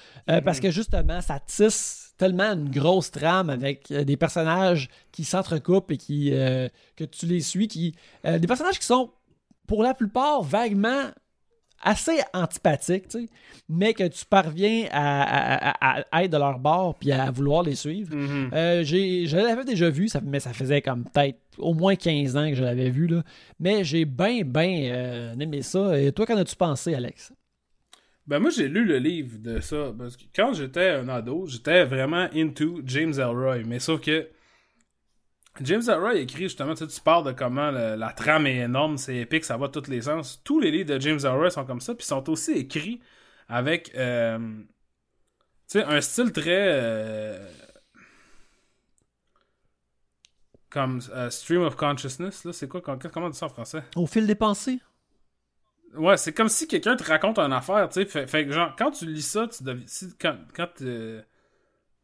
Parce 0.44 0.58
que 0.60 0.70
justement, 0.70 1.20
ça 1.20 1.38
tisse 1.38 2.05
tellement 2.16 2.52
une 2.52 2.70
grosse 2.70 3.10
trame 3.10 3.50
avec 3.50 3.90
euh, 3.90 4.04
des 4.04 4.16
personnages 4.16 4.88
qui 5.12 5.24
s'entrecoupent 5.24 5.90
et 5.90 5.96
qui 5.96 6.30
euh, 6.32 6.68
que 6.96 7.04
tu 7.04 7.26
les 7.26 7.40
suis. 7.40 7.68
Qui, 7.68 7.94
euh, 8.24 8.38
des 8.38 8.46
personnages 8.46 8.78
qui 8.78 8.86
sont, 8.86 9.10
pour 9.66 9.82
la 9.82 9.94
plupart, 9.94 10.42
vaguement 10.42 11.10
assez 11.82 12.18
antipathiques, 12.32 13.08
tu 13.08 13.20
sais, 13.24 13.28
mais 13.68 13.92
que 13.92 14.04
tu 14.08 14.24
parviens 14.24 14.86
à, 14.90 15.22
à- 15.72 15.98
à- 15.98 16.04
à 16.10 16.24
être 16.24 16.32
de 16.32 16.38
leur 16.38 16.58
bord 16.58 16.94
puis 16.94 17.12
à 17.12 17.30
vouloir 17.30 17.62
les 17.62 17.74
suivre. 17.74 18.14
Mhm. 18.16 18.50
Euh, 18.54 18.82
j'ai, 18.82 19.26
je 19.26 19.36
l'avais 19.36 19.64
déjà 19.64 19.90
vu, 19.90 20.08
ça, 20.08 20.20
mais 20.24 20.40
ça 20.40 20.54
faisait 20.54 20.80
comme 20.80 21.04
peut-être 21.04 21.38
au 21.58 21.74
moins 21.74 21.94
15 21.94 22.34
ans 22.36 22.48
que 22.48 22.54
je 22.54 22.64
l'avais 22.64 22.88
vu. 22.88 23.06
Là. 23.08 23.22
Mais 23.60 23.84
j'ai 23.84 24.06
bien, 24.06 24.40
bien 24.42 25.34
aimé 25.38 25.60
ça. 25.60 26.00
Et 26.00 26.12
toi, 26.12 26.24
qu'en 26.24 26.38
as-tu 26.38 26.56
pensé, 26.56 26.94
Alex? 26.94 27.32
Ben 28.26 28.40
moi 28.40 28.50
j'ai 28.50 28.68
lu 28.68 28.84
le 28.84 28.98
livre 28.98 29.38
de 29.38 29.60
ça 29.60 29.92
parce 29.96 30.16
que 30.16 30.24
quand 30.34 30.52
j'étais 30.52 30.90
un 30.90 31.08
ado, 31.08 31.46
j'étais 31.46 31.84
vraiment 31.84 32.28
into 32.34 32.80
James 32.84 33.14
Elroy, 33.16 33.62
mais 33.64 33.78
sauf 33.78 34.00
que 34.00 34.28
James 35.60 35.82
Elroy 35.88 36.16
écrit 36.16 36.44
justement, 36.44 36.74
tu 36.74 36.84
sais, 36.84 36.86
tu 36.88 37.00
parles 37.00 37.24
de 37.24 37.32
comment 37.32 37.70
la 37.70 38.12
trame 38.12 38.46
est 38.46 38.56
énorme, 38.56 38.98
c'est 38.98 39.16
épique, 39.16 39.44
ça 39.44 39.56
va 39.56 39.68
dans 39.68 39.80
tous 39.80 39.90
les 39.90 40.02
sens. 40.02 40.42
Tous 40.44 40.60
les 40.60 40.70
livres 40.70 40.94
de 40.94 41.00
James 41.00 41.20
Elroy 41.22 41.50
sont 41.50 41.64
comme 41.64 41.80
ça, 41.80 41.94
puis 41.94 42.04
sont 42.04 42.28
aussi 42.28 42.52
écrits 42.52 43.00
avec 43.48 43.92
euh, 43.94 44.38
tu 45.68 45.78
sais 45.78 45.84
un 45.84 46.00
style 46.00 46.32
très 46.32 46.66
euh, 46.68 47.48
comme 50.68 51.00
euh, 51.12 51.30
stream 51.30 51.62
of 51.62 51.76
consciousness 51.76 52.44
là, 52.44 52.52
c'est 52.52 52.68
quoi 52.68 52.80
comment 52.80 53.26
on 53.26 53.30
dit 53.30 53.38
ça 53.38 53.46
en 53.46 53.50
français? 53.50 53.84
Au 53.94 54.06
fil 54.06 54.26
des 54.26 54.34
pensées? 54.34 54.80
Ouais, 55.96 56.16
c'est 56.16 56.32
comme 56.32 56.48
si 56.48 56.68
quelqu'un 56.68 56.96
te 56.96 57.04
raconte 57.04 57.38
une 57.38 57.52
affaire, 57.52 57.88
tu 57.88 58.00
sais. 58.02 58.06
Fait, 58.06 58.26
fait 58.26 58.44
que, 58.46 58.52
genre, 58.52 58.74
quand 58.76 58.90
tu 58.90 59.06
lis 59.06 59.22
ça, 59.22 59.46
tu 59.48 59.62
dev- 59.64 59.82
si- 59.86 60.14
quand, 60.20 60.36
quand, 60.54 60.68
euh, 60.82 61.22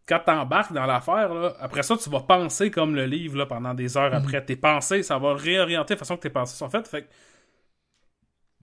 quand 0.09 0.21
t'embarques 0.27 0.73
dans 0.73 0.87
l'affaire, 0.87 1.35
là, 1.35 1.55
après 1.61 1.83
ça, 1.85 1.97
tu 1.97 2.11
vas 2.11 2.21
penser 2.21 2.71
comme 2.71 2.95
le 2.97 3.07
livre, 3.07 3.39
là, 3.39 3.47
pendant 3.47 3.75
des 3.75 3.97
heures 3.99 4.15
après. 4.15 4.45
Tes 4.45 4.57
pensées, 4.57 5.03
ça 5.03 5.19
va 5.19 5.35
réorienter 5.35 5.95
la 5.95 5.99
façon 5.99 6.17
que 6.17 6.23
tes 6.23 6.31
pensées 6.31 6.57
sont 6.57 6.71
faites. 6.71 6.89
Fait 6.89 7.03
que, 7.05 7.09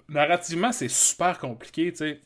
narrativement, 0.07 0.71
c'est 0.71 0.87
super 0.89 1.37
compliqué, 1.39 1.91
tu 1.91 1.97
sais. 1.97 2.21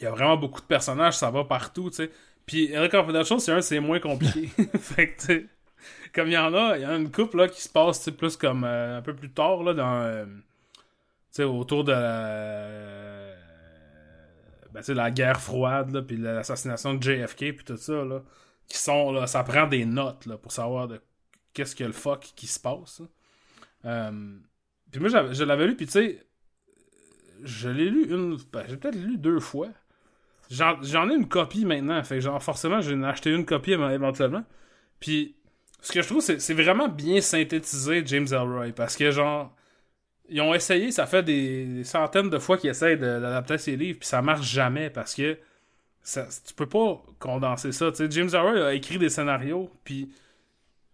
Il 0.00 0.04
y 0.04 0.06
a 0.06 0.10
vraiment 0.10 0.36
beaucoup 0.36 0.60
de 0.62 0.66
personnages, 0.66 1.16
ça 1.18 1.30
va 1.30 1.44
partout, 1.44 1.90
tu 1.90 1.96
sais. 1.96 2.10
Puis, 2.46 2.72
Eric 2.72 2.92
Confidential, 2.92 3.40
c'est 3.40 3.52
un, 3.52 3.62
c'est 3.62 3.80
moins 3.80 4.00
compliqué. 4.00 4.48
fait 4.80 5.10
que, 5.14 5.20
tu 5.20 5.26
sais, 5.26 5.46
comme 6.14 6.28
il 6.28 6.34
y 6.34 6.38
en 6.38 6.54
a, 6.54 6.78
il 6.78 6.82
y 6.82 6.86
en 6.86 6.90
a 6.90 6.96
une 6.96 7.12
couple, 7.12 7.38
là, 7.38 7.48
qui 7.48 7.62
se 7.62 7.68
passe, 7.70 8.00
tu 8.00 8.06
sais, 8.06 8.12
plus 8.12 8.36
comme, 8.36 8.64
euh, 8.64 8.98
un 8.98 9.02
peu 9.02 9.14
plus 9.16 9.32
tard, 9.32 9.62
là, 9.64 9.74
dans... 9.74 10.02
euh, 10.02 10.26
sais, 11.36 11.44
autour 11.44 11.84
de 11.84 11.92
la, 11.92 13.34
ben, 14.72 14.82
la 14.94 15.10
guerre 15.10 15.40
froide, 15.40 16.06
puis 16.06 16.16
l'assassination 16.16 16.94
de 16.94 17.02
JFK, 17.02 17.56
puis 17.56 17.64
tout 17.64 17.76
ça, 17.76 18.04
là, 18.04 18.22
qui 18.66 18.78
sont, 18.78 19.12
là, 19.12 19.26
ça 19.26 19.42
prend 19.44 19.66
des 19.66 19.84
notes, 19.84 20.26
là, 20.26 20.36
pour 20.38 20.52
savoir 20.52 20.88
de 20.88 21.00
qu'est-ce 21.52 21.76
que 21.76 21.84
le 21.84 21.92
fuck 21.92 22.20
qui 22.36 22.46
se 22.46 22.60
passe. 22.60 23.02
Euh, 23.84 24.38
puis 24.90 25.00
moi, 25.00 25.08
je 25.08 25.44
l'avais 25.44 25.66
lu, 25.66 25.76
puis 25.76 25.86
tu 25.86 25.92
sais, 25.92 26.26
je 27.42 27.68
l'ai 27.68 27.90
lu 27.90 28.04
une, 28.10 28.38
ben, 28.52 28.64
j'ai 28.68 28.76
peut-être 28.76 28.96
lu 28.96 29.16
deux 29.18 29.40
fois. 29.40 29.68
J'en 30.50 31.08
ai 31.08 31.14
une 31.14 31.28
copie 31.28 31.64
maintenant, 31.64 32.02
fait 32.04 32.16
que 32.16 32.20
genre, 32.20 32.42
forcément, 32.42 32.80
j'ai 32.80 33.02
acheté 33.04 33.30
une 33.30 33.46
copie 33.46 33.72
éve- 33.72 33.92
éventuellement. 33.92 34.44
Puis, 35.00 35.34
ce 35.80 35.92
que 35.92 36.02
je 36.02 36.06
trouve, 36.06 36.20
c'est 36.20 36.54
vraiment 36.54 36.88
bien 36.88 37.20
synthétisé, 37.20 38.02
James 38.04 38.28
Elroy, 38.30 38.72
parce 38.72 38.96
que 38.96 39.10
genre, 39.10 39.54
ils 40.32 40.40
ont 40.40 40.54
essayé, 40.54 40.92
ça 40.92 41.06
fait 41.06 41.22
des, 41.22 41.66
des 41.66 41.84
centaines 41.84 42.30
de 42.30 42.38
fois 42.38 42.58
qu'ils 42.58 42.70
essayent 42.70 42.98
d'adapter 42.98 43.58
ces 43.58 43.76
livres, 43.76 43.98
puis 44.00 44.08
ça 44.08 44.22
marche 44.22 44.46
jamais 44.50 44.90
parce 44.90 45.14
que 45.14 45.38
ça, 46.02 46.26
tu 46.46 46.54
peux 46.54 46.68
pas 46.68 47.02
condenser 47.20 47.72
ça. 47.72 47.90
Tu 47.92 47.98
sais, 47.98 48.10
James 48.10 48.30
Arroy 48.34 48.60
a 48.66 48.74
écrit 48.74 48.98
des 48.98 49.10
scénarios, 49.10 49.70
puis 49.84 50.08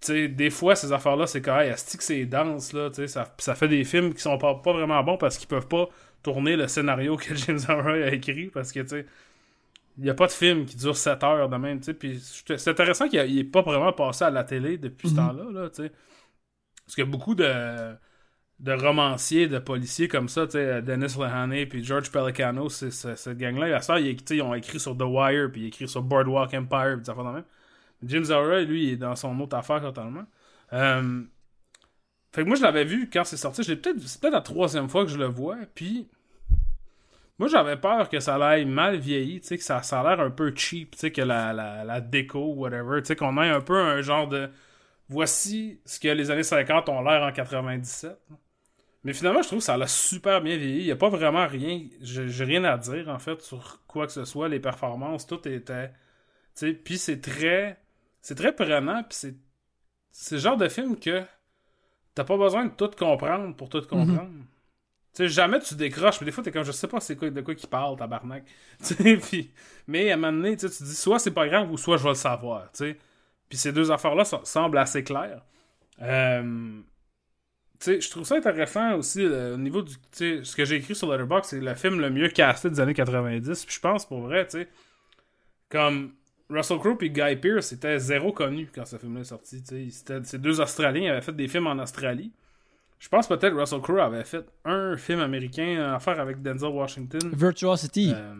tu 0.00 0.08
sais, 0.08 0.28
des 0.28 0.50
fois, 0.50 0.76
ces 0.76 0.92
affaires-là, 0.92 1.26
c'est 1.26 1.42
quand 1.42 1.58
même, 1.58 1.74
que 1.74 2.04
c'est 2.04 2.26
dense, 2.26 2.72
là, 2.72 2.90
tu 2.90 2.96
sais, 2.96 3.08
ça, 3.08 3.34
ça 3.38 3.54
fait 3.56 3.68
des 3.68 3.84
films 3.84 4.14
qui 4.14 4.20
sont 4.22 4.38
pas, 4.38 4.54
pas 4.56 4.72
vraiment 4.72 5.02
bons 5.04 5.18
parce 5.18 5.38
qu'ils 5.38 5.48
peuvent 5.48 5.68
pas 5.68 5.88
tourner 6.22 6.56
le 6.56 6.68
scénario 6.68 7.16
que 7.16 7.34
James 7.36 7.60
Arroy 7.68 8.02
a 8.04 8.12
écrit, 8.14 8.46
parce 8.48 8.72
que, 8.72 8.80
tu 8.80 8.88
sais, 8.88 9.06
il 9.98 10.06
y 10.06 10.10
a 10.10 10.14
pas 10.14 10.26
de 10.26 10.32
film 10.32 10.64
qui 10.66 10.76
dure 10.76 10.96
7 10.96 11.24
heures 11.24 11.48
de 11.48 11.56
même, 11.56 11.80
tu 11.80 11.86
sais, 11.86 11.94
puis 11.94 12.20
c'est 12.20 12.68
intéressant 12.68 13.08
qu'il 13.08 13.38
est 13.38 13.44
pas 13.44 13.62
vraiment 13.62 13.92
passé 13.92 14.24
à 14.24 14.30
la 14.30 14.44
télé 14.44 14.78
depuis 14.78 15.08
ce 15.08 15.14
Mhm. 15.14 15.16
temps-là, 15.16 15.44
là, 15.52 15.70
tu 15.70 15.76
sais. 15.84 15.92
Parce 16.86 17.00
a 17.00 17.04
beaucoup 17.06 17.34
de, 17.34 17.94
de 18.60 18.72
romanciers, 18.72 19.46
de 19.46 19.58
policiers 19.58 20.08
comme 20.08 20.28
ça, 20.28 20.48
sais, 20.48 20.82
Dennis 20.82 21.14
Lehane 21.18 21.66
puis 21.66 21.84
George 21.84 22.10
Pelicano, 22.10 22.68
c'est 22.68 22.90
cette 22.90 23.38
gang-là, 23.38 23.76
à 23.76 23.80
ça, 23.80 24.00
ils, 24.00 24.42
ont 24.42 24.54
écrit 24.54 24.80
sur 24.80 24.96
The 24.96 25.02
Wire, 25.02 25.50
puis 25.52 25.62
ils 25.62 25.66
écrit 25.68 25.88
sur 25.88 26.02
Boardwalk 26.02 26.54
Empire, 26.54 26.98
puis 27.00 27.10
affaires 27.10 27.24
de 27.24 27.30
même. 27.30 27.44
James 28.04 28.30
Arroy, 28.30 28.62
lui, 28.62 28.84
il 28.84 28.92
est 28.92 28.96
dans 28.96 29.16
son 29.16 29.38
autre 29.40 29.56
affaire 29.56 29.80
totalement. 29.80 30.24
Euh, 30.72 31.22
Fait 32.32 32.42
que 32.42 32.46
moi, 32.48 32.56
je 32.56 32.62
l'avais 32.62 32.84
vu 32.84 33.08
quand 33.12 33.24
c'est 33.24 33.36
sorti. 33.36 33.62
peut-être- 33.64 34.00
C'est 34.06 34.20
peut-être 34.20 34.34
la 34.34 34.40
troisième 34.40 34.88
fois 34.88 35.04
que 35.04 35.10
je 35.10 35.18
le 35.18 35.26
vois. 35.26 35.56
Puis, 35.74 36.08
moi, 37.38 37.48
j'avais 37.48 37.76
peur 37.76 38.08
que 38.08 38.20
ça 38.20 38.36
aille 38.46 38.66
mal 38.66 38.96
vieilli. 38.98 39.40
Tu 39.40 39.46
sais, 39.48 39.56
que 39.58 39.64
ça, 39.64 39.82
ça 39.82 40.00
a 40.00 40.04
l'air 40.16 40.20
un 40.24 40.30
peu 40.30 40.52
cheap. 40.54 40.92
Tu 40.92 40.98
sais, 40.98 41.10
que 41.12 41.22
la, 41.22 41.52
la, 41.52 41.84
la 41.84 42.00
déco, 42.00 42.54
whatever. 42.54 43.00
Tu 43.02 43.06
sais, 43.08 43.16
qu'on 43.16 43.40
ait 43.42 43.48
un 43.48 43.60
peu 43.60 43.78
un 43.78 44.02
genre 44.02 44.28
de. 44.28 44.50
Voici 45.08 45.80
ce 45.86 45.98
que 46.00 46.08
les 46.08 46.30
années 46.30 46.42
50 46.42 46.88
ont 46.90 47.02
l'air 47.02 47.22
en 47.22 47.32
97. 47.32 48.18
Mais 49.04 49.12
finalement, 49.12 49.42
je 49.42 49.48
trouve 49.48 49.60
que 49.60 49.64
ça 49.64 49.74
a 49.74 49.86
super 49.86 50.40
bien 50.40 50.56
vieilli. 50.56 50.80
Il 50.80 50.84
n'y 50.84 50.90
a 50.90 50.96
pas 50.96 51.08
vraiment 51.08 51.46
rien. 51.46 51.86
J'ai 52.00 52.44
rien 52.44 52.64
à 52.64 52.76
dire, 52.76 53.08
en 53.08 53.18
fait, 53.18 53.40
sur 53.42 53.80
quoi 53.86 54.06
que 54.06 54.12
ce 54.12 54.24
soit. 54.24 54.48
Les 54.48 54.60
performances, 54.60 55.26
tout 55.26 55.46
était. 55.48 55.90
Tu 55.90 55.94
sais, 56.54 56.72
puis 56.72 56.98
c'est 56.98 57.20
très. 57.20 57.78
C'est 58.20 58.34
très 58.34 58.54
prenant. 58.54 59.02
Puis 59.04 59.16
c'est. 59.18 59.34
C'est 60.10 60.36
le 60.36 60.40
genre 60.40 60.56
de 60.56 60.68
film 60.68 60.98
que. 60.98 61.24
T'as 62.14 62.24
pas 62.24 62.36
besoin 62.36 62.66
de 62.66 62.70
tout 62.70 62.90
comprendre 62.98 63.54
pour 63.54 63.68
tout 63.68 63.82
comprendre. 63.82 64.30
Tu 65.14 65.24
sais, 65.24 65.28
jamais 65.28 65.60
tu 65.60 65.74
décroches, 65.76 66.20
mais 66.20 66.26
des 66.26 66.32
fois, 66.32 66.42
t'es 66.42 66.50
comme, 66.50 66.64
je 66.64 66.72
sais 66.72 66.88
pas 66.88 67.00
c'est 67.00 67.16
quoi, 67.16 67.30
de 67.30 67.40
quoi 67.40 67.54
qu'il 67.54 67.68
parle, 67.68 67.96
tabarnak. 67.96 68.44
Tu 68.84 68.94
sais, 68.94 69.16
puis, 69.16 69.52
mais 69.86 70.10
à 70.10 70.14
un 70.14 70.16
moment 70.16 70.36
donné, 70.36 70.56
tu 70.56 70.66
dis, 70.66 70.94
soit 70.96 71.20
c'est 71.20 71.30
pas 71.30 71.48
grave, 71.48 71.70
ou 71.70 71.76
soit 71.76 71.96
je 71.96 72.02
vais 72.02 72.08
le 72.10 72.14
savoir, 72.14 72.70
tu 72.72 72.78
sais. 72.78 72.98
Puis 73.48 73.58
ces 73.58 73.72
deux 73.72 73.90
affaires-là 73.90 74.24
semblent 74.24 74.78
assez 74.78 75.04
claires. 75.04 75.42
Euh, 76.02 76.80
sais, 77.84 78.00
je 78.00 78.10
trouve 78.10 78.24
ça 78.24 78.36
intéressant 78.36 78.96
aussi, 78.96 79.24
au 79.24 79.56
niveau 79.56 79.82
du, 79.82 79.94
tu 79.94 80.00
sais, 80.12 80.40
ce 80.44 80.56
que 80.56 80.64
j'ai 80.64 80.76
écrit 80.76 80.94
sur 80.94 81.10
Letterboxd, 81.10 81.50
c'est 81.50 81.60
le 81.60 81.74
film 81.74 82.00
le 82.00 82.10
mieux 82.10 82.28
casté 82.28 82.68
des 82.70 82.80
années 82.80 82.94
90, 82.94 83.64
puis 83.64 83.74
je 83.74 83.80
pense, 83.80 84.06
pour 84.06 84.20
vrai, 84.20 84.44
tu 84.46 84.52
sais, 84.58 84.68
comme 85.68 86.12
Russell 86.50 86.78
Crowe 86.78 86.96
et 87.02 87.10
Guy 87.10 87.36
Pearce 87.36 87.72
étaient 87.72 87.98
zéro 87.98 88.32
connus 88.32 88.68
quand 88.74 88.84
ce 88.86 88.96
film-là 88.96 89.20
est 89.20 89.24
sorti, 89.24 89.62
tu 89.62 89.68
sais. 89.68 89.90
C'était- 89.90 90.24
Ces 90.24 90.38
deux 90.38 90.60
Australiens 90.60 91.12
avaient 91.12 91.20
fait 91.20 91.36
des 91.36 91.46
films 91.46 91.66
en 91.66 91.78
Australie. 91.78 92.32
Je 92.98 93.08
pense 93.08 93.28
peut-être 93.28 93.54
Russell 93.54 93.80
Crowe 93.80 94.00
avait 94.00 94.24
fait 94.24 94.44
un 94.64 94.96
film 94.96 95.20
américain 95.20 95.92
à 95.94 96.00
faire 96.00 96.18
avec 96.18 96.42
Denzel 96.42 96.70
Washington. 96.70 97.20
Virtuosity. 97.32 98.12
Euh, 98.14 98.34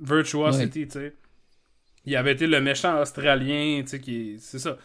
Virtuosity, 0.00 0.86
tu 0.86 0.92
sais. 0.92 1.12
Il 2.06 2.16
avait 2.16 2.32
été 2.32 2.46
le 2.46 2.60
méchant 2.60 3.00
australien, 3.00 3.82
tu 3.82 3.88
sais, 3.88 4.00
qui 4.00 4.32
est- 4.34 4.38
C'est 4.38 4.58
ça. 4.58 4.78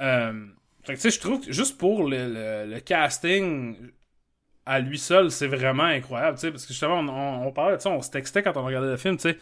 Euh, 0.00 0.46
fait 0.84 0.94
que, 0.94 1.00
tu 1.00 1.10
sais, 1.10 1.10
je 1.10 1.20
trouve 1.20 1.44
que 1.44 1.52
juste 1.52 1.78
pour 1.78 2.08
le, 2.08 2.66
le- 2.66 2.80
casting 2.80 3.76
à 4.66 4.80
lui 4.80 4.98
seul, 4.98 5.30
c'est 5.30 5.46
vraiment 5.48 5.84
incroyable, 5.84 6.36
tu 6.38 6.42
sais, 6.42 6.50
parce 6.50 6.64
que 6.66 6.72
justement, 6.72 7.00
on, 7.00 7.46
on, 7.48 7.52
parlait 7.52 7.76
de 7.76 7.82
ça, 7.82 7.90
on 7.90 8.02
se 8.02 8.10
textait 8.10 8.42
quand 8.42 8.56
on 8.56 8.64
regardait 8.64 8.88
le 8.90 8.96
film, 8.96 9.16
tu 9.16 9.22
sais. 9.30 9.38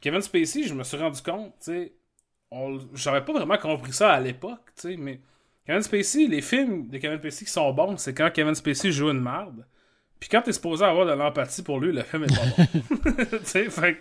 Kevin 0.00 0.22
Spacey, 0.22 0.64
je 0.64 0.74
me 0.74 0.84
suis 0.84 0.96
rendu 0.98 1.22
compte, 1.22 1.54
tu 1.58 1.72
sais, 1.72 1.92
j'avais 2.94 3.24
pas 3.24 3.32
vraiment 3.32 3.58
compris 3.58 3.92
ça 3.92 4.12
à 4.12 4.20
l'époque, 4.20 4.60
tu 4.76 4.82
sais, 4.82 4.96
mais 4.96 5.20
Kevin 5.66 5.82
Spacey, 5.82 6.26
les 6.26 6.42
films 6.42 6.88
de 6.88 6.98
Kevin 6.98 7.18
Spacey 7.18 7.44
qui 7.44 7.50
sont 7.50 7.72
bons, 7.72 7.96
c'est 7.96 8.14
quand 8.14 8.30
Kevin 8.32 8.54
Spacey 8.54 8.92
joue 8.92 9.10
une 9.10 9.20
merde. 9.22 9.64
Puis 10.20 10.28
quand 10.28 10.42
t'es 10.42 10.52
supposé 10.52 10.84
avoir 10.84 11.06
de 11.06 11.12
l'empathie 11.12 11.62
pour 11.62 11.80
lui, 11.80 11.92
le 11.92 12.02
film 12.02 12.24
est 12.24 12.34
pas 12.34 12.46
bon. 12.56 12.80
tu 13.38 13.44
sais, 13.44 13.70
fait, 13.70 13.98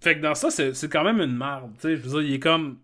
que- 0.00 0.20
dans 0.20 0.34
ça, 0.34 0.50
c'est 0.50 0.74
c'est 0.74 0.88
quand 0.90 1.04
même 1.04 1.20
une 1.20 1.36
merde. 1.36 1.72
Tu 1.76 1.80
sais, 1.82 1.96
je 1.96 2.02
veux 2.02 2.20
dire, 2.20 2.30
il 2.30 2.34
est 2.34 2.40
comme. 2.40 2.78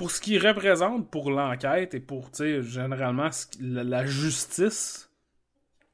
Pour 0.00 0.10
ce 0.10 0.18
qu'il 0.18 0.38
représente 0.38 1.10
pour 1.10 1.30
l'enquête 1.30 1.92
et 1.92 2.00
pour, 2.00 2.30
généralement, 2.34 3.28
la, 3.60 3.84
la 3.84 4.06
justice, 4.06 5.10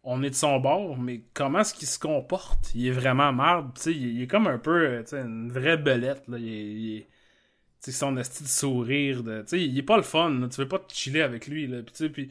on 0.04 0.22
est 0.22 0.30
de 0.30 0.36
son 0.36 0.60
bord, 0.60 0.96
mais 0.96 1.24
comment 1.34 1.58
est-ce 1.58 1.74
qu'il 1.74 1.88
se 1.88 1.98
comporte? 1.98 2.70
Il 2.76 2.86
est 2.86 2.92
vraiment 2.92 3.32
marde. 3.32 3.76
Tu 3.76 3.92
il, 3.92 4.22
est 4.22 4.28
comme 4.28 4.46
un 4.46 4.58
peu, 4.58 4.86
euh, 4.86 5.02
une 5.24 5.50
vraie 5.50 5.76
belette. 5.76 6.22
Là. 6.28 6.38
Il 6.38 6.46
il 6.46 6.96
est- 6.98 7.90
son 7.90 8.16
esti 8.16 8.44
de 8.44 8.48
sourire. 8.48 9.24
De, 9.24 9.42
tu 9.42 9.58
il 9.58 9.76
est 9.76 9.82
pas 9.82 9.96
le 9.96 10.04
fun. 10.04 10.30
là. 10.30 10.46
Tu 10.46 10.60
veux 10.60 10.68
pas 10.68 10.78
te 10.78 10.94
chiller 10.94 11.22
avec 11.22 11.48
lui. 11.48 11.66
Là. 11.66 11.82
Puis, 11.82 12.08
puis 12.10 12.30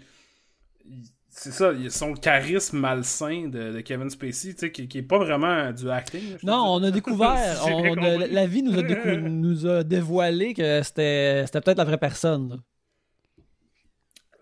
c'est 1.38 1.52
ça, 1.52 1.74
il 1.74 1.84
y 1.84 1.88
a 1.88 1.90
son 1.90 2.14
charisme 2.14 2.80
malsain 2.80 3.50
de, 3.50 3.74
de 3.74 3.82
Kevin 3.82 4.10
Spacey, 4.10 4.54
tu 4.54 4.60
sais, 4.60 4.72
qui, 4.72 4.88
qui 4.88 5.00
est 5.00 5.04
pas 5.04 5.18
vraiment 5.18 5.72
du 5.74 5.90
acting. 5.90 6.32
là, 6.32 6.38
Non, 6.44 6.64
on 6.76 6.84
a 6.84 6.92
découvert, 7.00 7.58
Si 7.62 7.70
on 7.72 7.94
a- 7.98 8.28
la 8.28 8.48
vie 8.48 8.64
nous 8.64 8.78
a, 8.80 8.82
décou- 8.84 9.20
nous 9.30 9.66
a 9.68 9.84
dévoilé 9.84 10.54
que 10.54 10.82
c'était 10.82 11.44
c'était 11.46 11.60
peut-être 11.62 11.78
la 11.78 11.84
vraie 11.84 11.98
personne. 11.98 12.50
là. 12.50 12.56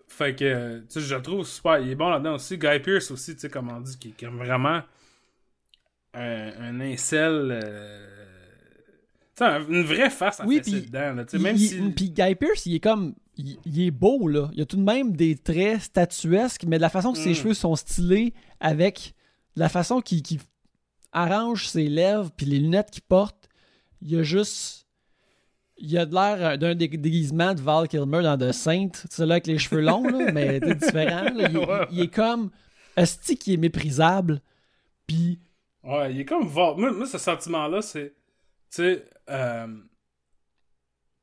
Fait 0.06 0.36
que, 0.36 0.78
tu 0.80 0.84
sais, 0.88 1.00
je 1.00 1.14
le 1.16 1.22
trouve 1.22 1.44
super. 1.44 1.78
Il 1.80 1.90
est 1.90 1.94
bon 1.96 2.08
là-dedans 2.08 2.34
aussi. 2.34 2.56
Guy 2.56 2.78
Pearce 2.78 3.10
aussi, 3.10 3.34
tu 3.34 3.40
sais, 3.40 3.50
comme 3.50 3.70
on 3.72 3.80
dit, 3.80 3.98
qui 3.98 4.08
est 4.10 4.24
comme 4.26 4.36
vraiment 4.38 4.80
un, 6.14 6.52
un 6.60 6.80
incel. 6.80 7.48
euh, 7.64 8.10
une 9.40 9.82
vraie 9.82 10.10
face 10.10 10.40
à 10.40 10.46
Oui, 10.46 10.60
puis 10.60 10.82
dedans, 10.82 11.14
là, 11.14 11.24
tu 11.24 11.32
sais, 11.32 11.36
Il- 11.38 11.42
même 11.42 11.56
il- 11.56 11.68
si. 11.68 11.80
Puis 11.90 12.10
Guy 12.10 12.34
Pearce, 12.34 12.66
il 12.66 12.74
est 12.76 12.80
comme. 12.80 13.14
Il, 13.36 13.56
il 13.64 13.80
est 13.82 13.90
beau, 13.90 14.28
là. 14.28 14.48
Il 14.54 14.62
a 14.62 14.64
tout 14.66 14.76
de 14.76 14.82
même 14.82 15.16
des 15.16 15.36
traits 15.36 15.80
statuesques, 15.80 16.64
mais 16.68 16.76
de 16.76 16.82
la 16.82 16.88
façon 16.90 17.12
que 17.12 17.18
ses 17.18 17.30
Mm. 17.30 17.34
cheveux 17.34 17.54
sont 17.54 17.74
stylés, 17.74 18.32
avec 18.60 19.14
la 19.56 19.68
façon 19.68 20.00
qu'il 20.00 20.22
arrange 21.12 21.66
ses 21.68 21.88
lèvres, 21.88 22.30
puis 22.36 22.46
les 22.46 22.58
lunettes 22.60 22.90
qu'il 22.90 23.02
porte, 23.02 23.48
il 24.02 24.12
y 24.12 24.16
a 24.16 24.22
juste. 24.22 24.86
Il 25.76 25.98
a 25.98 26.06
de 26.06 26.14
l'air 26.14 26.56
d'un 26.56 26.76
dé- 26.76 26.86
déguisement 26.86 27.52
de 27.54 27.60
Val 27.60 27.88
Kilmer 27.88 28.22
dans 28.22 28.38
The 28.38 28.52
Saint, 28.52 28.90
celui-là 29.10 29.34
avec 29.34 29.48
les 29.48 29.58
cheveux 29.58 29.80
longs, 29.80 30.04
là, 30.08 30.30
mais 30.30 30.60
c'est 30.62 30.74
différent. 30.78 31.24
là. 31.34 31.48
Il, 31.50 31.58
Ouais. 31.58 31.86
il 31.90 32.00
est 32.02 32.14
comme. 32.14 32.50
Asti 32.96 33.36
qui 33.36 33.54
est 33.54 33.56
méprisable, 33.56 34.40
puis. 35.08 35.40
Ouais, 35.82 36.14
il 36.14 36.20
est 36.20 36.24
comme. 36.24 36.48
Moi, 36.48 36.76
moi, 36.76 37.06
ce 37.06 37.18
sentiment-là, 37.18 37.82
c'est. 37.82 38.14
Tu 38.74 38.82
sais, 38.82 39.04
euh, 39.30 39.66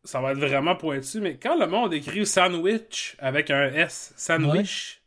ça 0.05 0.21
va 0.21 0.31
être 0.31 0.39
vraiment 0.39 0.75
pointu, 0.75 1.19
mais 1.19 1.37
quand 1.37 1.59
le 1.59 1.67
monde 1.67 1.93
écrit 1.93 2.25
sandwich 2.25 3.17
avec 3.19 3.49
un 3.49 3.67
S, 3.67 4.13
sandwich, 4.15 5.01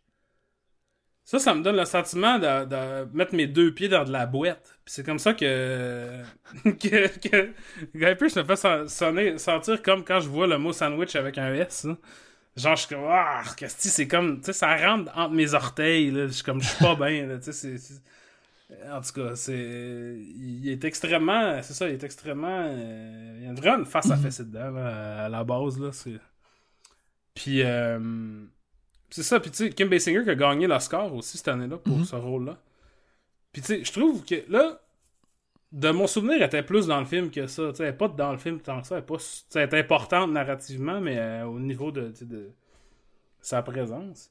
ça, 1.25 1.39
ça 1.39 1.55
me 1.55 1.63
donne 1.63 1.77
le 1.77 1.87
sentiment 1.87 2.39
de, 2.39 2.67
de 2.67 3.09
mettre 3.17 3.35
mes 3.35 3.47
deux 3.47 3.73
pieds 3.73 3.89
dans 3.89 4.05
de 4.05 4.13
la 4.13 4.27
boîte. 4.27 4.79
Puis 4.85 4.95
c'est 4.95 5.07
comme 5.07 5.19
ça 5.19 5.33
que. 5.33 6.23
que, 6.65 7.07
que 7.19 7.53
Guy 7.95 8.15
Pearce 8.15 8.37
me 8.37 8.45
fait 8.45 8.89
sonner, 8.89 9.39
sentir 9.39 9.81
comme 9.83 10.05
quand 10.05 10.21
je 10.21 10.29
vois 10.29 10.47
le 10.47 10.59
mot 10.59 10.75
sandwich 10.75 11.17
avec 11.17 11.39
un 11.39 11.55
S. 11.55 11.87
Genre, 12.57 12.77
je 12.77 12.81
suis 12.83 12.95
comme. 12.95 13.07
Ah, 13.09 13.43
c'est 13.67 14.07
comme. 14.07 14.41
Tu 14.41 14.47
sais, 14.47 14.53
ça 14.53 14.77
rentre 14.77 15.11
entre 15.17 15.35
mes 15.35 15.55
orteils, 15.55 16.11
là. 16.11 16.27
Je 16.27 16.33
suis 16.33 16.45
comme, 16.45 16.61
je 16.61 16.69
suis 16.69 16.85
pas 16.85 16.95
bien, 17.09 17.27
là. 17.27 17.39
Tu 17.39 17.53
sais, 17.53 17.79
c'est. 17.79 18.03
En 18.91 19.01
tout 19.03 19.13
cas, 19.13 19.37
c'est. 19.37 20.17
Il 20.37 20.69
est 20.69 20.85
extrêmement. 20.85 21.61
C'est 21.63 21.75
ça, 21.75 21.89
il 21.89 21.95
est 21.95 22.03
extrêmement. 22.05 22.67
euh, 22.69 23.37
Il 23.41 23.47
y 23.47 23.49
a 23.49 23.53
vraiment 23.55 23.79
une 23.81 23.85
face 23.85 24.11
à 24.11 24.17
fesser 24.17 24.45
dedans, 24.45 24.71
là, 24.71 25.25
à 25.25 25.29
la 25.29 25.45
base, 25.45 25.79
là. 25.79 25.93
C'est... 25.93 26.19
Puis, 27.35 27.63
euh, 27.63 27.99
c'est 29.11 29.23
ça. 29.23 29.39
Puis, 29.41 29.51
tu 29.51 29.57
sais, 29.59 29.71
Kim 29.71 29.89
Basinger 29.89 30.25
qui 30.25 30.31
a 30.31 30.35
gagné 30.35 30.67
l'Oscar 30.67 31.13
aussi 31.15 31.37
cette 31.39 31.49
année-là 31.49 31.77
pour 31.79 31.99
Mhm. 31.99 32.05
ce 32.05 32.17
rôle-là. 32.17 32.57
Puis, 33.53 33.63
tu 33.63 33.69
sais, 33.69 33.85
je 33.85 33.93
trouve 33.93 34.25
que 34.25 34.37
là, 34.49 34.81
de 35.73 35.91
mon 35.91 36.07
souvenir, 36.07 36.35
elle 36.37 36.43
était 36.45 36.63
plus 36.63 36.87
dans 36.87 37.01
le 37.01 37.07
film 37.07 37.31
que 37.31 37.47
ça. 37.47 37.69
Tu 37.71 37.77
sais, 37.77 37.83
elle 37.85 37.91
est 37.91 37.93
pas 37.97 38.09
dans 38.09 38.33
le 38.33 38.39
film 38.39 38.61
tant 38.61 38.81
que 38.81 38.87
ça. 38.87 38.97
Elle 38.97 39.03
est, 39.03 39.07
pas, 39.07 39.17
elle 39.57 39.63
est 39.63 39.75
importante 39.81 40.31
narrativement, 40.33 41.01
mais 41.01 41.19
euh, 41.19 41.45
au 41.47 41.59
niveau 41.61 41.91
de, 41.93 42.13
de 42.23 42.51
sa 43.41 43.63
présence. 43.63 44.31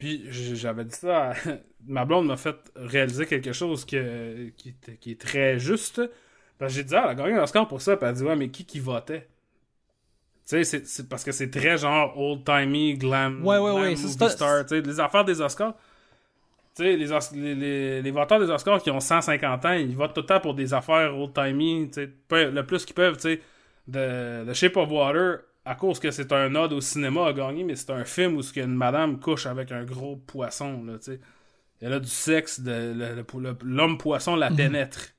Puis 0.00 0.24
j'avais 0.32 0.84
dit 0.86 0.96
ça, 0.96 1.32
à- 1.32 1.34
ma 1.88 2.06
blonde 2.06 2.26
m'a 2.28 2.38
fait 2.38 2.56
réaliser 2.76 3.26
quelque 3.26 3.52
chose 3.54 3.86
que, 3.86 4.50
qui, 4.58 4.74
est 5.12 5.20
très 5.20 5.60
juste. 5.60 6.02
Parce 6.58 6.72
que 6.72 6.78
j'ai 6.78 6.84
dit, 6.84 6.96
ah, 6.96 7.02
elle 7.06 7.10
a 7.10 7.16
gagné 7.16 7.34
un 7.34 7.44
Oscar 7.44 7.68
pour 7.68 7.82
ça. 7.82 7.96
Puis 7.96 8.04
elle 8.06 8.10
a 8.10 8.14
dit, 8.14 8.24
ouais, 8.24 8.36
mais 8.36 8.50
qui 8.50 8.66
qui 8.66 8.80
votait? 8.80 9.28
Tu 10.48 10.64
sais, 10.64 10.84
c'est- 10.84 11.08
parce 11.08 11.22
que 11.24 11.32
c'est 11.32 11.50
très 11.50 11.78
genre 11.78 12.18
old-timey, 12.18 12.94
glam, 12.94 13.46
Ouais, 13.46 13.58
ouais, 13.58 13.70
glam 13.72 13.82
ouais, 13.82 13.96
ça, 13.96 14.08
movie 14.08 14.30
star. 14.30 14.66
Tu 14.66 14.68
sais, 14.76 14.80
les 14.80 15.00
affaires 15.00 15.24
des 15.24 15.40
Oscars. 15.40 15.74
Tu 16.76 16.84
sais, 16.84 16.96
les, 16.96 17.12
Os- 17.12 17.32
les, 17.32 17.54
les, 17.54 18.02
les 18.02 18.10
voteurs 18.10 18.40
des 18.40 18.50
Oscars 18.50 18.82
qui 18.82 18.90
ont 18.90 19.00
150 19.00 19.64
ans, 19.66 19.72
ils 19.72 19.94
votent 19.96 20.14
tout 20.14 20.20
le 20.20 20.26
temps 20.26 20.40
pour 20.40 20.54
des 20.54 20.72
affaires 20.74 21.16
old-timey, 21.18 21.88
tu 21.88 21.94
sais, 21.94 22.10
peu- 22.28 22.50
le 22.50 22.64
plus 22.66 22.84
qu'ils 22.84 22.94
peuvent, 22.94 23.16
tu 23.16 23.22
sais. 23.22 23.40
De, 23.88 24.44
de 24.44 24.52
Shape 24.52 24.76
of 24.76 24.90
Water, 24.90 25.40
à 25.70 25.76
cause 25.76 26.00
que 26.00 26.10
c'est 26.10 26.32
un 26.32 26.52
ode 26.56 26.72
au 26.72 26.80
cinéma 26.80 27.26
à 27.28 27.32
gagner, 27.32 27.62
mais 27.62 27.76
c'est 27.76 27.90
un 27.90 28.04
film 28.04 28.34
où 28.36 28.42
ce 28.42 28.52
qu'une 28.52 28.74
madame 28.74 29.20
couche 29.20 29.46
avec 29.46 29.70
un 29.70 29.84
gros 29.84 30.16
poisson, 30.16 30.82
là, 30.84 30.98
tu 30.98 31.12
sais. 31.12 31.20
Elle 31.80 31.92
a 31.92 32.00
du 32.00 32.08
sexe, 32.08 32.58
de, 32.60 33.24
l'homme 33.62 33.96
poisson 33.96 34.34
la 34.34 34.50
pénètre. 34.50 34.98
Puis 34.98 35.12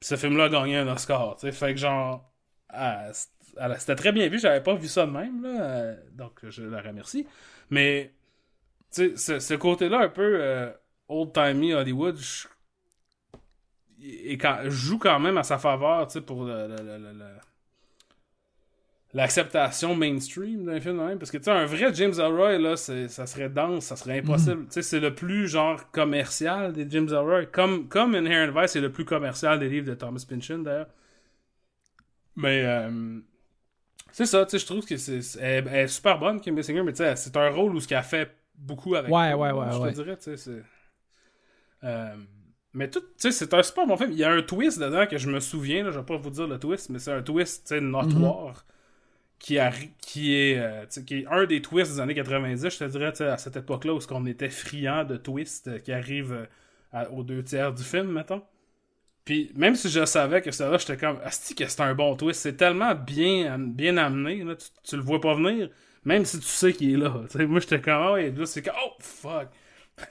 Puis 0.00 0.08
ce 0.08 0.16
film-là 0.16 0.44
a 0.44 0.48
gagné 0.48 0.78
un 0.78 0.88
Oscar, 0.88 1.36
tu 1.36 1.42
sais. 1.46 1.52
Fait 1.52 1.74
que 1.74 1.80
genre, 1.80 2.28
c'était 3.78 3.94
très 3.94 4.10
bien 4.10 4.28
vu, 4.28 4.40
j'avais 4.40 4.62
pas 4.62 4.74
vu 4.74 4.88
ça 4.88 5.06
de 5.06 5.12
même, 5.12 5.42
là. 5.44 5.62
euh, 5.62 5.96
donc 6.12 6.40
je 6.50 6.64
la 6.64 6.82
remercie. 6.82 7.24
Mais, 7.70 8.12
tu 8.92 9.16
sais, 9.16 9.16
ce, 9.16 9.38
ce 9.38 9.54
côté-là 9.54 10.00
un 10.00 10.08
peu 10.08 10.38
euh, 10.42 10.72
old-timey 11.08 11.72
Hollywood, 11.72 12.16
je- 12.18 12.48
et 14.02 14.36
quand, 14.38 14.58
joue 14.68 14.98
quand 14.98 15.20
même 15.20 15.38
à 15.38 15.44
sa 15.44 15.58
faveur, 15.58 16.06
tu 16.08 16.14
sais, 16.14 16.20
pour 16.20 16.44
le- 16.44 16.66
le- 16.68 16.76
le- 16.82 16.98
le- 16.98 17.12
le- 17.12 17.38
l'acceptation 19.14 19.96
mainstream 19.96 20.64
d'un 20.66 20.80
film 20.80 20.98
même. 21.06 21.18
Parce 21.18 21.30
que, 21.30 21.38
tu 21.38 21.44
sais, 21.44 21.50
un 21.52 21.66
vrai 21.66 21.94
James 21.94 22.14
Elroy, 22.18 22.58
là, 22.58 22.76
ça 22.76 23.26
serait 23.26 23.48
dense, 23.48 23.86
ça 23.86 23.96
serait 23.96 24.18
impossible. 24.18 24.66
Tu 24.66 24.72
sais, 24.72 24.82
c'est 24.82 25.00
le 25.00 25.14
plus, 25.14 25.48
genre, 25.48 25.90
commercial 25.92 26.72
des 26.72 26.86
James 26.90 27.08
Elroy. 27.08 27.46
Comme, 27.46 27.88
comme 27.88 28.14
Inherent 28.14 28.52
Vice, 28.52 28.72
c'est 28.72 28.80
le 28.80 28.92
plus 28.92 29.04
commercial 29.06 29.58
des 29.58 29.68
livres 29.68 29.86
de 29.86 29.94
Thomas 29.94 30.24
Pynchon, 30.28 30.58
d'ailleurs. 30.58 30.88
Mais, 32.36 32.64
euh, 32.64 33.20
c'est 34.12 34.26
ça, 34.26 34.44
tu 34.46 34.52
sais, 34.52 34.58
je 34.60 34.66
trouve 34.66 34.86
que 34.86 34.96
c'est, 34.96 35.22
c'est- 35.22 35.40
elle, 35.40 35.68
elle 35.68 35.84
est 35.84 35.88
super 35.88 36.18
bonne, 36.18 36.40
Kim 36.40 36.54
Basinger, 36.56 36.82
mais 36.82 36.92
tu 36.92 36.98
sais, 36.98 37.16
c'est 37.16 37.36
un 37.36 37.50
rôle 37.50 37.74
où 37.74 37.80
ce 37.80 37.88
qu'elle 37.88 38.02
fait 38.02 38.30
beaucoup 38.56 38.94
avec 38.96 39.12
Ouais, 39.12 39.34
ouais, 39.34 39.52
ouais, 39.52 39.66
Je 39.72 39.78
ouais. 39.80 39.90
te 39.90 39.94
dirais, 39.96 40.16
tu 40.16 40.24
sais, 40.24 40.36
c'est... 40.36 40.62
Euh, 41.84 42.16
mais 42.72 42.90
tout, 42.90 43.00
tu 43.00 43.06
sais, 43.18 43.30
c'est 43.32 43.54
un 43.54 43.62
super 43.62 43.86
bon 43.86 43.96
film. 43.96 44.10
Il 44.12 44.18
y 44.18 44.24
a 44.24 44.30
un 44.32 44.42
twist 44.42 44.78
dedans 44.80 45.06
que 45.06 45.18
je 45.18 45.30
me 45.30 45.40
souviens, 45.40 45.84
là, 45.84 45.90
je 45.90 45.98
vais 45.98 46.04
pas 46.04 46.16
vous 46.16 46.30
dire 46.30 46.46
le 46.48 46.58
twist, 46.58 46.90
mais 46.90 46.98
c'est 46.98 47.12
un 47.12 47.22
twist, 47.22 47.64
tu 47.68 47.74
sais, 47.76 47.80
notoire, 47.80 48.64
qui, 49.38 49.56
arri- 49.56 49.90
qui, 50.00 50.34
est, 50.34 50.58
euh, 50.58 50.84
qui 51.06 51.18
est 51.20 51.26
un 51.30 51.44
des 51.44 51.60
twists 51.60 51.92
des 51.92 52.00
années 52.00 52.14
90, 52.14 52.68
je 52.70 52.78
te 52.78 52.84
dirais, 52.84 53.12
à 53.22 53.36
cette 53.36 53.56
époque-là, 53.56 53.92
où 53.94 53.98
on 54.10 54.26
était 54.26 54.48
friand 54.48 55.04
de 55.04 55.16
twists 55.16 55.68
euh, 55.68 55.78
qui 55.78 55.92
arrivent 55.92 56.32
euh, 56.32 56.46
à- 56.92 57.10
aux 57.10 57.22
deux 57.22 57.42
tiers 57.42 57.72
du 57.72 57.82
film, 57.82 58.10
mettons. 58.12 58.42
Puis 59.24 59.50
même 59.56 59.74
si 59.74 59.88
je 59.88 60.04
savais 60.04 60.42
que 60.42 60.50
c'était 60.50 60.70
là, 60.70 60.76
j'étais 60.78 60.96
comme, 60.98 61.18
asti 61.24 61.54
que 61.54 61.66
c'est 61.66 61.80
un 61.80 61.94
bon 61.94 62.14
twist. 62.16 62.40
C'est 62.40 62.56
tellement 62.56 62.94
bien, 62.94 63.58
bien 63.58 63.96
amené, 63.96 64.44
là, 64.44 64.54
tu, 64.56 64.66
tu 64.82 64.96
le 64.96 65.02
vois 65.02 65.20
pas 65.20 65.34
venir, 65.34 65.70
même 66.04 66.24
si 66.26 66.38
tu 66.40 66.46
sais 66.46 66.72
qu'il 66.72 66.92
est 66.92 66.96
là. 66.98 67.22
Moi, 67.46 67.60
j'étais 67.60 67.80
comme, 67.80 67.94
ah 67.94 68.12
ouais, 68.12 68.30
là, 68.30 68.46
c'est 68.46 68.62
comme, 68.62 68.74
oh, 68.84 68.90
fuck. 69.00 69.48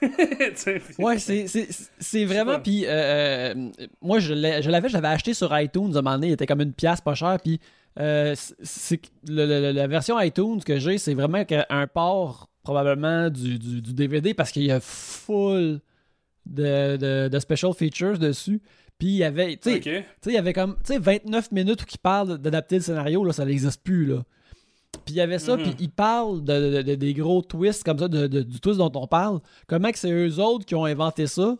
Ouais, 0.98 1.18
c'est- 1.18 2.24
vraiment. 2.24 2.58
Puis, 2.60 2.86
moi, 4.00 4.18
je 4.18 4.32
l'avais, 4.34 4.62
je 4.88 4.94
l'avais 4.94 5.08
acheté 5.08 5.34
sur 5.34 5.56
iTunes 5.58 5.92
à 5.94 5.98
un 5.98 6.02
moment 6.02 6.14
donné. 6.16 6.28
Il 6.28 6.32
était 6.32 6.46
comme 6.46 6.62
une 6.62 6.72
pièce 6.72 7.00
pas 7.00 7.14
cher. 7.14 7.36
Puis, 7.42 7.60
euh, 8.00 8.34
c'est- 8.36 9.00
le- 9.28 9.46
le- 9.46 9.72
la 9.72 9.86
version 9.86 10.18
iTunes 10.20 10.60
que 10.64 10.78
j'ai, 10.78 10.98
c'est 10.98 11.14
vraiment 11.14 11.42
un 11.70 11.86
port 11.86 12.48
probablement 12.62 13.28
du, 13.30 13.58
du, 13.58 13.82
du 13.82 13.92
DVD 13.92 14.34
parce 14.34 14.50
qu'il 14.50 14.64
y 14.64 14.72
a 14.72 14.80
full 14.80 15.80
de, 16.46 16.96
de, 16.96 17.28
de 17.28 17.38
special 17.38 17.72
features 17.74 18.18
dessus. 18.18 18.60
Puis, 18.98 19.08
il 19.08 19.16
y 19.16 19.24
avait. 19.24 19.56
Tu 19.56 19.70
sais, 19.82 20.04
il 20.26 20.32
y 20.32 20.36
avait 20.38 20.52
comme 20.52 20.76
tu 20.84 20.92
sais, 20.94 20.98
29 20.98 21.50
minutes 21.52 21.82
où 21.82 21.86
il 21.92 21.98
parle 21.98 22.38
d'adapter 22.38 22.76
le 22.76 22.82
scénario, 22.82 23.24
là, 23.24 23.32
ça 23.32 23.44
n'existe 23.44 23.82
plus. 23.82 24.06
Là. 24.06 24.22
Puis 25.04 25.14
il 25.14 25.16
y 25.16 25.20
avait 25.20 25.40
ça, 25.40 25.56
Mhm. 25.56 25.62
puis 25.62 25.74
il 25.80 25.90
parle 25.90 26.44
de, 26.44 26.76
de- 26.76 26.82
de- 26.82 26.94
des 26.94 27.12
gros 27.14 27.42
twists 27.42 27.82
comme 27.84 27.98
ça, 27.98 28.06
du 28.08 28.60
twist 28.60 28.78
dont 28.78 28.92
on 28.94 29.06
parle. 29.08 29.40
Comment 29.66 29.90
que 29.90 29.98
c'est 29.98 30.10
eux 30.12 30.38
autres 30.40 30.64
qui 30.64 30.74
ont 30.76 30.84
inventé 30.84 31.26
ça? 31.26 31.56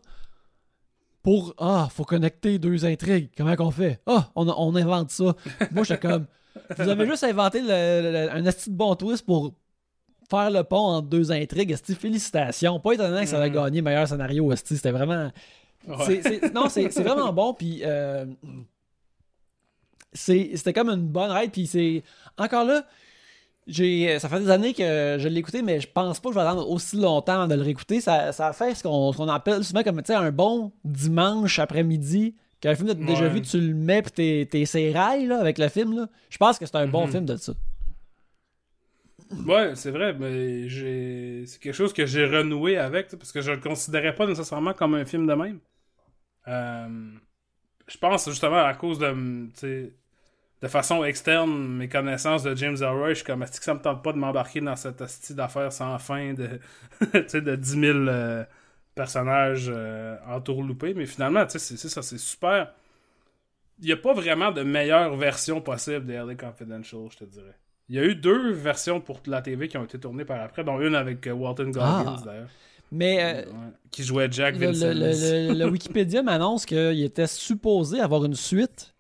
Pour 1.25 1.55
Ah, 1.59 1.89
faut 1.91 2.05
connecter 2.05 2.61
deux 2.61 2.85
intrigues. 2.85 3.31
Comment 3.37 3.57
qu'on 3.57 3.73
fait? 3.73 4.01
Ah, 4.07 4.31
on, 4.37 4.47
on 4.49 4.77
invente 4.77 5.11
ça. 5.11 5.35
Moi, 5.73 5.83
j'étais 5.83 6.07
comme 6.09 6.27
Vous 6.79 6.89
avez 6.89 7.05
juste 7.07 7.25
inventé 7.25 7.61
le- 7.61 7.67
le- 7.67 8.13
le- 8.13 8.31
un 8.33 8.45
esti 8.47 8.71
de 8.71 8.77
bon 8.77 8.95
twist 8.95 9.27
pour 9.27 9.53
faire 10.31 10.51
le 10.51 10.63
pont 10.63 10.77
entre 10.87 11.09
deux 11.09 11.33
intrigues. 11.33 11.73
Esti, 11.73 11.95
félicitations. 11.97 12.79
Pas 12.79 12.93
étonnant 12.93 13.21
que 13.23 13.27
ça 13.27 13.43
a 13.43 13.49
Mhm. 13.49 13.55
gagné 13.55 13.83
meilleur 13.83 14.07
scénario. 14.07 14.53
Esti, 14.53 14.77
c'était 14.77 14.93
vraiment. 14.93 15.33
Ouais. 15.89 16.23
Non, 16.55 16.69
c'est 16.69 16.89
vraiment 17.01 17.33
bon. 17.33 17.55
Puis 17.55 17.81
euh, 17.85 18.25
c'était 20.13 20.73
comme 20.73 20.91
une 20.91 21.09
bonne 21.09 21.31
ride. 21.31 21.51
Puis 21.51 21.67
c'est 21.67 22.03
encore 22.39 22.65
là. 22.65 22.85
J'ai, 23.66 24.19
ça 24.19 24.28
fait 24.28 24.41
des 24.41 24.51
années 24.51 24.74
que 24.74 25.16
je 25.19 25.27
l'ai 25.27 25.41
écouté, 25.41 25.62
mais 25.62 25.81
je 25.81 25.89
pense 25.89 26.20
pas 26.20 26.28
que 26.28 26.35
je 26.35 26.39
vais 26.39 26.45
attendre 26.47 26.69
aussi 26.70 26.97
longtemps 26.97 27.35
avant 27.35 27.49
de 27.49 27.55
le 27.55 27.62
réécouter. 27.62 28.01
Ça, 28.01 28.32
ça 28.32 28.53
fait 28.53 28.74
ce 28.74 28.82
qu'on, 28.82 29.11
ce 29.12 29.16
qu'on 29.16 29.28
appelle 29.28 29.65
souvent 29.65 29.82
comme 29.82 30.03
un 30.07 30.31
bon 30.32 30.73
dimanche 30.85 31.59
après-midi. 31.59 32.35
Qu'un 32.61 32.74
film 32.74 32.89
que 32.89 32.93
t'as 32.95 33.05
déjà 33.07 33.24
Ouais. 33.24 33.31
vu, 33.31 33.43
tu 33.43 33.61
le 33.61 33.74
mets 33.74 34.03
pis 34.03 34.11
t'es, 34.12 34.49
t'es 34.51 34.91
là, 34.93 35.41
avec 35.41 35.59
le 35.59 35.69
film. 35.69 35.97
Là. 35.97 36.09
Je 36.31 36.36
pense 36.39 36.59
que 36.59 36.66
c'est 36.66 36.77
un 36.77 36.86
bon 36.86 37.07
Mhm. 37.07 37.11
film 37.12 37.24
de 37.27 37.36
ça. 37.36 37.53
Ouais, 39.47 39.74
c'est 39.74 39.91
vrai, 39.91 40.15
mais 40.15 40.69
j'ai 40.69 41.45
c'est 41.47 41.59
quelque 41.61 41.74
chose 41.74 41.93
que 41.93 42.07
j'ai 42.07 42.27
renoué 42.27 42.77
avec, 42.77 43.09
parce 43.16 43.32
que 43.32 43.41
je 43.41 43.51
le 43.53 43.61
considérais 43.61 44.15
pas 44.15 44.27
nécessairement 44.27 44.74
comme 44.74 44.95
un 44.95 45.05
film 45.05 45.27
de 45.27 45.35
même. 45.35 45.59
Euh, 46.49 47.11
je 47.89 47.99
pense 47.99 48.28
justement 48.28 48.62
à 48.65 48.74
cause 48.74 48.99
de, 48.99 49.91
de 50.65 50.69
façon 50.69 51.05
externe, 51.05 51.51
mes 51.77 51.89
connaissances 51.89 52.43
de 52.43 52.55
James 52.57 52.77
Elroy, 52.81 53.11
je 53.11 53.15
suis 53.16 53.24
comme, 53.24 53.43
est-ce 53.43 53.59
que 53.61 53.65
ça 53.65 53.74
me 53.74 53.81
tente 53.81 54.03
pas 54.03 54.12
de 54.12 54.19
m'embarquer 54.19 54.61
dans 54.61 54.74
cette 54.77 55.01
astuce 55.01 55.36
d'affaires 55.36 55.73
sans 55.73 55.97
fin 55.99 56.35
de, 56.35 56.49
de 57.41 57.57
10 57.57 57.70
000 57.81 57.99
euh, 58.09 58.45
personnages 58.95 59.70
euh, 59.73 60.16
entourloupés, 60.27 60.95
mais 60.95 61.07
finalement, 61.07 61.45
tu 61.47 61.59
sais, 61.59 61.77
c'est 61.77 61.89
ça, 61.89 62.03
c'est 62.03 62.19
super. 62.19 62.73
Il 63.81 63.86
n'y 63.86 63.93
a 63.93 63.97
pas 63.97 64.15
vraiment 64.15 64.53
de 64.53 64.62
meilleure 64.62 65.16
version 65.16 65.61
possible 65.61 66.07
de 66.07 66.12
LA 66.15 66.35
Confidential, 66.36 67.01
je 67.11 67.16
te 67.19 67.24
dirais. 67.24 67.57
Il 67.89 67.97
y 67.97 67.99
a 67.99 68.05
eu 68.05 68.15
deux 68.15 68.53
versions 68.53 69.01
pour 69.01 69.20
la 69.27 69.43
TV 69.43 69.69
qui 69.69 69.77
ont 69.77 69.85
été 69.85 69.99
tournées 70.01 70.24
par 70.24 70.41
après, 70.41 70.65
dont 70.65 70.81
une 70.81 70.95
avec 70.95 71.27
euh, 71.27 71.32
Walton 71.32 71.65
Goggins, 71.70 72.16
Ah. 72.19 72.23
d'ailleurs. 72.24 72.49
Mais 72.93 73.19
euh, 73.23 73.43
Ouais, 73.51 73.53
qui 73.91 74.05
jouait 74.05 74.28
Jack 74.31 74.57
le, 74.57 74.66
Vincent. 74.69 74.86
le- 74.95 75.53
le 75.59 75.65
Wikipédia 75.69 76.23
m'annonce 76.23 76.65
qu'il 76.65 77.03
était 77.03 77.27
supposé 77.27 78.01
avoir 78.01 78.24
une 78.24 78.35
suite 78.36 78.94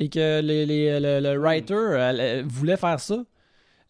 et 0.00 0.08
que 0.08 0.40
les, 0.40 0.66
les- 0.66 0.98
le, 0.98 1.20
le 1.20 1.38
writer 1.38 1.74
euh, 1.74 2.42
voulait 2.46 2.76
faire 2.76 2.98
ça. 2.98 3.22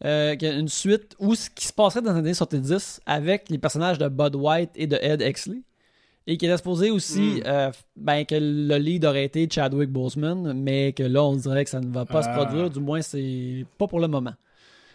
Euh, 0.04 0.34
une 0.40 0.68
suite 0.68 1.14
où 1.18 1.34
ce 1.34 1.48
qui 1.50 1.66
se 1.66 1.72
passerait 1.72 2.00
dans 2.02 2.12
les 2.12 2.18
années 2.18 2.34
70 2.34 3.00
avec 3.06 3.48
les 3.50 3.58
personnages 3.58 3.98
de 3.98 4.08
Bud 4.08 4.34
White 4.34 4.70
et 4.74 4.86
de 4.86 4.96
Ed 5.00 5.22
Exley. 5.22 5.62
Et 6.26 6.36
qui 6.36 6.46
était 6.46 6.56
supposé 6.58 6.90
aussi 6.90 7.20
Mm. 7.40 7.42
euh, 7.46 7.70
ben, 7.96 8.24
que 8.24 8.34
le 8.38 8.76
lead 8.76 9.04
aurait 9.04 9.24
été 9.24 9.48
Chadwick 9.50 9.90
Boseman, 9.90 10.52
mais 10.54 10.92
que 10.92 11.02
là, 11.02 11.22
on 11.24 11.34
dirait 11.36 11.64
que 11.64 11.70
ça 11.70 11.80
ne 11.80 11.90
va 11.92 12.04
pas 12.04 12.22
se 12.22 12.28
Ah. 12.28 12.34
produire, 12.34 12.70
du 12.70 12.78
moins, 12.80 13.02
c'est 13.02 13.64
pas 13.78 13.86
pour 13.86 14.00
le 14.00 14.06
moment. 14.08 14.34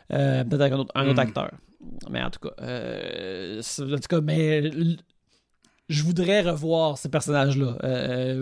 Peut-être 0.08 0.54
avec 0.62 0.74
un 0.74 0.78
autre, 0.78 0.92
un 0.96 1.06
autre 1.08 1.16
Mm. 1.16 1.20
acteur. 1.28 1.52
Mais 2.10 2.22
en 2.24 2.30
tout 2.30 2.40
cas, 2.40 2.54
en 2.60 4.00
tout 4.00 4.08
cas, 4.10 4.22
mais 4.22 4.72
je 5.90 6.04
voudrais 6.04 6.42
revoir 6.42 6.98
ces 6.98 7.10
personnages-là. 7.10 7.78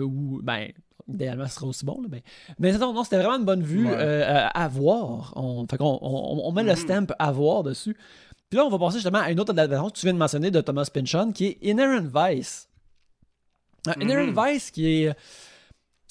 Ou, 0.02 0.40
ben, 0.42 0.68
idéalement, 1.08 1.46
ce 1.46 1.54
serait 1.54 1.66
aussi 1.66 1.84
bon. 1.84 2.00
Là, 2.02 2.08
mais 2.10 2.22
mais 2.58 2.72
non, 2.78 2.92
non, 2.92 3.04
c'était 3.04 3.16
vraiment 3.18 3.36
une 3.36 3.44
bonne 3.44 3.62
vue 3.62 3.86
Ouais. 3.86 3.96
euh, 3.98 4.46
à 4.52 4.68
voir. 4.68 5.32
On, 5.36 5.66
fait 5.66 5.76
on, 5.80 5.98
on 6.02 6.52
met 6.52 6.62
le 6.62 6.70
Mhm. 6.70 6.76
stamp 6.76 7.06
à 7.18 7.32
voir 7.32 7.62
dessus. 7.62 7.96
Puis 8.50 8.58
là, 8.58 8.64
on 8.64 8.70
va 8.70 8.78
passer 8.78 8.96
justement 8.98 9.18
à 9.20 9.30
une 9.30 9.40
autre 9.40 9.50
adaptation 9.50 9.90
que 9.90 9.98
tu 9.98 10.06
viens 10.06 10.12
de 10.14 10.18
mentionner 10.18 10.50
de 10.50 10.60
Thomas 10.60 10.88
Pynchon, 10.92 11.32
qui 11.32 11.46
est 11.46 11.58
Inherent 11.62 12.06
Vice. 12.14 12.68
Euh, 13.88 13.92
Inherent 14.00 14.32
Mhm. 14.32 14.44
Vice, 14.52 14.70
qui 14.70 14.86
est 15.04 15.14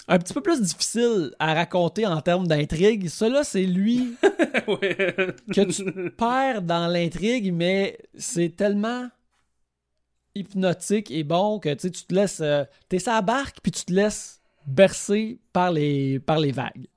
un 0.09 0.19
petit 0.19 0.33
peu 0.33 0.41
plus 0.41 0.61
difficile 0.61 1.33
à 1.39 1.53
raconter 1.53 2.05
en 2.05 2.19
termes 2.21 2.45
d'intrigue. 2.47 3.07
Cela, 3.07 3.43
c'est 3.45 3.63
lui 3.63 4.15
que 4.21 5.71
tu 5.71 6.11
perds 6.11 6.61
dans 6.61 6.87
l'intrigue, 6.87 7.53
mais 7.53 7.97
c'est 8.17 8.49
tellement 8.55 9.07
hypnotique 10.35 11.11
et 11.11 11.23
bon 11.23 11.59
que 11.59 11.73
tu 11.73 11.91
te 11.91 12.13
laisses. 12.13 12.41
euh, 12.41 12.65
T'es 12.89 12.99
sur 12.99 13.11
la 13.13 13.21
barque, 13.21 13.57
puis 13.61 13.71
tu 13.71 13.85
te 13.85 13.93
laisses 13.93 14.41
bercer 14.65 15.39
par 15.51 15.71
les, 15.71 16.19
par 16.19 16.39
les 16.39 16.51
vagues. 16.51 16.87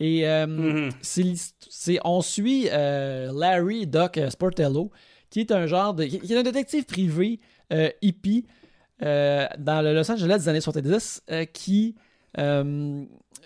Et 0.00 0.26
euh, 0.28 0.46
Mhm. 0.46 0.90
c'est- 1.00 1.98
on 2.04 2.22
suit 2.22 2.68
euh, 2.70 3.30
Larry 3.32 3.86
Doc 3.86 4.18
euh, 4.18 4.30
Sportello, 4.30 4.90
qui 5.30 5.40
est 5.40 5.52
un 5.52 5.66
genre 5.66 5.94
de. 5.94 6.04
qui 6.04 6.32
est 6.32 6.36
un 6.36 6.42
détective 6.42 6.84
privé 6.84 7.40
euh, 7.72 7.88
hippie 8.02 8.44
dans 9.00 9.82
le 9.84 9.94
Los 9.94 10.10
Angeles 10.12 10.38
des 10.38 10.48
années 10.48 10.60
70 10.60 11.22
euh, 11.30 11.44
qui. 11.44 11.94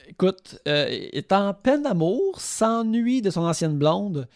écoute, 0.08 0.58
est 0.66 1.32
en 1.32 1.54
peine 1.54 1.82
d'amour, 1.82 2.40
s'ennuie 2.40 3.22
de 3.22 3.30
son 3.30 3.42
ancienne 3.42 3.76
blonde 3.78 4.28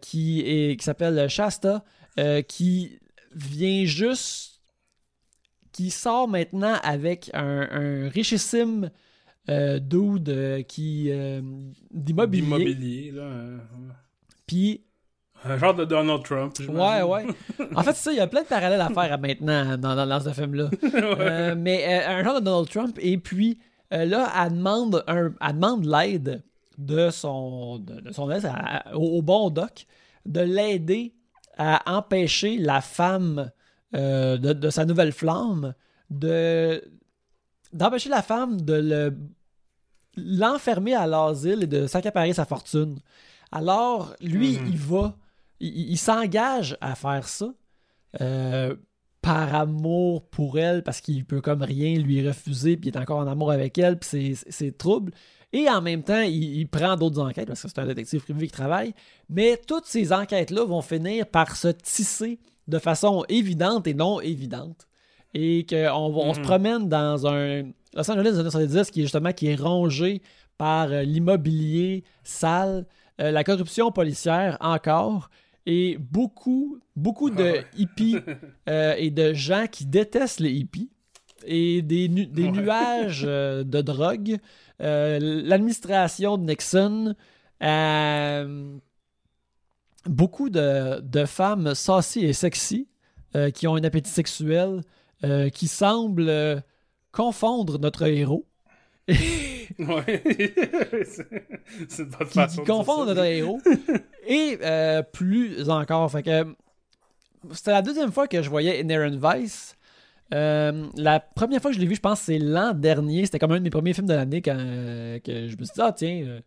qui 0.00 0.40
est 0.40 0.76
qui 0.78 0.84
s'appelle 0.84 1.28
Shasta, 1.28 1.84
qui 2.48 2.98
vient 3.34 3.84
juste, 3.84 4.53
qui 5.74 5.90
sort 5.90 6.26
maintenant 6.28 6.76
avec 6.82 7.30
un, 7.34 7.68
un 7.70 8.08
richissime 8.08 8.90
euh, 9.50 9.78
dude 9.78 10.30
euh, 10.30 10.62
qui 10.62 11.08
euh, 11.10 11.42
d'immobilier. 11.90 12.40
D'immobilier, 12.42 13.10
là. 13.10 13.22
euh, 13.22 13.58
Puis 14.46 14.84
Un 15.44 15.58
genre 15.58 15.74
de 15.74 15.84
Donald 15.84 16.22
Trump. 16.22 16.54
ouais, 16.68 17.02
ouais. 17.02 17.26
En 17.74 17.82
fait, 17.82 17.92
ça, 17.94 18.10
il 18.12 18.16
y 18.16 18.20
a 18.20 18.26
plein 18.26 18.42
de 18.42 18.46
parallèles 18.46 18.80
à 18.80 18.88
faire 18.88 19.12
à 19.12 19.16
maintenant 19.18 19.76
dans, 19.76 19.94
dans, 19.94 20.06
dans 20.06 20.20
ce 20.20 20.30
film-là. 20.32 20.70
Euh, 20.94 21.54
mais 21.58 22.02
un 22.04 22.24
genre 22.24 22.40
de 22.40 22.44
Donald 22.44 22.68
Trump, 22.70 22.96
et 23.02 23.18
puis 23.18 23.58
là, 23.90 24.32
elle 24.46 24.52
demande, 24.56 25.04
un, 25.08 25.32
elle 25.40 25.54
demande 25.54 25.84
l'aide 25.84 26.42
de 26.78 27.10
son, 27.10 27.78
de, 27.78 28.00
de 28.00 28.12
son 28.12 28.30
aide 28.30 28.46
à- 28.46 28.78
à- 28.90 28.94
au, 28.96 29.18
au 29.18 29.22
bon 29.22 29.50
doc 29.50 29.86
de 30.24 30.40
l'aider 30.40 31.12
à 31.58 31.96
empêcher 31.98 32.56
la 32.58 32.80
femme 32.80 33.50
euh, 33.94 34.36
de, 34.38 34.52
de 34.52 34.70
sa 34.70 34.84
nouvelle 34.84 35.12
flamme 35.12 35.74
de 36.10 36.82
d'empêcher 37.72 38.08
la 38.08 38.22
femme 38.22 38.60
de 38.60 38.74
le 38.74 39.16
l'enfermer 40.16 40.94
à 40.94 41.06
l'asile 41.06 41.64
et 41.64 41.66
de 41.66 41.86
s'accaparer 41.86 42.32
sa 42.32 42.44
fortune. 42.44 42.98
Alors, 43.50 44.14
lui, 44.20 44.58
Mhm. 44.58 44.66
il 44.68 44.78
va, 44.78 45.16
il, 45.60 45.96
s'engage 45.98 46.76
à 46.80 46.94
faire 46.94 47.26
ça 47.28 47.52
euh, 48.20 48.76
par 49.22 49.54
amour 49.56 50.28
pour 50.28 50.58
elle, 50.58 50.84
parce 50.84 51.00
qu'il 51.00 51.24
peut 51.24 51.40
comme 51.40 51.62
rien 51.62 51.98
lui 51.98 52.24
refuser, 52.26 52.76
puis 52.76 52.90
il 52.90 52.94
est 52.96 53.00
encore 53.00 53.18
en 53.18 53.26
amour 53.26 53.50
avec 53.50 53.76
elle, 53.78 53.98
puis 53.98 54.08
c'est- 54.36 54.44
c'est 54.50 54.76
trouble. 54.78 55.12
Et 55.52 55.68
en 55.68 55.80
même 55.82 56.02
temps, 56.04 56.20
il, 56.20 56.58
il 56.60 56.68
prend 56.68 56.94
d'autres 56.96 57.20
enquêtes, 57.20 57.48
parce 57.48 57.62
que 57.62 57.68
c'est 57.68 57.78
un 57.80 57.86
détective 57.86 58.22
privé 58.22 58.46
qui 58.46 58.52
travaille. 58.52 58.94
Mais 59.28 59.60
toutes 59.66 59.86
ces 59.86 60.12
enquêtes-là 60.12 60.64
vont 60.64 60.82
finir 60.82 61.26
par 61.26 61.56
se 61.56 61.68
tisser 61.68 62.38
de 62.68 62.78
façon 62.78 63.24
évidente 63.28 63.86
et 63.86 63.94
non 63.94 64.20
évidente. 64.20 64.86
Et 65.34 65.66
qu'on 65.68 65.90
on 65.92 66.32
se 66.34 66.38
Mhm. 66.40 66.44
promène 66.44 66.88
dans 66.88 67.26
un 67.26 67.62
Los 67.96 68.10
Angeles 68.10 68.32
des 68.32 68.38
années 68.40 68.50
70 68.50 68.90
qui 68.90 69.00
est 69.00 69.04
justement 69.04 69.32
qui 69.32 69.46
est 69.48 69.60
rongé 69.60 70.22
par 70.58 70.90
euh, 70.92 71.02
l'immobilier 71.02 72.04
sale, 72.22 72.86
euh, 73.20 73.30
la 73.30 73.42
corruption 73.44 73.90
policière 73.92 74.56
encore, 74.60 75.30
et 75.66 75.96
beaucoup, 75.98 76.78
beaucoup 76.94 77.30
de 77.30 77.42
Ouais. 77.42 77.64
hippies 77.76 78.16
euh, 78.68 78.94
et 78.98 79.10
de 79.10 79.32
gens 79.34 79.66
qui 79.70 79.86
détestent 79.86 80.40
les 80.40 80.52
hippies 80.52 80.90
et 81.46 81.82
des, 81.82 82.08
nu- 82.08 82.26
des 82.26 82.44
Ouais. 82.44 82.50
nuages 82.52 83.22
de 83.22 83.80
drogue. 83.80 84.38
L'administration 84.80 86.36
de 86.38 86.44
Nixon, 86.44 87.14
beaucoup 90.06 90.50
de, 90.50 91.00
de 91.00 91.24
femmes 91.24 91.74
saucy 91.74 92.24
et 92.24 92.32
sexy 92.32 92.88
euh, 93.36 93.50
qui 93.50 93.66
ont 93.66 93.76
un 93.76 93.84
appétit 93.84 94.10
sexuel 94.10 94.82
euh, 95.24 95.48
qui 95.48 95.68
semblent 95.68 96.28
euh, 96.28 96.60
confondre 97.12 97.78
notre 97.78 98.06
héros. 98.06 98.46
Ouais. 99.78 100.22
c'est 101.88 102.02
une 102.02 102.10
bonne 102.10 102.28
qui, 102.28 102.34
façon 102.34 102.60
qui 102.62 102.68
confondent 102.68 103.08
notre 103.08 103.24
héros. 103.24 103.58
Et 104.28 104.58
plus 105.10 105.70
encore. 105.70 106.10
Fait 106.10 106.22
que 106.22 106.54
c'était 107.52 107.70
la 107.70 107.80
deuxième 107.80 108.12
fois 108.12 108.28
que 108.28 108.42
je 108.42 108.50
voyais 108.50 108.80
Inherent 108.82 109.16
Vice. 109.18 109.74
Euh, 110.32 110.86
la 110.96 111.20
première 111.20 111.60
fois 111.60 111.70
que 111.70 111.76
je 111.76 111.80
l'ai 111.80 111.86
vu, 111.86 111.94
je 111.94 112.00
pense 112.00 112.20
que 112.20 112.26
c'est 112.26 112.38
l'an 112.38 112.72
dernier. 112.72 113.24
C'était 113.24 113.38
comme 113.38 113.52
un 113.52 113.58
de 113.58 113.62
mes 113.62 113.70
premiers 113.70 113.92
films 113.92 114.06
de 114.06 114.14
l'année 114.14 114.42
quand 114.42 114.56
euh, 114.58 115.18
que 115.20 115.48
je 115.48 115.56
me 115.56 115.64
suis 115.64 115.74
dit, 115.74 115.80
ah 115.80 115.92
tiens, 115.92 116.24
euh, 116.26 116.40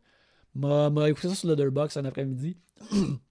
m'a 0.55 0.89
m'a 0.89 1.09
écouté 1.09 1.29
ça 1.29 1.35
sur 1.35 1.49
Letterboxd 1.49 1.97
un 1.97 2.05
après-midi. 2.05 2.57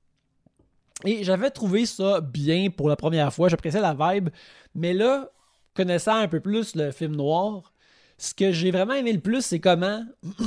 Et 1.05 1.25
j'avais 1.25 1.51
trouvé 1.51 1.87
ça 1.87 2.21
bien 2.21 2.71
pour 2.71 2.89
la 2.89 2.97
première 2.97 3.33
fois. 3.33 3.49
J'appréciais 3.49 3.81
la 3.81 3.95
vibe. 3.95 4.31
Mais 4.75 4.95
là, 4.95 5.31
connaissant 5.75 6.17
un 6.17 6.29
peu 6.29 6.41
plus 6.41 6.75
le 6.75 6.91
film 6.91 7.17
noir, 7.17 7.73
ce 8.19 8.35
que 8.35 8.51
j'ai 8.51 8.71
vraiment 8.71 8.95
aimé 8.95 9.13
le 9.13 9.21
plus, 9.21 9.45
c'est 9.45 9.61
comment 9.61 10.05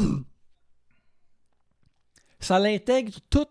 ça 2.40 2.60
l'intègre 2.60 3.14
tous 3.30 3.46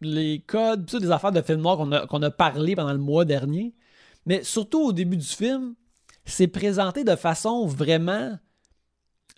les 0.00 0.40
codes, 0.46 0.86
toutes 0.86 1.02
les 1.02 1.10
affaires 1.10 1.32
de 1.32 1.42
film 1.42 1.60
noir 1.60 1.76
qu'on 2.08 2.22
a, 2.22 2.30
parlé 2.30 2.76
pendant 2.76 2.92
le 2.92 2.98
mois 2.98 3.24
dernier. 3.24 3.74
Mais 4.24 4.44
surtout 4.44 4.80
au 4.80 4.92
début 4.92 5.16
du 5.16 5.26
film, 5.26 5.74
c'est 6.24 6.48
présenté 6.48 7.04
de 7.04 7.16
façon 7.16 7.66
vraiment 7.66 8.38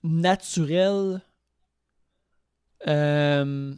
naturelle. 0.05 1.23
Euh, 2.87 3.75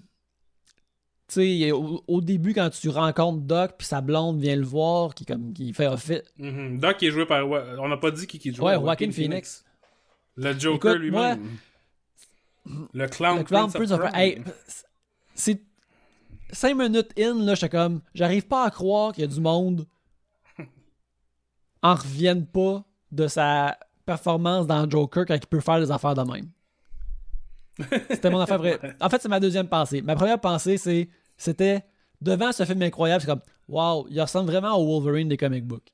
sais, 1.34 1.72
au, 1.72 2.02
au 2.06 2.20
début, 2.20 2.54
quand 2.54 2.70
tu 2.70 2.88
rencontres 2.88 3.42
Doc, 3.42 3.74
puis 3.78 3.86
sa 3.86 4.00
blonde 4.00 4.40
vient 4.40 4.56
le 4.56 4.64
voir, 4.64 5.14
qui, 5.14 5.24
comme, 5.24 5.52
qui 5.52 5.72
fait 5.72 5.86
office. 5.86 6.22
Mhm. 6.38 6.78
Doc 6.78 6.96
qui 6.96 7.06
est 7.06 7.10
joué 7.10 7.26
par. 7.26 7.46
On 7.46 7.88
n'a 7.88 7.96
pas 7.96 8.10
dit 8.10 8.26
qui 8.26 8.38
qui 8.38 8.52
joue. 8.54 8.64
Ouais, 8.64 8.74
Joaquin 8.74 9.10
Phoenix. 9.10 9.64
Le 10.36 10.58
Joker 10.58 10.96
lui-même. 10.96 11.58
Le 12.92 13.06
clown, 13.08 13.38
Le 13.38 13.44
Clown 13.44 13.70
Prince, 13.70 13.90
of. 13.90 14.00
Hey, 14.14 14.42
c'est. 15.34 15.60
Cinq 16.50 16.76
minutes 16.76 17.10
in, 17.18 17.44
là, 17.44 17.54
j'étais 17.54 17.68
comme. 17.68 18.00
J'arrive 18.14 18.46
pas 18.46 18.64
à 18.64 18.70
croire 18.70 19.12
qu'il 19.12 19.22
y 19.22 19.24
a 19.24 19.28
du 19.28 19.40
monde. 19.40 19.86
en 21.82 21.94
revienne 21.94 22.46
pas 22.46 22.84
de 23.12 23.26
sa 23.28 23.78
performance 24.06 24.66
dans 24.66 24.88
Joker 24.88 25.24
quand 25.26 25.34
il 25.34 25.46
peut 25.46 25.60
faire 25.60 25.80
des 25.80 25.90
affaires 25.90 26.14
de 26.14 26.22
même. 26.22 26.48
C'était 28.10 28.30
mon 28.30 28.40
affaire 28.40 28.58
vraie. 28.58 28.78
En 29.00 29.08
fait, 29.08 29.20
c'est 29.20 29.28
ma 29.28 29.40
deuxième 29.40 29.68
pensée. 29.68 30.00
Ma 30.02 30.14
première 30.14 30.40
pensée, 30.40 30.76
c'est. 30.78 31.08
C'était. 31.36 31.84
Devant 32.20 32.52
ce 32.52 32.64
film 32.64 32.80
incroyable, 32.82 33.20
c'est 33.20 33.26
comme. 33.26 33.42
Waouh, 33.68 34.06
il 34.10 34.20
ressemble 34.20 34.50
vraiment 34.50 34.74
au 34.76 34.86
Wolverine 35.00 35.28
des 35.28 35.36
comic 35.36 35.64
books. 35.66 35.92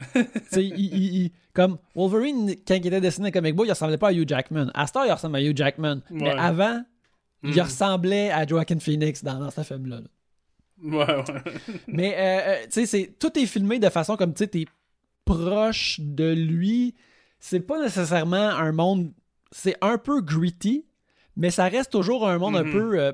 il, 0.14 0.60
il- 0.78 1.14
il- 1.24 1.32
comme 1.52 1.78
Wolverine, 1.94 2.54
quand 2.66 2.74
il 2.74 2.86
était 2.86 3.00
dessiné 3.00 3.30
dans 3.30 3.40
comic 3.40 3.54
books, 3.56 3.66
il 3.66 3.70
ressemblait 3.70 3.98
pas 3.98 4.08
à 4.08 4.12
Hugh 4.12 4.28
Jackman. 4.28 4.70
À 4.74 4.86
Star, 4.86 5.06
il 5.06 5.12
ressemble 5.12 5.36
à 5.36 5.42
Hugh 5.42 5.56
Jackman. 5.56 6.00
Mais 6.10 6.30
avant, 6.30 6.82
il 7.42 7.50
Mhm. 7.50 7.60
ressemblait 7.60 8.30
à 8.30 8.46
Joaquin 8.46 8.78
Phoenix 8.78 9.24
dans, 9.24 9.38
dans 9.40 9.50
ce 9.50 9.62
film-là. 9.62 10.00
là. 10.00 10.06
Ouais, 10.80 11.16
ouais. 11.16 11.42
Mais, 11.88 12.14
euh, 12.16 12.50
euh, 12.52 12.64
tu 12.64 12.70
sais, 12.70 12.86
c'est- 12.86 13.18
tout 13.18 13.36
est 13.38 13.46
filmé 13.46 13.78
de 13.80 13.88
façon 13.88 14.16
comme, 14.16 14.32
tu 14.34 14.44
sais, 14.44 14.48
t'es 14.48 14.66
proche 15.24 15.98
de 16.00 16.32
lui. 16.32 16.94
C'est 17.40 17.60
pas 17.60 17.82
nécessairement 17.82 18.36
un 18.50 18.70
monde... 18.72 19.12
C'est 19.50 19.76
un 19.80 19.98
peu 19.98 20.20
gritty, 20.20 20.86
mais 21.36 21.50
ça 21.50 21.64
reste 21.68 21.90
toujours 21.90 22.28
un 22.28 22.38
monde 22.38 22.56
un 22.56 22.62
Mhm. 22.64 22.72
peu... 22.72 23.00
euh, 23.00 23.12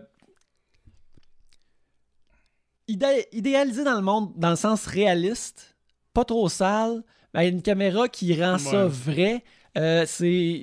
idé- 2.89 3.27
idéalisé 3.33 3.85
dans 3.85 3.95
le 3.97 4.03
monde, 4.03 4.33
dans 4.37 4.51
le 4.51 4.57
sens 4.57 4.87
réaliste, 4.87 5.77
pas 6.13 6.25
trop 6.25 6.49
sale, 6.49 7.03
mais 7.33 7.49
une 7.49 7.63
caméra 7.63 8.09
qui 8.09 8.41
rend 8.41 8.59
ça 8.59 8.87
vrai. 8.87 9.43
Euh, 9.77 10.05
c'est... 10.07 10.63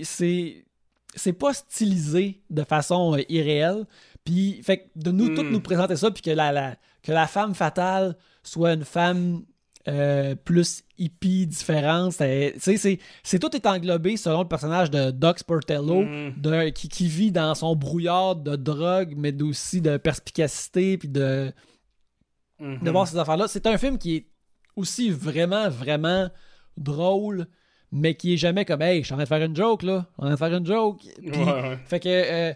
pas 1.33 1.53
stylisé 1.53 2.41
de 2.49 2.63
façon 2.63 3.15
euh, 3.17 3.21
irréelle. 3.29 3.85
Puis, 4.23 4.61
fait 4.63 4.77
que 4.79 4.83
de 4.95 5.11
nous, 5.11 5.31
Mm. 5.31 5.35
toutes 5.35 5.51
nous 5.51 5.59
présenter 5.61 5.95
ça, 5.97 6.09
puis 6.11 6.21
que 6.21 6.29
la, 6.31 6.51
la- 6.51 6.75
que 7.03 7.11
la 7.11 7.27
femme 7.27 7.53
fatale 7.55 8.15
soit 8.43 8.73
une 8.73 8.85
femme 8.85 9.43
euh, 9.87 10.35
plus 10.35 10.83
hippie, 10.99 11.47
différente. 11.47 12.13
c'est- 12.13 12.53
tout 13.39 13.55
est 13.55 13.65
englobé 13.65 14.15
selon 14.15 14.43
le 14.43 14.47
personnage 14.47 14.91
de 14.91 15.09
Doc 15.09 15.39
Sportello, 15.39 16.03
de- 16.37 16.69
qui, 16.69 16.87
qui 16.87 17.07
vit 17.07 17.31
dans 17.31 17.55
son 17.55 17.75
brouillard 17.75 18.35
de 18.35 18.55
drogue, 18.55 19.15
mais 19.17 19.33
aussi 19.41 19.81
de 19.81 19.97
perspicacité, 19.97 20.99
puis 20.99 21.09
de, 21.09 21.51
Mhm. 22.61 22.79
de 22.83 22.91
voir 22.91 23.07
ces 23.07 23.17
affaires-là. 23.17 23.47
C'est 23.47 23.65
un 23.67 23.77
film 23.77 23.97
qui 23.97 24.15
est 24.17 24.25
aussi 24.75 25.09
vraiment, 25.09 25.67
vraiment 25.69 26.29
drôle, 26.77 27.47
mais 27.91 28.15
qui 28.15 28.33
est 28.33 28.37
jamais 28.37 28.63
comme 28.65 28.81
Hey, 28.81 29.01
je 29.01 29.05
suis 29.05 29.13
en 29.13 29.17
train 29.17 29.23
de 29.23 29.27
faire 29.27 29.43
une 29.43 29.55
joke 29.55 29.83
là, 29.83 30.05
je 30.07 30.13
suis 30.13 30.21
en 30.21 30.23
train 30.23 30.31
de 30.31 30.35
faire 30.51 30.57
une 30.59 30.65
joke. 30.65 31.01
Puis, 31.19 31.29
Ouais, 31.31 31.45
ouais. 31.61 31.79
fait 31.85 31.99
que, 31.99 32.09
euh, 32.09 32.53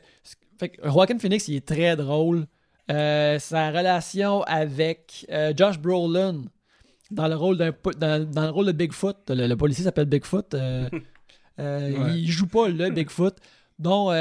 fait 0.57 0.69
que 0.69 0.87
Joaquin 0.89 1.17
Phoenix, 1.19 1.47
il 1.49 1.55
est 1.57 1.65
très 1.65 1.95
drôle. 1.97 2.45
Euh, 2.91 3.39
sa 3.39 3.69
relation 3.71 4.43
avec 4.43 5.25
euh, 5.31 5.51
Josh 5.57 5.79
Brolin 5.79 6.43
dans 7.11 7.27
le 7.27 7.35
rôle 7.35 7.57
d'un 7.57 7.71
dans, 7.97 8.29
dans 8.31 8.43
le 8.43 8.49
rôle 8.51 8.67
de 8.67 8.71
Bigfoot, 8.71 9.17
le, 9.29 9.47
le 9.47 9.57
policier 9.57 9.83
s'appelle 9.83 10.05
Bigfoot. 10.05 10.53
euh, 10.53 10.87
Ouais. 11.57 11.93
Il 12.19 12.29
joue 12.29 12.47
pas 12.47 12.67
le 12.67 12.89
Bigfoot. 12.89 13.35
Donc 13.79 14.13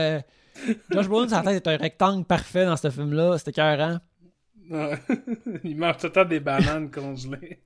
Josh 0.90 1.08
Brolin, 1.08 1.28
sa 1.28 1.42
tête 1.42 1.66
est 1.66 1.70
un 1.70 1.76
rectangle 1.76 2.24
parfait 2.24 2.64
dans 2.64 2.76
ce 2.76 2.88
film-là. 2.90 3.36
C'était 3.38 3.50
écœurant. 3.50 3.98
Il 5.64 5.76
mange 5.76 5.98
tout 5.98 6.06
le 6.06 6.12
temps 6.12 6.24
des 6.24 6.40
bananes 6.40 6.90
congelées. 6.90 7.60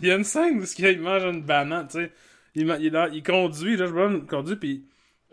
Il 0.00 0.08
y 0.08 0.10
a 0.10 0.16
une 0.16 0.24
scène 0.24 0.60
où 0.60 0.64
il 0.78 1.00
mange 1.00 1.24
une 1.24 1.42
banane, 1.42 1.88
tu 1.88 1.98
sais. 1.98 2.12
Il, 2.54 2.66
il, 2.80 3.08
il 3.12 3.22
conduit, 3.22 3.76
là, 3.76 3.86
je 3.86 4.16
il 4.16 4.26
conduit, 4.26 4.56
puis 4.56 4.84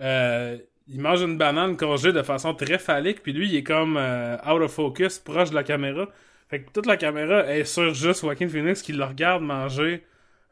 euh, 0.02 0.58
il 0.88 1.00
mange 1.00 1.22
une 1.22 1.38
banane 1.38 1.78
congelée 1.78 2.14
de 2.14 2.22
façon 2.22 2.54
très 2.54 2.78
phallique, 2.78 3.24
puis 3.24 3.34
lui, 3.34 3.50
il 3.50 3.56
est 3.56 3.64
comme 3.64 3.98
euh, 3.98 4.36
out 4.46 4.62
of 4.62 4.74
focus, 4.74 5.20
proche 5.20 5.50
de 5.52 5.56
la 5.56 5.64
caméra. 5.64 6.08
Fait 6.50 6.62
que 6.62 6.72
toute 6.72 6.86
la 6.86 6.98
caméra 6.98 7.48
est 7.48 7.64
sur 7.64 7.94
juste 7.94 8.22
Joaquin 8.22 8.48
Phoenix 8.48 8.82
qui 8.82 8.94
le 8.94 9.04
regarde 9.04 9.42
manger 9.42 10.04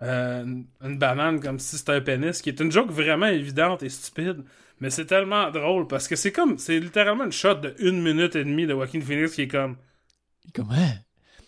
euh, 0.02 0.44
une, 0.44 0.66
une 0.82 0.98
banane 0.98 1.40
comme 1.40 1.60
si 1.60 1.78
c'était 1.78 1.92
un 1.94 2.02
pénis, 2.02 2.42
qui 2.42 2.50
est 2.50 2.60
une 2.60 2.72
joke 2.72 2.90
vraiment 2.90 3.28
évidente 3.28 3.84
et 3.84 3.90
stupide. 3.90 4.44
Mais 4.80 4.90
c'est 4.90 5.06
tellement 5.06 5.52
drôle 5.52 5.88
parce 5.88 6.08
que 6.08 6.16
c'est 6.16 6.32
comme, 6.32 6.58
c'est 6.58 6.80
littéralement 6.80 7.26
une 7.26 7.32
shot 7.32 7.56
de 7.56 7.76
une 7.80 8.02
minute 8.02 8.36
et 8.36 8.44
demie 8.44 8.66
de 8.66 8.72
Joaquin 8.72 9.02
Phoenix 9.02 9.36
qui 9.36 9.44
est 9.44 9.48
comme, 9.48 9.78
Comment? 10.54 10.76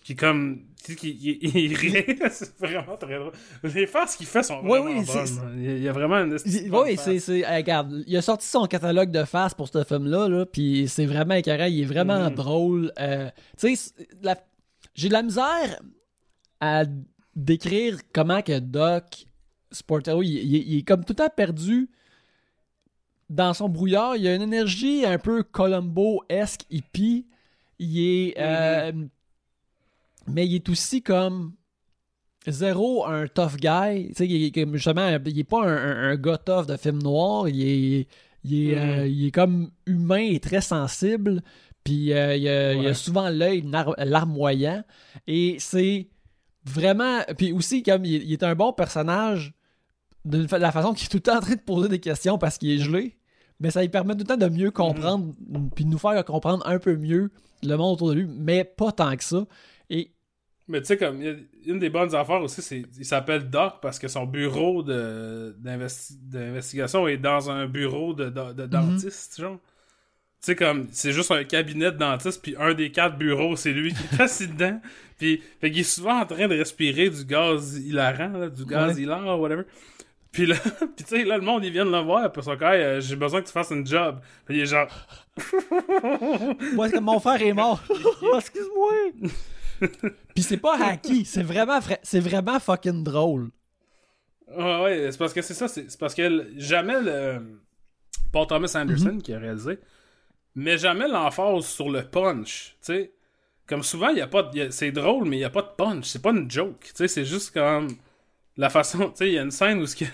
qui 0.03 0.11
est 0.11 0.15
comme 0.15 0.61
tu 0.83 0.93
sais, 0.93 0.99
il, 1.07 1.57
il 1.57 1.75
rit 1.75 2.05
c'est 2.29 2.55
vraiment 2.59 2.95
très 2.95 3.17
drôle 3.17 3.31
les 3.63 3.87
faces 3.87 4.15
qu'il 4.15 4.27
fait 4.27 4.43
sont 4.43 4.61
vraiment 4.61 4.85
oui, 4.99 5.03
c'est- 5.03 5.13
bonnes 5.41 5.53
il 5.57 5.63
y 5.63 5.67
a- 5.67 5.77
il 5.77 5.83
y 5.83 5.87
vraiment 5.87 6.17
une 6.17 6.37
Oui, 6.71 6.95
c'est. 6.97 7.17
c'est- 7.17 7.55
regarde, 7.55 8.03
il 8.05 8.15
a 8.15 8.21
sorti 8.21 8.45
son 8.47 8.67
catalogue 8.67 9.09
de 9.09 9.23
faces 9.23 9.55
pour 9.55 9.67
ce 9.67 9.83
film-là, 9.83 10.29
là, 10.29 10.45
puis 10.45 10.87
c'est 10.87 11.07
vraiment 11.07 11.33
écœurant. 11.33 11.65
Il 11.65 11.81
est 11.81 11.85
vraiment 11.85 12.29
Mhm. 12.29 12.35
drôle. 12.35 12.91
Euh, 12.99 13.29
tu 13.57 13.75
sais, 13.75 13.93
la- 14.21 14.37
j'ai 14.93 15.07
de 15.07 15.13
la 15.13 15.23
misère 15.23 15.79
à 16.61 16.83
décrire 17.35 17.97
comment 18.13 18.43
que 18.43 18.59
Doc 18.59 19.25
Sportello, 19.71 20.21
il, 20.21 20.29
il- 20.37 20.55
il 20.73 20.77
est 20.79 20.83
comme 20.83 21.03
tout 21.03 21.13
le 21.13 21.23
temps 21.23 21.33
perdu 21.35 21.89
dans 23.29 23.55
son 23.55 23.69
brouillard. 23.69 24.15
Il 24.17 24.27
a 24.27 24.35
une 24.35 24.43
énergie 24.43 25.03
un 25.03 25.17
peu 25.17 25.41
Columbo-esque 25.41 26.61
hippie. 26.69 27.25
Il 27.79 27.99
est. 27.99 28.35
euh, 28.39 28.91
mais 30.27 30.47
il 30.47 30.55
est 30.55 30.69
aussi 30.69 31.01
comme. 31.01 31.53
zéro 32.47 33.05
un 33.05 33.27
tough 33.27 33.55
guy. 33.57 34.07
Tu 34.09 34.13
sais, 34.15 34.27
il 34.27 34.43
est 34.45 34.51
comme, 34.51 34.75
justement, 34.75 35.07
il 35.25 35.39
est 35.39 35.43
pas 35.43 35.63
un, 35.63 35.75
un- 35.75 36.09
un 36.11 36.15
gars 36.15 36.37
tough 36.37 36.67
de 36.67 36.77
film 36.77 37.01
noir. 37.01 37.49
Il 37.49 37.61
est, 37.67 38.07
il 38.43 38.69
est, 38.69 38.75
Mhm. 38.75 38.89
euh, 38.99 39.07
il 39.07 39.25
est 39.27 39.31
comme 39.31 39.71
humain 39.87 40.17
et 40.31 40.39
très 40.39 40.61
sensible. 40.61 41.41
Puis 41.83 42.13
euh, 42.13 42.35
il, 42.35 42.47
a, 42.47 42.73
il 42.73 42.79
a 42.79 42.89
Ouais. 42.89 42.93
souvent 42.93 43.29
l'œil 43.29 43.63
larmoyant. 43.97 44.83
Et 45.27 45.57
c'est 45.59 46.07
vraiment. 46.65 47.21
Puis 47.37 47.51
aussi, 47.51 47.83
comme 47.83 48.05
il, 48.05 48.23
il 48.23 48.33
est 48.33 48.43
un 48.43 48.55
bon 48.55 48.73
personnage 48.73 49.53
de 50.23 50.47
la 50.57 50.71
façon 50.71 50.93
qu'il 50.93 51.05
est 51.05 51.09
tout 51.09 51.17
le 51.17 51.21
temps 51.21 51.37
en 51.37 51.41
train 51.41 51.53
de 51.55 51.59
poser 51.61 51.89
des 51.89 51.99
questions 51.99 52.37
parce 52.39 52.57
qu'il 52.57 52.71
est 52.71 52.77
gelé. 52.83 53.15
Mais 53.59 53.71
ça 53.71 53.81
lui 53.81 53.89
permet 53.89 54.13
tout 54.13 54.19
le 54.21 54.25
temps 54.25 54.37
de 54.37 54.49
mieux 54.49 54.69
comprendre, 54.71 55.33
puis 55.75 55.85
de 55.85 55.89
nous 55.89 55.97
faire 55.97 56.25
comprendre 56.25 56.67
un 56.67 56.77
peu 56.79 56.97
mieux 56.97 57.31
le 57.67 57.77
monde 57.77 57.93
autour 57.95 58.09
de 58.09 58.15
lui, 58.15 58.25
mais 58.27 58.63
pas 58.63 58.91
tant 58.91 59.15
que 59.15 59.23
ça. 59.23 59.45
Et 59.89 60.11
Mais 60.67 60.81
tu 60.81 60.87
sais, 60.87 60.97
comme, 60.97 61.21
une 61.65 61.79
des 61.79 61.89
bonnes 61.89 62.13
affaires 62.15 62.41
aussi, 62.41 62.61
c'est 62.61 62.83
il 62.97 63.05
s'appelle 63.05 63.49
Doc 63.49 63.75
parce 63.81 63.99
que 63.99 64.07
son 64.07 64.25
bureau 64.25 64.81
d'investigation 64.83 67.07
est 67.07 67.17
dans 67.17 67.49
un 67.51 67.67
bureau 67.67 68.13
de, 68.13 68.29
de, 68.29 68.53
de 68.53 68.65
dentiste, 68.65 69.39
genre. 69.39 69.59
Tu 70.41 70.47
sais, 70.51 70.55
comme, 70.55 70.87
c'est 70.91 71.11
juste 71.13 71.31
un 71.31 71.43
cabinet 71.43 71.91
de 71.91 71.97
dentiste, 71.97 72.41
puis 72.41 72.55
un 72.59 72.73
des 72.75 72.91
quatre 72.91 73.17
bureaux, 73.17 73.55
c'est 73.55 73.71
lui 73.73 73.93
qui 73.93 74.03
est 74.03 74.13
assis 74.21 74.47
dedans. 74.47 74.79
Puis, 75.17 75.41
fait 75.59 75.71
qu'il 75.71 75.79
est 75.81 75.83
souvent 75.83 76.19
en 76.21 76.25
train 76.25 76.47
de 76.47 76.55
respirer 76.55 77.09
du 77.09 77.25
gaz 77.25 77.77
hilarant, 77.79 78.29
là, 78.37 78.49
du 78.49 78.65
gaz 78.65 78.95
Ouais. 78.95 78.99
hilar, 78.99 79.39
whatever. 79.39 79.63
Puis 80.35 80.45
là, 80.47 80.55
puis 80.95 81.05
tu 81.05 81.15
sais, 81.15 81.23
là, 81.23 81.37
le 81.37 81.43
monde, 81.43 81.63
ils 81.63 81.71
viennent 81.71 81.89
le 81.91 81.99
voir, 81.99 82.29
puis 82.29 82.41
Hey, 82.45 82.81
euh, 82.83 82.99
j'ai 82.99 83.15
besoin 83.15 83.41
que 83.41 83.47
tu 83.47 83.53
fasses 83.53 83.71
une 83.71 83.87
job. 83.87 84.19
Puis 84.45 84.57
il 84.57 84.61
est 84.63 84.65
genre, 84.65 84.87
moi, 86.73 86.89
comme 86.89 87.05
mon 87.05 87.19
frère 87.21 87.41
est 87.41 87.53
mort? 87.53 87.81
Oh, 88.21 88.37
Excuse-moi. 88.37 88.91
Puis 90.33 90.43
c'est 90.43 90.57
pas 90.57 90.77
hacky, 90.81 91.23
c'est 91.25 91.43
vraiment, 91.43 91.79
fra- 91.81 91.99
c'est 92.03 92.19
vraiment 92.19 92.59
fucking 92.59 93.03
drôle. 93.03 93.49
Ouais, 94.47 94.81
ouais, 94.83 95.11
c'est 95.11 95.17
parce 95.17 95.33
que 95.33 95.41
c'est 95.41 95.53
ça, 95.53 95.67
c'est 95.67 95.97
parce 95.99 96.13
que 96.13 96.47
jamais 96.57 97.01
le. 97.01 97.61
Paul 98.31 98.47
Thomas 98.47 98.73
Anderson 98.75 99.13
Mhm. 99.13 99.21
qui 99.21 99.33
a 99.33 99.39
réalisé, 99.39 99.79
mais 100.55 100.77
jamais 100.77 101.07
l'emphase 101.07 101.65
sur 101.65 101.89
le 101.89 102.03
punch, 102.03 102.75
tu 102.85 102.93
sais. 102.93 103.11
Comme 103.67 103.81
souvent, 103.83 104.09
il 104.09 104.17
y 104.17 104.21
a 104.21 104.27
pas 104.27 104.43
de- 104.43 104.69
c'est 104.69 104.91
drôle, 104.91 105.27
mais 105.27 105.37
il 105.37 105.41
y 105.41 105.45
a 105.45 105.49
pas 105.49 105.61
de 105.61 105.71
punch, 105.77 106.05
c'est 106.05 106.21
pas 106.21 106.31
une 106.31 106.51
joke, 106.51 106.79
tu 106.81 106.91
sais, 106.95 107.07
c'est 107.07 107.25
juste 107.25 107.51
comme 107.53 107.87
la 108.57 108.69
façon, 108.69 109.09
tu 109.09 109.17
sais, 109.17 109.27
il 109.27 109.33
y 109.33 109.39
a 109.39 109.43
une 109.43 109.51
scène 109.51 109.81
où 109.81 109.85
que 109.85 110.05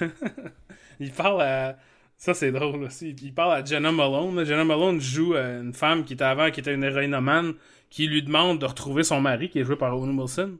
il 0.99 1.11
parle 1.11 1.41
à 1.41 1.77
ça 2.17 2.35
c'est 2.35 2.51
drôle 2.51 2.83
aussi, 2.83 3.15
il 3.19 3.33
parle 3.33 3.53
à 3.53 3.65
Jenna 3.65 3.91
Malone. 3.91 4.45
Jenna 4.45 4.63
Malone 4.63 5.01
joue 5.01 5.33
euh, 5.33 5.61
une 5.61 5.73
femme 5.73 6.03
qui 6.03 6.13
était 6.13 6.23
avant 6.23 6.51
qui 6.51 6.59
était 6.59 6.73
une 6.73 6.83
héroïnomane 6.83 7.55
qui 7.89 8.05
lui 8.07 8.21
demande 8.21 8.59
de 8.59 8.65
retrouver 8.67 9.03
son 9.03 9.19
mari 9.19 9.49
qui 9.49 9.59
est 9.59 9.63
joué 9.63 9.75
par 9.75 9.97
Owen 9.97 10.17
Wilson. 10.19 10.57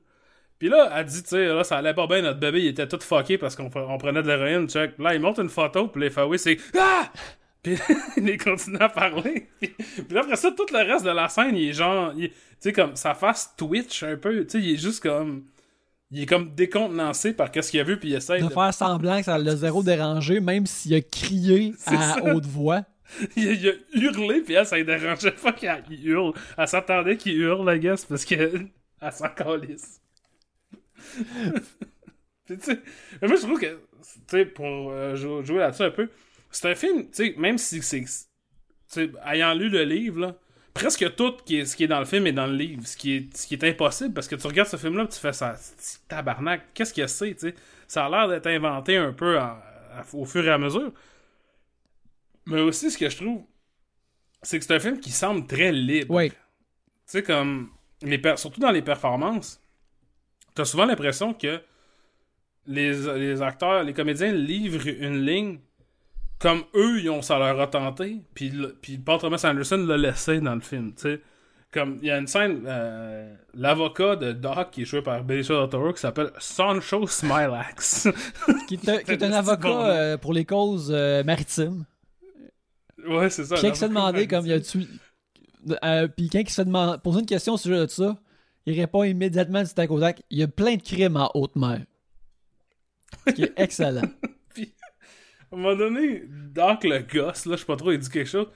Puis 0.57 0.69
là, 0.69 0.91
elle 0.95 1.05
dit, 1.05 1.23
tu 1.23 1.29
sais, 1.29 1.47
là, 1.47 1.63
ça 1.63 1.77
allait 1.77 1.93
pas 1.93 2.05
bien, 2.05 2.21
notre 2.21 2.39
bébé, 2.39 2.61
il 2.61 2.67
était 2.67 2.87
tout 2.87 2.99
fucké 2.99 3.39
parce 3.39 3.55
qu'on 3.55 3.69
pre- 3.69 3.87
on 3.87 3.97
prenait 3.97 4.21
de 4.21 4.27
l'héroïne, 4.27 4.69
check. 4.69 4.97
Là, 4.99 5.15
il 5.15 5.21
montre 5.21 5.39
une 5.39 5.49
photo, 5.49 5.87
puis 5.87 6.01
les 6.01 6.23
oui, 6.23 6.37
c'est 6.37 6.57
Ah! 6.77 7.11
Puis 7.63 7.77
il 8.17 8.37
continue 8.37 8.77
à 8.79 8.89
parler. 8.89 9.47
Puis, 9.59 9.69
puis 10.07 10.17
après 10.17 10.35
ça, 10.35 10.51
tout 10.51 10.65
le 10.71 10.91
reste 10.91 11.05
de 11.05 11.11
la 11.11 11.29
scène, 11.29 11.55
il 11.55 11.69
est 11.69 11.73
genre, 11.73 12.13
tu 12.13 12.31
sais, 12.59 12.73
comme, 12.73 12.95
sa 12.95 13.15
face 13.15 13.55
twitch 13.57 14.03
un 14.03 14.17
peu, 14.17 14.45
tu 14.45 14.49
sais, 14.49 14.59
il 14.59 14.73
est 14.75 14.77
juste 14.77 15.01
comme, 15.01 15.45
il 16.11 16.21
est 16.23 16.25
comme 16.25 16.53
décontenancé 16.53 17.33
par 17.33 17.51
qu'est-ce 17.51 17.71
qu'il 17.71 17.79
a 17.79 17.83
vu, 17.83 17.97
puis 17.97 18.09
il 18.09 18.15
essaie 18.15 18.39
De 18.39 18.47
de... 18.47 18.49
faire 18.53 18.73
semblant 18.73 19.17
que 19.19 19.25
ça 19.25 19.37
l'a 19.37 19.55
zéro 19.55 19.81
dérangé, 19.83 20.39
même 20.39 20.65
s'il 20.65 20.93
a 20.93 21.01
crié 21.01 21.73
à 21.85 22.15
ça. 22.15 22.23
haute 22.33 22.45
voix. 22.45 22.83
il, 23.35 23.47
a- 23.49 23.51
il 23.53 23.67
a 23.69 23.71
hurlé, 23.93 24.41
puis 24.41 24.53
elle, 24.53 24.65
ça 24.65 24.77
ne 24.77 24.83
dérangeait 24.83 25.31
pas 25.31 25.51
qu'il 25.53 26.07
hurle. 26.07 26.33
Elle 26.57 26.67
s'attendait 26.67 27.17
qu'il 27.17 27.37
hurle, 27.39 27.65
la 27.65 27.77
guess, 27.77 28.05
parce 28.05 28.25
que 28.25 28.35
elle 29.01 29.11
s'en 29.11 29.29
calisse. 29.29 30.01
Puis, 32.45 32.57
mais 33.21 33.27
moi, 33.27 33.37
je 33.37 33.41
trouve 33.43 33.59
que, 33.59 33.79
tu 34.27 34.45
pour 34.47 34.91
euh, 34.91 35.15
jou- 35.15 35.43
jouer 35.43 35.59
là-dessus 35.59 35.83
un 35.83 35.91
peu, 35.91 36.09
c'est 36.49 36.69
un 36.69 36.75
film, 36.75 37.03
tu 37.05 37.09
sais, 37.13 37.35
même 37.37 37.57
si 37.57 37.81
c'est. 37.81 38.01
Tu 38.01 38.07
sais, 38.87 39.09
ayant 39.25 39.53
lu 39.53 39.69
le 39.69 39.83
livre, 39.83 40.19
là, 40.19 40.35
presque 40.73 41.15
tout 41.15 41.37
qui 41.45 41.57
est, 41.57 41.65
ce 41.65 41.75
qui 41.75 41.83
est 41.83 41.87
dans 41.87 41.99
le 41.99 42.05
film 42.05 42.27
est 42.27 42.31
dans 42.31 42.47
le 42.47 42.55
livre, 42.55 42.85
ce 42.85 42.95
qui 42.97 43.15
est, 43.15 43.37
ce 43.37 43.47
qui 43.47 43.55
est 43.55 43.63
impossible, 43.63 44.13
parce 44.13 44.27
que 44.27 44.35
tu 44.35 44.47
regardes 44.47 44.69
ce 44.69 44.77
film-là, 44.77 45.07
tu 45.07 45.19
fais 45.19 45.33
ça, 45.33 45.55
tabarnak, 46.07 46.73
qu'est-ce 46.73 46.93
que 46.93 47.05
c'est, 47.07 47.33
tu 47.33 47.39
sais? 47.39 47.55
Ça 47.87 48.05
a 48.05 48.09
l'air 48.09 48.27
d'être 48.27 48.47
inventé 48.47 48.95
un 48.97 49.11
peu 49.13 49.37
en- 49.37 49.41
à- 49.43 50.05
au 50.13 50.25
fur 50.25 50.45
et 50.45 50.49
à 50.51 50.57
mesure. 50.57 50.91
Mais 52.45 52.61
aussi, 52.61 52.89
ce 52.89 52.97
que 52.97 53.09
je 53.09 53.17
trouve, 53.17 53.43
c'est 54.41 54.57
que 54.59 54.65
c'est 54.65 54.73
un 54.75 54.79
film 54.79 54.99
qui 54.99 55.11
semble 55.11 55.45
très 55.45 55.71
libre. 55.71 56.13
Ouais. 56.13 56.29
Tu 56.29 56.35
sais, 57.05 57.23
comme. 57.23 57.69
Les 58.03 58.19
surtout 58.35 58.59
dans 58.59 58.71
les 58.71 58.81
performances, 58.81 59.61
t'as 60.55 60.65
souvent 60.65 60.85
l'impression 60.85 61.35
que 61.35 61.61
les, 62.65 62.93
les 63.19 63.41
acteurs, 63.43 63.83
les 63.83 63.93
comédiens 63.93 64.31
livrent 64.31 64.87
une 64.87 65.23
ligne 65.23 65.59
comme 66.41 66.63
eux, 66.75 66.99
ils 66.99 67.09
ont, 67.09 67.21
ça 67.21 67.37
leur 67.39 67.59
a 67.59 67.67
tenté, 67.67 68.17
puis, 68.33 68.49
le- 68.49 68.75
puis 68.81 68.97
Paul 68.97 69.19
Thomas 69.19 69.41
Anderson 69.45 69.77
l'a 69.77 69.97
laissé 69.97 70.39
dans 70.41 70.55
le 70.55 70.61
film, 70.61 70.93
tu 70.93 71.01
sais. 71.03 71.21
Comme, 71.71 71.99
il 72.01 72.07
y 72.07 72.11
a 72.11 72.17
une 72.17 72.27
scène, 72.27 72.63
euh, 72.67 73.33
l'avocat 73.53 74.17
de 74.17 74.33
Doc, 74.33 74.71
qui 74.71 74.81
est 74.81 74.85
joué 74.85 75.01
par 75.01 75.23
Benicio 75.23 75.57
del 75.61 75.69
Toro, 75.69 75.93
qui 75.93 76.01
s'appelle 76.01 76.31
Sancho 76.37 77.07
Smilax. 77.07 78.09
Qui 78.67 78.73
est, 78.75 78.89
un- 78.89 78.97
qui 78.97 79.11
est 79.11 79.23
un 79.23 79.29
C'est 79.31 79.35
avocat 79.37 79.69
bon, 79.69 79.79
euh, 79.85 80.17
pour 80.17 80.33
les 80.33 80.43
causes 80.43 80.91
euh, 80.93 81.23
maritimes. 81.23 81.85
ouais, 83.07 83.29
c'est 83.29 83.45
ça. 83.45 83.55
Puis 83.55 83.61
quand 83.63 83.69
il 83.69 83.75
se 83.75 83.79
fait 83.79 83.87
l'avocat 83.87 83.87
demander 83.87 84.27
comme 84.27 84.45
il 84.45 84.49
y 84.49 84.53
a 84.53 84.59
tu 84.59 84.79
puis 86.17 86.29
quand 86.29 86.39
il 86.39 86.49
se 86.49 86.55
fait 86.55 86.65
demander 86.65 86.97
poser 87.03 87.19
une 87.21 87.25
question 87.25 87.53
au 87.53 87.57
sujet 87.57 87.77
de 87.77 87.87
ça, 87.87 88.17
il 88.65 88.77
répond 88.79 89.03
immédiatement 89.03 89.63
du 89.63 89.73
tac 89.73 89.89
au 89.91 89.99
tac. 89.99 90.23
Il 90.29 90.39
y 90.39 90.43
a 90.43 90.47
plein 90.49 90.75
de 90.75 90.81
crimes 90.81 91.15
en 91.17 91.29
haute 91.35 91.55
mer. 91.55 91.81
Ce 93.27 93.31
qui 93.33 93.43
est 93.43 93.53
excellent. 93.57 94.01
À 95.51 95.55
un 95.55 95.59
moment 95.59 95.75
donné, 95.75 96.23
Doc 96.27 96.83
le 96.83 96.99
gosse, 96.99 97.45
là, 97.45 97.55
je 97.55 97.61
sais 97.61 97.65
pas 97.65 97.75
trop, 97.75 97.91
il 97.91 97.99
dit 97.99 98.09
quelque 98.09 98.29
chose. 98.29 98.47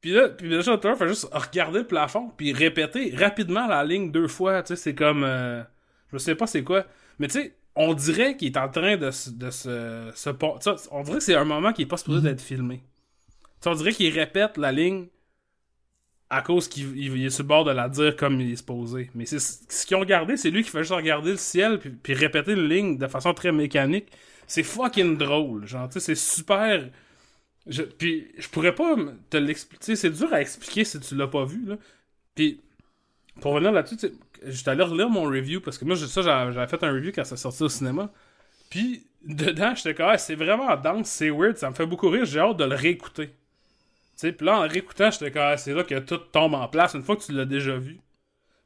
Puis 0.00 0.12
là, 0.12 0.28
puis 0.28 0.48
del 0.48 0.62
Toro 0.64 0.94
fait 0.96 1.08
juste 1.08 1.28
regarder 1.32 1.80
le 1.80 1.86
plafond, 1.86 2.30
puis 2.36 2.52
répéter 2.52 3.14
rapidement 3.16 3.66
la 3.66 3.84
ligne 3.84 4.12
deux 4.12 4.28
fois, 4.28 4.62
tu 4.62 4.68
sais, 4.68 4.76
c'est 4.76 4.94
comme... 4.94 5.24
euh, 5.24 5.62
je 6.12 6.18
sais 6.18 6.34
pas 6.34 6.46
c'est 6.46 6.62
quoi, 6.62 6.84
mais 7.18 7.26
tu 7.28 7.40
sais, 7.40 7.56
on 7.74 7.94
dirait 7.94 8.36
qu'il 8.36 8.48
est 8.48 8.56
en 8.58 8.68
train 8.68 8.96
de, 8.96 9.10
se- 9.10 9.30
de 9.30 9.50
se... 9.50 10.10
se 10.14 10.30
on 10.90 11.02
dirait 11.02 11.18
que 11.18 11.24
c'est 11.24 11.34
un 11.34 11.44
moment 11.44 11.72
qui 11.72 11.82
est 11.82 11.86
pas 11.86 11.96
supposé 11.96 12.20
d'être 12.22 12.40
filmé. 12.42 12.84
On 13.66 13.74
dirait 13.74 13.92
qu'il 13.92 14.12
répète 14.12 14.58
la 14.58 14.72
ligne 14.72 15.08
à 16.30 16.42
cause 16.42 16.68
qu'il 16.68 16.96
il- 16.96 17.16
il 17.16 17.26
est 17.26 17.30
sur 17.30 17.44
le 17.44 17.48
bord 17.48 17.64
de 17.64 17.70
la 17.70 17.88
dire 17.88 18.16
comme 18.16 18.40
il 18.40 18.52
est 18.52 18.56
supposé. 18.56 19.10
Mais 19.14 19.26
c'est 19.26 19.38
ce 19.40 19.86
qu'ils 19.86 19.96
ont 19.96 20.04
gardé, 20.04 20.36
c'est 20.36 20.50
lui 20.50 20.62
qui 20.62 20.70
fait 20.70 20.78
juste 20.80 20.92
regarder 20.92 21.30
le 21.32 21.36
ciel 21.36 21.78
puis, 21.78 21.90
puis 21.90 22.14
répéter 22.14 22.52
une 22.52 22.68
ligne 22.68 22.98
de 22.98 23.06
façon 23.06 23.34
très 23.34 23.52
mécanique. 23.52 24.08
C'est 24.46 24.62
fucking 24.62 25.16
drôle, 25.16 25.66
genre, 25.66 25.88
tu 25.88 25.94
sais, 25.94 26.00
c'est 26.00 26.14
super... 26.14 26.88
Je, 27.66 27.82
puis 27.82 28.30
je 28.38 28.48
pourrais 28.48 28.74
pas 28.74 28.94
te 29.30 29.38
l'expliquer, 29.38 29.96
c'est 29.96 30.10
dur 30.10 30.32
à 30.34 30.40
expliquer 30.40 30.84
si 30.84 31.00
tu 31.00 31.14
l'as 31.16 31.28
pas 31.28 31.44
vu, 31.44 31.64
là. 31.64 31.76
Puis, 32.34 32.60
pour 33.40 33.52
revenir 33.52 33.72
là-dessus, 33.72 33.96
j'étais 34.44 34.70
allé 34.70 34.82
relire 34.82 35.08
mon 35.08 35.24
review, 35.24 35.60
parce 35.60 35.78
que 35.78 35.84
moi, 35.84 35.96
ça, 35.96 36.22
j'avais 36.22 36.66
fait 36.68 36.82
un 36.84 36.92
review 36.92 37.12
quand 37.14 37.24
ça 37.24 37.36
sorti 37.36 37.62
au 37.62 37.68
cinéma. 37.68 38.12
Puis, 38.70 39.06
dedans, 39.24 39.74
j'étais 39.74 39.94
comme, 39.94 40.08
Ah, 40.10 40.18
c'est 40.18 40.34
vraiment 40.34 40.76
dense, 40.76 41.08
c'est 41.08 41.30
weird, 41.30 41.56
ça 41.56 41.70
me 41.70 41.74
fait 41.74 41.86
beaucoup 41.86 42.08
rire, 42.10 42.24
j'ai 42.26 42.40
hâte 42.40 42.56
de 42.58 42.64
le 42.64 42.74
réécouter. 42.74 43.28
Tu 43.28 43.34
sais, 44.16 44.32
puis 44.32 44.46
là, 44.46 44.58
en 44.60 44.68
réécoutant, 44.68 45.10
j'étais 45.10 45.30
comme, 45.30 45.42
Ah, 45.42 45.56
c'est 45.56 45.72
là 45.74 45.84
que 45.84 45.98
tout 46.00 46.18
tombe 46.18 46.54
en 46.54 46.68
place 46.68 46.94
une 46.94 47.02
fois 47.02 47.16
que 47.16 47.22
tu 47.22 47.32
l'as 47.32 47.44
déjà 47.46 47.76
vu. 47.76 47.98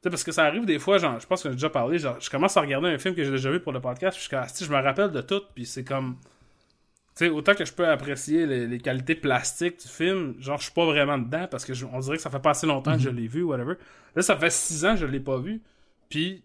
Tu 0.01 0.03
sais, 0.03 0.09
parce 0.11 0.23
que 0.23 0.31
ça 0.31 0.45
arrive 0.45 0.65
des 0.65 0.79
fois, 0.79 0.97
genre, 0.97 1.19
je 1.19 1.27
pense 1.27 1.43
que 1.43 1.49
j'ai 1.49 1.55
déjà 1.55 1.69
parlé, 1.69 1.99
genre, 1.99 2.19
je 2.21 2.29
commence 2.29 2.55
à 2.55 2.61
regarder 2.61 2.87
un 2.87 2.97
film 2.97 3.13
que 3.15 3.23
j'ai 3.23 3.31
déjà 3.31 3.51
vu 3.51 3.59
pour 3.59 3.73
le 3.73 3.81
podcast, 3.81 4.17
puis 4.17 4.27
je 4.59 4.65
je 4.65 4.71
me 4.71 4.81
rappelle 4.81 5.11
de 5.11 5.21
tout, 5.21 5.41
puis 5.53 5.65
c'est 5.65 5.83
comme. 5.83 6.17
Tu 7.17 7.25
sais, 7.25 7.29
autant 7.29 7.53
que 7.53 7.65
je 7.65 7.73
peux 7.73 7.85
apprécier 7.87 8.45
les, 8.45 8.65
les 8.65 8.79
qualités 8.79 9.15
plastiques 9.15 9.81
du 9.81 9.87
film, 9.89 10.35
genre, 10.39 10.57
je 10.57 10.63
suis 10.65 10.71
pas 10.73 10.85
vraiment 10.85 11.17
dedans, 11.17 11.47
parce 11.51 11.65
que 11.65 11.73
je- 11.73 11.85
on 11.85 11.99
dirait 11.99 12.15
que 12.15 12.21
ça 12.23 12.29
fait 12.29 12.39
pas 12.39 12.51
assez 12.51 12.65
longtemps 12.67 12.93
que 12.93 12.99
je 13.03 13.09
l'ai 13.09 13.27
vu, 13.27 13.41
whatever. 13.43 13.73
Là, 14.15 14.21
ça 14.21 14.37
fait 14.37 14.49
six 14.51 14.85
ans 14.85 14.93
que 14.93 15.01
je 15.01 15.05
l'ai 15.05 15.19
pas 15.19 15.37
vu, 15.37 15.61
puis 16.09 16.43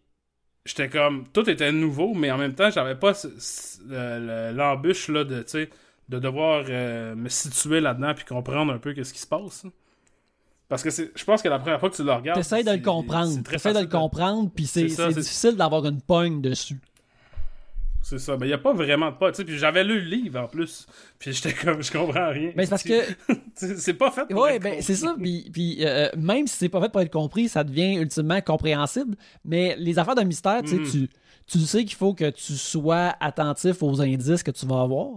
j'étais 0.65 0.89
comme, 0.89 1.29
tout 1.33 1.49
était 1.49 1.71
nouveau, 1.71 2.13
mais 2.15 2.31
en 2.33 2.39
même 2.39 2.55
temps, 2.57 2.71
j'avais 2.71 2.97
pas 2.97 3.15
ce- 3.15 3.29
ce- 3.39 3.83
le- 3.87 4.51
le- 4.51 4.57
l'embûche, 4.57 5.09
là, 5.09 5.23
de, 5.25 5.43
tu 5.43 5.49
sais, 5.51 5.71
de 6.09 6.19
devoir 6.19 6.65
euh, 6.69 7.15
me 7.15 7.29
situer 7.29 7.81
là-dedans, 7.81 8.15
puis 8.15 8.25
comprendre 8.25 8.73
un 8.73 8.79
peu 8.79 8.95
qu'est-ce 8.95 9.13
qui 9.15 9.21
se 9.21 9.27
passe. 9.29 9.65
hein. 9.65 9.73
Parce 10.69 10.83
que 10.83 10.91
c'est, 10.91 11.13
je 11.15 11.25
pense 11.25 11.43
que 11.43 11.49
la 11.49 11.59
première 11.59 11.79
fois 11.79 11.91
que 11.91 11.97
tu 11.97 12.03
le 12.05 12.13
regardes. 12.13 12.39
T'essayes 12.39 12.65
de 12.65 12.71
le 12.73 12.79
comprendre. 12.83 13.43
T'essayes 13.43 13.75
de 13.75 13.81
le 13.81 13.87
comprendre, 13.87 14.51
puis 14.55 14.67
c'est 14.67 14.85
difficile 14.87 15.57
d'avoir 15.57 15.85
une 15.87 16.01
pogne 16.01 16.41
dessus. 16.41 16.81
C'est 18.03 18.19
ça, 18.19 18.37
mais 18.39 18.47
il 18.49 18.51
y 18.51 18.55
a 18.55 18.59
pas 18.59 18.75
vraiment 18.75 19.11
de 19.11 19.17
pas, 19.17 19.33
puis 19.33 19.57
j'avais 19.57 19.83
lu 19.83 19.99
le 19.99 20.07
livre 20.11 20.39
en 20.39 20.47
plus, 20.47 20.87
puis 21.19 21.33
j'étais 21.33 21.55
comme, 21.55 21.83
je 21.83 21.91
comprends 21.91 22.29
rien. 22.29 22.53
Mais 22.55 22.65
c'est 22.67 22.71
parce 22.71 22.83
que 22.83 23.01
C'est 23.79 23.95
pas 23.95 24.11
fait 24.11 24.27
pour 24.27 24.43
Ouais, 24.43 24.57
être 24.57 24.63
ben 24.63 24.83
c'est 24.83 24.95
ça. 24.95 25.15
Puis, 25.19 25.49
puis, 25.51 25.79
euh, 25.81 26.11
même 26.15 26.47
si 26.47 26.55
c'est 26.57 26.69
pas 26.69 26.83
fait 26.83 26.91
pour 26.93 27.01
être 27.01 27.11
compris, 27.13 27.49
ça 27.49 27.65
devient 27.65 27.95
ultimement 27.95 28.43
compréhensible. 28.43 29.17
Mais 29.43 29.75
les 29.79 29.99
affaires 29.99 30.17
de 30.17 30.23
mystère, 30.23 30.63
Mhm. 30.63 30.83
tu, 30.91 31.09
tu 31.47 31.59
sais 31.61 31.85
qu'il 31.87 31.97
faut 31.97 32.13
que 32.13 32.29
tu 32.29 32.53
sois 32.55 33.15
attentif 33.21 33.83
aux 33.83 34.03
indices 34.03 34.43
que 34.43 34.51
tu 34.51 34.67
vas 34.67 34.83
avoir. 34.83 35.09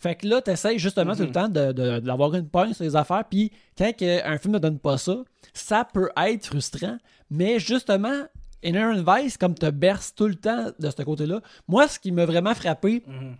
Fait 0.00 0.14
que 0.14 0.26
là, 0.28 0.40
tu 0.40 0.50
essaies 0.50 0.78
justement 0.78 1.14
tout 1.16 1.22
le 1.24 1.32
temps 1.32 1.48
de- 1.48 1.72
de- 1.72 1.98
d'avoir 2.00 2.34
une 2.34 2.48
pointe 2.48 2.74
sur 2.74 2.84
les 2.84 2.94
affaires. 2.94 3.24
Puis 3.28 3.50
quand 3.76 3.90
un 4.00 4.38
film 4.38 4.54
ne 4.54 4.58
donne 4.58 4.78
pas 4.78 4.96
ça, 4.98 5.16
ça 5.52 5.84
peut 5.84 6.10
être 6.16 6.46
frustrant. 6.46 6.98
Mais 7.30 7.58
justement, 7.58 8.22
Inherent 8.64 9.02
Vice, 9.06 9.36
comme 9.36 9.54
te 9.54 9.70
berce 9.70 10.14
tout 10.14 10.26
le 10.28 10.34
temps 10.36 10.66
de 10.78 10.90
ce 10.90 11.02
côté-là. 11.02 11.40
Moi, 11.66 11.88
ce 11.88 11.98
qui 11.98 12.12
m'a 12.12 12.26
vraiment 12.26 12.54
frappé 12.54 13.02
Mhm. 13.06 13.36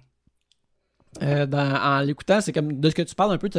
euh, 1.22 1.46
dans- 1.46 1.74
en 1.80 2.00
l'écoutant, 2.00 2.40
c'est 2.40 2.52
comme 2.52 2.80
de 2.80 2.90
ce 2.90 2.94
que 2.94 3.02
tu 3.02 3.14
parles 3.14 3.32
un 3.32 3.38
peu 3.38 3.48
de, 3.48 3.58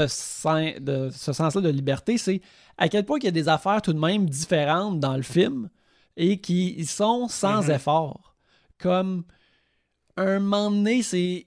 de 0.79 1.09
ce 1.09 1.33
sens-là 1.33 1.61
de 1.61 1.69
liberté, 1.69 2.17
c'est 2.17 2.41
à 2.77 2.87
quel 2.89 3.05
point 3.05 3.17
il 3.19 3.25
y 3.25 3.27
a 3.27 3.31
des 3.31 3.49
affaires 3.49 3.81
tout 3.81 3.91
de 3.93 3.99
même 3.99 4.29
différentes 4.29 4.99
dans 4.99 5.15
le 5.17 5.21
film 5.23 5.69
et 6.15 6.39
qui 6.39 6.85
sont 6.85 7.27
sans 7.27 7.63
Mhm. 7.63 7.71
effort. 7.71 8.35
Comme 8.77 9.23
un 10.15 10.39
moment 10.39 10.69
donné, 10.71 11.01
c'est. 11.03 11.45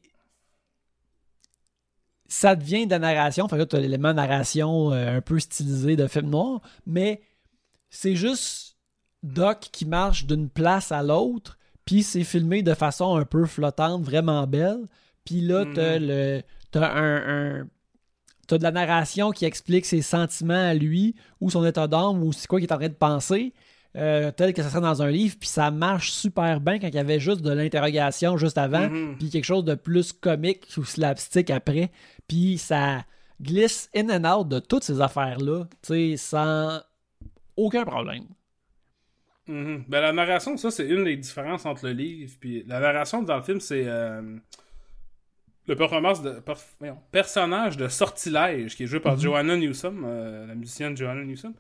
Ça 2.35 2.57
devient 2.57 2.87
de 2.87 2.93
la 2.93 2.99
narration. 2.99 3.47
Fait 3.47 3.57
que 3.57 3.61
là, 3.61 3.67
tu 3.67 3.77
as 3.77 3.81
l'élément 3.81 4.15
narration 4.15 4.91
euh, 4.93 5.19
un 5.19 5.21
peu 5.21 5.39
stylisé 5.39 5.97
de 5.97 6.07
film 6.07 6.31
noir, 6.31 6.61
mais 6.87 7.21
c'est 7.91 8.17
juste 8.17 8.77
Doc 9.23 9.59
qui 9.71 9.85
marche 9.85 10.25
d'une 10.27 10.49
place 10.49 10.93
à 10.93 11.03
l'autre, 11.03 11.59
puis 11.85 12.03
c'est 12.03 12.25
filmé 12.25 12.63
de 12.63 12.73
façon 12.73 13.17
un 13.17 13.25
peu 13.27 13.45
flottante, 13.45 14.03
vraiment 14.03 14.47
belle. 14.47 14.89
Puis 15.27 15.43
là, 15.43 15.67
t'as 15.75 15.99
Mhm. 15.99 16.07
le. 16.07 16.43
T'as 16.71 16.91
un. 16.95 17.61
un- 17.61 17.69
T'as 18.49 18.59
de 18.59 18.63
la 18.65 18.73
narration 18.73 19.31
qui 19.31 19.45
explique 19.45 19.87
ses 19.87 20.03
sentiments 20.03 20.55
à 20.71 20.75
lui, 20.75 21.15
ou 21.41 21.51
son 21.51 21.65
état 21.65 21.87
d'âme, 21.87 22.23
ou 22.23 22.33
c'est 22.33 22.47
quoi 22.49 22.59
qu'il 22.61 22.69
est 22.69 22.73
en 22.73 22.79
train 22.79 22.89
de 22.89 22.95
penser, 22.95 23.53
euh, 23.97 24.31
tel 24.31 24.55
que 24.55 24.62
ça 24.62 24.70
serait 24.70 24.81
dans 24.81 25.02
un 25.02 25.10
livre, 25.10 25.36
puis 25.39 25.48
ça 25.48 25.70
marche 25.70 26.12
super 26.12 26.60
bien 26.60 26.78
quand 26.78 26.89
il 26.89 26.94
y 26.94 26.98
avait 26.98 27.20
juste 27.20 27.43
de 27.43 27.52
l'interrogation 27.52 28.36
juste 28.39 28.56
avant, 28.59 28.89
Mhm. 28.89 29.16
puis 29.19 29.28
quelque 29.31 29.44
chose 29.44 29.64
de 29.64 29.74
plus 29.74 30.12
comique 30.12 30.66
ou 30.78 30.85
slapstick 30.85 31.51
après, 31.51 31.90
puis 32.27 32.56
ça 32.59 33.05
glisse 33.40 33.90
in 33.94 34.09
and 34.09 34.24
out 34.40 34.48
de 34.48 34.60
toutes 34.60 34.85
ces 34.85 35.01
affaires-là, 35.01 35.64
tu 35.82 36.12
sais, 36.12 36.16
sans 36.16 36.81
aucun 37.56 37.85
problème. 37.85 38.24
Mhm. 39.48 39.85
Ben, 39.89 40.01
la 40.01 40.12
narration, 40.12 40.56
ça, 40.56 40.70
c'est 40.70 40.86
une 40.86 41.05
des 41.05 41.16
différences 41.16 41.66
entre 41.66 41.86
le 41.86 41.93
livre. 41.93 42.32
Puis 42.40 42.62
la 42.66 42.78
narration 42.81 43.23
dans 43.23 43.36
le 43.36 43.43
film, 43.43 43.59
c'est 43.60 43.82
euh, 43.86 44.23
le 45.66 45.77
performance 45.77 46.23
de, 46.23 46.31
perf- 46.40 46.74
voyons, 46.78 46.98
personnage 47.10 47.77
de 47.77 47.89
Sortilège, 47.89 48.77
qui 48.77 48.85
est 48.85 48.86
joué 48.86 49.01
par 49.01 49.14
Mhm. 49.14 49.20
Joanna 49.20 49.56
Newsom, 49.56 50.05
euh, 50.06 50.47
la 50.47 50.55
musicienne 50.55 50.97
Joanna 50.97 51.24
Newsom. 51.24 51.55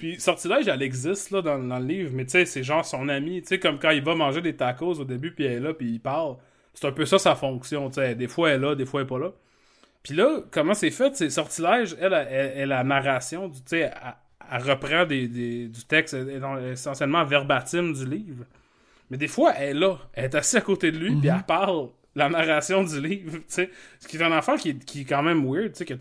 Puis 0.00 0.18
Sortilège, 0.20 0.66
elle 0.66 0.82
existe 0.82 1.30
là, 1.30 1.42
dans, 1.42 1.58
dans 1.58 1.78
le 1.78 1.84
livre, 1.86 2.10
mais 2.12 2.24
tu 2.24 2.30
sais, 2.32 2.44
c'est 2.46 2.62
genre 2.64 2.84
son 2.84 3.08
ami. 3.08 3.42
Tu 3.42 3.48
sais, 3.48 3.58
comme 3.60 3.78
quand 3.78 3.90
il 3.90 4.02
va 4.02 4.14
manger 4.16 4.40
des 4.40 4.56
tacos 4.56 4.94
au 4.98 5.04
début, 5.04 5.30
puis 5.32 5.44
elle 5.44 5.52
est 5.52 5.60
là, 5.60 5.74
puis 5.74 5.88
il 5.92 6.00
parle. 6.00 6.36
C'est 6.74 6.86
un 6.86 6.92
peu 6.92 7.04
ça 7.06 7.18
sa 7.18 7.34
fonction. 7.36 7.88
Tu 7.90 7.96
sais, 7.96 8.14
des 8.14 8.26
fois 8.28 8.50
elle 8.50 8.56
est 8.62 8.66
là, 8.66 8.74
des 8.74 8.86
fois 8.86 9.00
elle 9.02 9.06
est 9.06 9.08
pas 9.08 9.18
là. 9.18 9.30
Puis 10.02 10.14
là, 10.14 10.40
comment 10.50 10.74
c'est 10.74 10.90
fait? 10.90 11.14
C'est 11.14 11.28
Sortilège, 11.30 11.94
elle, 12.00 12.14
a 12.14 12.66
la 12.66 12.82
narration, 12.84 13.50
tu 13.50 13.58
sais, 13.66 13.78
elle, 13.80 13.92
elle 14.52 14.62
reprend 14.62 15.04
des, 15.04 15.28
des- 15.28 15.68
du 15.68 15.84
texte 15.84 16.14
elle 16.14 16.28
est 16.30 16.72
essentiellement 16.72 17.24
verbatim 17.24 17.92
du 17.92 18.06
livre. 18.06 18.44
Mais 19.10 19.18
des 19.18 19.28
fois, 19.28 19.52
elle 19.56 19.76
est 19.76 19.80
là. 19.80 19.98
Elle 20.14 20.24
est 20.24 20.34
assise 20.34 20.56
à 20.56 20.60
côté 20.62 20.90
de 20.92 20.98
lui, 20.98 21.10
puis 21.20 21.28
elle 21.36 21.42
parle 21.44 21.88
la 22.16 22.28
narration 22.28 22.82
du 22.82 23.00
livre, 23.00 23.38
tu 23.38 23.44
sais. 23.48 23.70
Ce 24.00 24.08
qui 24.08 24.16
est 24.16 24.22
un 24.22 24.32
affaire 24.32 24.56
qui, 24.56 24.70
est- 24.70 24.84
qui 24.84 25.02
est 25.02 25.04
quand 25.04 25.22
même 25.22 25.44
weird, 25.44 25.72
tu 25.72 25.78
sais, 25.78 25.84
que 25.84 25.94
tu- 25.94 26.00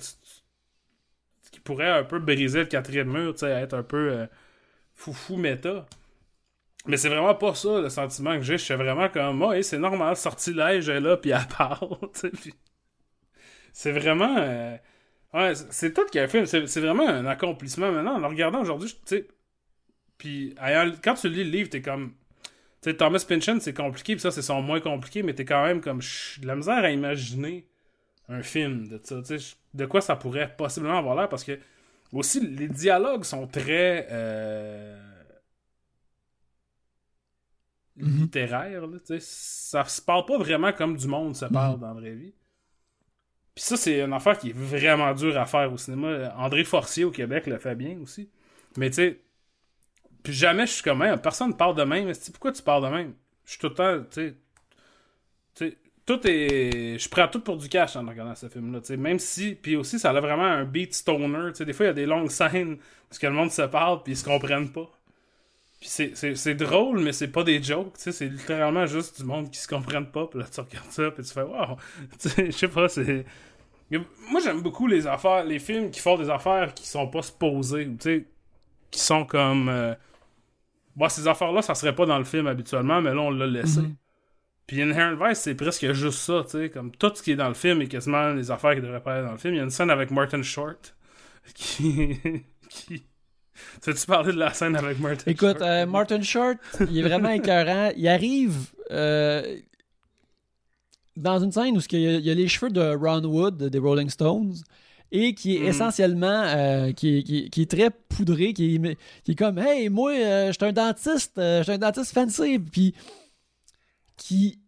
qui 1.60 1.64
pourrait 1.64 1.90
un 1.92 2.04
peu 2.04 2.20
briser 2.20 2.60
le 2.62 2.66
quatrième 2.66 3.12
mur, 3.12 3.34
tu 3.34 3.40
sais, 3.42 3.52
être 3.52 3.74
un 3.76 3.84
peu 3.84 4.12
euh, 4.12 4.28
foufou 4.96 5.38
méta. 5.38 5.86
Mais 6.88 6.98
c'est 6.98 7.10
vraiment 7.10 7.36
pas 7.36 7.56
ça 7.56 7.82
le 7.82 7.90
sentiment 7.90 8.36
que 8.38 8.44
j'ai. 8.44 8.58
Je 8.58 8.64
suis 8.66 8.74
vraiment 8.76 9.10
comme, 9.10 9.42
ouais, 9.44 9.64
c'est 9.64 9.80
normal, 9.80 10.16
sortilège 10.18 10.90
est 10.90 11.00
là, 11.02 11.18
puis 11.18 11.32
elle 11.32 11.48
parle, 11.58 11.98
tu 12.14 12.20
sais. 12.22 12.30
puis 12.32 12.54
C'est 13.74 13.92
vraiment. 13.92 14.36
euh, 14.38 14.78
Ouais, 15.34 15.54
c'est- 15.56 15.94
tout 15.94 16.06
qu'un 16.12 16.28
film. 16.28 16.46
C'est 16.46 16.80
vraiment 16.82 17.08
un 17.08 17.26
accomplissement 17.28 17.92
maintenant. 17.92 18.22
En 18.24 18.28
regardant 18.30 18.62
aujourd'hui, 18.62 18.90
tu 18.90 19.18
sais. 19.18 19.28
Puis 20.18 20.56
quand 21.04 21.16
tu 21.16 21.30
lis 21.30 21.44
le 21.46 21.52
livre, 21.52 21.70
t'es 21.70 21.82
comme. 21.82 22.14
Tu 22.82 22.92
sais, 22.92 22.98
Thomas 22.98 23.24
Pynchon, 23.28 23.60
c'est 23.62 23.74
compliqué, 23.76 24.16
puis 24.16 24.22
ça, 24.22 24.32
c'est 24.32 24.42
son 24.44 24.62
moins 24.62 24.82
compliqué, 24.82 25.24
mais 25.24 25.34
t'es 25.36 25.46
quand 25.46 25.64
même 25.66 25.82
comme. 25.82 26.00
De 26.42 26.48
la 26.48 26.56
misère 26.58 26.84
à 26.84 26.92
imaginer 26.92 27.68
un 28.30 28.44
film 28.44 28.90
de 28.90 29.00
ça. 29.04 29.22
Tu 29.24 29.40
sais, 29.40 29.56
de 29.74 29.86
quoi 29.86 30.02
ça 30.02 30.16
pourrait 30.16 30.56
possiblement 30.58 30.98
avoir 30.98 31.16
l'air, 31.16 31.30
parce 31.30 31.44
que. 31.44 31.60
Aussi, 32.12 32.40
les 32.40 32.68
dialogues 32.68 33.24
sont 33.24 33.46
très. 33.48 34.08
euh, 34.10 34.98
Mhm. 37.96 38.22
littéraires, 38.22 38.88
là, 38.88 38.98
tu 39.00 39.06
sais. 39.06 39.20
Ça 39.20 39.84
se 39.86 40.02
parle 40.02 40.26
pas 40.26 40.38
vraiment 40.38 40.72
comme 40.72 40.96
du 40.96 41.08
monde 41.08 41.36
se 41.36 41.46
parle 41.46 41.80
dans 41.80 41.88
la 41.88 41.94
vraie 41.94 42.16
vie. 42.16 42.34
Puis 43.54 43.64
ça, 43.66 43.76
c'est 43.76 44.02
une 44.02 44.14
affaire 44.14 44.38
qui 44.38 44.52
est 44.52 44.56
vraiment 44.56 45.14
dure 45.14 45.38
à 45.38 45.46
faire 45.46 45.72
au 45.72 45.78
cinéma. 45.78 46.34
André 46.38 46.64
Forcier 46.64 47.04
au 47.04 47.12
Québec 47.12 47.46
le 47.46 47.58
fait 47.58 47.76
bien 47.76 48.00
aussi. 48.00 48.30
Mais 48.78 48.90
tu 48.90 48.96
sais, 48.96 49.20
puis 50.24 50.32
jamais 50.34 50.66
je 50.66 50.74
suis 50.74 50.84
comme, 50.84 51.02
Hey, 51.02 51.16
personne 51.22 51.50
ne 51.50 51.54
parle 51.54 51.76
de 51.76 51.84
même. 51.84 52.12
Pourquoi 52.32 52.54
tu 52.54 52.62
parles 52.64 52.84
de 52.86 52.90
même? 52.90 53.14
Je 53.44 53.52
suis 53.52 53.60
tout 53.60 53.68
le 53.68 53.74
temps, 53.74 54.04
tu 54.10 54.36
sais, 55.56 55.78
tout 56.10 56.26
est... 56.26 56.98
Je 56.98 57.08
prends 57.08 57.28
tout 57.28 57.40
pour 57.40 57.56
du 57.56 57.70
cash 57.70 57.96
en 57.96 58.04
regardant 58.04 58.34
ce 58.34 58.50
film-là, 58.50 58.80
même 58.98 59.20
si... 59.20 59.54
Puis 59.54 59.76
aussi, 59.76 60.00
ça 60.00 60.10
a 60.10 60.20
vraiment 60.20 60.42
un 60.42 60.66
beat 60.66 60.96
stoner, 60.96 61.52
des 61.60 61.72
fois, 61.72 61.86
il 61.86 61.90
y 61.90 61.92
a 61.92 61.94
des 61.94 62.08
longues 62.08 62.32
scènes 62.32 62.78
où 63.12 63.16
que 63.16 63.28
le 63.28 63.34
monde 63.34 63.52
se 63.52 63.62
parle 63.62 64.02
puis 64.02 64.14
ils 64.14 64.18
se 64.18 64.26
comprennent 64.26 64.72
pas. 64.72 64.90
Puis 65.80 65.88
c'est- 65.90 66.56
drôle, 66.56 67.02
mais 67.02 67.14
c'est 67.14 67.28
pas 67.28 67.44
des 67.44 67.62
jokes, 67.62 67.94
c'est 67.96 68.22
littéralement 68.22 68.88
juste 68.88 69.22
du 69.22 69.24
monde 69.24 69.52
qui 69.52 69.60
se 69.60 69.68
comprennent 69.68 70.10
pas, 70.10 70.26
puis 70.26 70.40
là, 70.40 70.46
tu 70.52 70.60
regardes 70.60 70.90
ça, 70.90 71.12
puis 71.12 71.24
tu 71.24 71.32
fais 71.32 71.42
«Wow!» 71.44 71.78
je 72.24 72.52
sais 72.52 72.68
pas, 72.68 72.90
c'est... 72.90 73.24
Moi, 73.92 74.42
j'aime 74.44 74.62
beaucoup 74.62 74.88
les 74.88 75.06
affaires, 75.06 75.44
les 75.44 75.60
films 75.60 75.92
qui 75.92 76.00
font 76.00 76.18
des 76.18 76.32
affaires 76.32 76.74
qui 76.74 76.88
sont 76.88 77.08
pas 77.08 77.22
supposées, 77.22 77.86
ou 77.86 77.98
qui 78.90 79.00
sont 79.00 79.26
comme... 79.26 79.70
Euh... 79.70 79.94
Bon, 80.96 81.08
ces 81.08 81.28
affaires-là, 81.28 81.62
ça 81.62 81.76
serait 81.76 81.94
pas 81.94 82.08
dans 82.08 82.18
le 82.18 82.26
film 82.26 82.48
habituellement, 82.48 83.00
mais 83.00 83.14
là, 83.14 83.22
on 83.22 83.30
l'a 83.30 83.46
laissé. 83.46 83.82
Mhm. 83.82 83.96
Puis 84.70 84.84
Inherent 84.84 85.16
Vice, 85.16 85.40
c'est 85.40 85.56
presque 85.56 85.92
juste 85.94 86.20
ça, 86.20 86.44
tu 86.44 86.52
sais, 86.52 86.70
comme 86.70 86.92
tout 86.92 87.12
ce 87.16 87.24
qui 87.24 87.32
est 87.32 87.36
dans 87.36 87.48
le 87.48 87.56
film 87.56 87.82
est 87.82 87.88
quasiment 87.88 88.34
les 88.34 88.52
affaires 88.52 88.76
qui 88.76 88.82
devraient 88.82 89.02
pas 89.02 89.18
être 89.18 89.26
dans 89.26 89.32
le 89.32 89.40
film. 89.40 89.56
Il 89.56 89.58
y 89.58 89.60
a 89.62 89.64
une 89.64 89.72
scène 89.72 89.90
avec 89.90 90.12
Martin 90.12 90.44
Short 90.44 90.96
qui... 91.56 92.16
qui... 92.70 93.04
Tu 93.82 93.90
veux-tu 93.90 94.06
parler 94.06 94.32
de 94.32 94.38
la 94.38 94.54
scène 94.54 94.76
avec 94.76 95.00
Martin 95.00 95.24
Écoute, 95.32 95.58
Short? 95.58 95.62
euh, 95.64 95.86
Martin 95.88 96.22
Short, 96.22 96.58
il 96.88 97.00
est 97.00 97.02
vraiment 97.02 97.32
écœurant. 97.32 97.90
Il 97.98 98.08
arrive 98.08 98.56
euh, 98.92 99.58
dans 101.16 101.40
une 101.44 101.52
scène 101.52 101.76
où 101.76 101.82
il 101.92 102.00
y, 102.00 102.08
a, 102.08 102.12
il 102.20 102.26
y 102.26 102.30
a 102.30 102.34
les 102.36 102.48
cheveux 102.48 102.70
de 102.72 102.96
Ron 102.96 103.24
Wood 103.24 103.58
des 103.64 103.80
Rolling 103.80 104.10
Stones 104.10 104.54
et 105.12 105.34
qui 105.34 105.56
est 105.58 105.62
Mhm. 105.62 105.68
essentiellement 105.70 106.44
euh, 106.46 106.92
qui, 106.92 107.18
est, 107.18 107.24
qui 107.24 107.38
est- 107.40 107.50
qui 107.50 107.62
est 107.64 107.72
très 107.72 107.90
poudré, 107.90 108.54
qui 108.54 108.76
est, 108.76 108.98
qui 109.24 109.32
est 109.32 109.36
comme 109.36 109.58
Hey, 109.58 109.90
moi, 109.90 110.14
je 110.14 110.52
suis 110.52 110.66
un 110.70 110.72
dentiste, 110.74 111.34
je 111.38 111.64
suis 111.64 111.72
un 111.72 111.78
dentiste 111.80 112.14
fancy, 112.14 112.60
puis 112.60 112.94
qui 114.20 114.60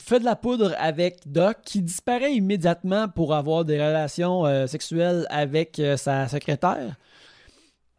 fait 0.00 0.20
de 0.20 0.24
la 0.24 0.36
poudre 0.36 0.72
avec 0.78 1.20
Doc, 1.26 1.56
qui 1.64 1.82
disparaît 1.82 2.34
immédiatement 2.34 3.08
pour 3.08 3.34
avoir 3.34 3.64
des 3.64 3.84
relations 3.84 4.46
euh, 4.46 4.66
sexuelles 4.68 5.26
avec 5.30 5.80
euh, 5.80 5.96
sa 5.96 6.28
secrétaire. 6.28 6.94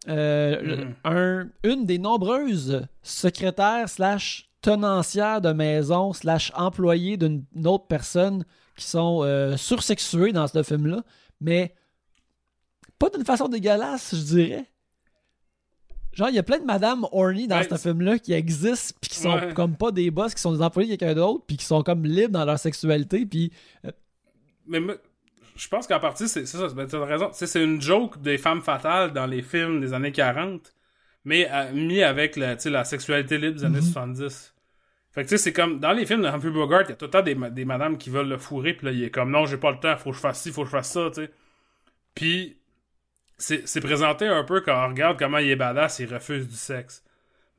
Euh, 0.07 0.61
Mhm. 0.85 0.95
un- 1.03 1.49
une 1.63 1.85
des 1.85 1.97
nombreuses 1.97 2.85
secrétaires 3.03 3.89
slash 3.89 4.49
tenancières 4.61 5.41
de 5.41 5.51
maison 5.51 6.13
slash 6.13 6.51
employées 6.55 7.17
d'une 7.17 7.43
une 7.55 7.67
autre 7.67 7.87
personne 7.87 8.45
qui 8.77 8.85
sont 8.85 9.23
sursexuées 9.57 10.31
dans 10.31 10.47
ce 10.47 10.63
film-là, 10.63 11.03
mais 11.41 11.73
pas 12.99 13.09
d'une 13.09 13.25
façon 13.25 13.47
dégueulasse, 13.49 14.15
je 14.15 14.23
dirais. 14.23 14.65
Genre, 16.17 16.29
il 16.29 16.35
y 16.35 16.39
a 16.39 16.43
plein 16.43 16.57
de 16.59 16.65
madames 16.65 17.05
horny 17.11 17.47
dans 17.47 17.57
Ouais, 17.59 17.67
ce 17.69 17.75
film-là 17.77 18.17
qui 18.17 18.33
existent, 18.33 18.97
puis 18.99 19.09
qui 19.11 19.19
sont 19.19 19.35
Ouais. 19.35 19.53
comme 19.53 19.75
pas 19.77 19.91
des 19.91 20.09
boss, 20.09 20.33
qui 20.33 20.41
sont 20.41 20.51
des 20.51 20.61
employés 20.63 20.89
de 20.89 20.95
quelqu'un 20.99 21.13
d'autre, 21.15 21.43
puis 21.45 21.57
qui 21.57 21.65
sont 21.65 21.83
comme 21.83 22.03
libres 22.05 22.31
dans 22.33 22.43
leur 22.45 22.57
sexualité, 22.57 23.25
puis 23.25 23.51
Mais 24.65 24.79
moi, 24.79 24.95
je 25.55 25.67
pense 25.67 25.87
qu'en 25.87 25.99
partie, 25.99 26.27
c'est 26.27 26.45
ça, 26.45 26.67
ben, 26.75 26.87
t'as 26.87 27.03
raison. 27.05 27.29
Tu 27.37 27.45
C'est 27.47 27.63
une 27.63 27.81
joke 27.81 28.21
des 28.21 28.37
femmes 28.37 28.61
fatales 28.61 29.13
dans 29.13 29.25
les 29.27 29.41
films 29.41 29.79
des 29.79 29.93
années 29.93 30.11
40, 30.11 30.73
mais 31.23 31.47
euh, 31.51 31.71
mis 31.73 32.01
avec 32.03 32.35
la, 32.35 32.55
tu 32.55 32.69
la 32.69 32.83
sexualité 32.83 33.37
libre 33.37 33.57
des 33.59 33.65
années 33.65 33.77
Mhm. 33.81 33.83
70. 33.93 34.53
Fait 35.11 35.23
que 35.23 35.29
tu 35.29 35.37
sais, 35.37 35.43
c'est 35.45 35.53
comme 35.53 35.79
dans 35.79 35.93
les 35.93 36.05
films 36.05 36.21
de 36.21 36.27
Humphrey 36.27 36.51
Bogart, 36.51 36.83
il 36.83 36.89
y 36.89 36.91
a 36.91 36.95
tout 36.95 37.05
le 37.05 37.11
temps 37.11 37.21
des, 37.23 37.33
ma- 37.35 37.49
des 37.49 37.65
madames 37.65 37.97
qui 37.97 38.09
veulent 38.09 38.27
le 38.27 38.37
fourrer, 38.37 38.73
puis 38.73 38.85
là, 38.87 38.91
il 38.91 39.03
est 39.03 39.09
comme 39.11 39.31
non, 39.31 39.45
j'ai 39.45 39.57
pas 39.57 39.71
le 39.71 39.79
temps, 39.79 39.95
faut 39.97 40.09
que 40.11 40.15
je 40.15 40.21
fasse 40.21 40.41
ci, 40.41 40.51
faut 40.51 40.61
que 40.61 40.67
je 40.67 40.71
fasse 40.71 40.91
ça, 40.91 41.09
tu 41.09 41.21
sais. 41.25 41.31
Puis 42.13 42.56
c'est 43.37 43.81
présenté 43.81 44.27
un 44.27 44.43
peu 44.43 44.61
quand 44.61 44.85
on 44.85 44.89
regarde 44.89 45.17
comment 45.19 45.37
il 45.37 45.49
est 45.49 45.55
badass, 45.55 45.99
il 45.99 46.13
refuse 46.13 46.47
du 46.47 46.55
sexe. 46.55 47.03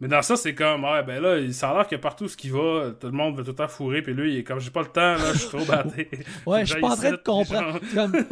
Mais 0.01 0.07
dans 0.09 0.23
ça, 0.23 0.37
c'est 0.37 0.55
comme, 0.55 0.85
ouais, 0.85 1.03
ben 1.03 1.21
là, 1.21 1.39
il 1.39 1.53
a 1.65 1.75
l'air 1.75 1.89
que 1.89 1.97
partout 1.97 2.29
ce 2.29 2.37
qui 2.37 2.51
va, 2.51 2.93
tout 3.01 3.07
le 3.09 3.13
monde 3.13 3.37
veut 3.37 3.43
tout 3.43 3.51
le 3.51 3.57
temps 3.57 3.67
fourrer, 3.69 4.01
puis 4.01 4.15
lui, 4.15 4.35
il 4.35 4.39
est 4.39 4.45
comme, 4.45 4.61
j'ai 4.61 4.71
pas 4.71 4.83
le 4.83 4.89
temps, 4.89 5.15
là, 5.15 5.33
je 5.33 5.39
suis 5.39 5.49
trop 5.49 5.65
batté. 5.65 6.09
Ouais, 6.47 6.65
je 6.65 6.73
suis 6.73 6.81
pas 6.81 6.91
en 6.93 6.97
train 6.97 7.11
de 7.11 7.17
comprendre. 7.17 7.81
Comme- 7.95 8.27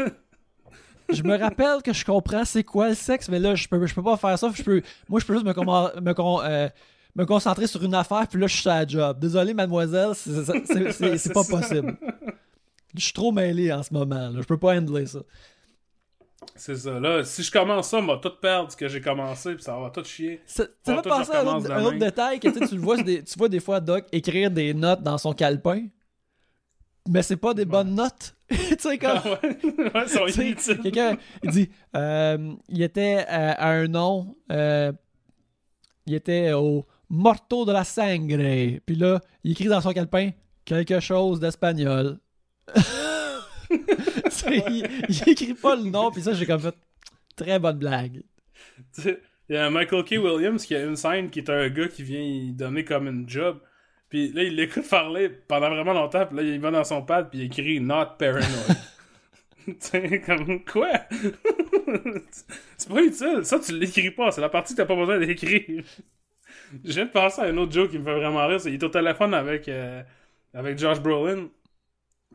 Je 1.12 1.22
me 1.22 1.36
rappelle 1.38 1.82
que 1.84 1.92
je 1.92 2.04
comprends 2.04 2.44
c'est 2.44 2.64
quoi 2.64 2.88
le 2.88 2.94
sexe, 2.94 3.28
mais 3.28 3.38
là, 3.38 3.54
je 3.54 3.66
peux, 3.68 3.84
je 3.86 3.94
peux 3.94 4.02
pas 4.02 4.16
faire 4.16 4.36
ça. 4.38 4.50
Je 4.54 4.62
peux, 4.62 4.82
moi, 5.08 5.20
je 5.20 5.26
peux 5.26 5.34
juste 5.34 5.46
me, 5.46 5.52
me, 6.00 6.12
con- 6.14 6.40
euh, 6.42 6.68
me 7.14 7.24
concentrer 7.24 7.66
sur 7.68 7.82
une 7.84 7.94
affaire, 7.94 8.26
puis 8.28 8.40
là, 8.40 8.46
je 8.48 8.56
suis 8.56 8.68
à 8.68 8.80
la 8.80 8.86
job. 8.86 9.18
Désolé, 9.20 9.54
mademoiselle, 9.54 10.10
c'est 10.14 11.32
pas 11.32 11.44
possible. 11.44 11.96
Je 12.96 13.00
suis 13.04 13.12
trop 13.12 13.30
mêlé 13.32 13.72
en 13.72 13.82
ce 13.82 13.92
moment. 13.92 14.30
Là. 14.30 14.40
Je 14.40 14.46
peux 14.46 14.58
pas 14.58 14.74
handler 14.76 15.06
ça. 15.06 15.20
C'est 16.54 16.76
ça. 16.76 17.00
Là, 17.00 17.24
si 17.24 17.42
je 17.42 17.50
commence 17.50 17.88
ça, 17.88 17.98
on 17.98 18.06
va 18.06 18.18
tout 18.18 18.32
perdre 18.40 18.70
ce 18.70 18.76
que 18.76 18.88
j'ai 18.88 19.00
commencé, 19.00 19.54
puis 19.54 19.62
ça 19.62 19.78
va 19.78 19.90
tout 19.90 20.04
chier. 20.04 20.40
Ça, 20.46 20.64
toi, 20.84 21.02
penser 21.02 21.32
à 21.32 21.40
un 21.40 21.46
autre, 21.46 21.56
un 21.70 21.76
demain. 21.78 21.84
autre 21.84 21.98
détail 21.98 22.40
que 22.40 22.48
tu 22.48 22.74
le 22.74 22.80
vois, 22.80 23.02
des- 23.02 23.24
tu 23.24 23.38
vois 23.38 23.48
des 23.48 23.60
fois 23.60 23.80
Doc 23.80 24.04
écrire 24.12 24.50
des 24.50 24.74
notes 24.74 25.02
dans 25.02 25.18
son 25.18 25.32
calepin, 25.32 25.86
mais 27.08 27.22
c'est 27.22 27.36
pas 27.36 27.54
des 27.54 27.64
bonnes 27.64 27.94
notes. 27.94 28.34
tu 28.50 28.56
sais, 28.78 28.98
comme. 28.98 29.18
Ah 29.24 29.28
ouais, 29.42 29.58
ouais, 29.78 29.90
va 29.92 30.28
sais, 30.28 30.46
inutile. 30.46 30.78
Quelqu'un, 30.82 31.16
il 31.42 31.50
dit, 31.50 31.70
euh, 31.96 32.52
il 32.68 32.82
était 32.82 33.24
euh, 33.28 33.52
à 33.56 33.70
un 33.70 33.86
nom, 33.88 34.36
euh, 34.52 34.92
il 36.06 36.14
était 36.14 36.52
au 36.52 36.86
Morto 37.08 37.64
de 37.64 37.72
la 37.72 37.84
Sangre. 37.84 38.78
Puis 38.84 38.96
là, 38.96 39.20
il 39.42 39.52
écrit 39.52 39.66
dans 39.66 39.80
son 39.80 39.92
calepin 39.92 40.30
quelque 40.64 41.00
chose 41.00 41.40
d'espagnol. 41.40 42.18
Il, 44.48 44.88
il 45.08 45.28
écrit 45.28 45.54
pas 45.54 45.76
le 45.76 45.84
nom, 45.84 46.10
puis 46.10 46.22
ça, 46.22 46.32
j'ai 46.32 46.46
comme 46.46 46.60
fait 46.60 46.74
très 47.34 47.58
bonne 47.58 47.78
blague. 47.78 48.22
Il 48.98 49.54
y 49.54 49.56
a 49.56 49.70
Michael 49.70 50.04
K. 50.04 50.12
Williams 50.12 50.64
qui 50.64 50.74
a 50.74 50.84
une 50.84 50.96
scène 50.96 51.30
qui 51.30 51.40
est 51.40 51.50
un 51.50 51.68
gars 51.68 51.88
qui 51.88 52.02
vient 52.02 52.20
y 52.20 52.52
donner 52.52 52.84
comme 52.84 53.06
une 53.06 53.28
job. 53.28 53.60
Puis 54.08 54.32
là, 54.32 54.42
il 54.42 54.54
l'écoute 54.56 54.88
parler 54.88 55.28
pendant 55.28 55.70
vraiment 55.70 55.92
longtemps. 55.92 56.26
Puis 56.26 56.36
là, 56.36 56.42
il 56.42 56.60
va 56.60 56.70
dans 56.70 56.84
son 56.84 57.02
pad. 57.02 57.28
Puis 57.30 57.40
il 57.40 57.44
écrit 57.46 57.80
Not 57.80 58.16
paranoid. 58.18 58.46
tu 59.66 59.74
sais, 59.80 60.20
comme 60.20 60.64
quoi? 60.64 60.92
C'est 62.76 62.88
pas 62.88 63.02
utile. 63.02 63.40
Ça, 63.42 63.58
tu 63.58 63.76
l'écris 63.76 64.10
pas. 64.12 64.30
C'est 64.30 64.40
la 64.40 64.48
partie 64.48 64.74
que 64.74 64.78
t'as 64.78 64.86
pas 64.86 64.94
besoin 64.94 65.18
d'écrire. 65.18 65.82
Je 66.84 66.92
viens 66.92 67.06
de 67.06 67.10
penser 67.10 67.42
à 67.42 67.44
un 67.46 67.56
autre 67.56 67.72
joke 67.72 67.90
qui 67.90 67.98
me 67.98 68.04
fait 68.04 68.14
vraiment 68.14 68.46
rire. 68.46 68.60
C'est 68.60 68.70
qu'il 68.70 68.80
est 68.80 68.84
au 68.84 68.88
téléphone 68.88 69.34
avec, 69.34 69.68
euh, 69.68 70.02
avec 70.54 70.78
Josh 70.78 71.00
Brolin. 71.00 71.48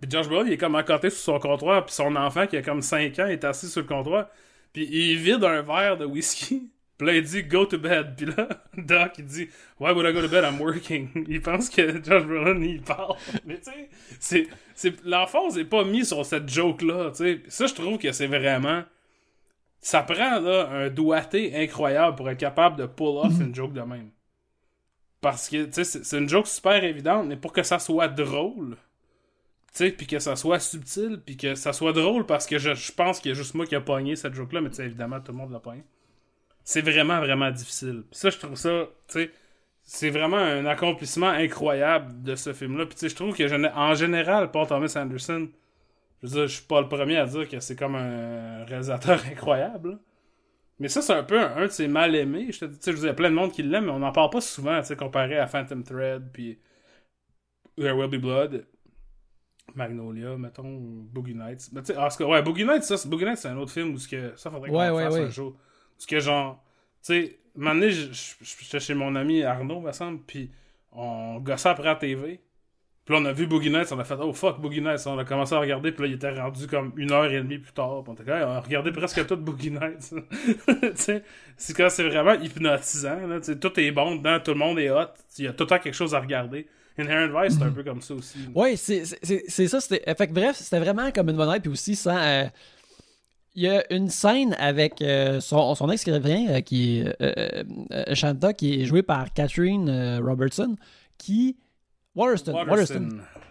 Puis 0.02 0.10
Josh 0.10 0.28
Brolin, 0.28 0.48
il 0.48 0.54
est 0.54 0.58
comme 0.58 0.76
à 0.76 0.84
côté 0.84 1.12
sur 1.12 1.20
son 1.20 1.40
comptoir. 1.40 1.86
Puis 1.86 1.94
son 1.94 2.16
enfant, 2.16 2.48
qui 2.48 2.58
a 2.58 2.64
comme 2.64 2.82
5 2.82 3.20
ans, 3.20 3.28
est 3.28 3.44
assis 3.44 3.70
sur 3.70 3.82
le 3.82 3.88
comptoir. 3.88 4.28
Puis 4.74 4.88
il 4.92 5.18
vide 5.18 5.44
un 5.44 5.62
verre 5.62 5.98
de 5.98 6.06
whisky. 6.06 6.72
Puis 6.98 7.08
là, 7.08 7.16
il 7.16 7.24
dit 7.24 7.44
Go 7.44 7.66
to 7.66 7.78
bed. 7.78 8.16
Puis 8.18 8.26
là, 8.26 8.48
Doc, 8.78 9.14
il 9.20 9.26
dit 9.26 9.50
Why 9.80 9.92
would 9.92 10.08
I 10.08 10.14
go 10.14 10.22
to 10.22 10.28
bed? 10.28 10.44
I'm 10.44 10.60
working. 10.60 11.10
Il 11.28 11.42
pense 11.42 11.70
que 11.70 12.04
Josh 12.04 12.24
Brolin, 12.24 12.62
il 12.62 12.82
parle. 12.82 13.16
Mais 13.46 13.60
tu 13.60 13.72
sais, 14.20 14.48
l'emphase 15.04 15.58
n'est 15.58 15.66
pas 15.66 15.84
mis 15.84 16.06
sur 16.06 16.24
cette 16.26 16.48
joke-là. 16.48 17.12
Tu 17.12 17.18
sais, 17.18 17.42
ça, 17.48 17.66
je 17.68 17.74
trouve 17.74 17.98
que 17.98 18.12
c'est 18.12 18.28
vraiment. 18.28 18.84
Ça 19.80 20.04
prend 20.04 20.40
là, 20.40 20.70
un 20.70 20.90
doigté 20.90 21.56
incroyable 21.56 22.16
pour 22.16 22.30
être 22.30 22.38
capable 22.38 22.76
de 22.76 22.86
pull 22.86 23.18
off 23.18 23.34
une 23.40 23.56
joke 23.56 23.74
de 23.74 23.82
même. 23.82 24.12
Parce 25.22 25.50
que, 25.50 25.66
tu 25.66 25.84
sais, 25.84 26.04
c'est 26.04 26.18
une 26.18 26.30
joke 26.30 26.46
super 26.46 26.84
évidente, 26.84 27.28
mais 27.28 27.36
pour 27.36 27.52
que 27.52 27.64
ça 27.64 27.80
soit 27.80 28.08
drôle, 28.08 28.78
tu 29.74 29.78
sais, 29.78 29.92
puis 29.92 30.06
que 30.06 30.20
ça 30.20 30.36
soit 30.36 30.60
subtil, 30.60 31.22
puis 31.26 31.38
que 31.38 31.56
ça 31.56 31.72
soit 31.72 31.94
drôle, 31.94 32.26
parce 32.26 32.46
que 32.46 32.58
je, 32.58 32.92
pense 32.92 33.20
qu'il 33.20 33.30
y 33.30 33.32
a 33.34 33.36
juste 33.36 33.54
moi 33.54 33.66
qui 33.66 33.76
a 33.76 33.82
pogné 33.82 34.18
cette 34.18 34.34
joke-là, 34.34 34.60
mais 34.60 34.70
tu 34.70 34.76
sais, 34.76 34.86
évidemment, 34.86 35.22
tout 35.22 35.32
le 35.32 35.38
monde 35.38 35.52
l'a 35.52 35.60
pogné. 35.60 35.84
C'est 36.64 36.82
vraiment, 36.82 37.20
vraiment 37.20 37.50
difficile. 37.52 38.04
Puis 38.12 38.20
ça, 38.20 38.30
je 38.30 38.38
trouve 38.38 38.56
ça, 38.56 38.90
tu 39.08 39.14
sais, 39.14 39.32
c'est 39.84 40.10
vraiment 40.10 40.38
un 40.38 40.66
accomplissement 40.66 41.30
incroyable 41.30 42.22
de 42.22 42.36
ce 42.36 42.54
film-là. 42.54 42.86
Puis 42.86 42.96
tu 42.96 43.00
sais, 43.02 43.10
je 43.10 43.16
trouve 43.16 43.36
que, 43.36 43.74
en 43.76 43.96
général, 43.96 44.52
Paul 44.52 44.68
Thomas 44.68 44.94
Anderson, 44.98 45.50
je 46.22 46.28
veux 46.28 46.34
dire, 46.34 46.48
je 46.48 46.56
suis 46.56 46.66
pas 46.66 46.82
le 46.82 46.90
premier 46.90 47.18
à 47.18 47.26
dire 47.26 47.48
que 47.48 47.60
c'est 47.62 47.78
comme 47.78 47.96
un 47.96 48.66
réalisateur 48.66 49.22
incroyable. 49.32 50.00
Mais 50.80 50.90
ça, 50.90 51.02
c'est 51.02 51.14
un 51.14 51.24
peu 51.24 51.40
un, 51.40 51.56
un 51.58 51.66
de 51.68 51.72
ses 51.72 51.88
mal-aimés. 51.88 52.52
Je 52.52 52.60
te 52.60 52.66
dis, 52.66 52.78
je 52.86 52.92
veux 52.92 52.98
dire, 52.98 53.06
il 53.06 53.08
y 53.08 53.12
a 53.12 53.14
plein 53.14 53.30
de 53.30 53.36
monde 53.36 53.52
qui 53.52 53.64
l'aime, 53.64 53.86
mais 53.86 53.92
on 53.92 54.00
n'en 54.00 54.12
parle 54.12 54.32
pas 54.32 54.42
souvent, 54.42 54.80
tu 54.82 54.88
sais, 54.88 54.96
comparé 54.98 55.38
à 55.38 55.48
Phantom 55.48 55.84
Thread, 55.84 56.30
puis 56.34 56.60
There 57.78 57.94
Will 57.94 58.10
Be 58.10 58.22
Blood. 58.22 58.66
Magnolia, 59.76 60.38
mettons, 60.38 60.78
Boogie 61.12 61.36
Nights. 61.36 61.70
Mais 61.74 61.82
tu 61.82 61.94
sais, 61.94 61.96
ah, 61.98 62.10
ouais, 62.28 62.42
Boogie 62.42 62.66
Nights, 62.66 62.84
ça, 62.84 62.98
c'est- 62.98 63.08
Boogie 63.10 63.26
Nights, 63.26 63.38
c'est 63.38 63.50
un 63.50 63.58
autre 63.58 63.72
film 63.72 63.94
où 63.94 63.98
que, 64.10 64.34
ça 64.36 64.50
faudrait 64.52 64.70
qu'on 64.70 64.78
Ouais, 64.80 64.90
ouais, 64.90 65.04
fasse 65.04 65.14
ouais. 65.16 65.22
un 65.22 65.30
jour. 65.30 65.56
Parce 65.98 66.06
que, 66.06 66.20
genre, 66.20 66.64
tu 67.06 67.14
sais, 67.14 67.40
je- 67.92 68.36
j'étais 68.42 68.80
chez 68.80 68.94
mon 68.94 69.16
ami 69.16 69.44
Arnaud, 69.44 69.80
me 69.82 69.92
semble, 69.92 70.20
puis 70.26 70.52
on 70.92 71.40
gossait 71.40 71.70
après 71.70 71.86
la 71.86 71.96
TV. 71.96 72.40
Puis 73.04 73.16
là, 73.16 73.22
on 73.22 73.26
a 73.26 73.34
vu 73.34 73.48
Boogie 73.48 73.72
Nights, 73.72 73.92
on 73.92 74.00
a 74.00 74.04
fait, 74.04 74.16
oh 74.22 74.32
fuck, 74.32 74.62
Boogie 74.62 74.80
Nights. 74.82 75.08
On 75.08 75.18
a 75.18 75.26
commencé 75.26 75.56
à 75.56 75.60
regarder, 75.60 75.92
puis 75.92 76.04
là, 76.04 76.08
il 76.10 76.14
était 76.14 76.30
rendu 76.40 76.68
comme 76.68 76.94
une 76.98 77.12
heure 77.12 77.26
et 77.26 77.38
demie 77.42 77.58
plus 77.58 77.72
tard. 77.74 78.04
Puis 78.04 78.12
on 78.12 78.14
était 78.22 78.32
Hey, 78.32 78.44
on 78.44 78.52
a 78.52 78.60
regardé 78.62 78.92
presque 78.92 79.26
tout 79.26 79.38
Boogie 79.38 79.72
Nights. 79.72 80.14
tu 80.68 80.92
sais, 80.96 81.24
c'est 81.58 81.76
quand 81.76 81.90
c'est 81.90 82.04
vraiment 82.08 82.34
hypnotisant, 82.34 83.26
là. 83.28 83.40
Tout 83.42 83.80
est 83.80 83.92
bon 83.92 84.18
dedans, 84.18 84.40
tout 84.40 84.52
le 84.52 84.58
monde 84.58 84.78
est 84.78 84.92
hot. 84.92 85.08
Il 85.40 85.46
y 85.46 85.48
a 85.48 85.54
tout 85.54 85.64
le 85.64 85.70
temps 85.70 85.80
quelque 85.80 85.96
chose 85.96 86.14
à 86.14 86.20
regarder. 86.20 86.68
Inherent 87.06 87.42
Vice, 87.42 87.58
c'est 87.58 87.64
un 87.64 87.72
peu 87.72 87.84
comme 87.84 88.02
ça 88.02 88.14
aussi. 88.14 88.38
Ouais, 88.54 88.76
c'est 88.76 89.06
ça. 89.06 89.82
Fait 89.82 90.28
que 90.28 90.34
bref, 90.34 90.58
c'était 90.58 90.80
vraiment 90.80 91.12
comme 91.12 91.30
une 91.30 91.38
bonne 91.38 91.50
ride. 91.50 91.62
Puis 91.64 91.72
aussi, 91.72 91.96
sans. 91.96 92.18
euh, 92.18 92.46
il 93.56 93.64
y 93.64 93.68
a 93.68 93.84
une 93.94 94.10
scène 94.10 94.56
avec 94.60 95.02
euh, 95.02 95.42
son, 95.42 95.76
son 95.76 95.90
ex 95.90 96.08
euh, 96.08 96.62
qui 96.62 97.00
est 97.00 97.16
euh, 97.22 98.16
Shanta, 98.16 98.54
qui 98.54 98.82
est 98.82 98.86
jouée 98.86 99.04
par 99.04 99.34
Catherine 99.34 100.20
Robertson, 100.24 100.76
qui. 101.18 101.58
Waterston. 102.16 102.54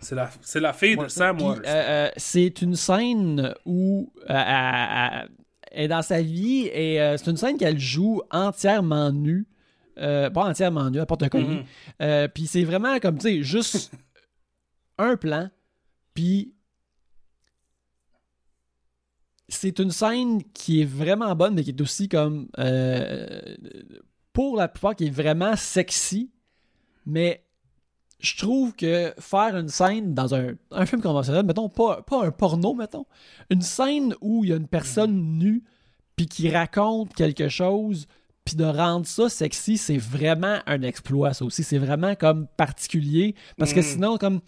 C'est 0.01 0.14
la, 0.14 0.31
la 0.56 0.72
fille 0.72 0.97
de 0.97 1.09
Sam 1.09 1.40
Waterston. 1.40 2.10
c'est 2.16 2.62
une 2.62 2.77
scène 2.77 3.55
où 3.64 4.12
elle, 4.28 5.28
est 5.72 5.89
dans 5.89 6.02
sa 6.02 6.20
vie 6.20 6.66
et 6.66 6.98
c'est 7.16 7.31
une 7.31 7.36
scène 7.36 7.56
qu'elle 7.56 7.78
joue 7.78 8.20
entièrement 8.31 9.12
nue. 9.12 9.47
Euh, 9.99 10.31
pas 10.31 10.45
entièrement 10.45 10.91
nue, 10.91 10.99
elle 10.99 11.07
porte 11.07 11.23
un 11.23 11.29
collier. 11.29 11.57
Mhm. 11.57 11.65
Euh, 12.03 12.29
puis 12.29 12.47
c'est 12.47 12.65
vraiment 12.65 12.99
comme, 13.01 13.19
tu 13.19 13.29
sais, 13.29 13.43
juste 13.43 13.93
un 14.99 15.17
plan. 15.17 15.51
Puis 16.15 16.55
c'est 19.49 19.79
une 19.79 19.91
scène 19.91 20.43
qui 20.55 20.83
est 20.83 20.87
vraiment 20.87 21.35
bonne, 21.35 21.55
mais 21.55 21.65
qui 21.65 21.71
est 21.71 21.81
aussi 21.81 22.09
comme, 22.09 22.49
euh, 22.59 23.41
pour 24.33 24.57
la 24.57 24.69
plupart, 24.69 24.95
qui 24.95 25.07
est 25.07 25.11
vraiment 25.11 25.57
sexy. 25.57 26.31
Mais 27.05 27.45
je 28.21 28.37
trouve 28.37 28.75
que 28.75 29.12
faire 29.19 29.57
une 29.57 29.69
scène 29.69 30.15
dans 30.15 30.35
un, 30.35 30.53
un 30.71 30.87
film 30.87 31.03
conventionnel, 31.03 31.45
mettons, 31.45 31.69
pas, 31.69 32.03
pas 32.03 32.25
un 32.25 32.31
porno, 32.31 32.75
mettons, 32.75 33.07
une 33.51 33.62
scène 33.62 34.15
où 34.21 34.45
il 34.45 34.51
y 34.51 34.53
a 34.53 34.57
une 34.57 34.69
personne 34.69 35.39
nue, 35.39 35.65
puis 36.17 36.27
qui 36.27 36.51
raconte 36.51 37.15
quelque 37.15 37.49
chose, 37.49 38.07
puis 38.51 38.56
de 38.56 38.64
rendre 38.64 39.06
ça 39.06 39.28
sexy, 39.28 39.78
c'est 39.78 39.97
vraiment 39.97 40.59
un 40.66 40.82
exploit, 40.82 41.32
ça 41.35 41.44
aussi. 41.44 41.62
C'est 41.62 41.78
vraiment 41.78 42.14
comme 42.16 42.47
particulier, 42.56 43.35
parce 43.56 43.72
que 43.72 43.81
Mm. 43.81 43.85
sinon, 43.85 44.18
comme... 44.18 44.40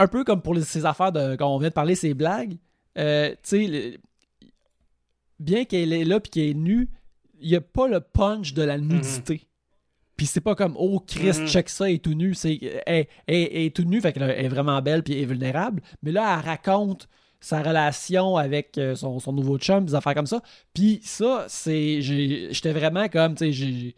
Un 0.00 0.08
peu 0.08 0.24
comme 0.24 0.42
pour 0.42 0.54
les- 0.54 0.62
ces 0.62 0.84
affaires 0.84 1.12
de... 1.12 1.36
Quand 1.36 1.54
on 1.54 1.58
vient 1.58 1.68
de 1.68 1.74
parler, 1.74 1.94
ces 1.94 2.14
blagues, 2.14 2.56
euh, 2.98 3.30
tu 3.30 3.36
sais, 3.44 3.66
le- 3.66 3.98
bien 5.38 5.64
qu'elle 5.64 5.92
est 5.92 6.04
là 6.04 6.20
puis 6.20 6.30
qu'elle 6.30 6.48
est 6.50 6.54
nue, 6.54 6.90
il 7.40 7.48
n'y 7.50 7.56
a 7.56 7.60
pas 7.60 7.86
le 7.88 8.00
punch 8.00 8.54
de 8.54 8.62
la 8.62 8.78
nudité. 8.78 9.48
Puis 10.16 10.26
c'est 10.26 10.40
pas 10.40 10.54
comme 10.54 10.74
oh 10.78 11.00
Christ, 11.00 11.42
Mhm. 11.42 11.46
check 11.48 11.68
ça, 11.68 11.88
elle 11.88 11.96
est 11.96 12.04
tout 12.04 12.14
nu, 12.14 12.34
c'est 12.34 12.58
elle, 12.86 13.06
elle- 13.26 13.48
elle 13.52 13.56
est 13.66 13.74
tout 13.76 13.82
nue, 13.84 14.00
fait 14.00 14.12
qu'elle 14.12 14.30
est 14.30 14.48
vraiment 14.48 14.80
belle 14.82 15.02
puis 15.02 15.14
elle 15.14 15.22
est 15.22 15.26
vulnérable, 15.26 15.82
mais 16.02 16.12
là 16.12 16.38
elle 16.38 16.44
raconte 16.44 17.08
sa 17.44 17.62
relation 17.62 18.36
avec 18.36 18.78
euh, 18.78 18.94
son, 18.94 19.18
son 19.20 19.32
nouveau 19.32 19.58
chum, 19.58 19.84
des 19.84 19.94
affaires 19.94 20.14
comme 20.14 20.26
ça. 20.26 20.40
Puis 20.72 21.00
ça, 21.02 21.44
c'est 21.48 22.00
j'étais 22.00 22.72
vraiment 22.72 23.06
comme 23.08 23.34
tu 23.34 23.44
sais 23.46 23.52
j'ai 23.52 23.94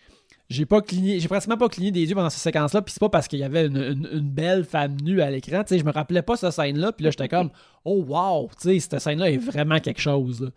j'ai 0.48 0.64
pas 0.66 0.80
cligné, 0.80 1.18
j'ai 1.18 1.26
pratiquement 1.28 1.56
pas 1.56 1.68
cligné 1.68 1.90
des 1.90 2.04
yeux 2.08 2.14
pendant 2.14 2.30
cette 2.30 2.42
séquence-là, 2.42 2.80
puis 2.82 2.92
c'est 2.92 3.00
pas 3.00 3.08
parce 3.08 3.26
qu'il 3.28 3.40
y 3.40 3.44
avait 3.44 3.66
une, 3.66 3.76
une- 3.78 4.08
une 4.12 4.28
belle 4.30 4.64
femme 4.64 4.96
nue 5.02 5.20
à 5.20 5.28
l'écran, 5.30 5.62
tu 5.64 5.70
sais, 5.74 5.78
je 5.80 5.84
me 5.84 5.90
rappelais 5.90 6.22
pas 6.22 6.36
cette 6.36 6.52
scène-là, 6.52 6.92
puis 6.92 7.04
là 7.04 7.10
j'étais 7.10 7.28
comme 7.28 7.50
oh 7.84 8.04
wow, 8.06 8.48
tu 8.60 8.68
sais, 8.68 8.78
cette 8.80 9.00
scène-là 9.00 9.30
est 9.30 9.38
vraiment 9.38 9.78
quelque 9.80 10.00
chose. 10.00 10.40
là. 10.42 10.48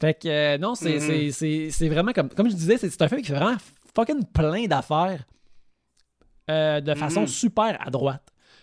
Fait 0.00 0.14
que 0.14 0.28
euh, 0.28 0.58
non, 0.58 0.74
c'est 0.74 0.98
Mhm. 1.30 1.70
c'est- 1.70 1.88
vraiment 1.88 2.12
comme 2.12 2.28
comme 2.30 2.48
je 2.50 2.54
disais, 2.56 2.76
c'est 2.78 3.00
un 3.02 3.08
film 3.08 3.20
qui 3.22 3.28
fait 3.28 3.34
vraiment 3.38 3.56
fucking 3.94 4.24
plein 4.32 4.66
d'affaires 4.66 5.24
euh, 6.50 6.80
de 6.80 6.94
façon 6.94 7.22
Mhm. 7.22 7.26
super 7.26 7.78
à 7.86 7.90
droite. 7.90 8.22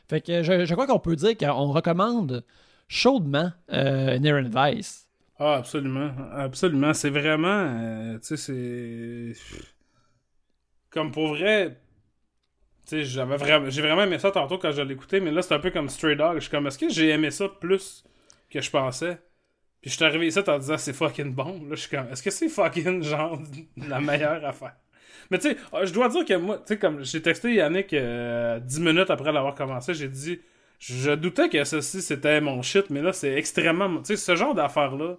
Fait 0.09 0.21
que 0.21 0.43
je, 0.43 0.65
je 0.65 0.73
crois 0.73 0.87
qu'on 0.87 0.99
peut 0.99 1.15
dire 1.15 1.35
qu'on 1.37 1.71
recommande 1.71 2.43
chaudement 2.87 3.51
euh, 3.71 4.17
Vice. 4.19 5.07
Ah, 5.39 5.55
absolument. 5.55 6.11
Absolument. 6.33 6.93
C'est 6.93 7.09
vraiment. 7.09 7.47
euh, 7.47 8.17
tu 8.19 8.37
sais, 8.37 8.37
c'est. 8.37 9.33
Comme 10.89 11.11
pour 11.11 11.29
vrai. 11.29 11.77
Tu 12.85 12.91
sais, 12.97 13.03
j'avais 13.03 13.37
vraiment. 13.37 13.69
J'ai 13.69 13.81
vraiment 13.81 14.03
aimé 14.03 14.19
ça 14.19 14.31
tantôt 14.31 14.57
quand 14.57 14.71
je 14.71 14.81
l'écoutais, 14.81 15.19
mais 15.19 15.31
là, 15.31 15.41
c'est 15.41 15.53
un 15.53 15.59
peu 15.59 15.71
comme 15.71 15.89
Stray 15.89 16.15
Dog. 16.15 16.35
Je 16.35 16.41
suis 16.41 16.51
comme, 16.51 16.67
est-ce 16.67 16.77
que 16.77 16.89
j'ai 16.89 17.09
aimé 17.09 17.31
ça 17.31 17.49
plus 17.49 18.03
que 18.49 18.61
je 18.61 18.69
pensais? 18.69 19.17
Puis 19.81 19.91
je 19.91 19.95
suis 19.97 20.05
arrivé 20.05 20.27
ici 20.27 20.39
en 20.47 20.57
disant, 20.57 20.77
c'est 20.77 20.93
fucking 20.93 21.33
bon. 21.33 21.61
Là, 21.69 21.75
je 21.75 21.81
suis 21.81 21.89
comme, 21.89 22.07
est-ce 22.11 22.23
que 22.23 22.31
c'est 22.31 22.49
fucking, 22.49 23.03
genre, 23.03 23.39
la 23.77 23.99
meilleure 23.99 24.43
affaire? 24.45 24.75
Mais 25.31 25.39
tu 25.39 25.49
sais, 25.49 25.57
je 25.83 25.91
dois 25.93 26.09
dire 26.09 26.25
que 26.25 26.35
moi, 26.35 26.57
tu 26.57 26.63
sais, 26.67 26.79
comme 26.79 27.03
j'ai 27.03 27.21
texté 27.21 27.55
Yannick 27.55 27.93
euh, 27.93 28.59
10 28.59 28.79
minutes 28.81 29.09
après 29.09 29.31
l'avoir 29.31 29.55
commencé, 29.55 29.93
j'ai 29.93 30.07
dit, 30.07 30.39
je 30.87 31.11
doutais 31.11 31.49
que 31.49 31.63
ceci 31.63 32.01
c'était 32.01 32.39
mon 32.41 32.61
shit, 32.61 32.89
mais 32.89 33.01
là, 33.01 33.11
c'est 33.11 33.33
extrêmement. 33.33 33.97
Tu 33.97 34.05
sais, 34.05 34.17
ce 34.17 34.35
genre 34.35 34.53
d'affaires-là, 34.53 35.17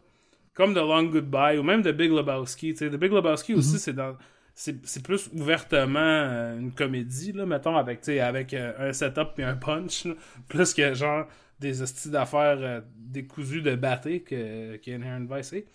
comme 0.55 0.75
The 0.75 0.79
Long 0.79 1.05
Goodbye 1.05 1.59
ou 1.59 1.65
même 1.65 1.83
The 1.83 1.89
Big 1.89 2.11
Lebowski, 2.11 2.73
tu 2.73 2.79
sais, 2.79 2.91
The 2.91 2.97
Big 2.97 3.13
Lebowski 3.13 3.55
aussi, 3.55 3.79
c'est 3.79 3.93
dans. 3.93 4.17
c'est 4.55 5.03
plus 5.03 5.29
ouvertement 5.35 5.99
euh, 5.99 6.59
une 6.59 6.73
comédie, 6.73 7.33
là, 7.33 7.47
mettons, 7.47 7.77
avec, 7.77 8.09
avec 8.09 8.55
euh, 8.55 8.91
un 8.91 8.93
setup 8.93 9.39
et 9.39 9.43
un 9.43 9.57
punch, 9.57 10.05
là, 10.05 10.15
plus 10.49 10.73
que 10.73 10.95
genre 10.95 11.27
des 11.59 11.83
hosties 11.83 12.11
d'affaires 12.11 12.59
euh, 12.61 12.81
décousues 12.97 13.63
de 13.63 13.75
batté 13.75 14.21
que, 14.21 14.77
que 14.77 14.91
Inherent 14.91 15.27
Vice 15.29 15.53
est. 15.53 15.67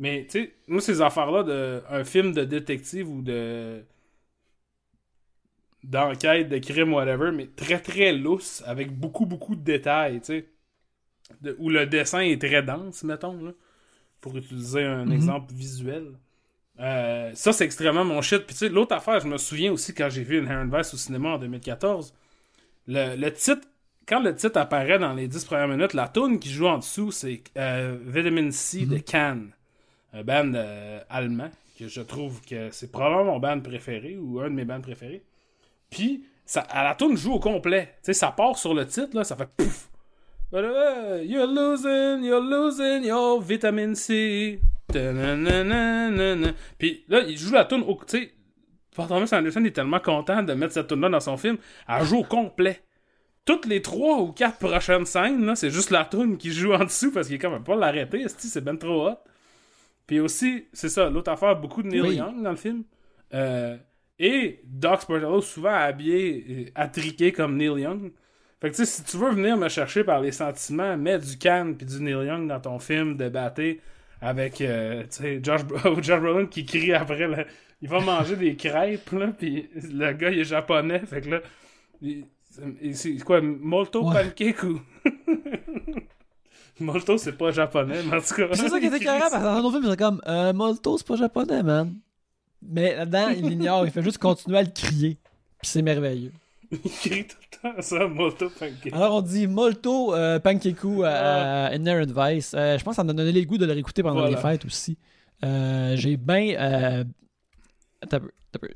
Mais, 0.00 0.26
tu 0.28 0.42
sais, 0.42 0.54
moi, 0.66 0.80
ces 0.80 1.02
affaires-là, 1.02 1.82
un 1.88 2.04
film 2.04 2.32
de 2.32 2.42
détective 2.44 3.08
ou 3.08 3.22
de 3.22 3.84
d'enquête, 5.84 6.48
de 6.48 6.58
crime, 6.58 6.92
whatever, 6.94 7.32
mais 7.32 7.48
très 7.56 7.80
très 7.80 8.12
lousse, 8.12 8.62
avec 8.66 8.92
beaucoup 8.98 9.26
beaucoup 9.26 9.56
de 9.56 9.62
détails, 9.62 10.20
tu 10.20 10.26
sais. 10.26 10.48
De- 11.40 11.56
où 11.58 11.70
le 11.70 11.86
dessin 11.86 12.20
est 12.20 12.40
très 12.40 12.62
dense, 12.62 13.04
mettons, 13.04 13.42
là, 13.42 13.52
pour 14.20 14.36
utiliser 14.36 14.84
un 14.84 15.10
Mhm. 15.10 15.10
exemple 15.10 15.52
visuel. 15.54 16.12
Euh, 16.80 17.32
ça, 17.34 17.52
c'est 17.52 17.64
extrêmement 17.66 18.04
mon 18.04 18.22
shit. 18.22 18.40
Puis 18.46 18.54
tu 18.54 18.60
sais, 18.60 18.68
l'autre 18.70 18.94
affaire, 18.94 19.20
je 19.20 19.28
me 19.28 19.38
souviens 19.38 19.72
aussi 19.72 19.94
quand 19.94 20.10
j'ai 20.10 20.24
vu 20.24 20.38
Inherent 20.40 20.68
Vice 20.76 20.94
au 20.94 20.98
cinéma 20.98 21.30
en 21.30 21.38
2014, 21.38 22.14
le, 22.88 23.16
le 23.16 23.32
titre, 23.32 23.68
quand 24.08 24.20
le 24.22 24.34
titre 24.34 24.58
apparaît 24.58 24.98
dans 24.98 25.14
les 25.14 25.28
10 25.28 25.44
premières 25.44 25.68
minutes, 25.68 25.94
la 25.94 26.08
tune 26.08 26.40
qui 26.40 26.50
joue 26.50 26.66
en 26.68 26.78
dessous, 26.78 27.12
c'est 27.12 27.42
euh, 27.58 27.98
Vitamin 28.06 28.50
C 28.52 28.86
de 28.86 28.98
Cannes, 28.98 29.52
un 30.14 30.24
band 30.24 30.52
euh, 30.54 31.00
allemand, 31.10 31.50
que 31.78 31.88
je 31.88 32.00
trouve 32.02 32.42
que 32.42 32.70
c'est 32.72 32.92
probablement 32.92 33.24
mon 33.34 33.40
band 33.40 33.60
préféré 33.60 34.16
ou 34.18 34.40
un 34.40 34.50
de 34.50 34.54
mes 34.54 34.64
bands 34.66 34.80
préférés. 34.82 35.24
Puis, 35.90 36.24
ça, 36.44 36.60
à 36.60 36.84
la 36.84 36.94
tune 36.94 37.16
joue 37.16 37.34
au 37.34 37.40
complet. 37.40 37.94
Tu 37.96 38.06
sais, 38.06 38.12
ça 38.12 38.30
part 38.30 38.56
sur 38.56 38.74
le 38.74 38.86
titre, 38.86 39.16
là, 39.16 39.24
ça 39.24 39.36
fait 39.36 39.48
pouf. 39.56 39.88
You're 40.52 41.46
losing, 41.46 42.24
you're 42.24 42.42
losing 42.42 43.04
your 43.04 43.40
vitamin 43.40 43.94
C. 43.94 44.60
Puis 46.78 47.04
là, 47.08 47.20
il 47.20 47.38
joue 47.38 47.52
la 47.52 47.64
tune 47.64 47.84
au. 47.86 47.94
Tu 48.06 48.18
sais, 48.18 48.32
Thomas 48.94 49.28
Anderson 49.32 49.64
est 49.64 49.70
tellement 49.70 50.00
content 50.00 50.42
de 50.42 50.52
mettre 50.54 50.74
cette 50.74 50.88
tune 50.88 51.00
là 51.00 51.08
dans 51.08 51.20
son 51.20 51.36
film. 51.36 51.56
Elle 51.88 52.04
joue 52.04 52.18
au 52.18 52.24
complet. 52.24 52.82
Toutes 53.44 53.66
les 53.66 53.80
trois 53.80 54.18
ou 54.18 54.32
quatre 54.32 54.58
prochaines 54.58 55.06
scènes, 55.06 55.46
là, 55.46 55.54
c'est 55.56 55.70
juste 55.70 55.90
la 55.90 56.04
tune 56.04 56.36
qui 56.36 56.52
joue 56.52 56.72
en 56.72 56.84
dessous 56.84 57.10
parce 57.12 57.26
qu'il 57.28 57.36
est 57.36 57.38
quand 57.38 57.50
même 57.50 57.64
pas 57.64 57.76
l'arrêter. 57.76 58.26
C'est 58.38 58.62
ben 58.62 58.76
trop 58.76 59.08
hot. 59.08 59.18
Puis 60.06 60.20
aussi, 60.20 60.66
c'est 60.72 60.88
ça, 60.88 61.08
l'autre 61.08 61.30
affaire, 61.30 61.56
beaucoup 61.56 61.82
de 61.82 61.88
Neil 61.88 62.00
Oui. 62.00 62.16
Young 62.16 62.42
dans 62.42 62.50
le 62.50 62.56
film. 62.56 62.82
Euh, 63.32 63.76
et 64.22 64.60
Doc 64.64 65.00
Sportello, 65.02 65.40
souvent 65.40 65.74
habillé, 65.74 66.46
euh, 66.48 66.64
attriqué 66.74 67.32
comme 67.32 67.56
Neil 67.56 67.80
Young. 67.80 68.12
Fait 68.60 68.70
que 68.70 68.76
tu 68.76 68.84
sais, 68.84 68.86
si 68.86 69.02
tu 69.04 69.16
veux 69.16 69.30
venir 69.30 69.56
me 69.56 69.68
chercher 69.70 70.04
par 70.04 70.20
les 70.20 70.32
sentiments, 70.32 70.94
mets 70.96 71.18
du 71.18 71.38
Cannes 71.38 71.74
puis 71.76 71.86
du 71.86 72.00
Neil 72.02 72.26
Young 72.26 72.46
dans 72.46 72.60
ton 72.60 72.78
film 72.78 73.16
de 73.16 73.28
batté 73.30 73.80
avec, 74.20 74.60
euh, 74.60 75.02
tu 75.04 75.08
sais, 75.22 75.40
Josh, 75.42 75.64
Bro- 75.64 75.94
Josh 76.02 76.20
Brolin 76.20 76.44
qui 76.46 76.66
crie 76.66 76.92
après, 76.92 77.26
là, 77.26 77.44
il 77.80 77.88
va 77.88 78.00
manger 78.00 78.36
des 78.36 78.54
crêpes, 78.56 79.10
là, 79.12 79.28
puis 79.28 79.70
le 79.74 80.12
gars, 80.12 80.28
il 80.30 80.40
est 80.40 80.44
japonais, 80.44 80.98
fait 81.06 81.22
que 81.22 81.30
là, 81.30 81.40
c'est 82.92 83.16
quoi, 83.24 83.40
Molto 83.40 84.06
Ouais. 84.06 84.24
Pancake 84.24 84.62
ou... 84.64 84.80
Molto, 86.80 87.18
c'est 87.18 87.36
pas 87.36 87.50
japonais, 87.50 88.00
mais 88.10 88.16
en 88.16 88.20
tout 88.20 88.34
cas... 88.34 88.48
C'est 88.54 88.68
ça 88.68 88.80
qui 88.80 88.86
était 88.86 89.00
carré, 89.00 89.20
parce 89.20 89.34
que 89.34 89.42
dans 89.42 89.62
nos 89.62 89.70
films, 89.70 89.86
c'est 89.90 89.98
comme 89.98 90.20
euh, 90.26 90.52
Molto, 90.52 90.96
c'est 90.98 91.06
pas 91.06 91.16
japonais, 91.16 91.62
man. 91.62 91.94
Mais 92.62 92.94
là-dedans, 92.96 93.28
il 93.28 93.46
l'ignore, 93.48 93.84
il 93.86 93.90
fait 93.92 94.02
juste 94.02 94.18
continuer 94.18 94.58
à 94.58 94.62
le 94.62 94.70
crier. 94.70 95.18
Puis 95.60 95.70
c'est 95.70 95.82
merveilleux. 95.82 96.32
Il 96.72 96.78
crie 96.78 97.26
tout 97.26 97.36
le 97.64 97.70
temps 97.74 97.82
ça, 97.82 98.06
Molto 98.06 98.48
Pancake. 98.48 98.92
Alors 98.92 99.16
on 99.16 99.22
dit 99.22 99.48
Molto 99.48 100.14
euh, 100.14 100.38
Pankeku 100.38 101.02
à, 101.02 101.66
à 101.66 101.74
Inherent 101.74 102.06
Vice. 102.14 102.54
Euh, 102.56 102.78
je 102.78 102.84
pense 102.84 102.92
que 102.92 102.96
ça 102.96 103.04
m'a 103.04 103.12
donné 103.12 103.32
le 103.32 103.42
goût 103.44 103.58
de 103.58 103.66
le 103.66 103.72
réécouter 103.72 104.02
pendant 104.04 104.20
Voilà. 104.20 104.36
les 104.36 104.40
fêtes 104.40 104.64
aussi. 104.64 104.96
Euh, 105.44 105.96
j'ai 105.96 106.16
bien. 106.16 106.54
euh. 106.60 107.04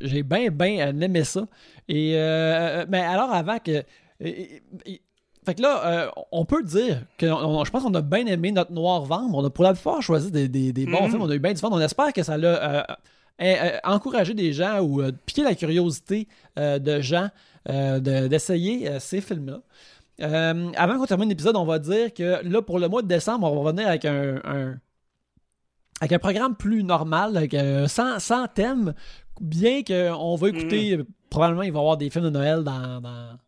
J'ai 0.01 0.23
bien, 0.23 0.51
bien 0.51 0.89
euh, 0.89 1.01
aimé 1.01 1.25
ça. 1.25 1.47
Et. 1.89 2.13
mais 2.89 3.01
alors 3.01 3.33
avant 3.33 3.59
que. 3.59 3.83
et- 4.21 4.63
et- 4.87 5.01
fait 5.47 5.55
que 5.57 5.61
là, 5.63 5.87
euh, 5.87 6.11
on 6.33 6.47
peut 6.47 6.63
dire 6.63 7.03
que 7.19 7.27
on- 7.27 7.65
je 7.67 7.71
pense 7.71 7.83
qu'on 7.83 7.93
a 7.95 8.01
bien 8.01 8.25
aimé 8.27 8.51
notre 8.51 8.73
Noir 8.73 9.03
Vendre. 9.05 9.37
On 9.37 9.45
a 9.45 9.51
pour 9.51 9.63
la 9.65 9.75
plupart 9.75 10.01
choisi 10.03 10.31
des, 10.31 10.49
des- 10.49 10.73
des 10.73 10.87
bons 10.87 11.03
Mhm. 11.05 11.11
films. 11.11 11.23
On 11.23 11.29
a 11.29 11.35
eu 11.35 11.39
bien 11.39 11.53
du 11.53 11.61
fun. 11.61 11.69
On 11.71 11.81
espère 11.81 12.13
que 12.15 12.23
ça 12.23 12.39
l'a 12.39 12.81
euh, 12.81 12.83
euh, 13.41 13.55
euh, 13.63 13.79
encouragé 13.85 14.35
des 14.35 14.53
gens 14.53 14.81
ou 14.81 15.03
euh, 15.03 15.13
piqué 15.27 15.43
la 15.43 15.55
curiosité 15.55 16.29
euh, 16.59 16.79
de 16.79 17.01
gens 17.01 17.29
de- 17.67 18.27
d'essayer 18.29 19.01
ces 19.01 19.21
films-là. 19.23 19.61
Euh, 20.21 20.71
avant 20.77 20.99
qu'on 20.99 21.07
termine 21.07 21.29
l'épisode, 21.31 21.57
on 21.57 21.65
va 21.65 21.79
dire 21.79 22.13
que 22.13 22.47
là, 22.47 22.61
pour 22.63 22.79
le 22.79 22.89
mois 22.89 23.01
de 23.03 23.09
décembre, 23.09 23.51
on 23.51 23.55
va 23.55 23.61
revenir 23.71 23.89
avec 23.89 24.05
un, 24.05 24.41
un- 24.45 24.79
avec 26.01 26.13
un 26.13 26.19
programme 26.19 26.55
plus 26.57 26.85
normal, 26.85 27.37
avec, 27.37 27.55
euh, 27.55 27.89
sans, 27.89 28.19
sans 28.19 28.47
thème, 28.49 28.93
bien 29.41 29.83
qu'on 29.83 30.37
va 30.37 30.49
écouter, 30.51 30.99
euh, 30.99 31.07
probablement 31.31 31.63
il 31.63 31.73
va 31.73 31.79
y 31.79 31.81
avoir 31.81 31.97
des 31.97 32.11
films 32.11 32.25
de 32.27 32.31
Noël 32.31 32.63
dans, 32.63 33.01
dans, 33.01 33.39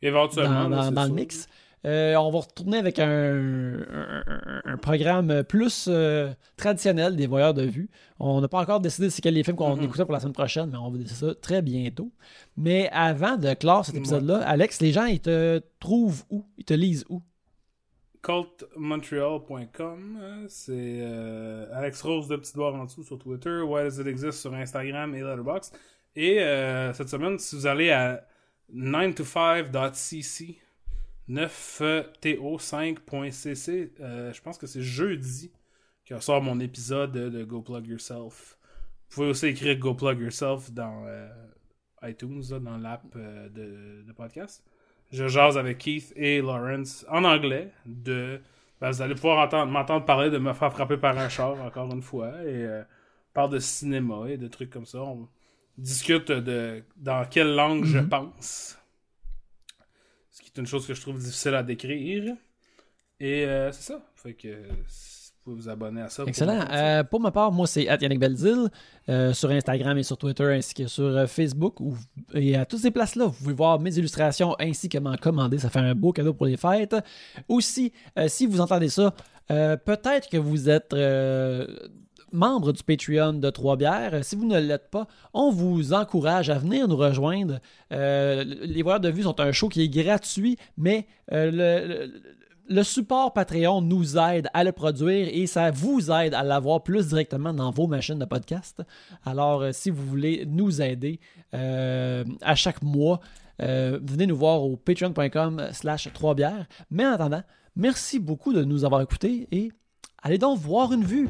Éventuellement, 0.00 0.68
dans, 0.68 0.90
le 1.04 1.10
mix. 1.14 1.46
Euh, 1.84 2.14
on 2.14 2.30
va 2.30 2.38
retourner 2.40 2.78
avec 2.78 2.98
un, 3.00 3.08
un- 3.08 4.22
un- 4.26 4.62
un 4.64 4.76
programme 4.76 5.42
plus 5.42 5.86
euh, 5.88 6.32
traditionnel 6.56 7.16
des 7.16 7.26
voyeurs 7.26 7.54
de 7.54 7.64
vue. 7.64 7.90
On 8.20 8.40
n'a 8.40 8.46
pas 8.48 8.60
encore 8.60 8.78
décidé 8.80 9.10
c'est 9.10 9.20
quels 9.20 9.34
les 9.34 9.42
films 9.42 9.56
qu'on 9.56 9.74
Mhm. 9.76 9.82
écoutait 9.84 10.04
pour 10.04 10.12
la 10.12 10.20
semaine 10.20 10.32
prochaine, 10.32 10.70
mais 10.70 10.78
on 10.78 10.90
va 10.90 10.98
décider 10.98 11.18
ça 11.28 11.34
très 11.34 11.60
bientôt. 11.60 12.12
Mais 12.56 12.88
avant 12.92 13.36
de 13.36 13.52
clore 13.54 13.84
cet 13.84 13.96
épisode-là, 13.96 14.38
Alex, 14.46 14.80
les 14.80 14.92
gens, 14.92 15.06
ils 15.06 15.20
te 15.20 15.60
trouvent 15.80 16.22
où? 16.30 16.44
Ils 16.58 16.64
te 16.64 16.74
lisent 16.74 17.04
où? 17.08 17.20
cultmontreal.com 18.22 20.18
euh, 20.22 20.44
c'est 20.48 20.98
euh, 21.02 21.66
Alex 21.72 22.00
Rose 22.02 22.28
de 22.28 22.36
petite 22.36 22.56
barre 22.56 22.74
en 22.76 22.84
dessous 22.84 23.02
sur 23.02 23.18
Twitter 23.18 23.60
Why 23.62 23.82
Does 23.82 24.00
It 24.00 24.06
Exist 24.06 24.38
sur 24.40 24.54
Instagram 24.54 25.12
et 25.16 25.22
Letterboxd 25.22 25.74
et 26.14 26.40
euh, 26.40 26.92
cette 26.92 27.08
semaine 27.08 27.36
si 27.40 27.56
vous 27.56 27.66
allez 27.66 27.90
à 27.90 28.24
9to5.cc 28.72 30.58
9to5.cc 31.28 33.92
euh, 34.00 34.32
je 34.32 34.42
pense 34.42 34.58
que 34.58 34.66
c'est 34.66 34.82
jeudi 34.82 35.52
que 36.04 36.18
sort 36.20 36.42
mon 36.42 36.58
épisode 36.60 37.12
de, 37.12 37.44
Go 37.44 37.62
Plug 37.62 37.86
Yourself. 37.86 38.58
Vous 39.10 39.14
pouvez 39.14 39.28
aussi 39.28 39.46
écrire 39.46 39.78
Go 39.78 39.94
Plug 39.94 40.20
Yourself 40.20 40.72
dans 40.72 41.04
euh, 41.06 41.28
iTunes 42.02 42.42
là, 42.50 42.58
dans 42.58 42.76
l'app 42.76 43.04
euh, 43.16 43.48
de, 43.48 44.02
de 44.06 44.12
podcast. 44.12 44.64
Je 45.12 45.28
jase 45.28 45.56
avec 45.58 45.78
Keith 45.78 46.12
et 46.16 46.40
Lawrence 46.40 47.06
en 47.08 47.22
anglais 47.24 47.70
de 47.86 48.40
ben, 48.80 48.90
vous 48.90 49.00
allez 49.02 49.14
pouvoir 49.14 49.38
entendre- 49.46 49.70
m'entendre 49.70 50.04
parler 50.04 50.28
de 50.30 50.38
me 50.38 50.52
faire 50.54 50.72
frapper 50.72 50.96
par 50.96 51.16
un 51.16 51.28
char 51.28 51.52
encore 51.62 51.92
une 51.94 52.02
fois 52.02 52.30
et 52.42 52.64
euh, 52.64 52.82
parle 53.32 53.50
de 53.50 53.60
cinéma 53.60 54.28
et 54.28 54.36
de 54.36 54.48
trucs 54.48 54.70
comme 54.70 54.86
ça. 54.86 54.98
On 55.02 55.28
discute 55.78 56.32
de 56.32 56.82
dans 56.96 57.24
quelle 57.28 57.54
langue 57.54 57.84
je 57.84 57.98
Mhm. 57.98 58.08
pense 58.08 58.76
qui 60.52 60.60
est 60.60 60.62
une 60.62 60.66
chose 60.66 60.86
que 60.86 60.94
je 60.94 61.00
trouve 61.00 61.18
difficile 61.18 61.54
à 61.54 61.62
décrire 61.62 62.34
et 63.20 63.44
euh, 63.46 63.70
c'est 63.72 63.92
ça 63.92 64.00
fait 64.16 64.34
que 64.34 64.48
vous 64.48 65.44
pouvez 65.44 65.56
vous 65.56 65.68
abonner 65.68 66.02
à 66.02 66.08
ça 66.08 66.22
Excellent. 66.26 66.60
Euh, 66.70 67.02
pour 67.02 67.18
ma 67.20 67.32
part, 67.32 67.50
moi, 67.50 67.66
c'est 67.66 67.82
Yannick 67.84 68.20
Belzil 68.20 68.68
euh, 69.08 69.32
sur 69.32 69.50
Instagram 69.50 69.98
et 69.98 70.04
sur 70.04 70.16
Twitter 70.16 70.44
ainsi 70.44 70.72
que 70.72 70.86
sur 70.86 71.04
euh, 71.04 71.26
Facebook. 71.26 71.80
où- 71.80 71.96
et 72.32 72.54
à 72.56 72.64
toutes 72.64 72.78
ces 72.80 72.92
places-là, 72.92 73.24
vous 73.26 73.32
pouvez 73.32 73.52
voir 73.54 73.80
mes 73.80 73.96
illustrations 73.98 74.54
ainsi 74.60 74.88
que 74.88 74.98
m'en 74.98 75.16
commander. 75.16 75.58
Ça 75.58 75.68
fait 75.68 75.80
un 75.80 75.96
beau 75.96 76.12
cadeau 76.12 76.32
pour 76.32 76.46
les 76.46 76.56
fêtes. 76.56 76.94
Aussi, 77.48 77.92
si 78.28 78.46
vous 78.46 78.60
entendez 78.60 78.88
ça, 78.88 79.12
peut-être 79.48 80.28
que 80.28 80.36
vous 80.36 80.68
êtes 80.70 80.94
membre 82.32 82.72
du 82.72 82.82
Patreon 82.82 83.34
de 83.34 83.50
Trois-Bières. 83.50 84.24
Si 84.24 84.36
vous 84.36 84.46
ne 84.46 84.58
l'êtes 84.58 84.90
pas, 84.90 85.06
on 85.34 85.50
vous 85.50 85.92
encourage 85.92 86.50
à 86.50 86.58
venir 86.58 86.88
nous 86.88 86.96
rejoindre. 86.96 87.58
Euh, 87.92 88.44
les 88.62 88.82
voyeurs 88.82 89.00
de 89.00 89.10
vue 89.10 89.22
sont 89.22 89.38
un 89.40 89.52
show 89.52 89.68
qui 89.68 89.82
est 89.82 89.88
gratuit, 89.88 90.56
mais 90.76 91.06
euh, 91.32 92.10
le- 92.68 92.82
support 92.84 93.32
Patreon 93.34 93.82
nous 93.82 94.16
aide 94.16 94.48
à 94.54 94.64
le 94.64 94.72
produire 94.72 95.28
et 95.30 95.46
ça 95.46 95.70
vous 95.70 96.10
aide 96.10 96.32
à 96.34 96.42
l'avoir 96.42 96.82
plus 96.82 97.08
directement 97.08 97.52
dans 97.52 97.70
vos 97.70 97.86
machines 97.86 98.18
de 98.18 98.24
podcast. 98.24 98.82
Alors, 99.26 99.60
euh, 99.62 99.70
si 99.72 99.90
vous 99.90 100.04
voulez 100.06 100.44
nous 100.46 100.80
aider 100.80 101.20
à 101.52 102.54
chaque 102.54 102.80
mois, 102.82 103.20
venez 103.58 104.26
nous 104.26 104.36
voir 104.36 104.62
au 104.62 104.76
patreon.com 104.76 105.68
slash 105.72 106.08
3 106.12 106.34
bières. 106.34 106.66
Mais 106.90 107.04
en 107.04 107.10
attendant, 107.12 107.42
merci 107.76 108.18
beaucoup 108.18 108.52
de 108.54 108.64
nous 108.64 108.84
avoir 108.86 109.02
écoutés 109.02 109.48
et 109.52 109.70
allez 110.22 110.38
donc 110.38 110.58
voir 110.58 110.92
une 110.94 111.04
vue. 111.04 111.28